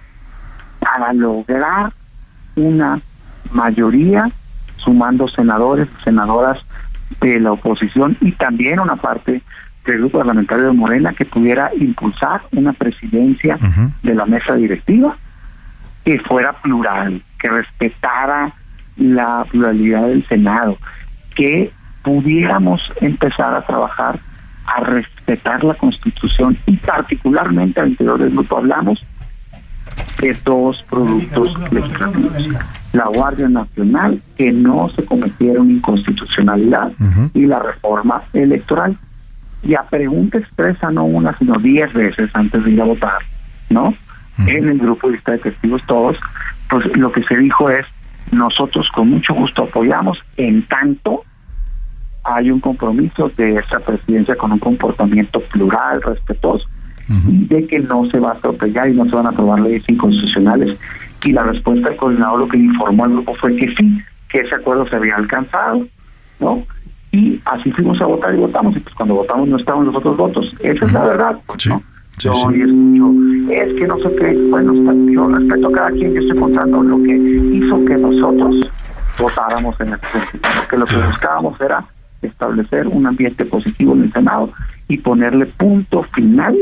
para 0.80 1.12
lograr 1.12 1.92
una 2.56 3.00
mayoría 3.52 4.28
sumando 4.76 5.28
senadores 5.28 5.88
senadoras 6.04 6.58
de 7.20 7.40
la 7.40 7.52
oposición 7.52 8.16
y 8.20 8.32
también 8.32 8.80
una 8.80 8.96
parte 8.96 9.42
del 9.84 9.98
grupo 9.98 10.18
parlamentario 10.18 10.66
de 10.66 10.72
Morena 10.72 11.12
que 11.12 11.24
pudiera 11.24 11.70
impulsar 11.78 12.42
una 12.52 12.72
presidencia 12.72 13.58
de 14.02 14.14
la 14.14 14.26
mesa 14.26 14.54
directiva 14.54 15.16
que 16.04 16.18
fuera 16.20 16.52
plural, 16.54 17.22
que 17.38 17.48
respetara 17.48 18.52
la 18.96 19.44
pluralidad 19.50 20.06
del 20.08 20.24
Senado, 20.26 20.78
que 21.34 21.72
pudiéramos 22.02 22.80
empezar 23.00 23.54
a 23.54 23.62
trabajar 23.62 24.18
a 24.66 24.80
respetar 24.80 25.64
la 25.64 25.74
Constitución 25.74 26.56
y 26.66 26.76
particularmente 26.76 27.80
al 27.80 27.88
interior 27.90 28.18
del 28.18 28.30
grupo 28.30 28.58
hablamos 28.58 29.04
de 30.20 30.36
dos 30.44 30.82
productos 30.88 31.54
legislativos. 31.72 32.48
La 32.92 33.06
Guardia 33.06 33.48
Nacional, 33.48 34.20
que 34.36 34.50
no 34.52 34.88
se 34.88 35.04
cometiera 35.04 35.60
una 35.60 35.72
inconstitucionalidad, 35.72 36.92
y 37.34 37.46
la 37.46 37.60
reforma 37.60 38.22
electoral. 38.32 38.96
Y 39.62 39.74
a 39.74 39.82
pregunta 39.82 40.38
expresa, 40.38 40.90
no 40.90 41.04
una, 41.04 41.36
sino 41.36 41.58
diez 41.58 41.92
veces 41.92 42.30
antes 42.34 42.64
de 42.64 42.70
ir 42.70 42.80
a 42.80 42.84
votar, 42.84 43.18
¿no? 43.68 43.94
En 44.46 44.68
el 44.68 44.78
grupo 44.78 45.08
de 45.08 45.14
lista 45.14 45.32
de 45.32 45.38
testigos 45.38 45.82
todos, 45.86 46.16
pues 46.68 46.86
lo 46.96 47.10
que 47.12 47.22
se 47.24 47.36
dijo 47.36 47.70
es, 47.70 47.86
nosotros 48.32 48.88
con 48.94 49.10
mucho 49.10 49.34
gusto 49.34 49.64
apoyamos, 49.64 50.18
en 50.36 50.62
tanto 50.66 51.24
hay 52.26 52.50
un 52.50 52.60
compromiso 52.60 53.30
de 53.36 53.56
esta 53.56 53.80
presidencia 53.80 54.36
con 54.36 54.52
un 54.52 54.58
comportamiento 54.58 55.40
plural, 55.40 56.02
respetuoso, 56.02 56.66
y 57.28 57.44
de 57.46 57.66
que 57.66 57.78
no 57.78 58.04
se 58.10 58.18
va 58.18 58.30
a 58.30 58.34
atropellar 58.34 58.88
y 58.88 58.94
no 58.94 59.04
se 59.04 59.14
van 59.14 59.26
a 59.26 59.30
aprobar 59.30 59.60
leyes 59.60 59.88
inconstitucionales. 59.88 60.76
Y 61.24 61.32
la 61.32 61.44
respuesta 61.44 61.88
del 61.88 61.96
coordinador 61.96 62.40
lo 62.40 62.48
que 62.48 62.56
informó 62.56 63.04
al 63.04 63.12
grupo 63.12 63.34
fue 63.34 63.54
que 63.56 63.72
sí, 63.74 64.00
que 64.28 64.40
ese 64.40 64.54
acuerdo 64.54 64.88
se 64.88 64.96
había 64.96 65.16
alcanzado, 65.16 65.86
¿no? 66.40 66.64
Y 67.12 67.40
así 67.44 67.70
fuimos 67.72 68.00
a 68.00 68.06
votar 68.06 68.34
y 68.34 68.38
votamos, 68.38 68.76
y 68.76 68.80
pues 68.80 68.94
cuando 68.94 69.14
votamos 69.14 69.48
no 69.48 69.56
estaban 69.56 69.86
los 69.86 69.94
otros 69.94 70.16
votos. 70.16 70.52
Esa 70.60 70.84
es 70.84 70.92
la 70.92 71.04
verdad, 71.04 71.38
pues, 71.46 71.66
¿no? 71.66 71.82
yo 72.18 72.32
hoy 72.32 72.60
escucho, 72.62 73.52
es 73.52 73.74
que 73.74 73.86
no 73.86 73.98
sé 73.98 74.16
qué, 74.16 74.36
bueno, 74.50 74.72
yo 75.12 75.28
respeto 75.28 75.68
a 75.68 75.72
cada 75.72 75.90
quien, 75.90 76.14
yo 76.14 76.20
estoy 76.22 76.38
contando 76.38 76.82
lo 76.82 77.02
que 77.02 77.14
hizo 77.14 77.84
que 77.84 77.96
nosotros 77.96 78.56
votáramos 79.18 79.80
en 79.80 79.94
este 79.94 80.08
sentido, 80.12 80.50
porque 80.56 80.76
lo 80.78 80.86
que 80.86 80.96
buscábamos 80.96 81.60
era 81.60 81.84
establecer 82.26 82.88
un 82.88 83.06
ambiente 83.06 83.44
positivo 83.44 83.94
en 83.94 84.04
el 84.04 84.12
Senado 84.12 84.52
y 84.88 84.98
ponerle 84.98 85.46
punto 85.46 86.02
final 86.02 86.56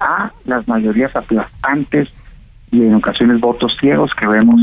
a 0.00 0.32
las 0.44 0.66
mayorías 0.66 1.14
aplastantes 1.14 2.08
y 2.70 2.82
en 2.82 2.94
ocasiones 2.94 3.40
votos 3.40 3.76
ciegos 3.78 4.14
que 4.14 4.26
vemos 4.26 4.60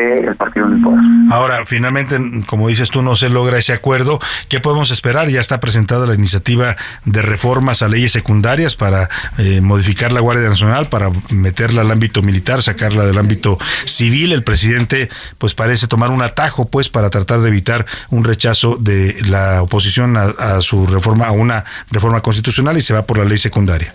del 0.00 0.36
partido 0.36 0.66
en 0.66 0.72
el 0.74 0.82
poder. 0.82 1.00
Ahora, 1.30 1.66
finalmente, 1.66 2.18
como 2.46 2.68
dices 2.68 2.90
tú, 2.90 3.02
no 3.02 3.16
se 3.16 3.28
logra 3.28 3.58
ese 3.58 3.72
acuerdo. 3.72 4.20
¿Qué 4.48 4.60
podemos 4.60 4.90
esperar? 4.90 5.28
Ya 5.28 5.40
está 5.40 5.60
presentada 5.60 6.06
la 6.06 6.14
iniciativa 6.14 6.76
de 7.04 7.22
reformas 7.22 7.82
a 7.82 7.88
leyes 7.88 8.12
secundarias 8.12 8.74
para 8.74 9.08
eh, 9.38 9.60
modificar 9.60 10.12
la 10.12 10.20
Guardia 10.20 10.48
Nacional, 10.48 10.86
para 10.86 11.10
meterla 11.30 11.82
al 11.82 11.90
ámbito 11.90 12.22
militar, 12.22 12.62
sacarla 12.62 13.04
del 13.04 13.18
ámbito 13.18 13.58
civil. 13.84 14.32
El 14.32 14.44
presidente, 14.44 15.08
pues, 15.38 15.54
parece 15.54 15.86
tomar 15.86 16.10
un 16.10 16.22
atajo, 16.22 16.68
pues, 16.68 16.88
para 16.88 17.10
tratar 17.10 17.40
de 17.40 17.48
evitar 17.48 17.86
un 18.10 18.24
rechazo 18.24 18.76
de 18.78 19.16
la 19.26 19.62
oposición 19.62 20.16
a, 20.16 20.24
a 20.38 20.60
su 20.60 20.86
reforma, 20.86 21.26
a 21.26 21.32
una 21.32 21.64
reforma 21.90 22.20
constitucional 22.20 22.76
y 22.76 22.80
se 22.80 22.94
va 22.94 23.02
por 23.06 23.18
la 23.18 23.24
ley 23.24 23.38
secundaria. 23.38 23.94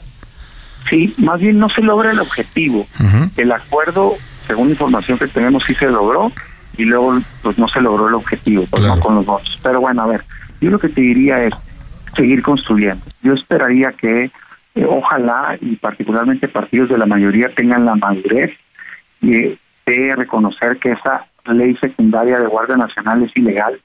Sí, 0.90 1.14
más 1.18 1.40
bien 1.40 1.60
no 1.60 1.69
se 1.69 1.82
logra 1.82 2.11
el 2.11 2.19
objetivo. 2.19 2.88
El 3.36 3.52
acuerdo, 3.52 4.15
según 4.48 4.69
información 4.69 5.19
que 5.19 5.28
tenemos, 5.28 5.64
sí 5.65 5.76
se 5.76 5.91
logró 5.91 6.32
y 6.78 6.86
luego 6.86 7.19
pues 7.41 7.57
no 7.57 7.68
se 7.68 7.82
logró 7.82 8.07
el 8.07 8.15
objetivo, 8.15 8.65
pues 8.69 8.84
no 8.84 8.99
con 8.99 9.15
los 9.15 9.26
votos. 9.26 9.60
Pero 9.61 9.82
bueno, 9.82 10.03
a 10.03 10.07
ver, 10.07 10.24
yo 10.61 10.69
lo 10.72 10.80
que 10.80 10.90
te 10.90 11.02
diría 11.02 11.44
es 11.44 11.53
seguir 12.15 12.41
construyendo. 12.41 13.03
Yo 13.22 13.34
esperaría 13.34 13.91
que 13.91 14.32
eh, 14.76 14.86
ojalá 14.88 15.57
y 15.61 15.76
particularmente 15.76 16.48
partidos 16.48 16.90
de 16.90 16.98
la 16.98 17.06
mayoría 17.06 17.49
tengan 17.49 17.86
la 17.86 17.95
madurez 17.95 18.52
eh, 19.22 19.57
de 19.86 20.15
reconocer 20.15 20.78
que 20.78 20.91
esa 20.91 21.26
ley 21.45 21.76
secundaria 21.78 22.40
de 22.40 22.48
Guardia 22.48 22.78
Nacional 22.78 23.24
es 23.24 23.36
ilegal 23.36 23.80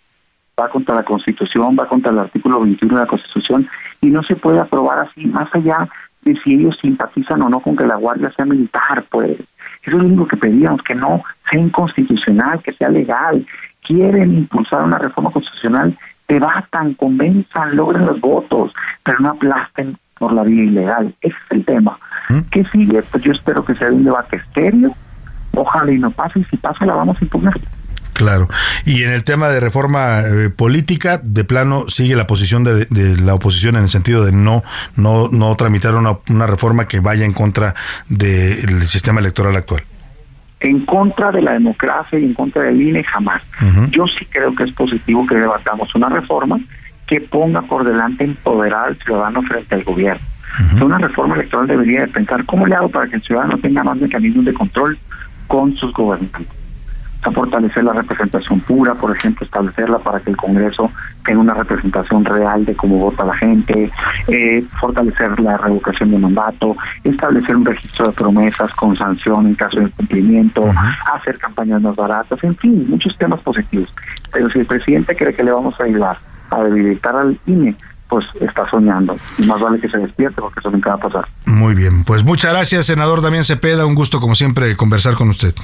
va 0.58 0.68
contra 0.68 0.94
la 0.94 1.02
Constitución, 1.02 1.76
va 1.78 1.88
contra 1.88 2.10
el 2.10 2.18
artículo 2.18 2.60
21 2.60 2.94
de 2.94 3.00
la 3.00 3.06
Constitución 3.06 3.68
y 4.00 4.06
no 4.06 4.22
se 4.22 4.36
puede 4.36 4.60
aprobar 4.60 5.00
así, 5.00 5.26
más 5.26 5.52
allá 5.54 5.88
de 6.22 6.36
si 6.42 6.54
ellos 6.54 6.78
simpatizan 6.80 7.42
o 7.42 7.48
no 7.48 7.60
con 7.60 7.76
que 7.76 7.86
la 7.86 7.96
Guardia 7.96 8.32
sea 8.32 8.44
militar, 8.44 9.04
pues. 9.10 9.38
Eso 9.82 9.96
es 9.96 10.02
lo 10.02 10.08
único 10.08 10.26
que 10.26 10.36
pedíamos, 10.36 10.82
que 10.82 10.94
no 10.94 11.22
sea 11.50 11.60
inconstitucional, 11.60 12.62
que 12.62 12.72
sea 12.72 12.88
legal. 12.88 13.44
Quieren 13.82 14.32
impulsar 14.32 14.82
una 14.82 14.98
reforma 14.98 15.30
constitucional, 15.30 15.96
debatan, 16.28 16.94
convenzan, 16.94 17.74
logren 17.76 18.06
los 18.06 18.20
votos, 18.20 18.72
pero 19.02 19.18
no 19.20 19.30
aplasten 19.30 19.96
por 20.18 20.32
la 20.32 20.44
vía 20.44 20.64
ilegal. 20.64 21.14
Ese 21.20 21.34
es 21.34 21.50
el 21.50 21.64
tema. 21.64 21.98
¿Qué 22.50 22.64
sigue? 22.66 23.02
Pues 23.02 23.24
yo 23.24 23.32
espero 23.32 23.64
que 23.64 23.74
sea 23.74 23.90
un 23.90 24.04
debate 24.04 24.36
estéreo. 24.36 24.94
Ojalá 25.54 25.92
y 25.92 25.98
no 25.98 26.10
pase, 26.10 26.38
y 26.38 26.44
si 26.44 26.56
pasa 26.56 26.86
la 26.86 26.94
vamos 26.94 27.20
a 27.20 27.24
impugnar. 27.24 27.54
Claro. 28.12 28.48
Y 28.84 29.02
en 29.04 29.10
el 29.10 29.24
tema 29.24 29.48
de 29.48 29.60
reforma 29.60 30.20
eh, 30.20 30.50
política, 30.50 31.18
de 31.22 31.44
plano 31.44 31.88
sigue 31.88 32.14
la 32.14 32.26
posición 32.26 32.62
de, 32.62 32.84
de 32.86 33.16
la 33.16 33.34
oposición 33.34 33.76
en 33.76 33.84
el 33.84 33.88
sentido 33.88 34.24
de 34.24 34.32
no 34.32 34.62
no 34.96 35.28
no 35.30 35.54
tramitar 35.56 35.94
una, 35.94 36.16
una 36.28 36.46
reforma 36.46 36.86
que 36.86 37.00
vaya 37.00 37.24
en 37.24 37.32
contra 37.32 37.74
del 38.08 38.82
sistema 38.82 39.20
electoral 39.20 39.56
actual. 39.56 39.82
En 40.60 40.84
contra 40.84 41.32
de 41.32 41.42
la 41.42 41.52
democracia 41.52 42.18
y 42.18 42.24
en 42.24 42.34
contra 42.34 42.62
del 42.62 42.80
INE 42.80 43.02
jamás. 43.02 43.42
Yo 43.90 44.06
sí 44.06 44.24
creo 44.26 44.54
que 44.54 44.62
es 44.64 44.72
positivo 44.72 45.26
que 45.26 45.34
debatamos 45.34 45.92
una 45.96 46.08
reforma 46.08 46.60
que 47.06 47.20
ponga 47.20 47.62
por 47.62 47.84
delante 47.84 48.22
empoderar 48.24 48.88
al 48.88 48.96
ciudadano 48.96 49.42
frente 49.42 49.74
al 49.74 49.82
gobierno. 49.82 50.24
Una 50.80 50.98
reforma 50.98 51.34
electoral 51.34 51.66
debería 51.66 52.02
de 52.02 52.08
pensar 52.08 52.44
cómo 52.44 52.66
le 52.66 52.76
hago 52.76 52.90
para 52.90 53.08
que 53.08 53.16
el 53.16 53.22
ciudadano 53.22 53.58
tenga 53.58 53.82
más 53.82 53.96
mecanismos 53.96 54.44
de 54.44 54.54
control 54.54 54.98
con 55.48 55.74
sus 55.76 55.92
gobernantes. 55.92 56.61
Sea, 57.22 57.32
fortalecer 57.32 57.84
la 57.84 57.92
representación 57.92 58.60
pura, 58.60 58.94
por 58.94 59.16
ejemplo, 59.16 59.44
establecerla 59.44 59.98
para 59.98 60.20
que 60.20 60.30
el 60.30 60.36
Congreso 60.36 60.90
tenga 61.24 61.40
una 61.40 61.54
representación 61.54 62.24
real 62.24 62.64
de 62.64 62.74
cómo 62.74 62.98
vota 62.98 63.24
la 63.24 63.34
gente, 63.34 63.90
eh, 64.28 64.64
fortalecer 64.80 65.38
la 65.40 65.56
revocación 65.56 66.10
de 66.10 66.18
mandato, 66.18 66.76
establecer 67.04 67.56
un 67.56 67.64
registro 67.64 68.08
de 68.08 68.12
promesas 68.12 68.72
con 68.72 68.96
sanción 68.96 69.46
en 69.46 69.54
caso 69.54 69.78
de 69.78 69.84
incumplimiento, 69.84 70.68
hacer 71.14 71.38
campañas 71.38 71.80
más 71.80 71.96
baratas, 71.96 72.42
en 72.42 72.56
fin, 72.56 72.86
muchos 72.88 73.16
temas 73.18 73.40
positivos. 73.40 73.88
Pero 74.32 74.50
si 74.50 74.60
el 74.60 74.66
presidente 74.66 75.14
cree 75.14 75.34
que 75.34 75.44
le 75.44 75.52
vamos 75.52 75.78
a 75.80 75.84
ayudar 75.84 76.18
a 76.50 76.62
debilitar 76.62 77.16
al 77.16 77.38
INE, 77.46 77.76
pues 78.08 78.26
está 78.40 78.68
soñando. 78.68 79.16
Y 79.38 79.46
más 79.46 79.60
vale 79.60 79.80
que 79.80 79.88
se 79.88 79.96
despierte 79.96 80.42
porque 80.42 80.60
eso 80.60 80.70
nunca 80.70 80.90
va 80.90 80.96
a 80.96 81.08
pasar. 81.08 81.24
Muy 81.46 81.74
bien. 81.74 82.04
Pues 82.04 82.24
muchas 82.24 82.52
gracias, 82.52 82.86
senador 82.86 83.22
Damián 83.22 83.44
Cepeda. 83.44 83.86
Un 83.86 83.94
gusto, 83.94 84.20
como 84.20 84.34
siempre, 84.34 84.76
conversar 84.76 85.14
con 85.14 85.30
usted. 85.30 85.54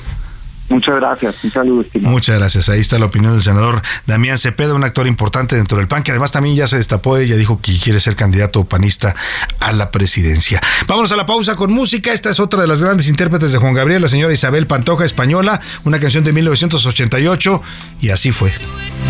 Muchas 0.68 0.96
gracias, 0.96 1.34
un 1.42 1.50
saludo. 1.50 1.80
Estimado. 1.82 2.12
Muchas 2.12 2.38
gracias. 2.38 2.68
Ahí 2.68 2.80
está 2.80 2.98
la 2.98 3.06
opinión 3.06 3.32
del 3.32 3.42
senador 3.42 3.82
Damián 4.06 4.38
Cepeda, 4.38 4.74
un 4.74 4.84
actor 4.84 5.06
importante 5.06 5.56
dentro 5.56 5.78
del 5.78 5.88
PAN, 5.88 6.02
que 6.02 6.10
además 6.10 6.32
también 6.32 6.56
ya 6.56 6.66
se 6.66 6.76
destapó, 6.76 7.16
ella 7.16 7.36
dijo 7.36 7.60
que 7.60 7.78
quiere 7.78 8.00
ser 8.00 8.16
candidato 8.16 8.64
panista 8.64 9.14
a 9.60 9.72
la 9.72 9.90
presidencia. 9.90 10.60
Vámonos 10.86 11.12
a 11.12 11.16
la 11.16 11.26
pausa 11.26 11.56
con 11.56 11.72
música. 11.72 12.12
Esta 12.12 12.30
es 12.30 12.40
otra 12.40 12.60
de 12.60 12.66
las 12.66 12.82
grandes 12.82 13.08
intérpretes 13.08 13.52
de 13.52 13.58
Juan 13.58 13.74
Gabriel, 13.74 14.02
la 14.02 14.08
señora 14.08 14.32
Isabel 14.32 14.66
Pantoja, 14.66 15.04
española, 15.04 15.60
una 15.84 15.98
canción 16.00 16.24
de 16.24 16.32
1988, 16.32 17.62
y 18.00 18.10
así 18.10 18.32
fue. 18.32 18.52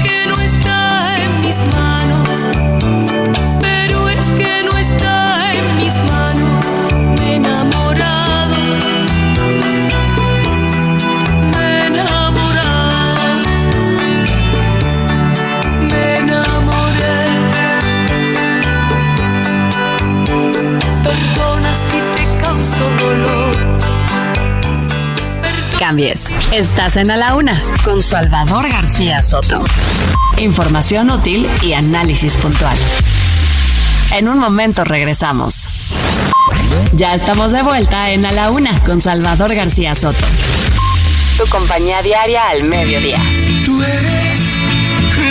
que 0.02 0.26
no 0.28 0.38
está 0.40 1.16
en 1.22 1.40
mis 1.40 1.60
manos, 1.74 2.27
Estás 25.88 26.98
en 26.98 27.10
A 27.10 27.16
la 27.16 27.34
Una 27.34 27.58
con 27.82 28.02
Salvador 28.02 28.68
García 28.68 29.22
Soto. 29.22 29.64
Información 30.36 31.10
útil 31.10 31.48
y 31.62 31.72
análisis 31.72 32.36
puntual. 32.36 32.76
En 34.12 34.28
un 34.28 34.38
momento 34.38 34.84
regresamos. 34.84 35.66
Ya 36.92 37.14
estamos 37.14 37.52
de 37.52 37.62
vuelta 37.62 38.10
en 38.10 38.26
A 38.26 38.32
la 38.32 38.50
Una 38.50 38.78
con 38.84 39.00
Salvador 39.00 39.54
García 39.54 39.94
Soto. 39.94 40.26
Tu 41.38 41.46
compañía 41.46 42.02
diaria 42.02 42.50
al 42.50 42.64
mediodía. 42.64 43.22
Tú 43.64 43.82
eres 43.82 44.56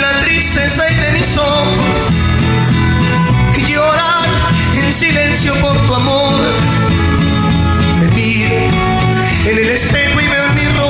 la 0.00 0.20
tristeza 0.24 0.90
y 0.90 0.94
de 0.96 1.12
mis 1.12 1.38
ojos 1.38 2.08
que 3.54 3.62
lloran 3.62 4.28
en 4.74 4.92
silencio 4.92 5.54
por 5.60 5.76
tu 5.86 5.94
amor. 5.94 6.34
Me 8.00 8.06
miro 8.08 8.88
en 9.46 9.56
el 9.56 9.68
espejo 9.68 10.20
y 10.20 10.27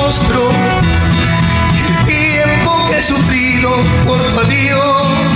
el 0.09 2.05
tiempo 2.05 2.87
que 2.89 2.97
he 2.97 3.01
sufrido 3.01 3.69
por 4.07 4.17
tu 4.17 4.39
adiós. 4.39 5.28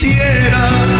Quisiera 0.00 0.97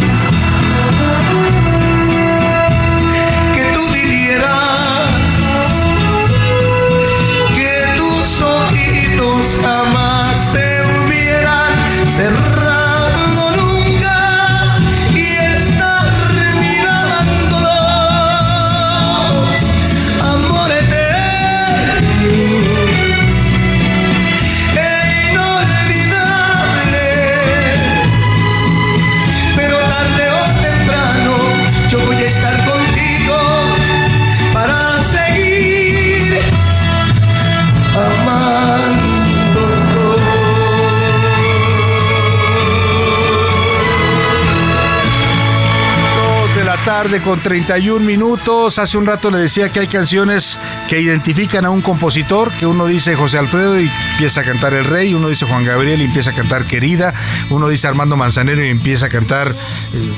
tarde 47.03 47.21
con 47.21 47.39
31 47.39 48.05
minutos. 48.05 48.81
Hace 48.81 48.99
un 48.99 49.07
rato 49.07 49.31
le 49.31 49.39
decía 49.39 49.69
que 49.69 49.79
hay 49.79 49.87
canciones 49.87 50.59
que 50.89 51.01
identifican 51.01 51.65
a 51.65 51.71
un 51.71 51.81
compositor, 51.81 52.51
que 52.51 52.67
uno 52.67 52.87
dice 52.87 53.15
José 53.15 53.39
Alfredo 53.39 53.81
y 53.81 53.89
empieza 54.15 54.41
a 54.41 54.45
cantar 54.45 54.75
El 54.75 54.85
Rey, 54.85 55.15
uno 55.15 55.29
dice 55.29 55.47
Juan 55.47 55.65
Gabriel 55.65 56.01
y 56.01 56.07
empieza 56.07 56.31
a 56.31 56.33
cantar 56.33 56.65
Querida, 56.65 57.15
uno 57.51 57.69
dice 57.69 57.87
Armando 57.87 58.17
Manzanero 58.17 58.65
y 58.65 58.71
empieza 58.71 59.07
a 59.07 59.09
cantar 59.11 59.49
eh, 59.49 60.13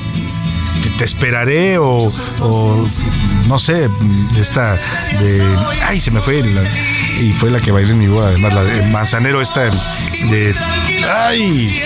Te- 0.97 1.05
esperaré 1.05 1.77
o, 1.77 2.11
no 3.47 3.59
sé, 3.59 3.87
esta 4.39 4.73
de... 4.73 5.55
Ay, 5.85 5.99
se 6.01 6.09
me 6.09 6.19
fue 6.19 6.39
y 7.19 7.31
fue 7.33 7.51
la 7.51 7.59
que 7.59 7.71
bailé 7.71 7.91
en 7.91 7.99
mi 7.99 8.07
boda, 8.07 8.29
además 8.29 8.53
la 8.55 8.63
de 8.63 8.89
Manzanero 8.89 9.39
esta 9.39 9.65
de... 9.65 10.55
Ay, 11.13 11.79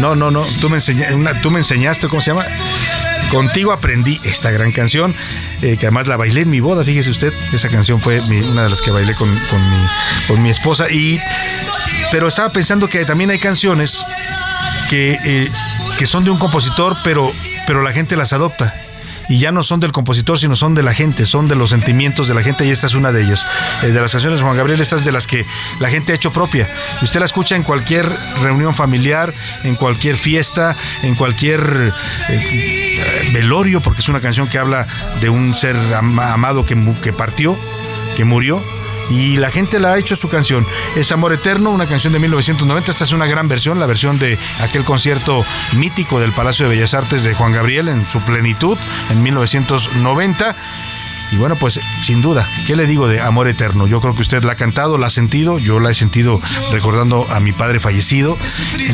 no, 0.00 0.14
no, 0.14 0.30
no, 0.30 0.42
tú 0.62 0.70
me, 0.70 0.78
enseña- 0.78 1.12
una- 1.14 1.38
tú 1.42 1.50
me 1.50 1.58
enseñaste, 1.58 2.08
¿cómo 2.08 2.22
se 2.22 2.30
llama? 2.30 2.46
Contigo 3.30 3.72
aprendí 3.72 4.20
esta 4.24 4.50
gran 4.50 4.72
canción, 4.72 5.14
eh, 5.62 5.76
que 5.78 5.86
además 5.86 6.08
la 6.08 6.16
bailé 6.16 6.42
en 6.42 6.50
mi 6.50 6.60
boda, 6.60 6.84
fíjese 6.84 7.10
usted, 7.10 7.32
esa 7.52 7.68
canción 7.68 8.00
fue 8.00 8.20
una 8.20 8.64
de 8.64 8.70
las 8.70 8.80
que 8.82 8.90
bailé 8.90 9.14
con, 9.14 9.28
con 9.28 9.70
mi, 9.70 9.86
con 10.26 10.42
mi 10.42 10.50
esposa. 10.50 10.90
Y, 10.90 11.20
pero 12.10 12.26
estaba 12.26 12.50
pensando 12.50 12.88
que 12.88 13.04
también 13.04 13.30
hay 13.30 13.38
canciones 13.38 14.04
que, 14.88 15.16
eh, 15.24 15.48
que 15.98 16.06
son 16.06 16.24
de 16.24 16.30
un 16.30 16.38
compositor, 16.38 16.96
pero, 17.04 17.30
pero 17.66 17.82
la 17.82 17.92
gente 17.92 18.16
las 18.16 18.32
adopta. 18.32 18.74
Y 19.30 19.38
ya 19.38 19.52
no 19.52 19.62
son 19.62 19.78
del 19.78 19.92
compositor, 19.92 20.38
sino 20.40 20.56
son 20.56 20.74
de 20.74 20.82
la 20.82 20.92
gente, 20.92 21.24
son 21.24 21.46
de 21.46 21.54
los 21.54 21.70
sentimientos 21.70 22.26
de 22.26 22.34
la 22.34 22.42
gente 22.42 22.66
y 22.66 22.70
esta 22.70 22.88
es 22.88 22.94
una 22.94 23.12
de 23.12 23.22
ellas. 23.22 23.46
Eh, 23.82 23.86
de 23.86 24.00
las 24.00 24.10
canciones 24.10 24.40
de 24.40 24.44
Juan 24.44 24.56
Gabriel, 24.56 24.80
esta 24.80 24.96
es 24.96 25.04
de 25.04 25.12
las 25.12 25.28
que 25.28 25.46
la 25.78 25.88
gente 25.88 26.10
ha 26.10 26.16
hecho 26.16 26.32
propia. 26.32 26.68
Usted 27.00 27.20
la 27.20 27.26
escucha 27.26 27.54
en 27.54 27.62
cualquier 27.62 28.10
reunión 28.42 28.74
familiar, 28.74 29.32
en 29.62 29.76
cualquier 29.76 30.16
fiesta, 30.16 30.74
en 31.04 31.14
cualquier 31.14 31.60
eh, 32.28 33.30
velorio, 33.32 33.80
porque 33.80 34.00
es 34.00 34.08
una 34.08 34.20
canción 34.20 34.48
que 34.48 34.58
habla 34.58 34.88
de 35.20 35.30
un 35.30 35.54
ser 35.54 35.76
amado 35.94 36.66
que, 36.66 36.76
que 37.00 37.12
partió, 37.12 37.56
que 38.16 38.24
murió 38.24 38.60
y 39.10 39.36
la 39.36 39.50
gente 39.50 39.78
la 39.78 39.92
ha 39.92 39.98
hecho 39.98 40.16
su 40.16 40.28
canción. 40.28 40.66
Es 40.96 41.12
Amor 41.12 41.32
Eterno, 41.32 41.70
una 41.70 41.86
canción 41.86 42.12
de 42.12 42.18
1990. 42.20 42.90
Esta 42.90 43.04
es 43.04 43.12
una 43.12 43.26
gran 43.26 43.48
versión, 43.48 43.78
la 43.78 43.86
versión 43.86 44.18
de 44.18 44.38
aquel 44.60 44.84
concierto 44.84 45.44
mítico 45.76 46.20
del 46.20 46.32
Palacio 46.32 46.68
de 46.68 46.76
Bellas 46.76 46.94
Artes 46.94 47.24
de 47.24 47.34
Juan 47.34 47.52
Gabriel 47.52 47.88
en 47.88 48.08
su 48.08 48.20
plenitud 48.20 48.78
en 49.10 49.22
1990. 49.22 50.54
Y 51.32 51.36
bueno, 51.36 51.56
pues 51.56 51.80
sin 52.02 52.22
duda, 52.22 52.48
¿qué 52.66 52.74
le 52.74 52.86
digo 52.86 53.06
de 53.06 53.20
Amor 53.20 53.46
Eterno? 53.46 53.86
Yo 53.86 54.00
creo 54.00 54.14
que 54.14 54.22
usted 54.22 54.42
la 54.42 54.52
ha 54.52 54.56
cantado, 54.56 54.98
la 54.98 55.06
ha 55.06 55.10
sentido, 55.10 55.58
yo 55.58 55.78
la 55.78 55.90
he 55.90 55.94
sentido 55.94 56.40
recordando 56.72 57.26
a 57.30 57.40
mi 57.40 57.52
padre 57.52 57.78
fallecido. 57.78 58.36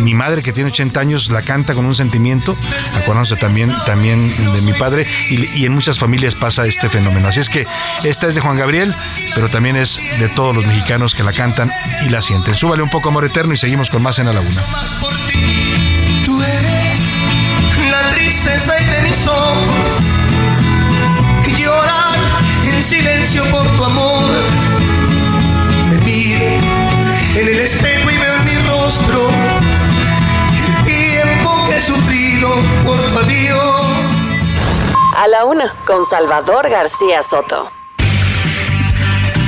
Mi 0.00 0.14
madre 0.14 0.42
que 0.42 0.52
tiene 0.52 0.70
80 0.70 1.00
años 1.00 1.30
la 1.30 1.42
canta 1.42 1.74
con 1.74 1.86
un 1.86 1.94
sentimiento, 1.94 2.56
acordándose 2.96 3.36
también, 3.36 3.72
también 3.86 4.28
de 4.54 4.60
mi 4.62 4.72
padre 4.72 5.06
y, 5.30 5.64
en 5.64 5.72
muchas 5.72 5.98
familias 5.98 6.34
pasa 6.34 6.64
este 6.64 6.88
fenómeno. 6.88 7.28
Así 7.28 7.40
es 7.40 7.48
que 7.48 7.66
esta 8.04 8.28
es 8.28 8.34
de 8.34 8.40
Juan 8.40 8.56
Gabriel, 8.56 8.94
pero 9.34 9.48
también 9.48 9.76
es 9.76 10.00
de 10.18 10.28
todos 10.28 10.54
los 10.54 10.66
mexicanos 10.66 11.14
que 11.14 11.22
la 11.22 11.32
cantan 11.32 11.70
y 12.04 12.10
la 12.10 12.22
sienten. 12.22 12.54
Súbale 12.54 12.82
un 12.82 12.90
poco 12.90 13.08
Amor 13.08 13.24
Eterno 13.24 13.54
y 13.54 13.56
seguimos 13.56 13.90
con 13.90 14.02
más 14.02 14.18
en 14.18 14.26
la 14.26 14.32
laguna. 14.32 14.62
Tú 16.24 16.42
eres 16.42 17.16
la 17.90 18.10
tristeza 18.10 18.74
de 18.74 19.08
mis 19.08 19.26
ojos 19.26 20.15
en 22.76 22.82
silencio 22.82 23.42
por 23.50 23.66
tu 23.76 23.84
amor. 23.84 24.24
Me 25.88 25.96
miro 26.04 26.44
en 27.34 27.48
el 27.48 27.58
espejo 27.58 28.10
y 28.10 28.18
veo 28.18 28.34
en 28.36 28.44
mi 28.44 28.68
rostro 28.68 29.30
el 30.66 30.84
tiempo 30.84 31.66
que 31.68 31.76
he 31.76 31.80
sufrido 31.80 32.50
por 32.84 33.00
tu 33.08 33.18
adiós. 33.18 33.86
A 35.16 35.28
la 35.28 35.44
una, 35.46 35.74
con 35.86 36.04
Salvador 36.04 36.68
García 36.68 37.22
Soto. 37.22 37.72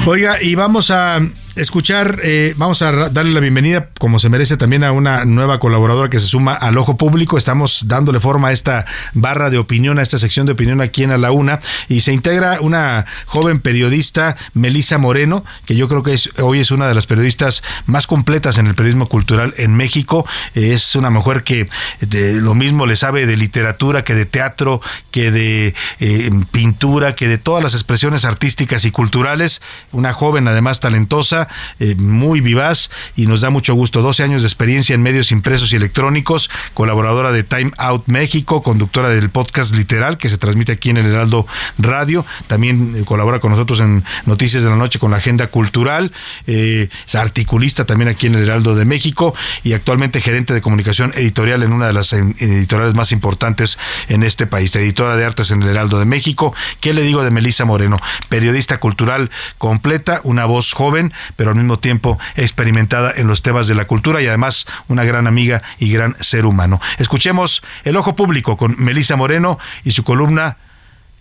Oiga, 0.07 0.41
y 0.41 0.55
vamos 0.55 0.91
a 0.91 1.21
escuchar, 1.59 2.21
eh, 2.23 2.55
vamos 2.57 2.83
a 2.83 3.11
darle 3.11 3.33
la 3.33 3.41
bienvenida, 3.41 3.89
como 3.99 4.19
se 4.19 4.29
merece, 4.29 4.57
también 4.57 4.85
a 4.85 4.93
una 4.93 5.25
nueva 5.25 5.59
colaboradora 5.59 6.09
que 6.09 6.21
se 6.21 6.27
suma 6.27 6.55
al 6.55 6.79
ojo 6.79 6.97
público. 6.97 7.37
Estamos 7.37 7.89
dándole 7.89 8.21
forma 8.21 8.49
a 8.49 8.53
esta 8.53 8.87
barra 9.13 9.51
de 9.51 9.59
opinión, 9.59 9.99
a 9.99 10.03
esta 10.03 10.19
sección 10.19 10.47
de 10.47 10.53
opinión 10.53 10.81
aquí 10.81 11.03
en 11.03 11.11
A 11.11 11.19
la 11.19 11.33
Una, 11.33 11.61
y 11.89 12.03
se 12.03 12.13
integra 12.13 12.61
una 12.61 13.07
joven 13.27 13.61
periodista, 13.61 14.37
Melisa 14.55 14.99
Moreno, 14.99 15.45
que 15.67 15.75
yo 15.75 15.89
creo 15.89 16.03
que 16.03 16.15
es, 16.15 16.31
hoy 16.41 16.61
es 16.61 16.71
una 16.71 16.87
de 16.87 16.95
las 16.95 17.07
periodistas 17.07 17.63
más 17.87 18.07
completas 18.07 18.59
en 18.59 18.67
el 18.67 18.75
periodismo 18.75 19.07
cultural 19.07 19.55
en 19.57 19.75
México. 19.75 20.27
Es 20.55 20.95
una 20.95 21.11
mujer 21.11 21.43
que 21.43 21.69
lo 22.11 22.55
mismo 22.55 22.87
le 22.87 22.97
sabe 22.97 23.27
de 23.27 23.37
literatura 23.37 24.05
que 24.05 24.15
de 24.15 24.27
teatro, 24.27 24.81
que 25.11 25.31
de 25.31 25.75
eh, 25.99 26.31
pintura, 26.53 27.15
que 27.15 27.27
de 27.27 27.39
todas 27.39 27.63
las 27.63 27.75
expresiones 27.75 28.25
artísticas 28.25 28.85
y 28.85 28.91
culturales. 28.91 29.61
Una 29.93 30.13
joven 30.13 30.47
además 30.47 30.81
talentosa 30.81 31.48
eh, 31.79 31.95
muy 31.97 32.41
vivaz 32.41 32.91
y 33.17 33.27
nos 33.27 33.41
da 33.41 33.51
mucho 33.51 33.75
gusto. 33.75 34.03
12 34.03 34.23
años 34.23 34.43
de 34.43 34.49
experiencia 34.49 34.95
en 34.95 35.03
medios 35.03 35.33
impresos 35.33 35.73
y 35.73 35.77
electrónicos, 35.77 36.51
colaboradora 36.75 37.33
de 37.33 37.43
Time 37.43 37.71
Out 37.79 38.07
México, 38.07 38.63
conductora 38.63 39.11
del 39.11 39.31
podcast 39.31 39.75
Literal 39.75 40.19
que 40.19 40.29
se 40.29 40.39
transmite 40.39 40.73
aquí 40.73 40.91
en 40.91 40.99
el 40.99 41.07
Heraldo 41.07 41.47
Radio. 41.79 42.25
También 42.47 42.95
eh, 42.97 43.05
colabora 43.05 43.41
con 43.41 43.51
nosotros 43.51 43.81
en 43.81 44.05
Noticias 44.27 44.63
de 44.63 44.71
la 44.71 44.77
Noche 44.77 44.99
con 44.99 45.11
la 45.11 45.19
Agenda 45.19 45.49
Cultural. 45.49 46.13
Eh, 46.47 46.89
es 47.07 47.15
articulista 47.15 47.85
también 47.85 48.09
aquí 48.09 48.27
en 48.27 48.35
el 48.35 48.43
Heraldo 48.45 48.75
de 48.75 48.85
México 48.85 49.35
y 49.65 49.73
actualmente 49.73 50.21
gerente 50.21 50.55
de 50.55 50.61
comunicación 50.61 51.13
editorial 51.15 51.63
en 51.63 51.73
una 51.73 51.87
de 51.87 51.93
las 51.93 52.13
editoriales 52.13 52.95
más 52.95 53.13
importantes 53.13 53.79
en 54.09 54.23
este 54.23 54.47
país, 54.47 54.75
editora 54.77 55.17
de 55.17 55.25
artes 55.25 55.51
en 55.51 55.63
el 55.63 55.69
Heraldo 55.69 55.99
de 55.99 56.05
México. 56.05 56.55
¿Qué 56.81 56.93
le 56.93 57.03
digo 57.03 57.25
de 57.25 57.31
Melisa 57.31 57.65
Moreno? 57.65 57.97
Periodista 58.29 58.79
cultural 58.79 59.31
completa, 59.59 60.21
una 60.25 60.45
voz 60.45 60.73
joven, 60.73 61.13
pero 61.39 61.51
al 61.51 61.57
mismo 61.57 61.79
tiempo 61.79 62.19
experimentada 62.35 63.13
en 63.17 63.29
los 63.29 63.43
temas 63.43 63.69
de 63.69 63.77
la 63.77 63.87
cultura 63.87 64.21
y 64.21 64.27
además 64.27 64.67
una 64.89 65.05
gran 65.05 65.29
amiga 65.29 65.63
y 65.79 65.93
gran 65.93 66.17
ser 66.19 66.45
humano. 66.45 66.81
Escuchemos 66.99 67.63
El 67.85 67.97
Ojo 67.97 68.17
Público 68.17 68.57
con 68.57 68.75
Melisa 68.77 69.15
Moreno 69.15 69.57
y 69.85 69.93
su 69.93 70.03
columna 70.03 70.57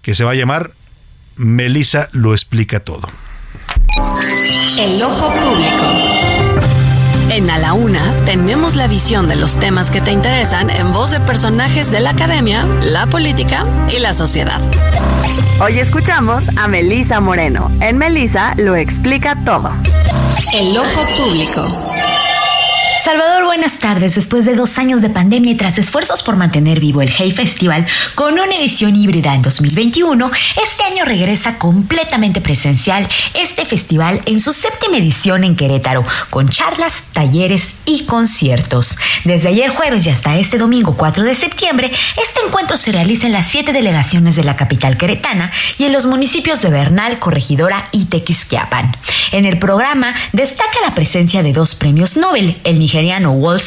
que 0.02 0.16
se 0.16 0.24
va 0.24 0.32
a 0.32 0.34
llamar 0.34 0.72
Melisa 1.36 2.10
lo 2.14 2.34
explica 2.34 2.80
todo. 2.80 3.10
El 4.80 5.04
Ojo 5.04 5.32
Público. 5.34 6.17
En 7.38 7.52
A 7.52 7.60
la 7.60 7.74
Una 7.74 8.16
tenemos 8.26 8.74
la 8.74 8.88
visión 8.88 9.28
de 9.28 9.36
los 9.36 9.58
temas 9.58 9.92
que 9.92 10.02
te 10.02 10.10
interesan 10.12 10.72
en 10.72 10.92
voz 10.92 11.12
de 11.12 11.20
personajes 11.20 11.92
de 11.92 12.00
la 12.00 12.10
academia, 12.10 12.66
la 12.82 13.06
política 13.06 13.64
y 13.96 14.00
la 14.00 14.14
sociedad. 14.14 14.60
Hoy 15.62 15.78
escuchamos 15.78 16.50
a 16.58 16.68
Melisa 16.68 17.20
Moreno. 17.20 17.70
En 17.80 18.00
Melisa 18.00 18.56
lo 18.58 18.76
explica 18.76 19.38
todo. 19.46 19.72
El 20.52 20.76
ojo 20.80 21.02
público. 21.16 21.62
Salvador, 23.08 23.46
buenas 23.46 23.80
tardes. 23.80 24.16
Después 24.16 24.44
de 24.44 24.54
dos 24.54 24.78
años 24.78 25.02
de 25.02 25.10
pandemia 25.10 25.54
y 25.54 25.56
tras 25.56 25.78
esfuerzos 25.78 26.24
por 26.24 26.36
mantener 26.36 26.82
vivo 26.82 27.02
el 27.02 27.10
Hey 27.10 27.32
Festival 27.32 27.88
con 28.16 28.34
una 28.34 28.58
edición 28.58 28.98
híbrida 28.98 29.34
en 29.34 29.42
2021, 29.42 30.30
este 30.62 30.84
año 30.84 31.06
regresa 31.06 31.58
completamente 31.58 32.42
presencial 32.42 33.08
este 33.34 33.64
festival 33.64 34.22
en 34.26 34.42
su 34.42 34.52
séptima 34.52 34.98
edición 34.98 35.46
en 35.46 35.56
Querétaro, 35.56 36.04
con 36.30 36.50
charlas, 36.50 37.06
talleres 37.14 37.76
y 37.86 38.04
conciertos. 38.04 38.98
Desde 39.24 39.48
ayer 39.48 39.70
jueves 39.70 40.06
y 40.06 40.10
hasta 40.10 40.36
este 40.36 40.58
domingo 40.58 40.98
4 40.98 41.24
de 41.24 41.34
septiembre, 41.34 41.90
este 42.22 42.42
encuentro 42.46 42.76
se 42.76 42.92
realiza 42.92 43.26
en 43.26 43.32
las 43.32 43.48
siete 43.48 43.72
delegaciones 43.72 44.36
de 44.36 44.44
la 44.44 44.58
capital 44.58 44.98
queretana 44.98 45.50
y 45.78 45.86
en 45.86 45.94
los 45.94 46.08
municipios 46.08 46.62
de 46.62 46.72
Bernal, 46.72 47.20
Corregidora 47.20 47.88
y 47.94 48.08
Tequisquiapan. 48.08 48.98
En 49.32 49.46
el 49.46 49.60
programa 49.60 50.14
destaca 50.34 50.82
la 50.84 50.94
presencia 50.94 51.42
de 51.42 51.54
dos 51.54 51.74
premios 51.74 52.18
Nobel, 52.18 52.60
el 52.66 52.80
nigeriano 52.98 53.32
Walt 53.34 53.62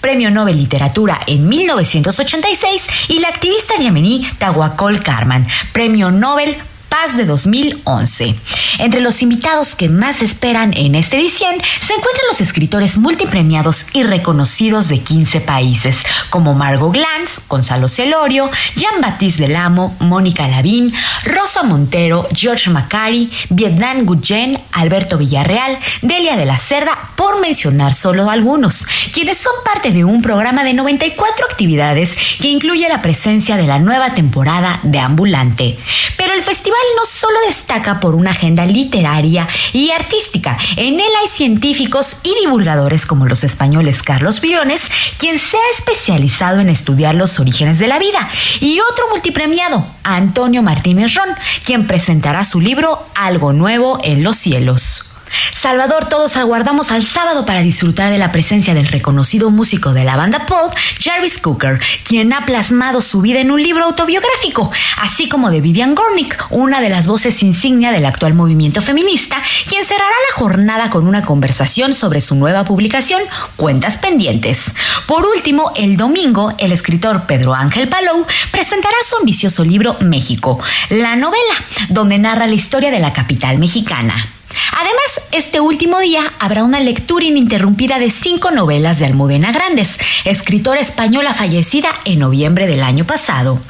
Premio 0.00 0.28
Nobel 0.28 0.56
Literatura 0.56 1.20
en 1.26 1.48
1986, 1.48 2.88
y 3.08 3.20
la 3.20 3.28
activista 3.28 3.74
yemení 3.76 4.26
Tawakol 4.38 4.98
Karman, 4.98 5.46
Premio 5.72 6.10
Nobel 6.10 6.56
Paz 6.92 7.16
de 7.16 7.24
2011. 7.24 8.34
Entre 8.78 9.00
los 9.00 9.22
invitados 9.22 9.74
que 9.74 9.88
más 9.88 10.20
esperan 10.20 10.74
en 10.74 10.94
esta 10.94 11.16
edición 11.16 11.54
se 11.80 11.94
encuentran 11.94 12.26
los 12.28 12.42
escritores 12.42 12.98
multipremiados 12.98 13.86
y 13.94 14.02
reconocidos 14.02 14.88
de 14.88 15.00
15 15.00 15.40
países, 15.40 16.04
como 16.28 16.52
Margot 16.52 16.92
Glantz, 16.92 17.40
Gonzalo 17.48 17.88
Celorio, 17.88 18.50
Jean-Baptiste 18.76 19.44
Delamo, 19.44 19.96
Mónica 20.00 20.46
Lavín, 20.46 20.92
Rosa 21.24 21.62
Montero, 21.62 22.28
George 22.34 22.68
Macari, 22.68 23.30
Vietnam 23.48 24.04
Guyen, 24.04 24.60
Alberto 24.72 25.16
Villarreal, 25.16 25.78
Delia 26.02 26.36
de 26.36 26.44
la 26.44 26.58
Cerda, 26.58 27.12
por 27.16 27.40
mencionar 27.40 27.94
solo 27.94 28.28
algunos, 28.28 28.84
quienes 29.14 29.38
son 29.38 29.54
parte 29.64 29.92
de 29.92 30.04
un 30.04 30.20
programa 30.20 30.62
de 30.62 30.74
94 30.74 31.46
actividades 31.50 32.18
que 32.38 32.48
incluye 32.48 32.86
la 32.86 33.00
presencia 33.00 33.56
de 33.56 33.66
la 33.66 33.78
nueva 33.78 34.12
temporada 34.12 34.78
de 34.82 34.98
Ambulante. 34.98 35.78
Pero 36.18 36.34
el 36.34 36.42
festival 36.42 36.81
no 36.96 37.06
solo 37.06 37.38
destaca 37.46 38.00
por 38.00 38.14
una 38.14 38.30
agenda 38.30 38.66
literaria 38.66 39.48
y 39.72 39.90
artística, 39.90 40.58
en 40.76 41.00
él 41.00 41.10
hay 41.20 41.28
científicos 41.28 42.18
y 42.22 42.34
divulgadores 42.40 43.06
como 43.06 43.26
los 43.26 43.44
españoles 43.44 44.02
Carlos 44.02 44.40
Viriones, 44.40 44.90
quien 45.18 45.38
se 45.38 45.56
ha 45.56 45.76
especializado 45.76 46.60
en 46.60 46.68
estudiar 46.68 47.14
los 47.14 47.38
orígenes 47.40 47.78
de 47.78 47.88
la 47.88 47.98
vida, 47.98 48.28
y 48.60 48.80
otro 48.80 49.08
multipremiado, 49.10 49.86
Antonio 50.02 50.62
Martínez 50.62 51.14
Ron, 51.14 51.28
quien 51.64 51.86
presentará 51.86 52.44
su 52.44 52.60
libro 52.60 53.06
Algo 53.14 53.52
Nuevo 53.52 53.98
en 54.02 54.22
los 54.22 54.36
Cielos. 54.36 55.11
Salvador, 55.52 56.08
todos 56.08 56.36
aguardamos 56.36 56.90
al 56.90 57.04
sábado 57.04 57.46
para 57.46 57.62
disfrutar 57.62 58.10
de 58.10 58.18
la 58.18 58.32
presencia 58.32 58.74
del 58.74 58.88
reconocido 58.88 59.50
músico 59.50 59.92
de 59.92 60.04
la 60.04 60.16
banda 60.16 60.46
pop, 60.46 60.74
Jarvis 61.00 61.38
Cooker, 61.38 61.80
quien 62.04 62.32
ha 62.32 62.44
plasmado 62.46 63.00
su 63.00 63.20
vida 63.20 63.40
en 63.40 63.50
un 63.50 63.62
libro 63.62 63.84
autobiográfico, 63.84 64.70
así 64.98 65.28
como 65.28 65.50
de 65.50 65.60
Vivian 65.60 65.94
Gornick, 65.94 66.46
una 66.50 66.80
de 66.80 66.88
las 66.88 67.06
voces 67.06 67.42
insignia 67.42 67.92
del 67.92 68.06
actual 68.06 68.34
movimiento 68.34 68.82
feminista, 68.82 69.42
quien 69.68 69.84
cerrará 69.84 70.14
la 70.30 70.36
jornada 70.36 70.90
con 70.90 71.06
una 71.06 71.22
conversación 71.22 71.94
sobre 71.94 72.20
su 72.20 72.34
nueva 72.34 72.64
publicación, 72.64 73.22
Cuentas 73.56 73.98
Pendientes. 73.98 74.72
Por 75.06 75.26
último, 75.26 75.72
el 75.76 75.96
domingo, 75.96 76.52
el 76.58 76.72
escritor 76.72 77.26
Pedro 77.26 77.54
Ángel 77.54 77.88
Palou 77.88 78.26
presentará 78.50 78.96
su 79.04 79.16
ambicioso 79.16 79.64
libro 79.64 79.96
México, 80.00 80.58
la 80.90 81.16
novela, 81.16 81.54
donde 81.88 82.18
narra 82.18 82.46
la 82.46 82.54
historia 82.54 82.90
de 82.90 83.00
la 83.00 83.12
capital 83.12 83.58
mexicana. 83.58 84.30
Además, 84.72 85.20
este 85.32 85.60
último 85.60 85.98
día 86.00 86.32
habrá 86.38 86.64
una 86.64 86.80
lectura 86.80 87.24
ininterrumpida 87.24 87.98
de 87.98 88.10
cinco 88.10 88.50
novelas 88.50 88.98
de 88.98 89.06
Almudena 89.06 89.52
Grandes, 89.52 89.98
escritora 90.24 90.80
española 90.80 91.34
fallecida 91.34 91.90
en 92.04 92.20
noviembre 92.20 92.66
del 92.66 92.82
año 92.82 93.06
pasado. 93.06 93.60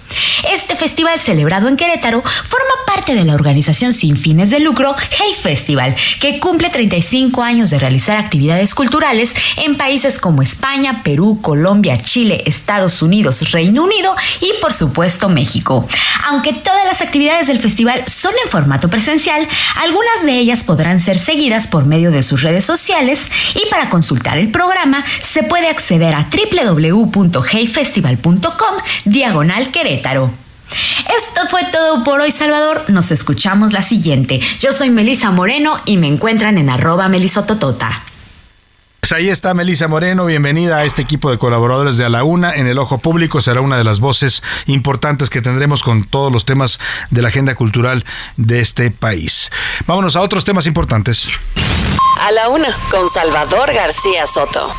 Este 0.50 0.76
festival 0.76 1.18
celebrado 1.18 1.68
en 1.68 1.76
Querétaro 1.76 2.22
forma 2.22 2.74
parte 2.86 3.14
de 3.14 3.24
la 3.24 3.34
organización 3.34 3.92
sin 3.92 4.16
fines 4.16 4.50
de 4.50 4.60
lucro 4.60 4.94
Hey 5.10 5.34
Festival, 5.40 5.94
que 6.20 6.38
cumple 6.38 6.70
35 6.70 7.42
años 7.42 7.70
de 7.70 7.78
realizar 7.78 8.18
actividades 8.18 8.74
culturales 8.74 9.34
en 9.56 9.76
países 9.76 10.18
como 10.18 10.42
España, 10.42 11.02
Perú, 11.02 11.38
Colombia, 11.40 11.98
Chile, 11.98 12.42
Estados 12.46 13.02
Unidos, 13.02 13.52
Reino 13.52 13.84
Unido 13.84 14.14
y 14.40 14.52
por 14.60 14.72
supuesto 14.72 15.28
México. 15.28 15.86
Aunque 16.26 16.52
todas 16.52 16.86
las 16.86 17.00
actividades 17.00 17.46
del 17.46 17.58
festival 17.58 18.04
son 18.06 18.32
en 18.44 18.50
formato 18.50 18.90
presencial, 18.90 19.48
algunas 19.76 20.24
de 20.24 20.38
ellas 20.38 20.62
podrán 20.62 21.00
ser 21.00 21.18
seguidas 21.18 21.68
por 21.68 21.86
medio 21.86 22.10
de 22.10 22.22
sus 22.22 22.42
redes 22.42 22.64
sociales 22.64 23.30
y 23.54 23.68
para 23.70 23.90
consultar 23.90 24.38
el 24.38 24.50
programa 24.50 25.04
se 25.20 25.42
puede 25.42 25.68
acceder 25.68 26.14
a 26.14 26.28
www.heyfestival.com 26.30 28.76
diagonal 29.04 29.70
Querétaro. 29.70 30.01
Esto 30.02 31.46
fue 31.48 31.64
todo 31.70 32.04
por 32.04 32.20
hoy, 32.20 32.30
Salvador. 32.30 32.84
Nos 32.88 33.10
escuchamos 33.10 33.72
la 33.72 33.82
siguiente. 33.82 34.40
Yo 34.60 34.72
soy 34.72 34.90
Melisa 34.90 35.30
Moreno 35.30 35.76
y 35.84 35.96
me 35.96 36.08
encuentran 36.08 36.58
en 36.58 36.70
arroba 36.70 37.08
melisototota. 37.08 38.02
Pues 39.00 39.12
ahí 39.12 39.30
está 39.30 39.52
Melisa 39.52 39.88
Moreno, 39.88 40.26
bienvenida 40.26 40.76
a 40.76 40.84
este 40.84 41.02
equipo 41.02 41.28
de 41.32 41.36
colaboradores 41.36 41.96
de 41.96 42.04
A 42.04 42.08
la 42.08 42.22
Una. 42.22 42.54
En 42.54 42.68
el 42.68 42.78
Ojo 42.78 42.98
Público 42.98 43.42
será 43.42 43.60
una 43.60 43.76
de 43.76 43.82
las 43.82 43.98
voces 43.98 44.44
importantes 44.66 45.28
que 45.28 45.42
tendremos 45.42 45.82
con 45.82 46.04
todos 46.04 46.32
los 46.32 46.44
temas 46.44 46.78
de 47.10 47.20
la 47.20 47.28
agenda 47.28 47.56
cultural 47.56 48.04
de 48.36 48.60
este 48.60 48.92
país. 48.92 49.50
Vámonos 49.88 50.14
a 50.14 50.20
otros 50.20 50.44
temas 50.44 50.68
importantes. 50.68 51.28
A 52.20 52.30
la 52.30 52.48
Una, 52.48 52.68
con 52.92 53.10
Salvador 53.10 53.74
García 53.74 54.24
Soto. 54.28 54.72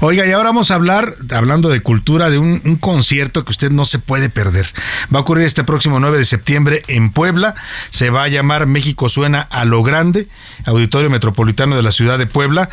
Oiga, 0.00 0.26
y 0.26 0.32
ahora 0.32 0.50
vamos 0.50 0.70
a 0.70 0.74
hablar, 0.74 1.14
hablando 1.30 1.68
de 1.68 1.80
cultura, 1.80 2.30
de 2.30 2.38
un, 2.38 2.76
concierto 2.76 3.44
que 3.44 3.50
usted 3.50 3.70
no 3.70 3.84
se 3.84 3.98
puede 3.98 4.28
perder. 4.28 4.72
Va 5.14 5.18
a 5.18 5.22
ocurrir 5.22 5.46
este 5.46 5.64
próximo 5.64 6.00
9 6.00 6.18
de 6.18 6.24
septiembre 6.24 6.82
en 6.88 7.10
Puebla. 7.10 7.54
Se 7.90 8.10
va 8.10 8.24
a 8.24 8.28
llamar 8.28 8.66
México 8.66 9.08
Suena 9.08 9.40
a 9.40 9.64
lo 9.64 9.82
Grande, 9.82 10.28
Auditorio 10.64 11.10
Metropolitano 11.10 11.76
de 11.76 11.82
la 11.82 11.92
Ciudad 11.92 12.18
de 12.18 12.26
Puebla. 12.26 12.68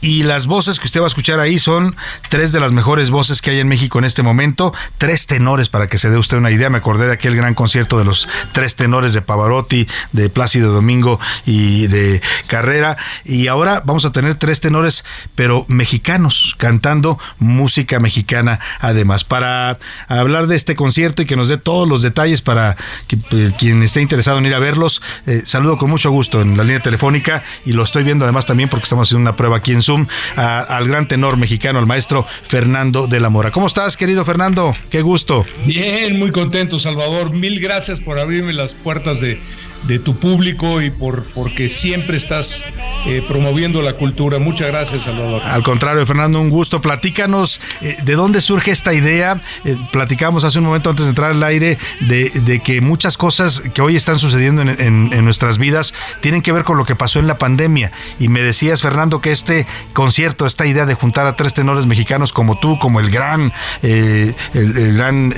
Y 0.00 0.22
las 0.22 0.46
voces 0.46 0.78
que 0.78 0.86
usted 0.86 1.00
va 1.00 1.04
a 1.04 1.08
escuchar 1.08 1.40
ahí 1.40 1.58
son 1.58 1.96
tres 2.28 2.52
de 2.52 2.60
las 2.60 2.70
mejores 2.70 3.10
voces 3.10 3.42
que 3.42 3.50
hay 3.50 3.60
en 3.60 3.66
México 3.66 3.98
en 3.98 4.04
este 4.04 4.22
momento. 4.22 4.72
Tres 4.96 5.26
tenores, 5.26 5.68
para 5.68 5.88
que 5.88 5.98
se 5.98 6.08
dé 6.08 6.16
usted 6.16 6.36
una 6.36 6.52
idea. 6.52 6.70
Me 6.70 6.78
acordé 6.78 7.06
de 7.06 7.14
aquel 7.14 7.34
gran 7.34 7.54
concierto 7.54 7.98
de 7.98 8.04
los 8.04 8.28
tres 8.52 8.76
tenores 8.76 9.12
de 9.12 9.22
Pavarotti, 9.22 9.88
de 10.12 10.28
Plácido 10.28 10.72
Domingo 10.72 11.18
y 11.46 11.88
de 11.88 12.22
Carrera. 12.46 12.96
Y 13.24 13.48
ahora 13.48 13.82
vamos 13.84 14.04
a 14.04 14.12
tener 14.12 14.36
tres 14.36 14.60
tenores, 14.60 15.04
pero 15.34 15.64
mexicanos, 15.68 16.54
cantando 16.58 17.18
música 17.38 17.98
mexicana 17.98 18.60
además. 18.80 19.24
Para 19.24 19.78
hablar 20.06 20.46
de 20.46 20.54
este 20.54 20.76
concierto 20.76 21.22
y 21.22 21.26
que 21.26 21.34
nos 21.34 21.48
dé 21.48 21.58
todos 21.58 21.88
los 21.88 22.02
detalles 22.02 22.40
para 22.40 22.76
que, 23.08 23.16
eh, 23.32 23.52
quien 23.58 23.82
esté 23.82 24.00
interesado 24.00 24.38
en 24.38 24.46
ir 24.46 24.54
a 24.54 24.60
verlos, 24.60 25.02
eh, 25.26 25.42
saludo 25.44 25.76
con 25.76 25.90
mucho 25.90 26.10
gusto 26.10 26.40
en 26.40 26.56
la 26.56 26.62
línea 26.62 26.80
telefónica 26.80 27.42
y 27.64 27.72
lo 27.72 27.82
estoy 27.82 28.04
viendo 28.04 28.24
además 28.24 28.46
también 28.46 28.68
porque 28.68 28.84
estamos 28.84 29.08
haciendo 29.08 29.22
una 29.22 29.36
prueba 29.36 29.56
aquí 29.56 29.72
en 29.72 29.82
Zoom 29.88 30.06
al 30.36 30.86
gran 30.86 31.08
tenor 31.08 31.38
mexicano, 31.38 31.78
al 31.78 31.86
maestro 31.86 32.26
Fernando 32.42 33.06
de 33.06 33.20
la 33.20 33.30
Mora. 33.30 33.50
¿Cómo 33.50 33.66
estás, 33.66 33.96
querido 33.96 34.22
Fernando? 34.26 34.74
Qué 34.90 35.00
gusto. 35.00 35.46
Bien, 35.64 36.18
muy 36.18 36.30
contento, 36.30 36.78
Salvador. 36.78 37.32
Mil 37.32 37.58
gracias 37.58 37.98
por 37.98 38.18
abrirme 38.18 38.52
las 38.52 38.74
puertas 38.74 39.20
de, 39.20 39.40
de 39.84 39.98
tu 39.98 40.16
público 40.16 40.82
y 40.82 40.90
por 40.90 41.24
porque 41.34 41.68
siempre 41.68 42.16
estás 42.16 42.64
eh, 43.06 43.22
promoviendo 43.26 43.82
la 43.82 43.94
cultura. 43.94 44.38
Muchas 44.38 44.68
gracias, 44.68 45.04
Salvador. 45.04 45.42
Al 45.44 45.62
contrario, 45.62 46.04
Fernando, 46.04 46.40
un 46.40 46.50
gusto. 46.50 46.80
Platícanos 46.80 47.60
eh, 47.80 47.96
de 48.02 48.14
dónde 48.14 48.40
surge 48.40 48.70
esta 48.70 48.92
idea. 48.92 49.40
Eh, 49.64 49.76
platicamos 49.92 50.44
hace 50.44 50.58
un 50.58 50.64
momento 50.64 50.90
antes 50.90 51.04
de 51.04 51.10
entrar 51.10 51.30
al 51.30 51.42
aire 51.42 51.78
de, 52.00 52.60
que 52.64 52.80
muchas 52.80 53.16
cosas 53.16 53.60
que 53.60 53.82
hoy 53.82 53.96
están 53.96 54.18
sucediendo 54.18 54.62
en, 54.62 55.24
nuestras 55.24 55.58
vidas 55.58 55.94
tienen 56.20 56.42
que 56.42 56.52
ver 56.52 56.64
con 56.64 56.76
lo 56.76 56.84
que 56.84 56.96
pasó 56.96 57.18
en 57.18 57.26
la 57.26 57.38
pandemia. 57.38 57.92
Y 58.18 58.28
me 58.28 58.40
decías, 58.40 58.82
Fernando, 58.82 59.20
que 59.20 59.32
este 59.32 59.66
concierto, 59.92 60.46
esta 60.46 60.66
idea 60.66 60.86
de 60.86 60.94
juntar 60.94 61.26
a 61.26 61.36
tres 61.36 61.54
tenores 61.54 61.86
mexicanos 61.86 62.32
como 62.32 62.58
tú, 62.58 62.78
como 62.78 63.00
el 63.00 63.10
gran, 63.10 63.52
el, 63.82 64.34
el, 64.54 64.94
gran 64.94 65.34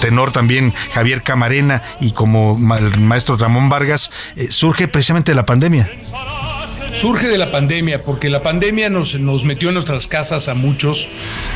tenor 0.00 0.32
también 0.32 0.72
Javier 0.94 1.22
Camarena 1.22 1.82
y 2.00 2.12
como 2.12 2.58
el 2.76 2.99
maestro 3.06 3.36
Ramón 3.36 3.68
Vargas, 3.68 4.10
eh, 4.36 4.48
surge 4.50 4.88
precisamente 4.88 5.32
de 5.32 5.36
la 5.36 5.46
pandemia. 5.46 5.90
Surge 6.94 7.28
de 7.28 7.38
la 7.38 7.50
pandemia, 7.52 8.04
porque 8.04 8.28
la 8.28 8.42
pandemia 8.42 8.90
nos, 8.90 9.18
nos 9.18 9.44
metió 9.44 9.68
en 9.68 9.74
nuestras 9.74 10.06
casas 10.06 10.48
a 10.48 10.54
muchos, 10.54 11.08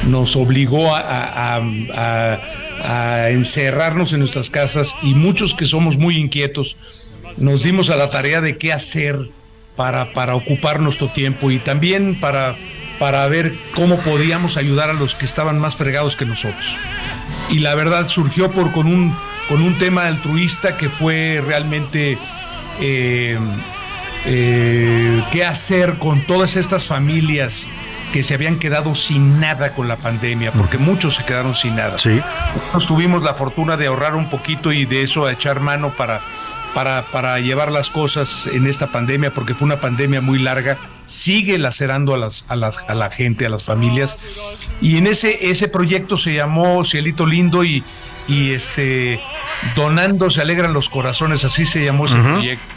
nos 0.07 0.37
obligó 0.37 0.95
a, 0.95 1.57
a, 1.57 3.31
encerrarnos 3.31 4.13
en 4.13 4.21
nuestras 4.21 4.51
casas 4.51 4.95
y 5.03 5.15
muchos 5.15 5.55
que 5.55 5.65
somos 5.67 5.97
muy 5.97 6.19
inquietos 6.19 6.77
nos 7.37 7.63
dimos 7.63 7.91
a 7.91 7.97
la 7.97 8.11
tarea 8.11 8.41
de 8.41 8.57
qué 8.59 8.73
hacer 8.73 9.29
para, 9.77 10.13
para 10.13 10.35
ocupar 10.35 10.81
nuestro 10.81 11.09
tiempo 11.09 11.51
y 11.51 11.59
también 11.59 12.19
para, 12.21 12.57
para 12.99 13.27
ver 13.29 13.55
cómo 13.75 13.99
podíamos 13.99 14.57
ayudar 14.57 14.91
a 14.91 14.93
los 14.93 15.15
que 15.15 15.25
estaban 15.25 15.59
más 15.59 15.77
fregados 15.77 16.17
que 16.17 16.27
nosotros. 16.27 16.77
Y 17.51 17.59
la 17.59 17.75
verdad 17.75 18.09
surgió 18.09 18.51
por 18.51 18.73
con 18.73 18.87
un 18.87 19.15
con 19.49 19.63
un 19.63 19.75
tema 19.79 20.05
altruista 20.07 20.77
que 20.77 20.89
fue 20.89 21.43
realmente 21.47 22.19
eh, 22.81 23.39
eh, 24.27 25.23
qué 25.31 25.45
hacer 25.45 25.99
con 25.99 26.23
todas 26.23 26.57
estas 26.57 26.87
familias 26.87 27.69
que 28.13 28.23
se 28.23 28.35
habían 28.35 28.59
quedado 28.59 28.95
sin 28.95 29.41
nada 29.41 29.75
con 29.75 29.89
la 29.89 29.97
pandemia, 29.97 30.53
porque 30.53 30.79
muchos 30.79 31.17
se 31.17 31.25
quedaron 31.25 31.55
sin 31.55 31.77
nada. 31.77 31.99
Sí. 31.99 32.21
Nosotros 32.55 32.87
tuvimos 32.87 33.25
la 33.25 33.35
fortuna 33.35 33.77
de 33.77 33.89
ahorrar 33.89 34.15
un 34.15 34.31
poquito 34.31 34.73
y 34.73 34.85
de 34.85 35.03
eso 35.03 35.27
a 35.27 35.33
echar 35.33 35.59
mano 35.59 35.91
para, 35.97 36.21
para, 36.75 37.03
para 37.11 37.41
llevar 37.41 37.73
las 37.73 37.91
cosas 37.91 38.47
en 38.47 38.69
esta 38.69 38.87
pandemia, 38.87 39.35
porque 39.35 39.55
fue 39.55 39.67
una 39.67 39.81
pandemia 39.81 40.21
muy 40.21 40.39
larga, 40.39 40.79
sigue 41.07 41.59
lacerando 41.59 42.15
a, 42.15 42.19
las, 42.19 42.47
a, 42.49 42.55
las, 42.55 42.79
a 42.87 42.95
la 42.95 43.11
gente, 43.11 43.47
a 43.47 43.49
las 43.49 43.65
familias. 43.65 44.19
Y 44.81 44.97
en 44.97 45.09
ese, 45.09 45.51
ese 45.51 45.67
proyecto 45.67 46.17
se 46.17 46.35
llamó 46.35 46.85
Cielito 46.85 47.27
Lindo 47.27 47.65
y, 47.65 47.83
y 48.29 48.53
este 48.53 49.21
donando 49.75 50.31
se 50.31 50.41
alegran 50.41 50.73
los 50.73 50.89
corazones, 50.89 51.45
así 51.45 51.67
se 51.67 51.85
llamó 51.85 52.07
ese 52.07 52.17
uh 52.17 52.21
-huh. 52.21 52.33
proyecto. 52.35 52.75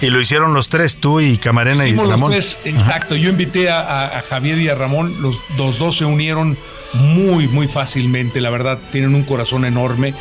Y 0.00 0.10
lo 0.10 0.20
hicieron 0.20 0.54
los 0.54 0.68
tres, 0.68 0.96
tú 0.96 1.20
y 1.20 1.38
Camarena 1.38 1.86
y 1.86 1.94
Ramón. 1.94 2.32
Tres, 2.32 2.58
exacto, 2.64 3.14
yo 3.14 3.30
invité 3.30 3.70
a, 3.70 4.18
a, 4.18 4.22
Javier 4.22 4.58
y 4.58 4.68
a 4.68 4.74
Ramón, 4.74 5.22
los, 5.22 5.38
los, 5.56 5.78
dos 5.78 5.96
se 5.96 6.04
unieron 6.04 6.58
muy, 6.92 7.48
muy 7.48 7.68
fácilmente, 7.68 8.40
la 8.40 8.50
verdad, 8.50 8.78
tienen 8.92 9.14
un 9.14 9.22
corazón 9.22 9.64
enorme. 9.64 10.14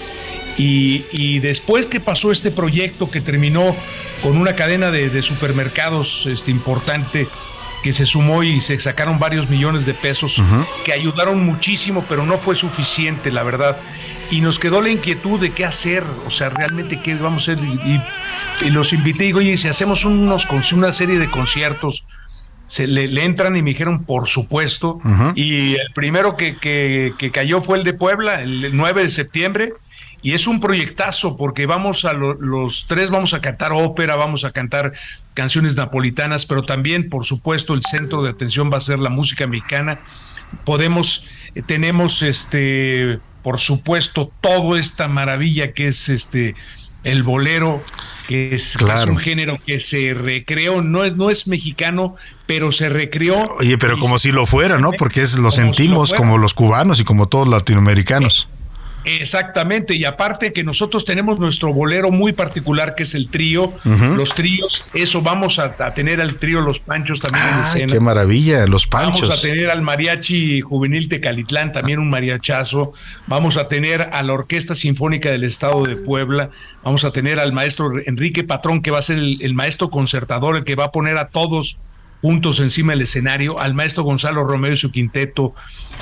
Y, 0.58 1.06
y, 1.12 1.40
después 1.40 1.88
que 1.88 2.00
pasó 2.00 2.32
este 2.32 2.52
proyecto 2.52 3.10
que 3.10 3.22
terminó 3.22 3.76
con 4.22 4.38
una 4.38 4.54
cadena 4.54 4.92
de, 4.92 5.10
de 5.10 5.22
supermercados 5.24 6.28
este, 6.28 6.52
importante, 6.52 7.28
que 7.84 7.92
se 7.92 8.06
sumó 8.06 8.44
y 8.44 8.62
se 8.62 8.80
sacaron 8.80 9.18
varios 9.18 9.50
millones 9.50 9.86
de 9.86 9.96
pesos, 9.96 10.38
uh 10.38 10.44
-huh. 10.44 10.66
que 10.86 10.94
ayudaron 10.94 11.44
muchísimo, 11.44 12.06
pero 12.08 12.26
no 12.26 12.38
fue 12.38 12.56
suficiente, 12.56 13.32
la 13.32 13.44
verdad 13.44 13.78
y 14.34 14.42
nos 14.42 14.58
quedó 14.58 14.82
la 14.82 14.90
inquietud 14.90 15.40
de 15.40 15.52
qué 15.52 15.64
hacer, 15.64 16.04
o 16.26 16.32
sea, 16.32 16.50
realmente 16.50 17.00
qué 17.04 17.14
vamos 17.14 17.48
a 17.48 17.52
hacer. 17.52 17.64
Y, 17.64 18.02
y 18.66 18.70
los 18.72 18.92
invité 18.92 19.26
y 19.26 19.28
digo, 19.28 19.38
oye, 19.38 19.58
si 19.58 19.68
hacemos 19.68 20.06
unos, 20.06 20.48
una 20.72 20.92
serie 20.92 21.20
de 21.20 21.30
conciertos, 21.30 22.04
se 22.66 22.88
le, 22.88 23.08
le 23.08 23.26
entran 23.26 23.56
y 23.56 23.62
me 23.62 23.70
dijeron, 23.70 24.06
por 24.06 24.28
supuesto. 24.28 25.00
Uh 25.04 25.08
-huh. 25.08 25.34
Y 25.36 25.76
el 25.76 25.94
primero 25.94 26.36
que, 26.36 26.58
que, 26.58 27.14
que, 27.16 27.30
cayó 27.30 27.62
fue 27.62 27.78
el 27.78 27.84
de 27.84 27.94
Puebla, 27.94 28.42
el 28.42 28.76
9 28.76 29.04
de 29.04 29.10
septiembre. 29.12 29.74
Y 30.24 30.34
es 30.34 30.48
un 30.48 30.60
proyectazo 30.60 31.38
porque 31.38 31.68
vamos 31.68 32.04
a 32.04 32.14
lo, 32.14 32.34
los 32.34 32.88
tres, 32.88 33.12
vamos 33.12 33.36
a 33.36 33.42
cantar 33.42 33.72
ópera, 33.72 34.16
vamos 34.16 34.46
a 34.46 34.52
cantar 34.52 34.94
canciones 35.36 35.76
napolitanas, 35.76 36.48
pero 36.48 36.64
también, 36.64 37.08
por 37.08 37.26
supuesto, 37.26 37.76
el 37.76 37.84
centro 37.84 38.24
de 38.24 38.32
atención 38.32 38.72
va 38.74 38.78
a 38.78 38.80
ser 38.80 38.98
la 38.98 39.10
música 39.10 39.46
mexicana. 39.46 40.00
Podemos, 40.66 41.28
eh, 41.54 41.62
tenemos 41.62 42.24
este 42.24 43.20
por 43.44 43.60
supuesto, 43.60 44.32
toda 44.42 44.80
esta 44.80 45.08
maravilla 45.08 45.74
que 45.74 45.88
es 45.88 46.10
este 46.10 46.56
el 47.04 47.24
bolero, 47.24 47.84
que 48.28 48.56
es, 48.56 48.78
claro. 48.78 48.96
que 48.96 49.04
es, 49.04 49.10
un 49.10 49.18
género 49.18 49.60
que 49.66 49.82
se 49.82 50.14
recreó, 50.14 50.82
no 50.82 51.04
es, 51.04 51.16
no 51.16 51.30
es 51.30 51.48
mexicano, 51.48 52.16
pero 52.46 52.72
se 52.72 52.88
recreó. 52.90 53.56
Oye, 53.60 53.78
pero 53.78 54.00
como 54.00 54.18
si 54.20 54.32
lo 54.32 54.46
fuera, 54.46 54.80
¿no? 54.80 54.92
Porque 54.92 55.22
es, 55.22 55.36
lo 55.36 55.52
sentimos 55.52 56.10
si 56.10 56.16
lo 56.16 56.20
como 56.20 56.38
los 56.38 56.54
cubanos 56.54 57.02
y 57.02 57.04
como 57.04 57.28
todos 57.28 57.48
los 57.48 57.60
latinoamericanos. 57.60 58.48
Exactamente, 59.06 59.96
y 59.96 60.06
aparte 60.06 60.54
que 60.54 60.64
nosotros 60.64 61.06
tenemos 61.06 61.40
nuestro 61.40 61.74
bolero 61.74 62.12
muy 62.12 62.32
particular 62.34 62.96
que 62.96 63.04
es 63.04 63.16
el 63.16 63.30
trío, 63.30 63.64
uh 63.64 63.80
-huh. 63.84 64.16
los 64.16 64.34
tríos, 64.34 64.86
eso 64.94 65.22
vamos 65.22 65.60
a, 65.60 65.76
a, 65.80 65.94
tener 65.94 66.22
al 66.22 66.36
trío 66.36 66.62
Los 66.62 66.80
Panchos 66.80 67.20
también 67.20 67.46
Ay, 67.46 67.54
en 67.54 67.60
escena. 67.62 67.94
¡Qué 67.94 68.00
maravilla! 68.00 68.66
Los 68.66 68.88
Panchos. 68.88 69.22
Vamos 69.22 69.40
a 69.40 69.42
tener 69.42 69.70
al 69.70 69.82
mariachi 69.82 70.62
juvenil 70.62 71.10
Tecalitlán, 71.10 71.72
también 71.72 72.00
un 72.00 72.10
mariachazo. 72.10 72.94
Vamos 73.28 73.58
a 73.58 73.68
tener 73.68 74.10
a 74.14 74.24
la 74.24 74.34
Orquesta 74.34 74.76
Sinfónica 74.76 75.32
del 75.32 75.44
Estado 75.44 75.84
de 75.84 75.96
Puebla. 75.96 76.50
Vamos 76.84 77.04
a 77.04 77.12
tener 77.12 77.40
al 77.40 77.54
maestro 77.54 77.94
Enrique 78.06 78.44
Patrón, 78.44 78.82
que 78.82 78.92
va 78.92 79.00
a 79.00 79.02
ser 79.02 79.18
el, 79.18 79.38
el 79.42 79.54
maestro 79.54 79.90
concertador, 79.90 80.58
el 80.58 80.64
que 80.64 80.76
va 80.76 80.86
a 80.86 80.92
poner 80.92 81.18
a 81.18 81.28
todos 81.28 81.78
juntos 82.24 82.62
encima 82.62 82.94
del 82.94 83.02
escenario, 83.02 83.60
al 83.60 83.74
maestro 83.74 84.04
Gonzalo 84.04 84.46
Romero 84.46 84.74
y 84.74 84.78
su 84.78 84.94
quinteto. 84.94 85.54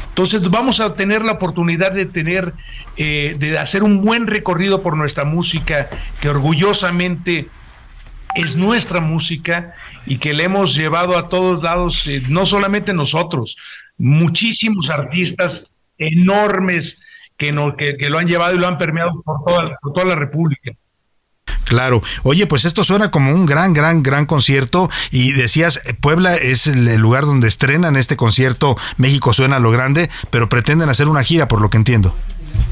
Entonces 0.10 0.48
vamos 0.52 0.80
a 0.80 0.94
tener 0.94 1.26
la 1.26 1.32
oportunidad 1.32 1.94
de 1.94 2.06
tener, 2.06 2.54
eh, 2.96 3.36
de 3.40 3.58
hacer 3.58 3.82
un 3.82 4.02
buen 4.02 4.28
recorrido 4.28 4.84
por 4.84 4.96
nuestra 4.96 5.26
música, 5.26 5.90
que 6.22 6.30
orgullosamente 6.30 7.48
es 8.36 8.56
nuestra 8.56 9.00
música 9.00 9.74
y 10.06 10.20
que 10.20 10.36
le 10.36 10.44
hemos 10.44 10.76
llevado 10.76 11.18
a 11.18 11.28
todos 11.28 11.64
lados, 11.64 12.06
eh, 12.06 12.22
no 12.30 12.46
solamente 12.46 12.94
nosotros, 12.94 13.58
muchísimos 13.98 14.92
artistas 14.92 15.74
enormes 15.98 17.04
que, 17.36 17.52
no, 17.52 17.76
que, 17.76 17.98
que 17.98 18.12
lo 18.12 18.20
han 18.20 18.28
llevado 18.28 18.54
y 18.54 18.60
lo 18.60 18.68
han 18.68 18.78
permeado 18.78 19.24
por 19.24 19.44
toda, 19.44 19.76
por 19.82 19.94
toda 19.94 20.06
la 20.06 20.16
República. 20.16 20.72
Claro. 21.66 22.02
Oye, 22.24 22.48
pues 22.48 22.66
esto 22.66 22.84
suena 22.84 23.12
como 23.12 23.32
un 23.32 23.46
gran, 23.46 23.74
gran, 23.74 24.04
gran 24.04 24.26
concierto. 24.26 24.90
Y 25.12 25.32
decías, 25.34 25.82
Puebla 26.00 26.36
es 26.36 26.68
el 26.68 26.96
lugar 26.96 27.26
donde 27.26 27.48
estrenan 27.48 27.96
este 27.96 28.18
concierto. 28.18 28.78
México 28.98 29.34
suena 29.34 29.58
a 29.58 29.60
lo 29.60 29.72
grande, 29.72 30.10
pero 30.30 30.50
pretenden 30.50 30.90
hacer 30.90 31.08
una 31.08 31.24
gira, 31.24 31.48
por 31.48 31.62
lo 31.62 31.70
que 31.70 31.78
entiendo. 31.78 32.16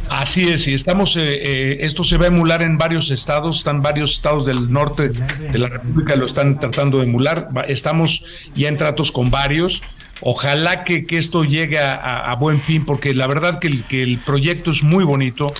Así 0.09 0.49
es, 0.49 0.67
y 0.67 0.73
estamos, 0.73 1.15
eh, 1.15 1.29
eh, 1.29 1.77
esto 1.81 2.03
se 2.03 2.17
va 2.17 2.25
a 2.25 2.27
emular 2.27 2.63
en 2.63 2.77
varios 2.77 3.11
estados, 3.11 3.59
están 3.59 3.81
varios 3.81 4.11
estados 4.11 4.45
del 4.45 4.71
norte 4.71 5.09
de 5.09 5.57
la 5.57 5.69
República 5.69 6.15
lo 6.15 6.25
están 6.25 6.59
tratando 6.59 6.97
de 6.97 7.03
emular, 7.05 7.47
estamos 7.67 8.25
ya 8.55 8.69
en 8.69 8.75
tratos 8.75 9.11
con 9.11 9.29
varios, 9.29 9.83
ojalá 10.21 10.83
que, 10.83 11.05
que 11.05 11.17
esto 11.17 11.45
llegue 11.45 11.79
a 11.79 12.35
buen 12.39 12.59
fin, 12.59 12.85
porque 12.85 13.13
la 13.13 13.27
verdad 13.27 13.59
que 13.59 13.67
el, 13.67 13.85
que 13.85 14.01
el 14.01 14.19
proyecto 14.19 14.71
es 14.71 14.83
muy 14.83 15.05
bonito 15.05 15.53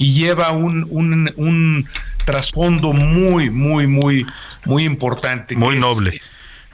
y 0.00 0.14
lleva 0.14 0.50
un, 0.52 0.86
un, 0.90 1.30
un 1.36 1.86
trasfondo 2.24 2.92
muy, 2.92 3.50
muy, 3.50 3.86
muy, 3.86 4.26
muy 4.64 4.84
importante. 4.84 5.54
Muy 5.56 5.70
que 5.70 5.74
es, 5.74 5.80
noble. 5.80 6.20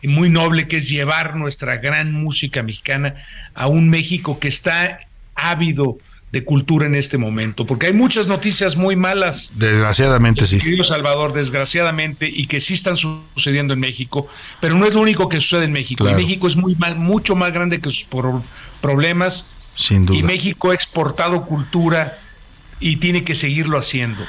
eh, 0.02 0.08
muy 0.08 0.28
noble, 0.30 0.68
que 0.68 0.76
es 0.78 0.88
llevar 0.88 1.36
nuestra 1.36 1.76
gran 1.78 2.12
música 2.12 2.62
mexicana 2.62 3.14
a 3.54 3.66
un 3.66 3.88
México 3.88 4.38
que 4.38 4.48
está 4.48 5.00
ávido 5.34 5.98
de 6.32 6.44
cultura 6.44 6.86
en 6.86 6.94
este 6.96 7.18
momento, 7.18 7.64
porque 7.66 7.86
hay 7.86 7.92
muchas 7.92 8.26
noticias 8.26 8.76
muy 8.76 8.96
malas, 8.96 9.52
Desgraciadamente 9.54 10.44
sí. 10.46 10.58
querido 10.58 10.82
Salvador, 10.84 11.32
desgraciadamente, 11.32 12.28
y 12.28 12.46
que 12.46 12.60
sí 12.60 12.74
están 12.74 12.96
su- 12.96 13.22
sucediendo 13.36 13.72
en 13.74 13.80
México, 13.80 14.28
pero 14.60 14.74
no 14.74 14.86
es 14.86 14.92
lo 14.92 15.00
único 15.00 15.28
que 15.28 15.40
sucede 15.40 15.64
en 15.64 15.72
México. 15.72 16.04
Claro. 16.04 16.18
Y 16.18 16.22
México 16.22 16.48
es 16.48 16.56
muy 16.56 16.74
mal- 16.74 16.96
mucho 16.96 17.36
más 17.36 17.52
grande 17.52 17.80
que 17.80 17.90
sus 17.90 18.04
pro- 18.04 18.42
problemas, 18.80 19.50
Sin 19.76 20.04
duda. 20.04 20.18
y 20.18 20.22
México 20.24 20.72
ha 20.72 20.74
exportado 20.74 21.42
cultura 21.46 22.18
y 22.80 22.96
tiene 22.96 23.22
que 23.24 23.34
seguirlo 23.34 23.78
haciendo. 23.78 24.24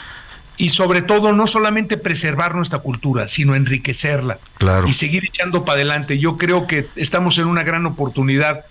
Y 0.57 0.69
sobre 0.69 1.03
todo, 1.03 1.33
no 1.33 1.45
solamente 1.45 1.97
preservar 1.97 2.55
nuestra 2.55 2.79
cultura, 2.79 3.27
sino 3.27 3.53
enriquecerla 3.55 4.39
Claro. 4.57 4.87
y 4.87 4.93
seguir 4.93 5.23
echando 5.25 5.63
para 5.65 5.75
adelante. 5.75 6.17
Yo 6.17 6.37
creo 6.37 6.65
que 6.65 6.87
estamos 6.95 7.37
en 7.37 7.45
una 7.45 7.63
gran 7.63 7.85
oportunidad 7.85 8.65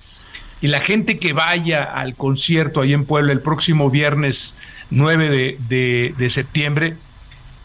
y 0.60 0.66
la 0.66 0.80
gente 0.80 1.18
que 1.18 1.32
vaya 1.32 1.84
al 1.84 2.14
concierto 2.16 2.80
ahí 2.80 2.92
en 2.92 3.04
Puebla 3.04 3.32
el 3.32 3.40
próximo 3.40 3.88
viernes 3.90 4.58
9 4.90 5.28
de, 5.28 5.58
de- 5.68 6.14
de 6.16 6.30
septiembre 6.30 6.96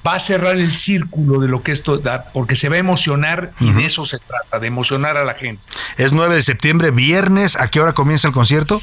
va 0.06 0.16
a 0.16 0.20
cerrar 0.20 0.56
el 0.58 0.76
círculo 0.76 1.40
de 1.40 1.48
lo 1.48 1.62
que 1.64 1.72
esto 1.72 1.98
da, 2.00 2.26
porque 2.34 2.56
se 2.56 2.70
va 2.70 2.76
a 2.76 2.80
emocionar 2.80 3.52
y 3.60 3.72
de 3.72 3.86
eso 3.86 4.06
se 4.06 4.18
trata, 4.18 4.60
de 4.60 4.66
emocionar 4.68 5.16
a 5.18 5.24
la 5.26 5.36
gente. 5.36 5.62
Es 5.98 6.12
9 6.12 6.34
de 6.36 6.42
septiembre, 6.42 6.90
viernes. 6.92 7.56
¿A 7.56 7.68
qué 7.70 7.80
hora 7.80 7.94
comienza 7.94 8.28
el 8.28 8.34
concierto? 8.34 8.82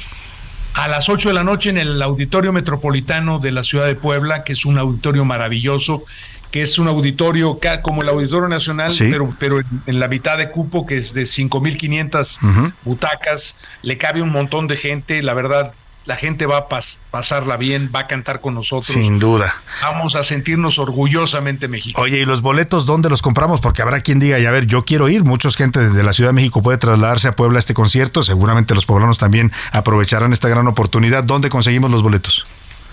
A 0.79 0.87
las 0.87 1.09
8 1.09 1.29
de 1.29 1.35
la 1.35 1.43
noche 1.43 1.69
en 1.71 1.77
el 1.77 2.01
Auditorio 2.01 2.53
Metropolitano 2.53 3.39
de 3.39 3.51
la 3.51 3.63
Ciudad 3.63 3.85
de 3.85 3.95
Puebla, 3.95 4.45
que 4.45 4.53
es 4.53 4.63
un 4.65 4.77
auditorio 4.77 5.25
maravilloso, 5.25 6.05
que 6.51 6.61
es 6.61 6.79
un 6.79 6.87
auditorio 6.87 7.59
como 7.81 8.01
el 8.01 8.07
Auditorio 8.07 8.47
Nacional, 8.47 8.93
Sí. 8.93 9.09
pero, 9.11 9.35
pero 9.37 9.59
en, 9.59 9.65
en 9.87 9.99
la 9.99 10.07
mitad 10.07 10.37
de 10.37 10.49
cupo, 10.51 10.85
que 10.85 10.97
es 10.97 11.13
de 11.13 11.23
5.500 11.23 12.37
Ujú. 12.41 12.71
butacas, 12.85 13.59
le 13.81 13.97
cabe 13.97 14.21
un 14.21 14.29
montón 14.31 14.67
de 14.69 14.77
gente, 14.77 15.21
la 15.21 15.33
verdad, 15.33 15.73
la 16.09 16.17
gente 16.17 16.47
va 16.47 16.57
a 16.57 16.67
pas- 16.69 16.97
pasarla 17.11 17.55
bien, 17.55 17.91
va 17.95 17.99
a 17.99 18.07
cantar 18.07 18.41
con 18.41 18.55
nosotros. 18.55 18.87
Sin 18.97 19.19
duda. 19.19 19.53
Vamos 19.83 20.15
a 20.15 20.23
sentirnos 20.23 20.79
orgullosamente 20.79 21.67
mexicanos. 21.67 22.03
Oye, 22.03 22.19
¿y 22.21 22.25
los 22.25 22.41
boletos 22.41 22.87
dónde 22.87 23.09
los 23.09 23.21
compramos? 23.21 23.61
Porque 23.61 23.83
habrá 23.83 24.01
quien 24.01 24.17
diga, 24.19 24.39
y 24.39 24.45
a 24.47 24.51
ver, 24.51 24.65
yo 24.65 24.83
quiero 24.85 25.07
ir. 25.07 25.23
Mucha 25.23 25.51
gente 25.51 25.87
de 25.89 26.03
la 26.03 26.11
Ciudad 26.11 26.29
de 26.29 26.33
México 26.33 26.63
puede 26.63 26.79
trasladarse 26.79 27.27
a 27.27 27.33
Puebla 27.33 27.57
a 27.57 27.61
este 27.61 27.75
concierto. 27.75 28.23
Seguramente 28.23 28.73
los 28.73 28.87
poblanos 28.87 29.19
también 29.19 29.51
aprovecharán 29.71 30.33
esta 30.33 30.49
gran 30.49 30.65
oportunidad. 30.67 31.23
¿Dónde 31.23 31.49
conseguimos 31.49 31.91
los 31.91 32.01
boletos? 32.01 32.47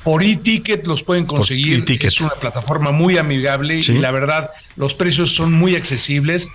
Por 0.05 0.23
e-ticket 0.23 0.87
los 0.87 1.03
pueden 1.03 1.25
conseguir. 1.25 1.79
e-ticket. 1.79 2.09
Es 2.09 2.21
una 2.21 2.31
plataforma 2.39 2.93
muy 2.93 3.17
amigable 3.17 3.83
Sí. 3.83 3.93
y 3.93 3.99
la 3.99 4.11
verdad, 4.11 4.51
los 4.77 4.93
precios 4.95 5.35
son 5.35 5.53
muy 5.53 5.75
accesibles. 5.75 6.51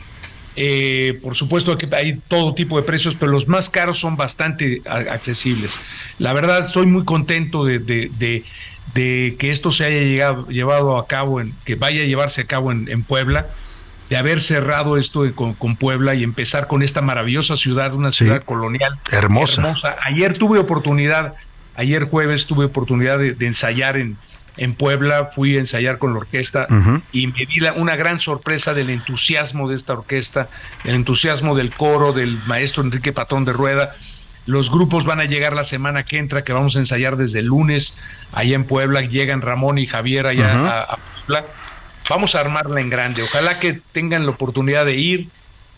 Eh, 0.56 1.18
por 1.24 1.36
supuesto 1.36 1.78
que 1.78 1.88
hay 1.96 2.20
todo 2.28 2.54
tipo 2.54 2.78
de 2.78 2.84
precios, 2.84 3.16
pero 3.16 3.32
los 3.32 3.48
más 3.48 3.70
caros 3.70 4.00
son 4.00 4.18
bastante 4.18 4.82
accesibles. 4.86 5.80
La 6.20 6.34
verdad, 6.34 6.66
estoy 6.66 6.86
muy 6.88 7.06
contento 7.06 7.64
de, 7.66 7.80
de- 7.80 8.12
de- 8.18 8.44
de 8.94 9.36
que 9.40 9.52
esto 9.52 9.72
se 9.72 9.86
haya 9.86 10.02
llegado, 10.02 10.48
llevado 10.50 10.98
a 10.98 11.08
cabo, 11.08 11.40
en, 11.40 11.54
que 11.64 11.76
vaya 11.76 12.02
a 12.02 12.06
llevarse 12.06 12.42
a 12.42 12.46
cabo 12.46 12.74
en, 12.74 12.90
en 12.90 13.04
Puebla, 13.04 13.48
de 14.10 14.18
haber 14.18 14.42
cerrado 14.42 14.98
esto 14.98 15.24
con, 15.34 15.54
con 15.54 15.78
Puebla 15.78 16.16
y 16.16 16.24
empezar 16.24 16.68
con 16.68 16.84
esta 16.84 17.00
maravillosa 17.02 17.56
ciudad, 17.56 17.94
una 17.94 18.12
Sí. 18.12 18.26
ciudad 18.26 18.44
colonial 18.44 19.00
Hermosa. 19.10 19.74
Ayer 20.04 20.38
tuve 20.38 20.60
oportunidad, 20.60 21.36
ayer 21.76 22.04
jueves 22.04 22.46
tuve 22.48 22.66
oportunidad 22.66 23.20
de 23.20 23.46
ensayar 23.48 23.96
en, 23.96 24.18
en 24.64 24.76
Puebla, 24.76 25.32
fui 25.34 25.56
a 25.56 25.60
ensayar 25.60 25.98
con 25.98 26.14
la 26.14 26.20
orquesta 26.20 26.68
y 27.12 27.28
me 27.28 27.46
di 27.46 27.60
la- 27.60 27.74
una 27.74 27.96
gran 27.96 28.20
sorpresa 28.20 28.74
del 28.74 28.90
entusiasmo 28.92 29.68
de 29.68 29.76
esta 29.76 29.94
orquesta, 29.94 30.50
del 30.84 30.96
entusiasmo 30.96 31.56
del 31.56 31.72
coro, 31.72 32.14
del 32.14 32.38
maestro 32.46 32.84
Enrique 32.84 33.12
Patrón 33.12 33.44
de 33.46 33.54
Rueda. 33.54 33.96
Los 34.46 34.70
grupos 34.72 35.04
van 35.06 35.20
a 35.20 35.26
llegar 35.26 35.54
la 35.54 35.64
semana 35.64 36.04
que 36.04 36.18
entra, 36.20 36.44
que 36.44 36.54
vamos 36.54 36.76
a 36.76 36.80
ensayar 36.80 37.16
desde 37.18 37.40
el 37.40 37.46
lunes 37.48 37.98
allá 38.34 38.56
en 38.56 38.64
Puebla. 38.66 39.02
Llegan 39.02 39.42
Ramón 39.42 39.78
y 39.80 39.86
Javier 39.88 40.28
allá 40.28 40.82
a 40.92 40.98
Puebla. 41.26 41.46
Vamos 42.10 42.36
a 42.36 42.40
armarla 42.42 42.82
en 42.82 42.90
grande. 42.90 43.24
Ojalá 43.24 43.60
que 43.60 43.80
tengan 43.92 44.26
la 44.26 44.32
oportunidad 44.32 44.86
de 44.86 44.96
ir 44.96 45.28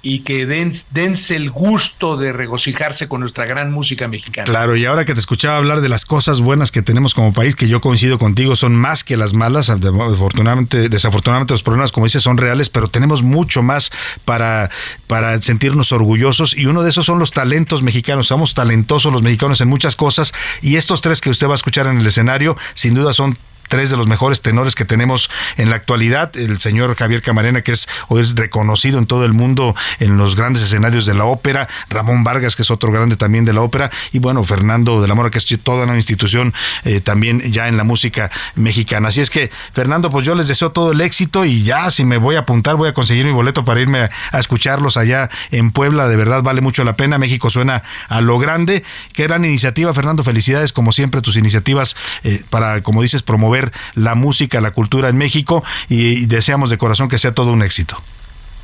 y 0.06 0.20
que 0.20 0.46
den, 0.46 0.74
dense 0.92 1.38
el 1.38 1.50
gusto 1.50 2.18
de 2.18 2.34
regocijarse 2.34 3.08
con 3.08 3.22
nuestra 3.22 3.46
gran 3.46 3.72
música 3.72 4.10
mexicana. 4.10 4.46
Claro, 4.46 4.76
y 4.76 4.86
ahora 4.86 5.06
que 5.06 5.14
te 5.14 5.22
escuchaba 5.22 5.56
hablar 5.56 5.80
de 5.80 5.88
las 5.88 6.04
cosas 6.04 6.42
buenas 6.42 6.72
que 6.72 6.82
tenemos 6.82 7.14
como 7.14 7.32
país, 7.32 7.56
que 7.56 7.70
yo 7.70 7.80
coincido 7.80 8.20
contigo, 8.20 8.58
son 8.58 8.76
más 8.76 9.06
que 9.06 9.16
las 9.16 9.34
malas. 9.34 9.70
Afortunadamente, 9.70 10.90
desafortunadamente 10.90 11.54
los 11.54 11.64
problemas, 11.64 11.94
como 11.94 12.06
dices, 12.06 12.22
son 12.22 12.38
reales, 12.38 12.70
pero 12.70 12.90
tenemos 12.90 13.24
mucho 13.24 13.64
más 13.64 13.92
para, 14.26 14.70
para 15.08 15.42
sentirnos 15.42 15.94
orgullosos. 15.94 16.54
Y 16.58 16.66
uno 16.66 16.84
de 16.84 16.90
esos 16.90 17.06
son 17.06 17.18
los 17.18 17.32
talentos 17.32 17.82
mexicanos. 17.82 18.28
Somos 18.28 18.54
talentosos 18.54 19.14
los 19.14 19.24
mexicanos 19.24 19.62
en 19.62 19.70
muchas 19.70 19.96
cosas. 19.96 20.34
Y 20.62 20.76
estos 20.76 21.02
tres 21.02 21.22
que 21.22 21.30
usted 21.30 21.48
va 21.48 21.54
a 21.54 21.56
escuchar 21.56 21.88
en 21.88 22.00
el 22.00 22.06
escenario, 22.06 22.58
sin 22.74 22.94
duda 22.94 23.14
son 23.14 23.38
tres 23.70 23.90
de 23.90 23.98
los 23.98 24.08
mejores 24.08 24.42
tenores 24.42 24.76
que 24.76 24.86
tenemos 24.86 25.30
en 25.58 25.70
la 25.70 25.76
actualidad. 25.76 26.36
El 26.38 26.60
señor 26.60 26.96
Javier 26.96 27.22
Camarena, 27.22 27.62
que 27.62 27.72
es 27.72 27.88
hoy 28.08 28.24
reconocido 28.24 29.00
en 29.00 29.06
todo 29.06 29.26
el 29.26 29.34
mundo 29.34 29.76
en 30.00 30.18
los 30.18 30.36
grandes 30.36 30.64
escenarios 30.64 31.06
de 31.06 31.14
la 31.14 31.26
ópera. 31.26 31.68
Ramón 31.90 32.24
Vargas, 32.24 32.56
que 32.56 32.62
es 32.62 32.72
otro 32.72 32.92
grande 32.92 33.16
también 33.16 33.46
de 33.46 33.54
la 33.54 33.62
ópera. 33.62 33.92
Y 34.12 34.20
bueno, 34.20 34.44
Fernando 34.44 35.02
de 35.02 35.08
la 35.08 35.16
Mora, 35.16 35.30
que 35.30 35.38
es 35.38 35.46
toda 35.64 35.84
una 35.84 35.96
institución 35.96 36.54
eh, 36.84 37.02
también 37.02 37.40
ya 37.52 37.68
en 37.68 37.78
la 37.78 37.84
música 37.84 38.32
mexicana. 38.56 39.10
Así 39.10 39.22
es 39.22 39.30
que, 39.30 39.52
Fernando, 39.72 40.10
pues 40.10 40.26
yo 40.26 40.36
les 40.36 40.48
deseo 40.48 40.72
todo 40.72 40.92
el 40.92 41.02
éxito 41.02 41.46
y 41.46 41.64
ya, 41.64 41.90
si 41.92 42.06
me 42.06 42.18
voy 42.18 42.36
a 42.36 42.40
apuntar, 42.40 42.76
voy 42.76 42.90
a 42.90 42.94
conseguir 42.94 43.26
mi 43.26 43.32
boleto 43.32 43.64
para 43.66 43.82
irme 43.82 44.10
a, 44.32 44.40
escucharlos 44.40 44.98
allá 44.98 45.30
en 45.52 45.72
Puebla. 45.72 46.08
De 46.08 46.16
verdad, 46.16 46.44
vale 46.44 46.62
mucho 46.62 46.84
la 46.84 46.96
pena. 46.96 47.18
México 47.18 47.50
suena 47.50 47.84
a 48.10 48.22
lo 48.22 48.40
grande. 48.40 48.84
Qué 49.14 49.24
gran 49.24 49.46
iniciativa, 49.46 49.94
Fernando. 49.94 50.24
Felicidades, 50.24 50.74
como 50.74 50.92
siempre, 50.92 51.22
tus 51.22 51.38
iniciativas 51.38 51.96
eh, 52.24 52.44
para, 52.50 52.82
como 52.82 53.02
dices, 53.02 53.24
promover 53.24 53.63
la 53.96 54.16
música, 54.16 54.62
la 54.62 54.72
cultura 54.72 55.10
en 55.10 55.18
México 55.18 55.64
y, 55.90 56.24
y 56.24 56.26
deseamos 56.26 56.70
de 56.70 56.78
corazón 56.78 57.10
que 57.10 57.20
sea 57.20 57.34
todo 57.34 57.52
un 57.52 57.62
éxito. 57.62 57.98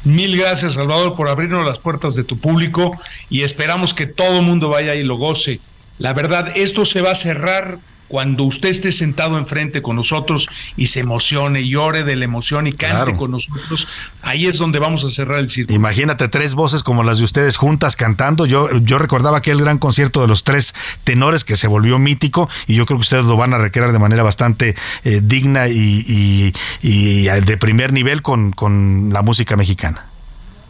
Mil 0.03 0.37
gracias, 0.37 0.73
Salvador, 0.73 1.15
por 1.15 1.27
abrirnos 1.27 1.65
las 1.65 1.79
puertas 1.79 2.15
de 2.15 2.23
tu 2.23 2.37
público 2.37 2.97
y 3.29 3.41
esperamos 3.41 3.93
que 3.93 4.05
todo 4.05 4.39
el 4.39 4.45
mundo 4.45 4.69
vaya 4.69 4.95
y 4.95 5.03
lo 5.03 5.17
goce. 5.17 5.59
La 5.97 6.13
verdad, 6.13 6.53
esto 6.55 6.85
se 6.85 7.01
va 7.01 7.11
a 7.11 7.15
cerrar 7.15 7.79
cuando 8.09 8.43
usted 8.43 8.67
esté 8.69 8.91
sentado 8.91 9.37
enfrente 9.37 9.81
con 9.81 9.95
nosotros 9.95 10.49
y 10.75 10.87
se 10.87 10.99
emocione, 10.99 11.65
llore 11.65 12.03
de 12.03 12.17
la 12.17 12.25
emoción 12.25 12.67
y 12.67 12.73
cante 12.73 12.95
Claro. 12.95 13.15
con 13.17 13.31
nosotros. 13.31 13.87
Ahí 14.21 14.47
es 14.47 14.57
donde 14.57 14.79
vamos 14.79 15.05
a 15.05 15.09
cerrar 15.09 15.39
el 15.39 15.49
círculo. 15.49 15.73
Imagínate 15.75 16.27
tres 16.27 16.55
voces 16.55 16.83
como 16.83 17.03
las 17.03 17.19
de 17.19 17.23
ustedes 17.23 17.55
juntas 17.55 17.95
cantando. 17.95 18.45
Yo, 18.45 18.67
yo 18.79 18.99
recordaba 18.99 19.37
aquel 19.37 19.59
gran 19.61 19.77
concierto 19.77 20.19
de 20.21 20.27
los 20.27 20.43
tres 20.43 20.73
tenores 21.05 21.43
que 21.45 21.55
se 21.55 21.67
volvió 21.67 21.97
mítico 21.99 22.49
y 22.67 22.75
yo 22.75 22.85
creo 22.85 22.97
que 22.97 23.03
ustedes 23.03 23.25
lo 23.25 23.37
van 23.37 23.53
a 23.53 23.57
recrear 23.59 23.91
de 23.93 23.99
manera 23.99 24.23
bastante 24.23 24.75
eh, 25.05 25.21
digna 25.23 25.69
y, 25.69 26.03
y- 26.07 26.53
y 26.81 27.23
de 27.23 27.57
primer 27.57 27.93
nivel 27.93 28.21
con, 28.21 28.51
con 28.51 29.11
la 29.13 29.21
música 29.21 29.55
mexicana. 29.55 30.05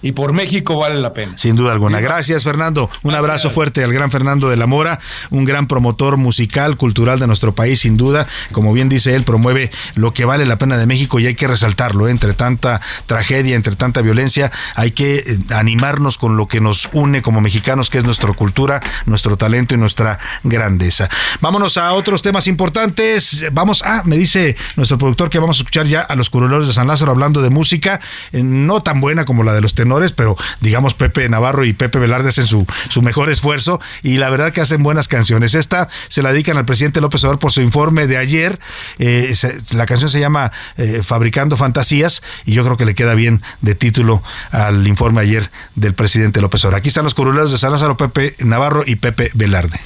Y 0.02 0.14
por 0.14 0.34
México 0.34 0.78
vale 0.78 1.00
la 1.00 1.14
pena. 1.14 1.34
Sin 1.38 1.56
duda 1.56 1.72
alguna. 1.72 2.00
Gracias, 2.00 2.44
Fernando. 2.44 2.90
Un 3.04 3.16
abrazo 3.16 3.50
fuerte 3.50 3.84
al 3.84 3.94
gran 3.94 4.12
Fernando 4.12 4.50
de 4.50 4.56
la 4.56 4.68
Mora, 4.68 5.00
un 5.30 5.46
gran 5.46 5.68
promotor 5.68 6.18
musical, 6.18 6.78
cultural 6.78 7.20
de 7.20 7.28
nuestro 7.28 7.54
país, 7.54 7.82
sin 7.82 7.98
duda. 7.98 8.28
Como 8.52 8.74
bien 8.74 8.90
dice 8.90 9.16
él, 9.16 9.24
promueve 9.24 9.72
lo 9.96 10.14
que 10.14 10.26
vale 10.26 10.46
la 10.46 10.58
pena 10.58 10.78
de 10.78 10.86
México 10.86 11.20
y 11.20 11.28
hay 11.28 11.36
que 11.36 11.48
resaltarlo. 11.48 12.08
¿eh? 12.08 12.12
Entre 12.12 12.34
tanta 12.34 12.82
tragedia, 13.06 13.56
entre 13.56 13.76
tanta 13.76 14.02
violencia, 14.02 14.52
hay 14.76 14.92
que 14.92 15.18
eh, 15.18 15.40
animarnos 15.50 16.18
con 16.18 16.38
lo 16.38 16.48
que 16.48 16.62
nos 16.62 16.90
une 16.94 17.22
como 17.22 17.42
mexicanos, 17.42 17.90
que 17.90 17.98
es 17.98 18.04
nuestra 18.04 18.32
cultura, 18.34 18.80
nuestro 19.06 19.38
talento 19.38 19.76
y 19.76 19.78
nuestra 19.78 20.20
grandeza. 20.44 21.10
Vámonos 21.42 21.78
a 21.78 21.94
otros 21.94 22.22
temas 22.22 22.48
importantes. 22.48 23.44
Vamos, 23.52 23.84
ah, 23.86 24.04
me 24.06 24.18
dice 24.18 24.56
nuestro 24.76 24.98
productor 24.98 25.30
que 25.30 25.40
vamos 25.40 25.58
a 25.58 25.62
escuchar 25.62 25.88
ya 25.88 26.02
a 26.02 26.16
los 26.16 26.30
curuleros 26.30 26.68
de 26.68 26.74
San 26.74 26.88
Lázaro 26.88 27.12
hablando 27.12 27.42
de 27.42 27.50
música, 27.50 28.00
eh, 28.32 28.44
no 28.44 28.82
tan 28.82 29.00
buena 29.02 29.26
como 29.26 29.44
la 29.44 29.54
de 29.54 29.62
los 29.62 29.74
pero 30.16 30.38
digamos 30.62 30.94
Pepe 30.94 31.28
Navarro 31.30 31.66
y 31.66 31.74
Pepe 31.74 32.00
Velarde 32.00 32.30
hacen 32.30 32.46
su, 32.46 32.66
su 32.90 33.02
mejor 33.02 33.30
esfuerzo 33.30 33.80
y 34.04 34.18
la 34.18 34.30
verdad 34.30 34.54
que 34.54 34.62
hacen 34.62 34.84
buenas 34.84 35.08
canciones. 35.08 35.56
Esta 35.56 35.90
se 36.08 36.22
la 36.22 36.32
dedican 36.32 36.58
al 36.58 36.66
presidente 36.66 37.02
López 37.02 37.24
Obrador 37.24 37.40
por 37.40 37.52
su 37.52 37.62
informe 37.62 38.08
de 38.08 38.18
ayer. 38.18 38.60
Eh, 39.00 39.34
la 39.74 39.86
canción 39.86 40.10
se 40.10 40.20
llama 40.20 40.52
eh, 40.78 41.02
Fabricando 41.04 41.58
Fantasías 41.58 42.22
y 42.46 42.54
yo 42.54 42.64
creo 42.64 42.78
que 42.78 42.86
le 42.86 42.96
queda 42.96 43.16
bien 43.16 43.42
de 43.62 43.76
título 43.76 44.24
al 44.52 44.88
informe 44.88 45.22
ayer 45.22 45.52
del 45.76 45.94
presidente 45.94 46.42
López 46.42 46.64
Obrador. 46.66 46.80
Aquí 46.80 46.90
están 46.90 47.04
los 47.04 47.14
curuleros 47.14 47.52
de 47.52 47.58
San 47.58 47.72
Lázaro, 47.72 47.98
Pepe 47.98 48.36
Navarro 48.40 48.84
y 48.86 48.96
Pepe 48.96 49.32
Velarde. 49.34 49.80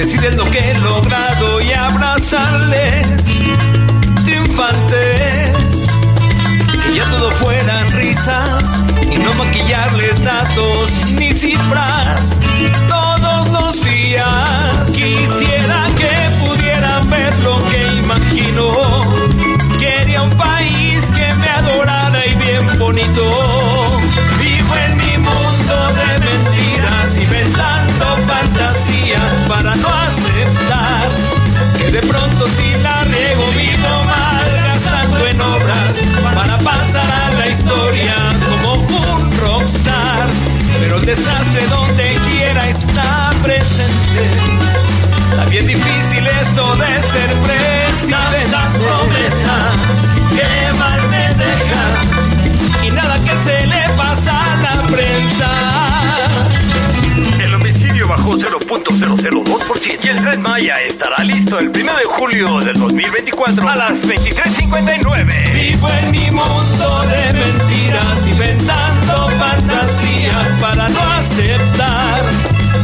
Decirles 0.00 0.34
lo 0.34 0.50
que 0.50 0.70
he 0.70 0.74
logrado 0.76 1.60
y 1.60 1.72
abrazarles, 1.72 3.06
triunfantes. 4.24 5.86
Que 6.82 6.94
ya 6.94 7.04
todo 7.10 7.30
fueran 7.32 7.86
risas 7.90 8.64
y 9.02 9.18
no 9.18 9.30
maquillarles 9.34 10.24
datos 10.24 10.90
ni 11.12 11.32
cifras 11.32 12.40
todos 12.88 13.50
los 13.50 13.84
días. 13.84 14.90
Quisiera 14.94 15.86
que 15.94 16.12
pudieran 16.46 17.10
ver 17.10 17.38
lo 17.40 17.62
que 17.68 17.86
imagino. 17.98 19.02
Quería 19.78 20.22
un 20.22 20.30
país 20.30 21.04
que 21.10 21.34
me 21.34 21.48
adorara 21.48 22.26
y 22.26 22.34
bien 22.36 22.78
bonito. 22.78 23.49
De 31.92 32.00
pronto 32.02 32.46
si 32.46 32.72
la 32.82 33.02
riego 33.02 33.44
vivo 33.56 34.04
mal, 34.04 34.62
gastando 34.64 35.26
en 35.26 35.40
obras 35.40 36.00
para 36.22 36.56
pasar 36.58 37.10
a 37.10 37.30
la 37.36 37.48
historia 37.48 38.14
como 38.48 38.74
un 38.74 39.32
rockstar. 39.38 40.28
Pero 40.78 40.98
el 40.98 41.04
desastre 41.04 41.66
donde 41.66 42.14
quiera 42.30 42.68
está 42.68 43.30
presente. 43.42 44.22
Está 45.30 45.44
bien 45.46 45.66
difícil 45.66 46.26
esto 46.26 46.76
de 46.76 47.02
ser 47.02 47.30
presidente. 47.42 48.50
Las 48.52 48.72
promesas 48.74 49.74
que 50.30 50.72
mal 50.78 51.00
me 51.08 51.28
dejan 51.34 52.86
y 52.86 52.90
nada 52.90 53.16
que 53.16 53.36
se 53.44 53.66
le 53.66 53.88
pasa 53.96 54.32
a 54.32 54.56
la 54.62 54.86
prensa. 54.86 55.50
El 57.42 57.54
homicidio 57.54 58.06
bajó 58.06 58.32
0.002% 58.32 60.04
y 60.04 60.08
el 60.08 60.16
Tren 60.22 60.40
Maya 60.40 60.76
listo 60.86 61.09
el 61.60 61.68
1 61.68 61.76
de 61.76 62.04
julio 62.16 62.60
del 62.60 62.78
2024 62.78 63.68
a 63.68 63.76
las 63.76 63.92
23.59. 64.02 65.52
Vivo 65.52 65.88
en 65.90 66.10
mi 66.10 66.30
mundo 66.30 67.02
de 67.02 67.32
mentiras, 67.34 68.26
inventando 68.26 69.28
fantasías 69.28 70.48
para 70.58 70.88
no 70.88 71.00
aceptar 71.00 72.22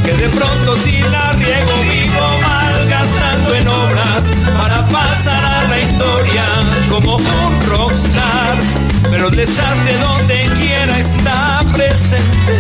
que 0.05 0.13
de 0.13 0.29
pronto 0.29 0.77
si 0.77 1.01
la 1.01 1.33
riego 1.33 1.73
vivo 1.91 2.39
mal, 2.43 2.89
gastando 2.91 3.55
en 3.55 3.67
obras 3.67 4.25
para 4.59 4.87
pasar 4.89 5.65
a 5.65 5.69
la 5.69 5.81
historia 5.81 6.45
como 6.91 7.17
un 7.17 7.63
rockstar. 7.69 8.57
Pero 9.11 9.29
el 9.29 9.37
desastre 9.37 9.97
donde 9.99 10.51
quiera 10.59 10.99
está 10.99 11.65
presente. 11.73 12.53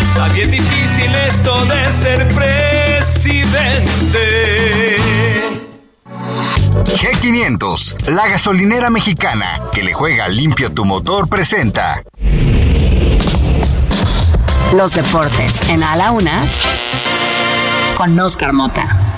Está 0.00 0.28
bien 0.28 0.50
difícil 0.50 1.14
esto 1.14 1.64
de 1.66 1.88
ser 2.02 2.26
presidente. 2.28 3.00
G500, 6.70 8.08
la 8.08 8.28
gasolinera 8.28 8.90
mexicana 8.90 9.62
que 9.72 9.82
le 9.82 9.92
juega 9.92 10.28
limpio 10.28 10.72
tu 10.72 10.84
motor, 10.84 11.28
presenta. 11.28 12.02
Los 14.74 14.94
deportes 14.94 15.68
en 15.68 15.82
A 15.82 15.96
la 15.96 16.12
Una 16.12 16.44
con 17.96 18.18
Oscar 18.18 18.52
Mota. 18.52 19.09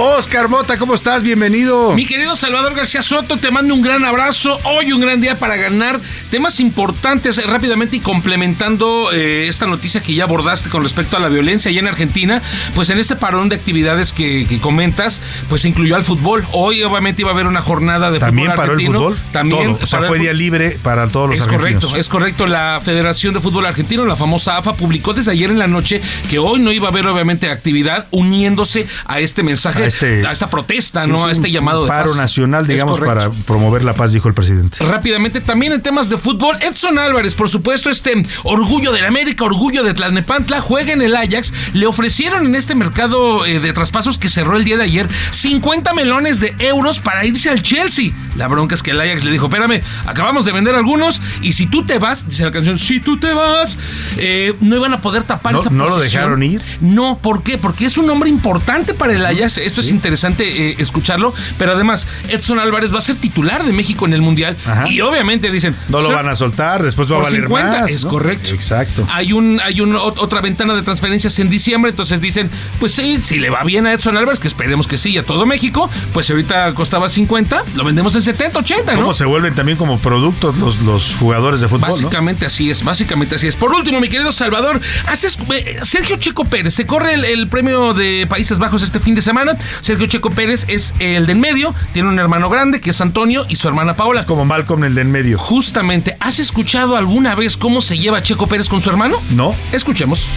O 0.00 0.09
Oscar 0.20 0.48
Mota, 0.50 0.76
¿cómo 0.76 0.94
estás? 0.94 1.22
Bienvenido. 1.22 1.92
Mi 1.94 2.04
querido 2.04 2.36
Salvador 2.36 2.74
García 2.74 3.00
Soto, 3.00 3.38
te 3.38 3.50
mando 3.50 3.72
un 3.74 3.80
gran 3.80 4.04
abrazo. 4.04 4.58
Hoy 4.64 4.92
un 4.92 5.00
gran 5.00 5.18
día 5.22 5.38
para 5.38 5.56
ganar 5.56 5.98
temas 6.30 6.60
importantes 6.60 7.42
rápidamente 7.46 7.96
y 7.96 8.00
complementando 8.00 9.10
eh, 9.12 9.48
esta 9.48 9.66
noticia 9.66 10.02
que 10.02 10.12
ya 10.14 10.24
abordaste 10.24 10.68
con 10.68 10.82
respecto 10.82 11.16
a 11.16 11.20
la 11.20 11.28
violencia 11.30 11.70
allá 11.70 11.80
en 11.80 11.88
Argentina. 11.88 12.42
Pues 12.74 12.90
en 12.90 12.98
este 12.98 13.16
parón 13.16 13.48
de 13.48 13.56
actividades 13.56 14.12
que, 14.12 14.44
que 14.46 14.58
comentas, 14.60 15.22
pues 15.48 15.62
se 15.62 15.68
incluyó 15.68 15.96
al 15.96 16.04
fútbol. 16.04 16.44
Hoy 16.52 16.82
obviamente 16.82 17.22
iba 17.22 17.30
a 17.30 17.34
haber 17.34 17.46
una 17.46 17.62
jornada 17.62 18.10
de 18.10 18.18
También 18.18 18.48
fútbol 18.48 18.56
paró 18.56 18.72
el 18.74 18.78
argentino. 18.80 18.98
fútbol. 19.00 19.18
También 19.32 19.72
Todo. 19.72 19.84
O 19.84 19.86
sea, 19.86 20.00
fue 20.00 20.18
fu- 20.18 20.22
día 20.22 20.34
libre 20.34 20.76
para 20.82 21.08
todos 21.08 21.30
los 21.30 21.38
es 21.38 21.44
argentinos. 21.46 21.80
correcto, 21.84 21.96
es 21.98 22.08
correcto. 22.10 22.46
La 22.46 22.78
Federación 22.84 23.32
de 23.32 23.40
Fútbol 23.40 23.64
Argentino, 23.64 24.04
la 24.04 24.16
famosa 24.16 24.58
AFA, 24.58 24.74
publicó 24.74 25.14
desde 25.14 25.30
ayer 25.32 25.48
en 25.50 25.58
la 25.58 25.66
noche 25.66 26.02
que 26.28 26.38
hoy 26.38 26.60
no 26.60 26.72
iba 26.72 26.88
a 26.88 26.90
haber 26.90 27.06
obviamente 27.06 27.48
actividad 27.50 28.06
uniéndose 28.10 28.86
a 29.06 29.18
este 29.20 29.42
mensaje, 29.42 29.82
A 29.84 29.86
este- 29.86 30.09
a 30.26 30.32
esta 30.32 30.50
protesta, 30.50 31.04
Sí, 31.04 31.10
¿no? 31.10 31.24
a 31.26 31.32
este 31.32 31.50
llamado 31.50 31.82
de 31.84 31.88
paro 31.88 32.08
paz. 32.10 32.16
nacional, 32.16 32.66
digamos, 32.66 32.98
para 33.00 33.30
promover 33.46 33.84
la 33.84 33.94
paz, 33.94 34.12
dijo 34.12 34.28
el 34.28 34.34
presidente. 34.34 34.78
Rápidamente, 34.84 35.40
también 35.40 35.72
en 35.72 35.80
temas 35.82 36.08
de 36.10 36.16
fútbol, 36.18 36.56
Edson 36.60 36.98
Álvarez, 36.98 37.34
por 37.34 37.48
supuesto, 37.48 37.90
este 37.90 38.22
orgullo 38.44 38.92
del 38.92 39.04
América, 39.04 39.44
orgullo 39.44 39.82
de 39.82 39.94
Tlalnepantla, 39.94 40.60
juega 40.60 40.92
en 40.92 41.02
el 41.02 41.16
Ajax. 41.16 41.52
Le 41.74 41.86
ofrecieron 41.86 42.46
en 42.46 42.54
este 42.54 42.74
mercado 42.74 43.46
eh, 43.46 43.60
de 43.60 43.72
traspasos 43.72 44.18
que 44.18 44.28
cerró 44.28 44.56
el 44.56 44.64
día 44.64 44.76
de 44.76 44.84
ayer 44.84 45.08
50 45.32 45.92
melones 45.94 46.40
de 46.40 46.54
euros 46.58 47.00
para 47.00 47.24
irse 47.24 47.50
al 47.50 47.62
Chelsea. 47.62 48.12
La 48.36 48.48
bronca 48.48 48.74
es 48.74 48.82
que 48.82 48.92
el 48.92 49.00
Ajax 49.00 49.24
le 49.24 49.30
dijo: 49.30 49.46
Espérame, 49.46 49.82
acabamos 50.06 50.44
de 50.44 50.52
vender 50.52 50.74
algunos 50.74 51.20
y 51.42 51.52
si 51.52 51.66
tú 51.66 51.84
te 51.84 51.98
vas, 51.98 52.28
dice 52.28 52.44
la 52.44 52.50
canción, 52.50 52.78
si 52.78 53.00
tú 53.00 53.18
te 53.18 53.32
vas, 53.32 53.78
eh, 54.18 54.54
no 54.60 54.76
iban 54.76 54.92
a 54.94 54.98
poder 55.00 55.22
tapar 55.24 55.52
¿No- 55.54 55.60
esa 55.60 55.70
no 55.70 55.88
lo 55.88 55.98
dejaron 55.98 56.42
ir? 56.42 56.62
No, 56.80 57.18
¿por 57.20 57.42
qué? 57.42 57.58
Porque 57.58 57.86
es 57.86 57.98
un 57.98 58.08
hombre 58.10 58.28
importante 58.30 58.94
para 58.94 59.12
el 59.14 59.24
Ajax. 59.26 59.58
Esto 59.58 59.80
es 59.80 59.89
interesante 59.90 60.70
eh, 60.70 60.76
escucharlo. 60.78 61.34
Pero 61.58 61.72
además, 61.72 62.06
Edson 62.28 62.58
Álvarez 62.58 62.92
va 62.94 62.98
a 62.98 63.02
ser 63.02 63.16
titular 63.16 63.64
de 63.64 63.72
México 63.72 64.06
en 64.06 64.12
el 64.12 64.22
Mundial. 64.22 64.56
Y 64.88 65.00
obviamente 65.00 65.50
dicen. 65.50 65.74
No 65.88 65.98
lo 66.00 66.06
"Son- 66.06 66.14
van 66.16 66.28
a 66.28 66.36
soltar, 66.36 66.82
después 66.82 67.10
va 67.10 67.16
a 67.16 67.20
valer 67.20 67.42
50, 67.42 67.80
más. 67.82 67.90
Es 67.90 68.04
¿no? 68.04 68.10
correcto. 68.10 68.50
Exacto. 68.50 69.06
Hay 69.10 69.32
un, 69.32 69.60
hay 69.62 69.80
un, 69.80 69.94
ot- 69.94 70.14
otra 70.18 70.40
ventana 70.40 70.74
de 70.74 70.82
transferencias 70.82 71.38
en 71.38 71.48
diciembre, 71.50 71.90
entonces 71.90 72.20
dicen, 72.20 72.50
pues 72.78 72.92
sí, 72.92 73.18
si 73.18 73.38
le 73.38 73.50
va 73.50 73.62
bien 73.64 73.86
a 73.86 73.92
Edson 73.92 74.16
Álvarez, 74.16 74.40
que 74.40 74.48
esperemos 74.48 74.86
que 74.86 74.98
sí, 74.98 75.10
y 75.10 75.18
a 75.18 75.22
todo 75.24 75.46
México, 75.46 75.90
pues 76.12 76.26
si 76.26 76.32
ahorita 76.32 76.72
costaba 76.74 77.08
50, 77.08 77.64
lo 77.74 77.84
vendemos 77.84 78.14
en 78.14 78.22
70, 78.22 78.58
80, 78.60 78.92
¿no? 78.94 79.00
¿Cómo 79.00 79.14
se 79.14 79.24
vuelven 79.24 79.54
también 79.54 79.76
como 79.78 79.98
productos 79.98 80.56
los, 80.58 80.80
los 80.82 81.14
jugadores 81.18 81.60
de 81.60 81.68
fútbol? 81.68 81.88
¿no? 81.88 81.94
Básicamente 81.94 82.46
así 82.46 82.70
es, 82.70 82.84
básicamente 82.84 83.34
así 83.36 83.46
es. 83.48 83.56
Por 83.56 83.72
último, 83.72 84.00
mi 84.00 84.08
querido 84.08 84.32
Salvador, 84.32 84.80
haces, 85.06 85.36
eh, 85.54 85.78
Sergio 85.82 86.16
Checo 86.16 86.44
Pérez, 86.44 86.74
se 86.74 86.86
corre 86.86 87.14
el, 87.14 87.24
el 87.24 87.48
premio 87.48 87.94
de 87.94 88.26
Países 88.28 88.58
Bajos 88.58 88.82
este 88.82 89.00
fin 89.00 89.14
de 89.14 89.22
semana. 89.22 89.56
Sergio 89.82 90.06
Checo 90.06 90.30
Pérez 90.30 90.64
es 90.68 90.94
el 90.98 91.26
de 91.26 91.32
en 91.32 91.40
medio, 91.40 91.74
tiene 91.92 92.08
un 92.08 92.18
hermano 92.18 92.48
grande 92.50 92.80
que 92.80 92.90
es 92.90 93.00
Antonio 93.00 93.46
y 93.48 93.56
su 93.56 93.68
hermana 93.68 93.94
Paola. 93.94 94.24
como 94.26 94.44
Malcolm 94.44 94.84
el 94.84 94.94
de 94.94 95.02
en 95.02 95.12
medio. 95.12 95.38
Justamente, 95.38 96.16
¿has 96.20 96.38
escuchado 96.38 96.96
alguna 96.96 97.34
vez 97.34 97.56
cómo 97.56 97.80
se 97.80 97.98
lleva 97.98 98.22
Checo 98.22 98.46
Pérez 98.46 98.68
con 98.68 98.80
su 98.80 98.90
hermano? 98.90 99.16
No. 99.30 99.54
Escuchemos. 99.72 100.28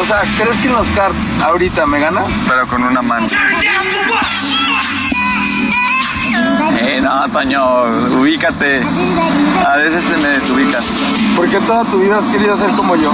O 0.00 0.04
sea, 0.04 0.22
¿crees 0.38 0.56
que 0.60 0.68
en 0.68 0.74
los 0.74 0.86
carts 0.88 1.40
ahorita 1.42 1.86
me 1.86 2.00
ganas? 2.00 2.26
Pero 2.48 2.66
con 2.68 2.82
una 2.84 3.02
mano. 3.02 3.26
Eh, 6.78 7.00
no, 7.02 7.28
Toño, 7.30 7.84
ubícate. 8.20 8.80
A 9.66 9.76
veces 9.76 10.02
te 10.04 10.16
me 10.16 10.34
desubicas. 10.34 10.84
¿Por 11.36 11.48
qué 11.48 11.58
toda 11.60 11.84
tu 11.84 12.00
vida 12.00 12.18
has 12.18 12.26
querido 12.26 12.56
ser 12.56 12.70
como 12.70 12.96
yo? 12.96 13.12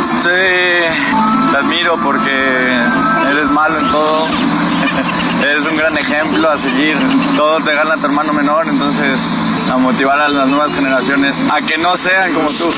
Sí, 0.00 0.28
te 1.50 1.56
admiro 1.56 1.96
porque 1.96 2.30
eres 3.30 3.50
malo 3.50 3.78
en 3.78 3.88
todo. 3.90 4.26
eres 5.42 5.66
un 5.66 5.76
gran 5.76 5.96
ejemplo 5.98 6.50
a 6.50 6.56
seguir. 6.56 6.96
Todos 7.36 7.64
te 7.64 7.74
gana 7.74 7.96
tu 7.96 8.06
hermano 8.06 8.32
menor, 8.32 8.68
entonces 8.68 9.68
a 9.70 9.76
motivar 9.76 10.20
a 10.20 10.28
las 10.28 10.48
nuevas 10.48 10.74
generaciones 10.74 11.46
a 11.50 11.60
que 11.60 11.78
no 11.78 11.96
sean 11.96 12.32
como 12.32 12.48
tú. 12.48 12.72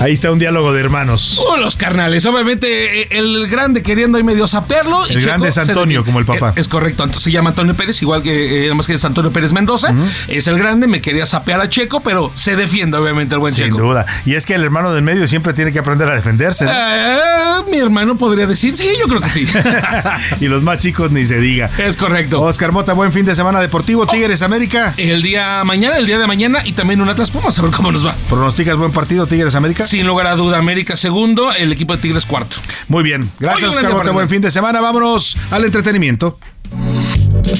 Ahí 0.00 0.12
está 0.14 0.30
un 0.32 0.38
diálogo 0.38 0.72
de 0.72 0.80
hermanos. 0.80 1.38
Oh, 1.46 1.56
los 1.58 1.76
carnales. 1.76 2.24
Obviamente, 2.24 3.02
eh, 3.02 3.08
el 3.10 3.48
grande 3.48 3.82
queriendo 3.82 4.16
ahí 4.18 4.24
medio 4.24 4.48
sapearlo. 4.48 5.06
y 5.08 5.12
El 5.12 5.20
grande 5.22 5.48
es 5.48 5.58
Antonio, 5.58 6.04
como 6.04 6.18
el 6.18 6.24
papá. 6.24 6.50
Es, 6.56 6.62
es 6.62 6.68
correcto. 6.68 7.04
Entonces 7.04 7.24
se 7.24 7.30
llama 7.32 7.50
Antonio 7.50 7.74
Pérez, 7.74 8.00
igual 8.00 8.22
que, 8.22 8.62
eh, 8.62 8.66
además 8.66 8.86
que 8.86 8.94
es 8.94 9.04
Antonio 9.04 9.30
Pérez 9.30 9.52
Mendoza. 9.52 9.92
Es 10.28 10.46
el 10.46 10.58
grande, 10.58 10.86
me 10.86 11.00
quería 11.02 11.26
sapear 11.26 11.60
a 11.60 11.68
Checo, 11.68 12.00
pero 12.00 12.32
se 12.34 12.56
defiende, 12.56 12.96
obviamente, 12.96 13.34
el 13.34 13.40
buen 13.40 13.52
Sin 13.52 13.64
Checo. 13.66 13.78
duda. 13.78 14.06
Y 14.24 14.34
es 14.34 14.46
que 14.46 14.54
el 14.54 14.64
hermano 14.64 14.92
del 14.94 15.02
medio 15.04 15.28
siempre 15.28 15.52
tiene 15.52 15.72
que 15.72 15.78
aprender 15.80 16.08
a 16.08 16.14
defenderse. 16.14 16.64
¿no? 16.64 16.72
Eh, 16.72 17.70
mi 17.70 17.76
hermano 17.78 18.16
podría 18.16 18.46
decir, 18.46 18.72
sí, 18.72 18.88
yo 18.98 19.06
creo 19.06 19.20
que 19.20 19.28
sí. 19.28 19.46
y 20.40 20.48
los 20.48 20.62
más 20.62 20.78
chicos 20.78 21.10
ni 21.10 21.26
se 21.26 21.38
diga. 21.40 21.70
Es 21.78 21.96
correcto. 21.96 22.40
Oscar 22.40 22.72
Mota, 22.72 22.92
buen 22.94 23.12
fin 23.12 23.24
de 23.26 23.34
semana 23.34 23.60
deportivo. 23.60 24.06
Tigres 24.06 24.40
América. 24.42 24.94
El 24.96 25.22
día 25.22 25.62
mañana, 25.64 25.98
el 25.98 26.06
día 26.06 26.18
de 26.18 26.26
mañana 26.26 26.62
y 26.64 26.72
también 26.72 27.00
un 27.00 27.08
Atlas 27.08 27.30
Pumas, 27.30 27.58
a 27.58 27.62
ver 27.62 27.70
cómo 27.70 27.92
nos 27.92 28.06
va. 28.06 28.14
¿Pronosticas 28.28 28.76
buen 28.76 28.92
partido 28.92 29.26
Tigres 29.26 29.54
América? 29.54 29.84
Sin 29.90 30.06
lugar 30.06 30.28
a 30.28 30.36
duda, 30.36 30.56
América 30.56 30.96
segundo, 30.96 31.52
el 31.52 31.72
equipo 31.72 31.96
de 31.96 32.00
Tigres 32.00 32.24
cuarto. 32.24 32.58
Muy 32.86 33.02
bien. 33.02 33.28
Gracias, 33.40 33.70
Oscar 33.70 34.12
Buen 34.12 34.28
fin 34.28 34.40
de 34.40 34.52
semana. 34.52 34.80
Vámonos 34.80 35.36
al 35.50 35.64
entretenimiento. 35.64 36.38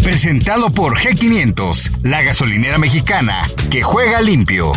Presentado 0.05 0.70
por 0.70 0.97
G500, 0.97 2.05
la 2.05 2.23
gasolinera 2.23 2.78
mexicana 2.78 3.48
que 3.69 3.82
juega 3.82 4.20
limpio. 4.20 4.70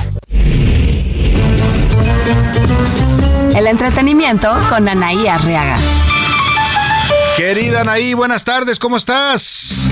El 3.56 3.68
entretenimiento 3.68 4.52
con 4.70 4.90
Anaí 4.90 5.28
Arriaga. 5.28 5.78
Querida 7.38 7.82
Anaí, 7.82 8.16
buenas 8.16 8.46
tardes. 8.46 8.80
¿Cómo 8.80 8.98
estás? 8.98 9.88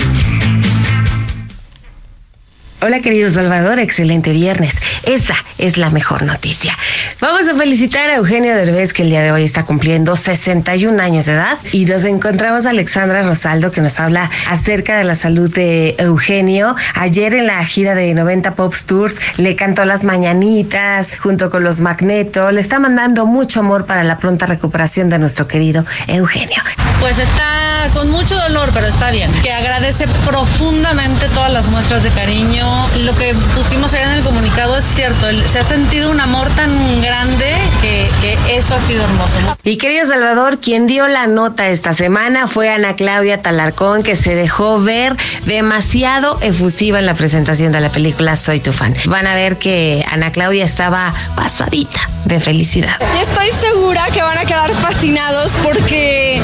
Hola 2.83 2.99
querido 2.99 3.29
Salvador, 3.29 3.77
excelente 3.77 4.31
viernes. 4.31 4.81
Esa 5.03 5.35
es 5.59 5.77
la 5.77 5.91
mejor 5.91 6.23
noticia. 6.23 6.75
Vamos 7.19 7.47
a 7.47 7.55
felicitar 7.55 8.09
a 8.09 8.15
Eugenio 8.15 8.55
Derbez 8.55 8.91
que 8.91 9.03
el 9.03 9.11
día 9.11 9.21
de 9.21 9.31
hoy 9.31 9.43
está 9.43 9.65
cumpliendo 9.65 10.15
61 10.15 10.99
años 10.99 11.27
de 11.27 11.33
edad 11.33 11.59
y 11.71 11.85
nos 11.85 12.05
encontramos 12.05 12.65
a 12.65 12.71
Alexandra 12.71 13.21
Rosaldo 13.21 13.69
que 13.69 13.81
nos 13.81 13.99
habla 13.99 14.31
acerca 14.49 14.97
de 14.97 15.03
la 15.03 15.13
salud 15.13 15.53
de 15.53 15.95
Eugenio. 15.99 16.75
Ayer 16.95 17.35
en 17.35 17.45
la 17.45 17.63
gira 17.63 17.93
de 17.93 18.15
90 18.15 18.55
Pops 18.55 18.87
Tours 18.87 19.21
le 19.37 19.55
cantó 19.55 19.85
las 19.85 20.03
mañanitas 20.03 21.11
junto 21.19 21.51
con 21.51 21.63
los 21.63 21.81
Magneto. 21.81 22.49
Le 22.49 22.61
está 22.61 22.79
mandando 22.79 23.27
mucho 23.27 23.59
amor 23.59 23.85
para 23.85 24.03
la 24.03 24.17
pronta 24.17 24.47
recuperación 24.47 25.07
de 25.07 25.19
nuestro 25.19 25.47
querido 25.47 25.85
Eugenio. 26.07 26.63
Pues 26.99 27.19
está 27.19 27.87
con 27.93 28.09
mucho 28.09 28.35
dolor, 28.35 28.69
pero 28.73 28.87
está 28.87 29.11
bien. 29.11 29.31
Que 29.41 29.51
agradece 29.51 30.07
profundamente 30.25 31.27
todas 31.29 31.51
las 31.51 31.69
muestras 31.69 32.03
de 32.03 32.09
cariño. 32.09 32.70
Lo 33.03 33.15
que 33.15 33.33
pusimos 33.55 33.93
allá 33.93 34.11
en 34.11 34.17
el 34.17 34.23
comunicado 34.23 34.77
es 34.77 34.83
cierto. 34.83 35.25
Se 35.45 35.59
ha 35.59 35.63
sentido 35.63 36.11
un 36.11 36.19
amor 36.19 36.49
tan 36.49 37.01
grande 37.01 37.55
que, 37.81 38.09
que 38.21 38.57
eso 38.57 38.75
ha 38.75 38.79
sido 38.79 39.03
hermoso. 39.03 39.35
Y 39.63 39.77
querido 39.77 40.07
Salvador, 40.07 40.59
quien 40.59 40.87
dio 40.87 41.07
la 41.07 41.27
nota 41.27 41.69
esta 41.69 41.93
semana 41.93 42.47
fue 42.47 42.69
Ana 42.69 42.95
Claudia 42.95 43.41
Talarcón, 43.41 44.03
que 44.03 44.15
se 44.15 44.35
dejó 44.35 44.79
ver 44.79 45.15
demasiado 45.45 46.37
efusiva 46.41 46.99
en 46.99 47.05
la 47.05 47.13
presentación 47.13 47.71
de 47.71 47.79
la 47.79 47.89
película 47.89 48.35
Soy 48.35 48.59
tu 48.59 48.73
fan. 48.73 48.93
Van 49.05 49.27
a 49.27 49.35
ver 49.35 49.57
que 49.57 50.05
Ana 50.11 50.31
Claudia 50.31 50.65
estaba 50.65 51.13
pasadita 51.35 51.99
de 52.25 52.39
felicidad. 52.39 52.95
Y 53.17 53.21
estoy 53.21 53.51
segura 53.51 54.09
que 54.11 54.21
van 54.21 54.37
a 54.37 54.45
quedar 54.45 54.73
fascinados 54.73 55.57
porque. 55.63 56.41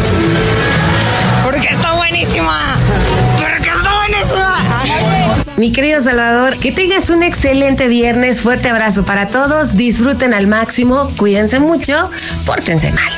Porque 1.43 1.67
está 1.67 1.93
buenísima. 1.93 2.66
Mi 5.57 5.71
querido 5.71 5.99
Salvador, 6.01 6.57
que 6.57 6.71
tengas 6.71 7.09
un 7.09 7.23
excelente 7.23 7.87
viernes, 7.87 8.41
fuerte 8.41 8.69
abrazo 8.69 9.05
para 9.05 9.29
todos, 9.29 9.75
disfruten 9.75 10.35
al 10.35 10.45
máximo, 10.45 11.11
cuídense 11.17 11.59
mucho, 11.59 12.11
pórtense 12.45 12.91
mal. 12.91 13.11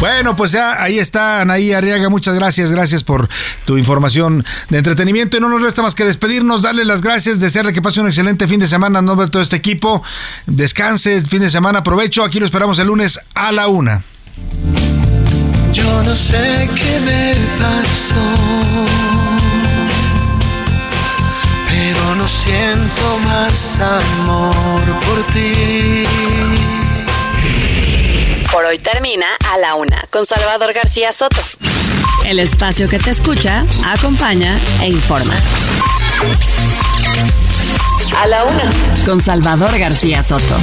Bueno, 0.00 0.36
pues 0.36 0.52
ya 0.52 0.82
ahí 0.82 0.98
está 0.98 1.40
Anaí 1.40 1.72
Arriaga. 1.72 2.08
Muchas 2.08 2.34
gracias, 2.36 2.70
gracias 2.70 3.02
por 3.02 3.28
tu 3.64 3.76
información 3.76 4.44
de 4.70 4.78
entretenimiento. 4.78 5.36
Y 5.36 5.40
no 5.40 5.48
nos 5.48 5.60
resta 5.60 5.82
más 5.82 5.94
que 5.94 6.04
despedirnos, 6.04 6.62
darle 6.62 6.84
las 6.84 7.02
gracias, 7.02 7.40
desearle 7.40 7.72
que 7.72 7.82
pase 7.82 8.00
un 8.00 8.06
excelente 8.06 8.46
fin 8.46 8.60
de 8.60 8.68
semana 8.68 9.00
en 9.00 9.04
nombre 9.04 9.26
de 9.26 9.32
todo 9.32 9.42
este 9.42 9.56
equipo. 9.56 10.02
Descanse 10.46 11.16
el 11.16 11.26
fin 11.26 11.42
de 11.42 11.50
semana, 11.50 11.80
aprovecho. 11.80 12.24
Aquí 12.24 12.38
lo 12.38 12.46
esperamos 12.46 12.78
el 12.78 12.86
lunes 12.86 13.20
a 13.34 13.52
la 13.52 13.66
una. 13.66 14.04
Yo 15.72 16.02
no 16.02 16.14
sé 16.14 16.70
qué 16.74 17.00
me 17.00 17.34
pasó, 17.58 18.14
siento 22.28 23.18
más 23.24 23.80
amor 23.80 24.82
por 25.06 25.24
ti. 25.32 26.04
Por 28.52 28.64
hoy 28.64 28.78
termina 28.78 29.26
A 29.52 29.58
la 29.58 29.74
Una 29.74 30.02
con 30.10 30.26
Salvador 30.26 30.72
García 30.72 31.12
Soto. 31.12 31.40
El 32.24 32.38
espacio 32.38 32.88
que 32.88 32.98
te 32.98 33.10
escucha, 33.10 33.64
acompaña 33.84 34.58
e 34.82 34.88
informa. 34.88 35.36
A 38.16 38.26
la 38.26 38.44
Una 38.44 38.70
con 39.04 39.20
Salvador 39.20 39.78
García 39.78 40.22
Soto. 40.22 40.58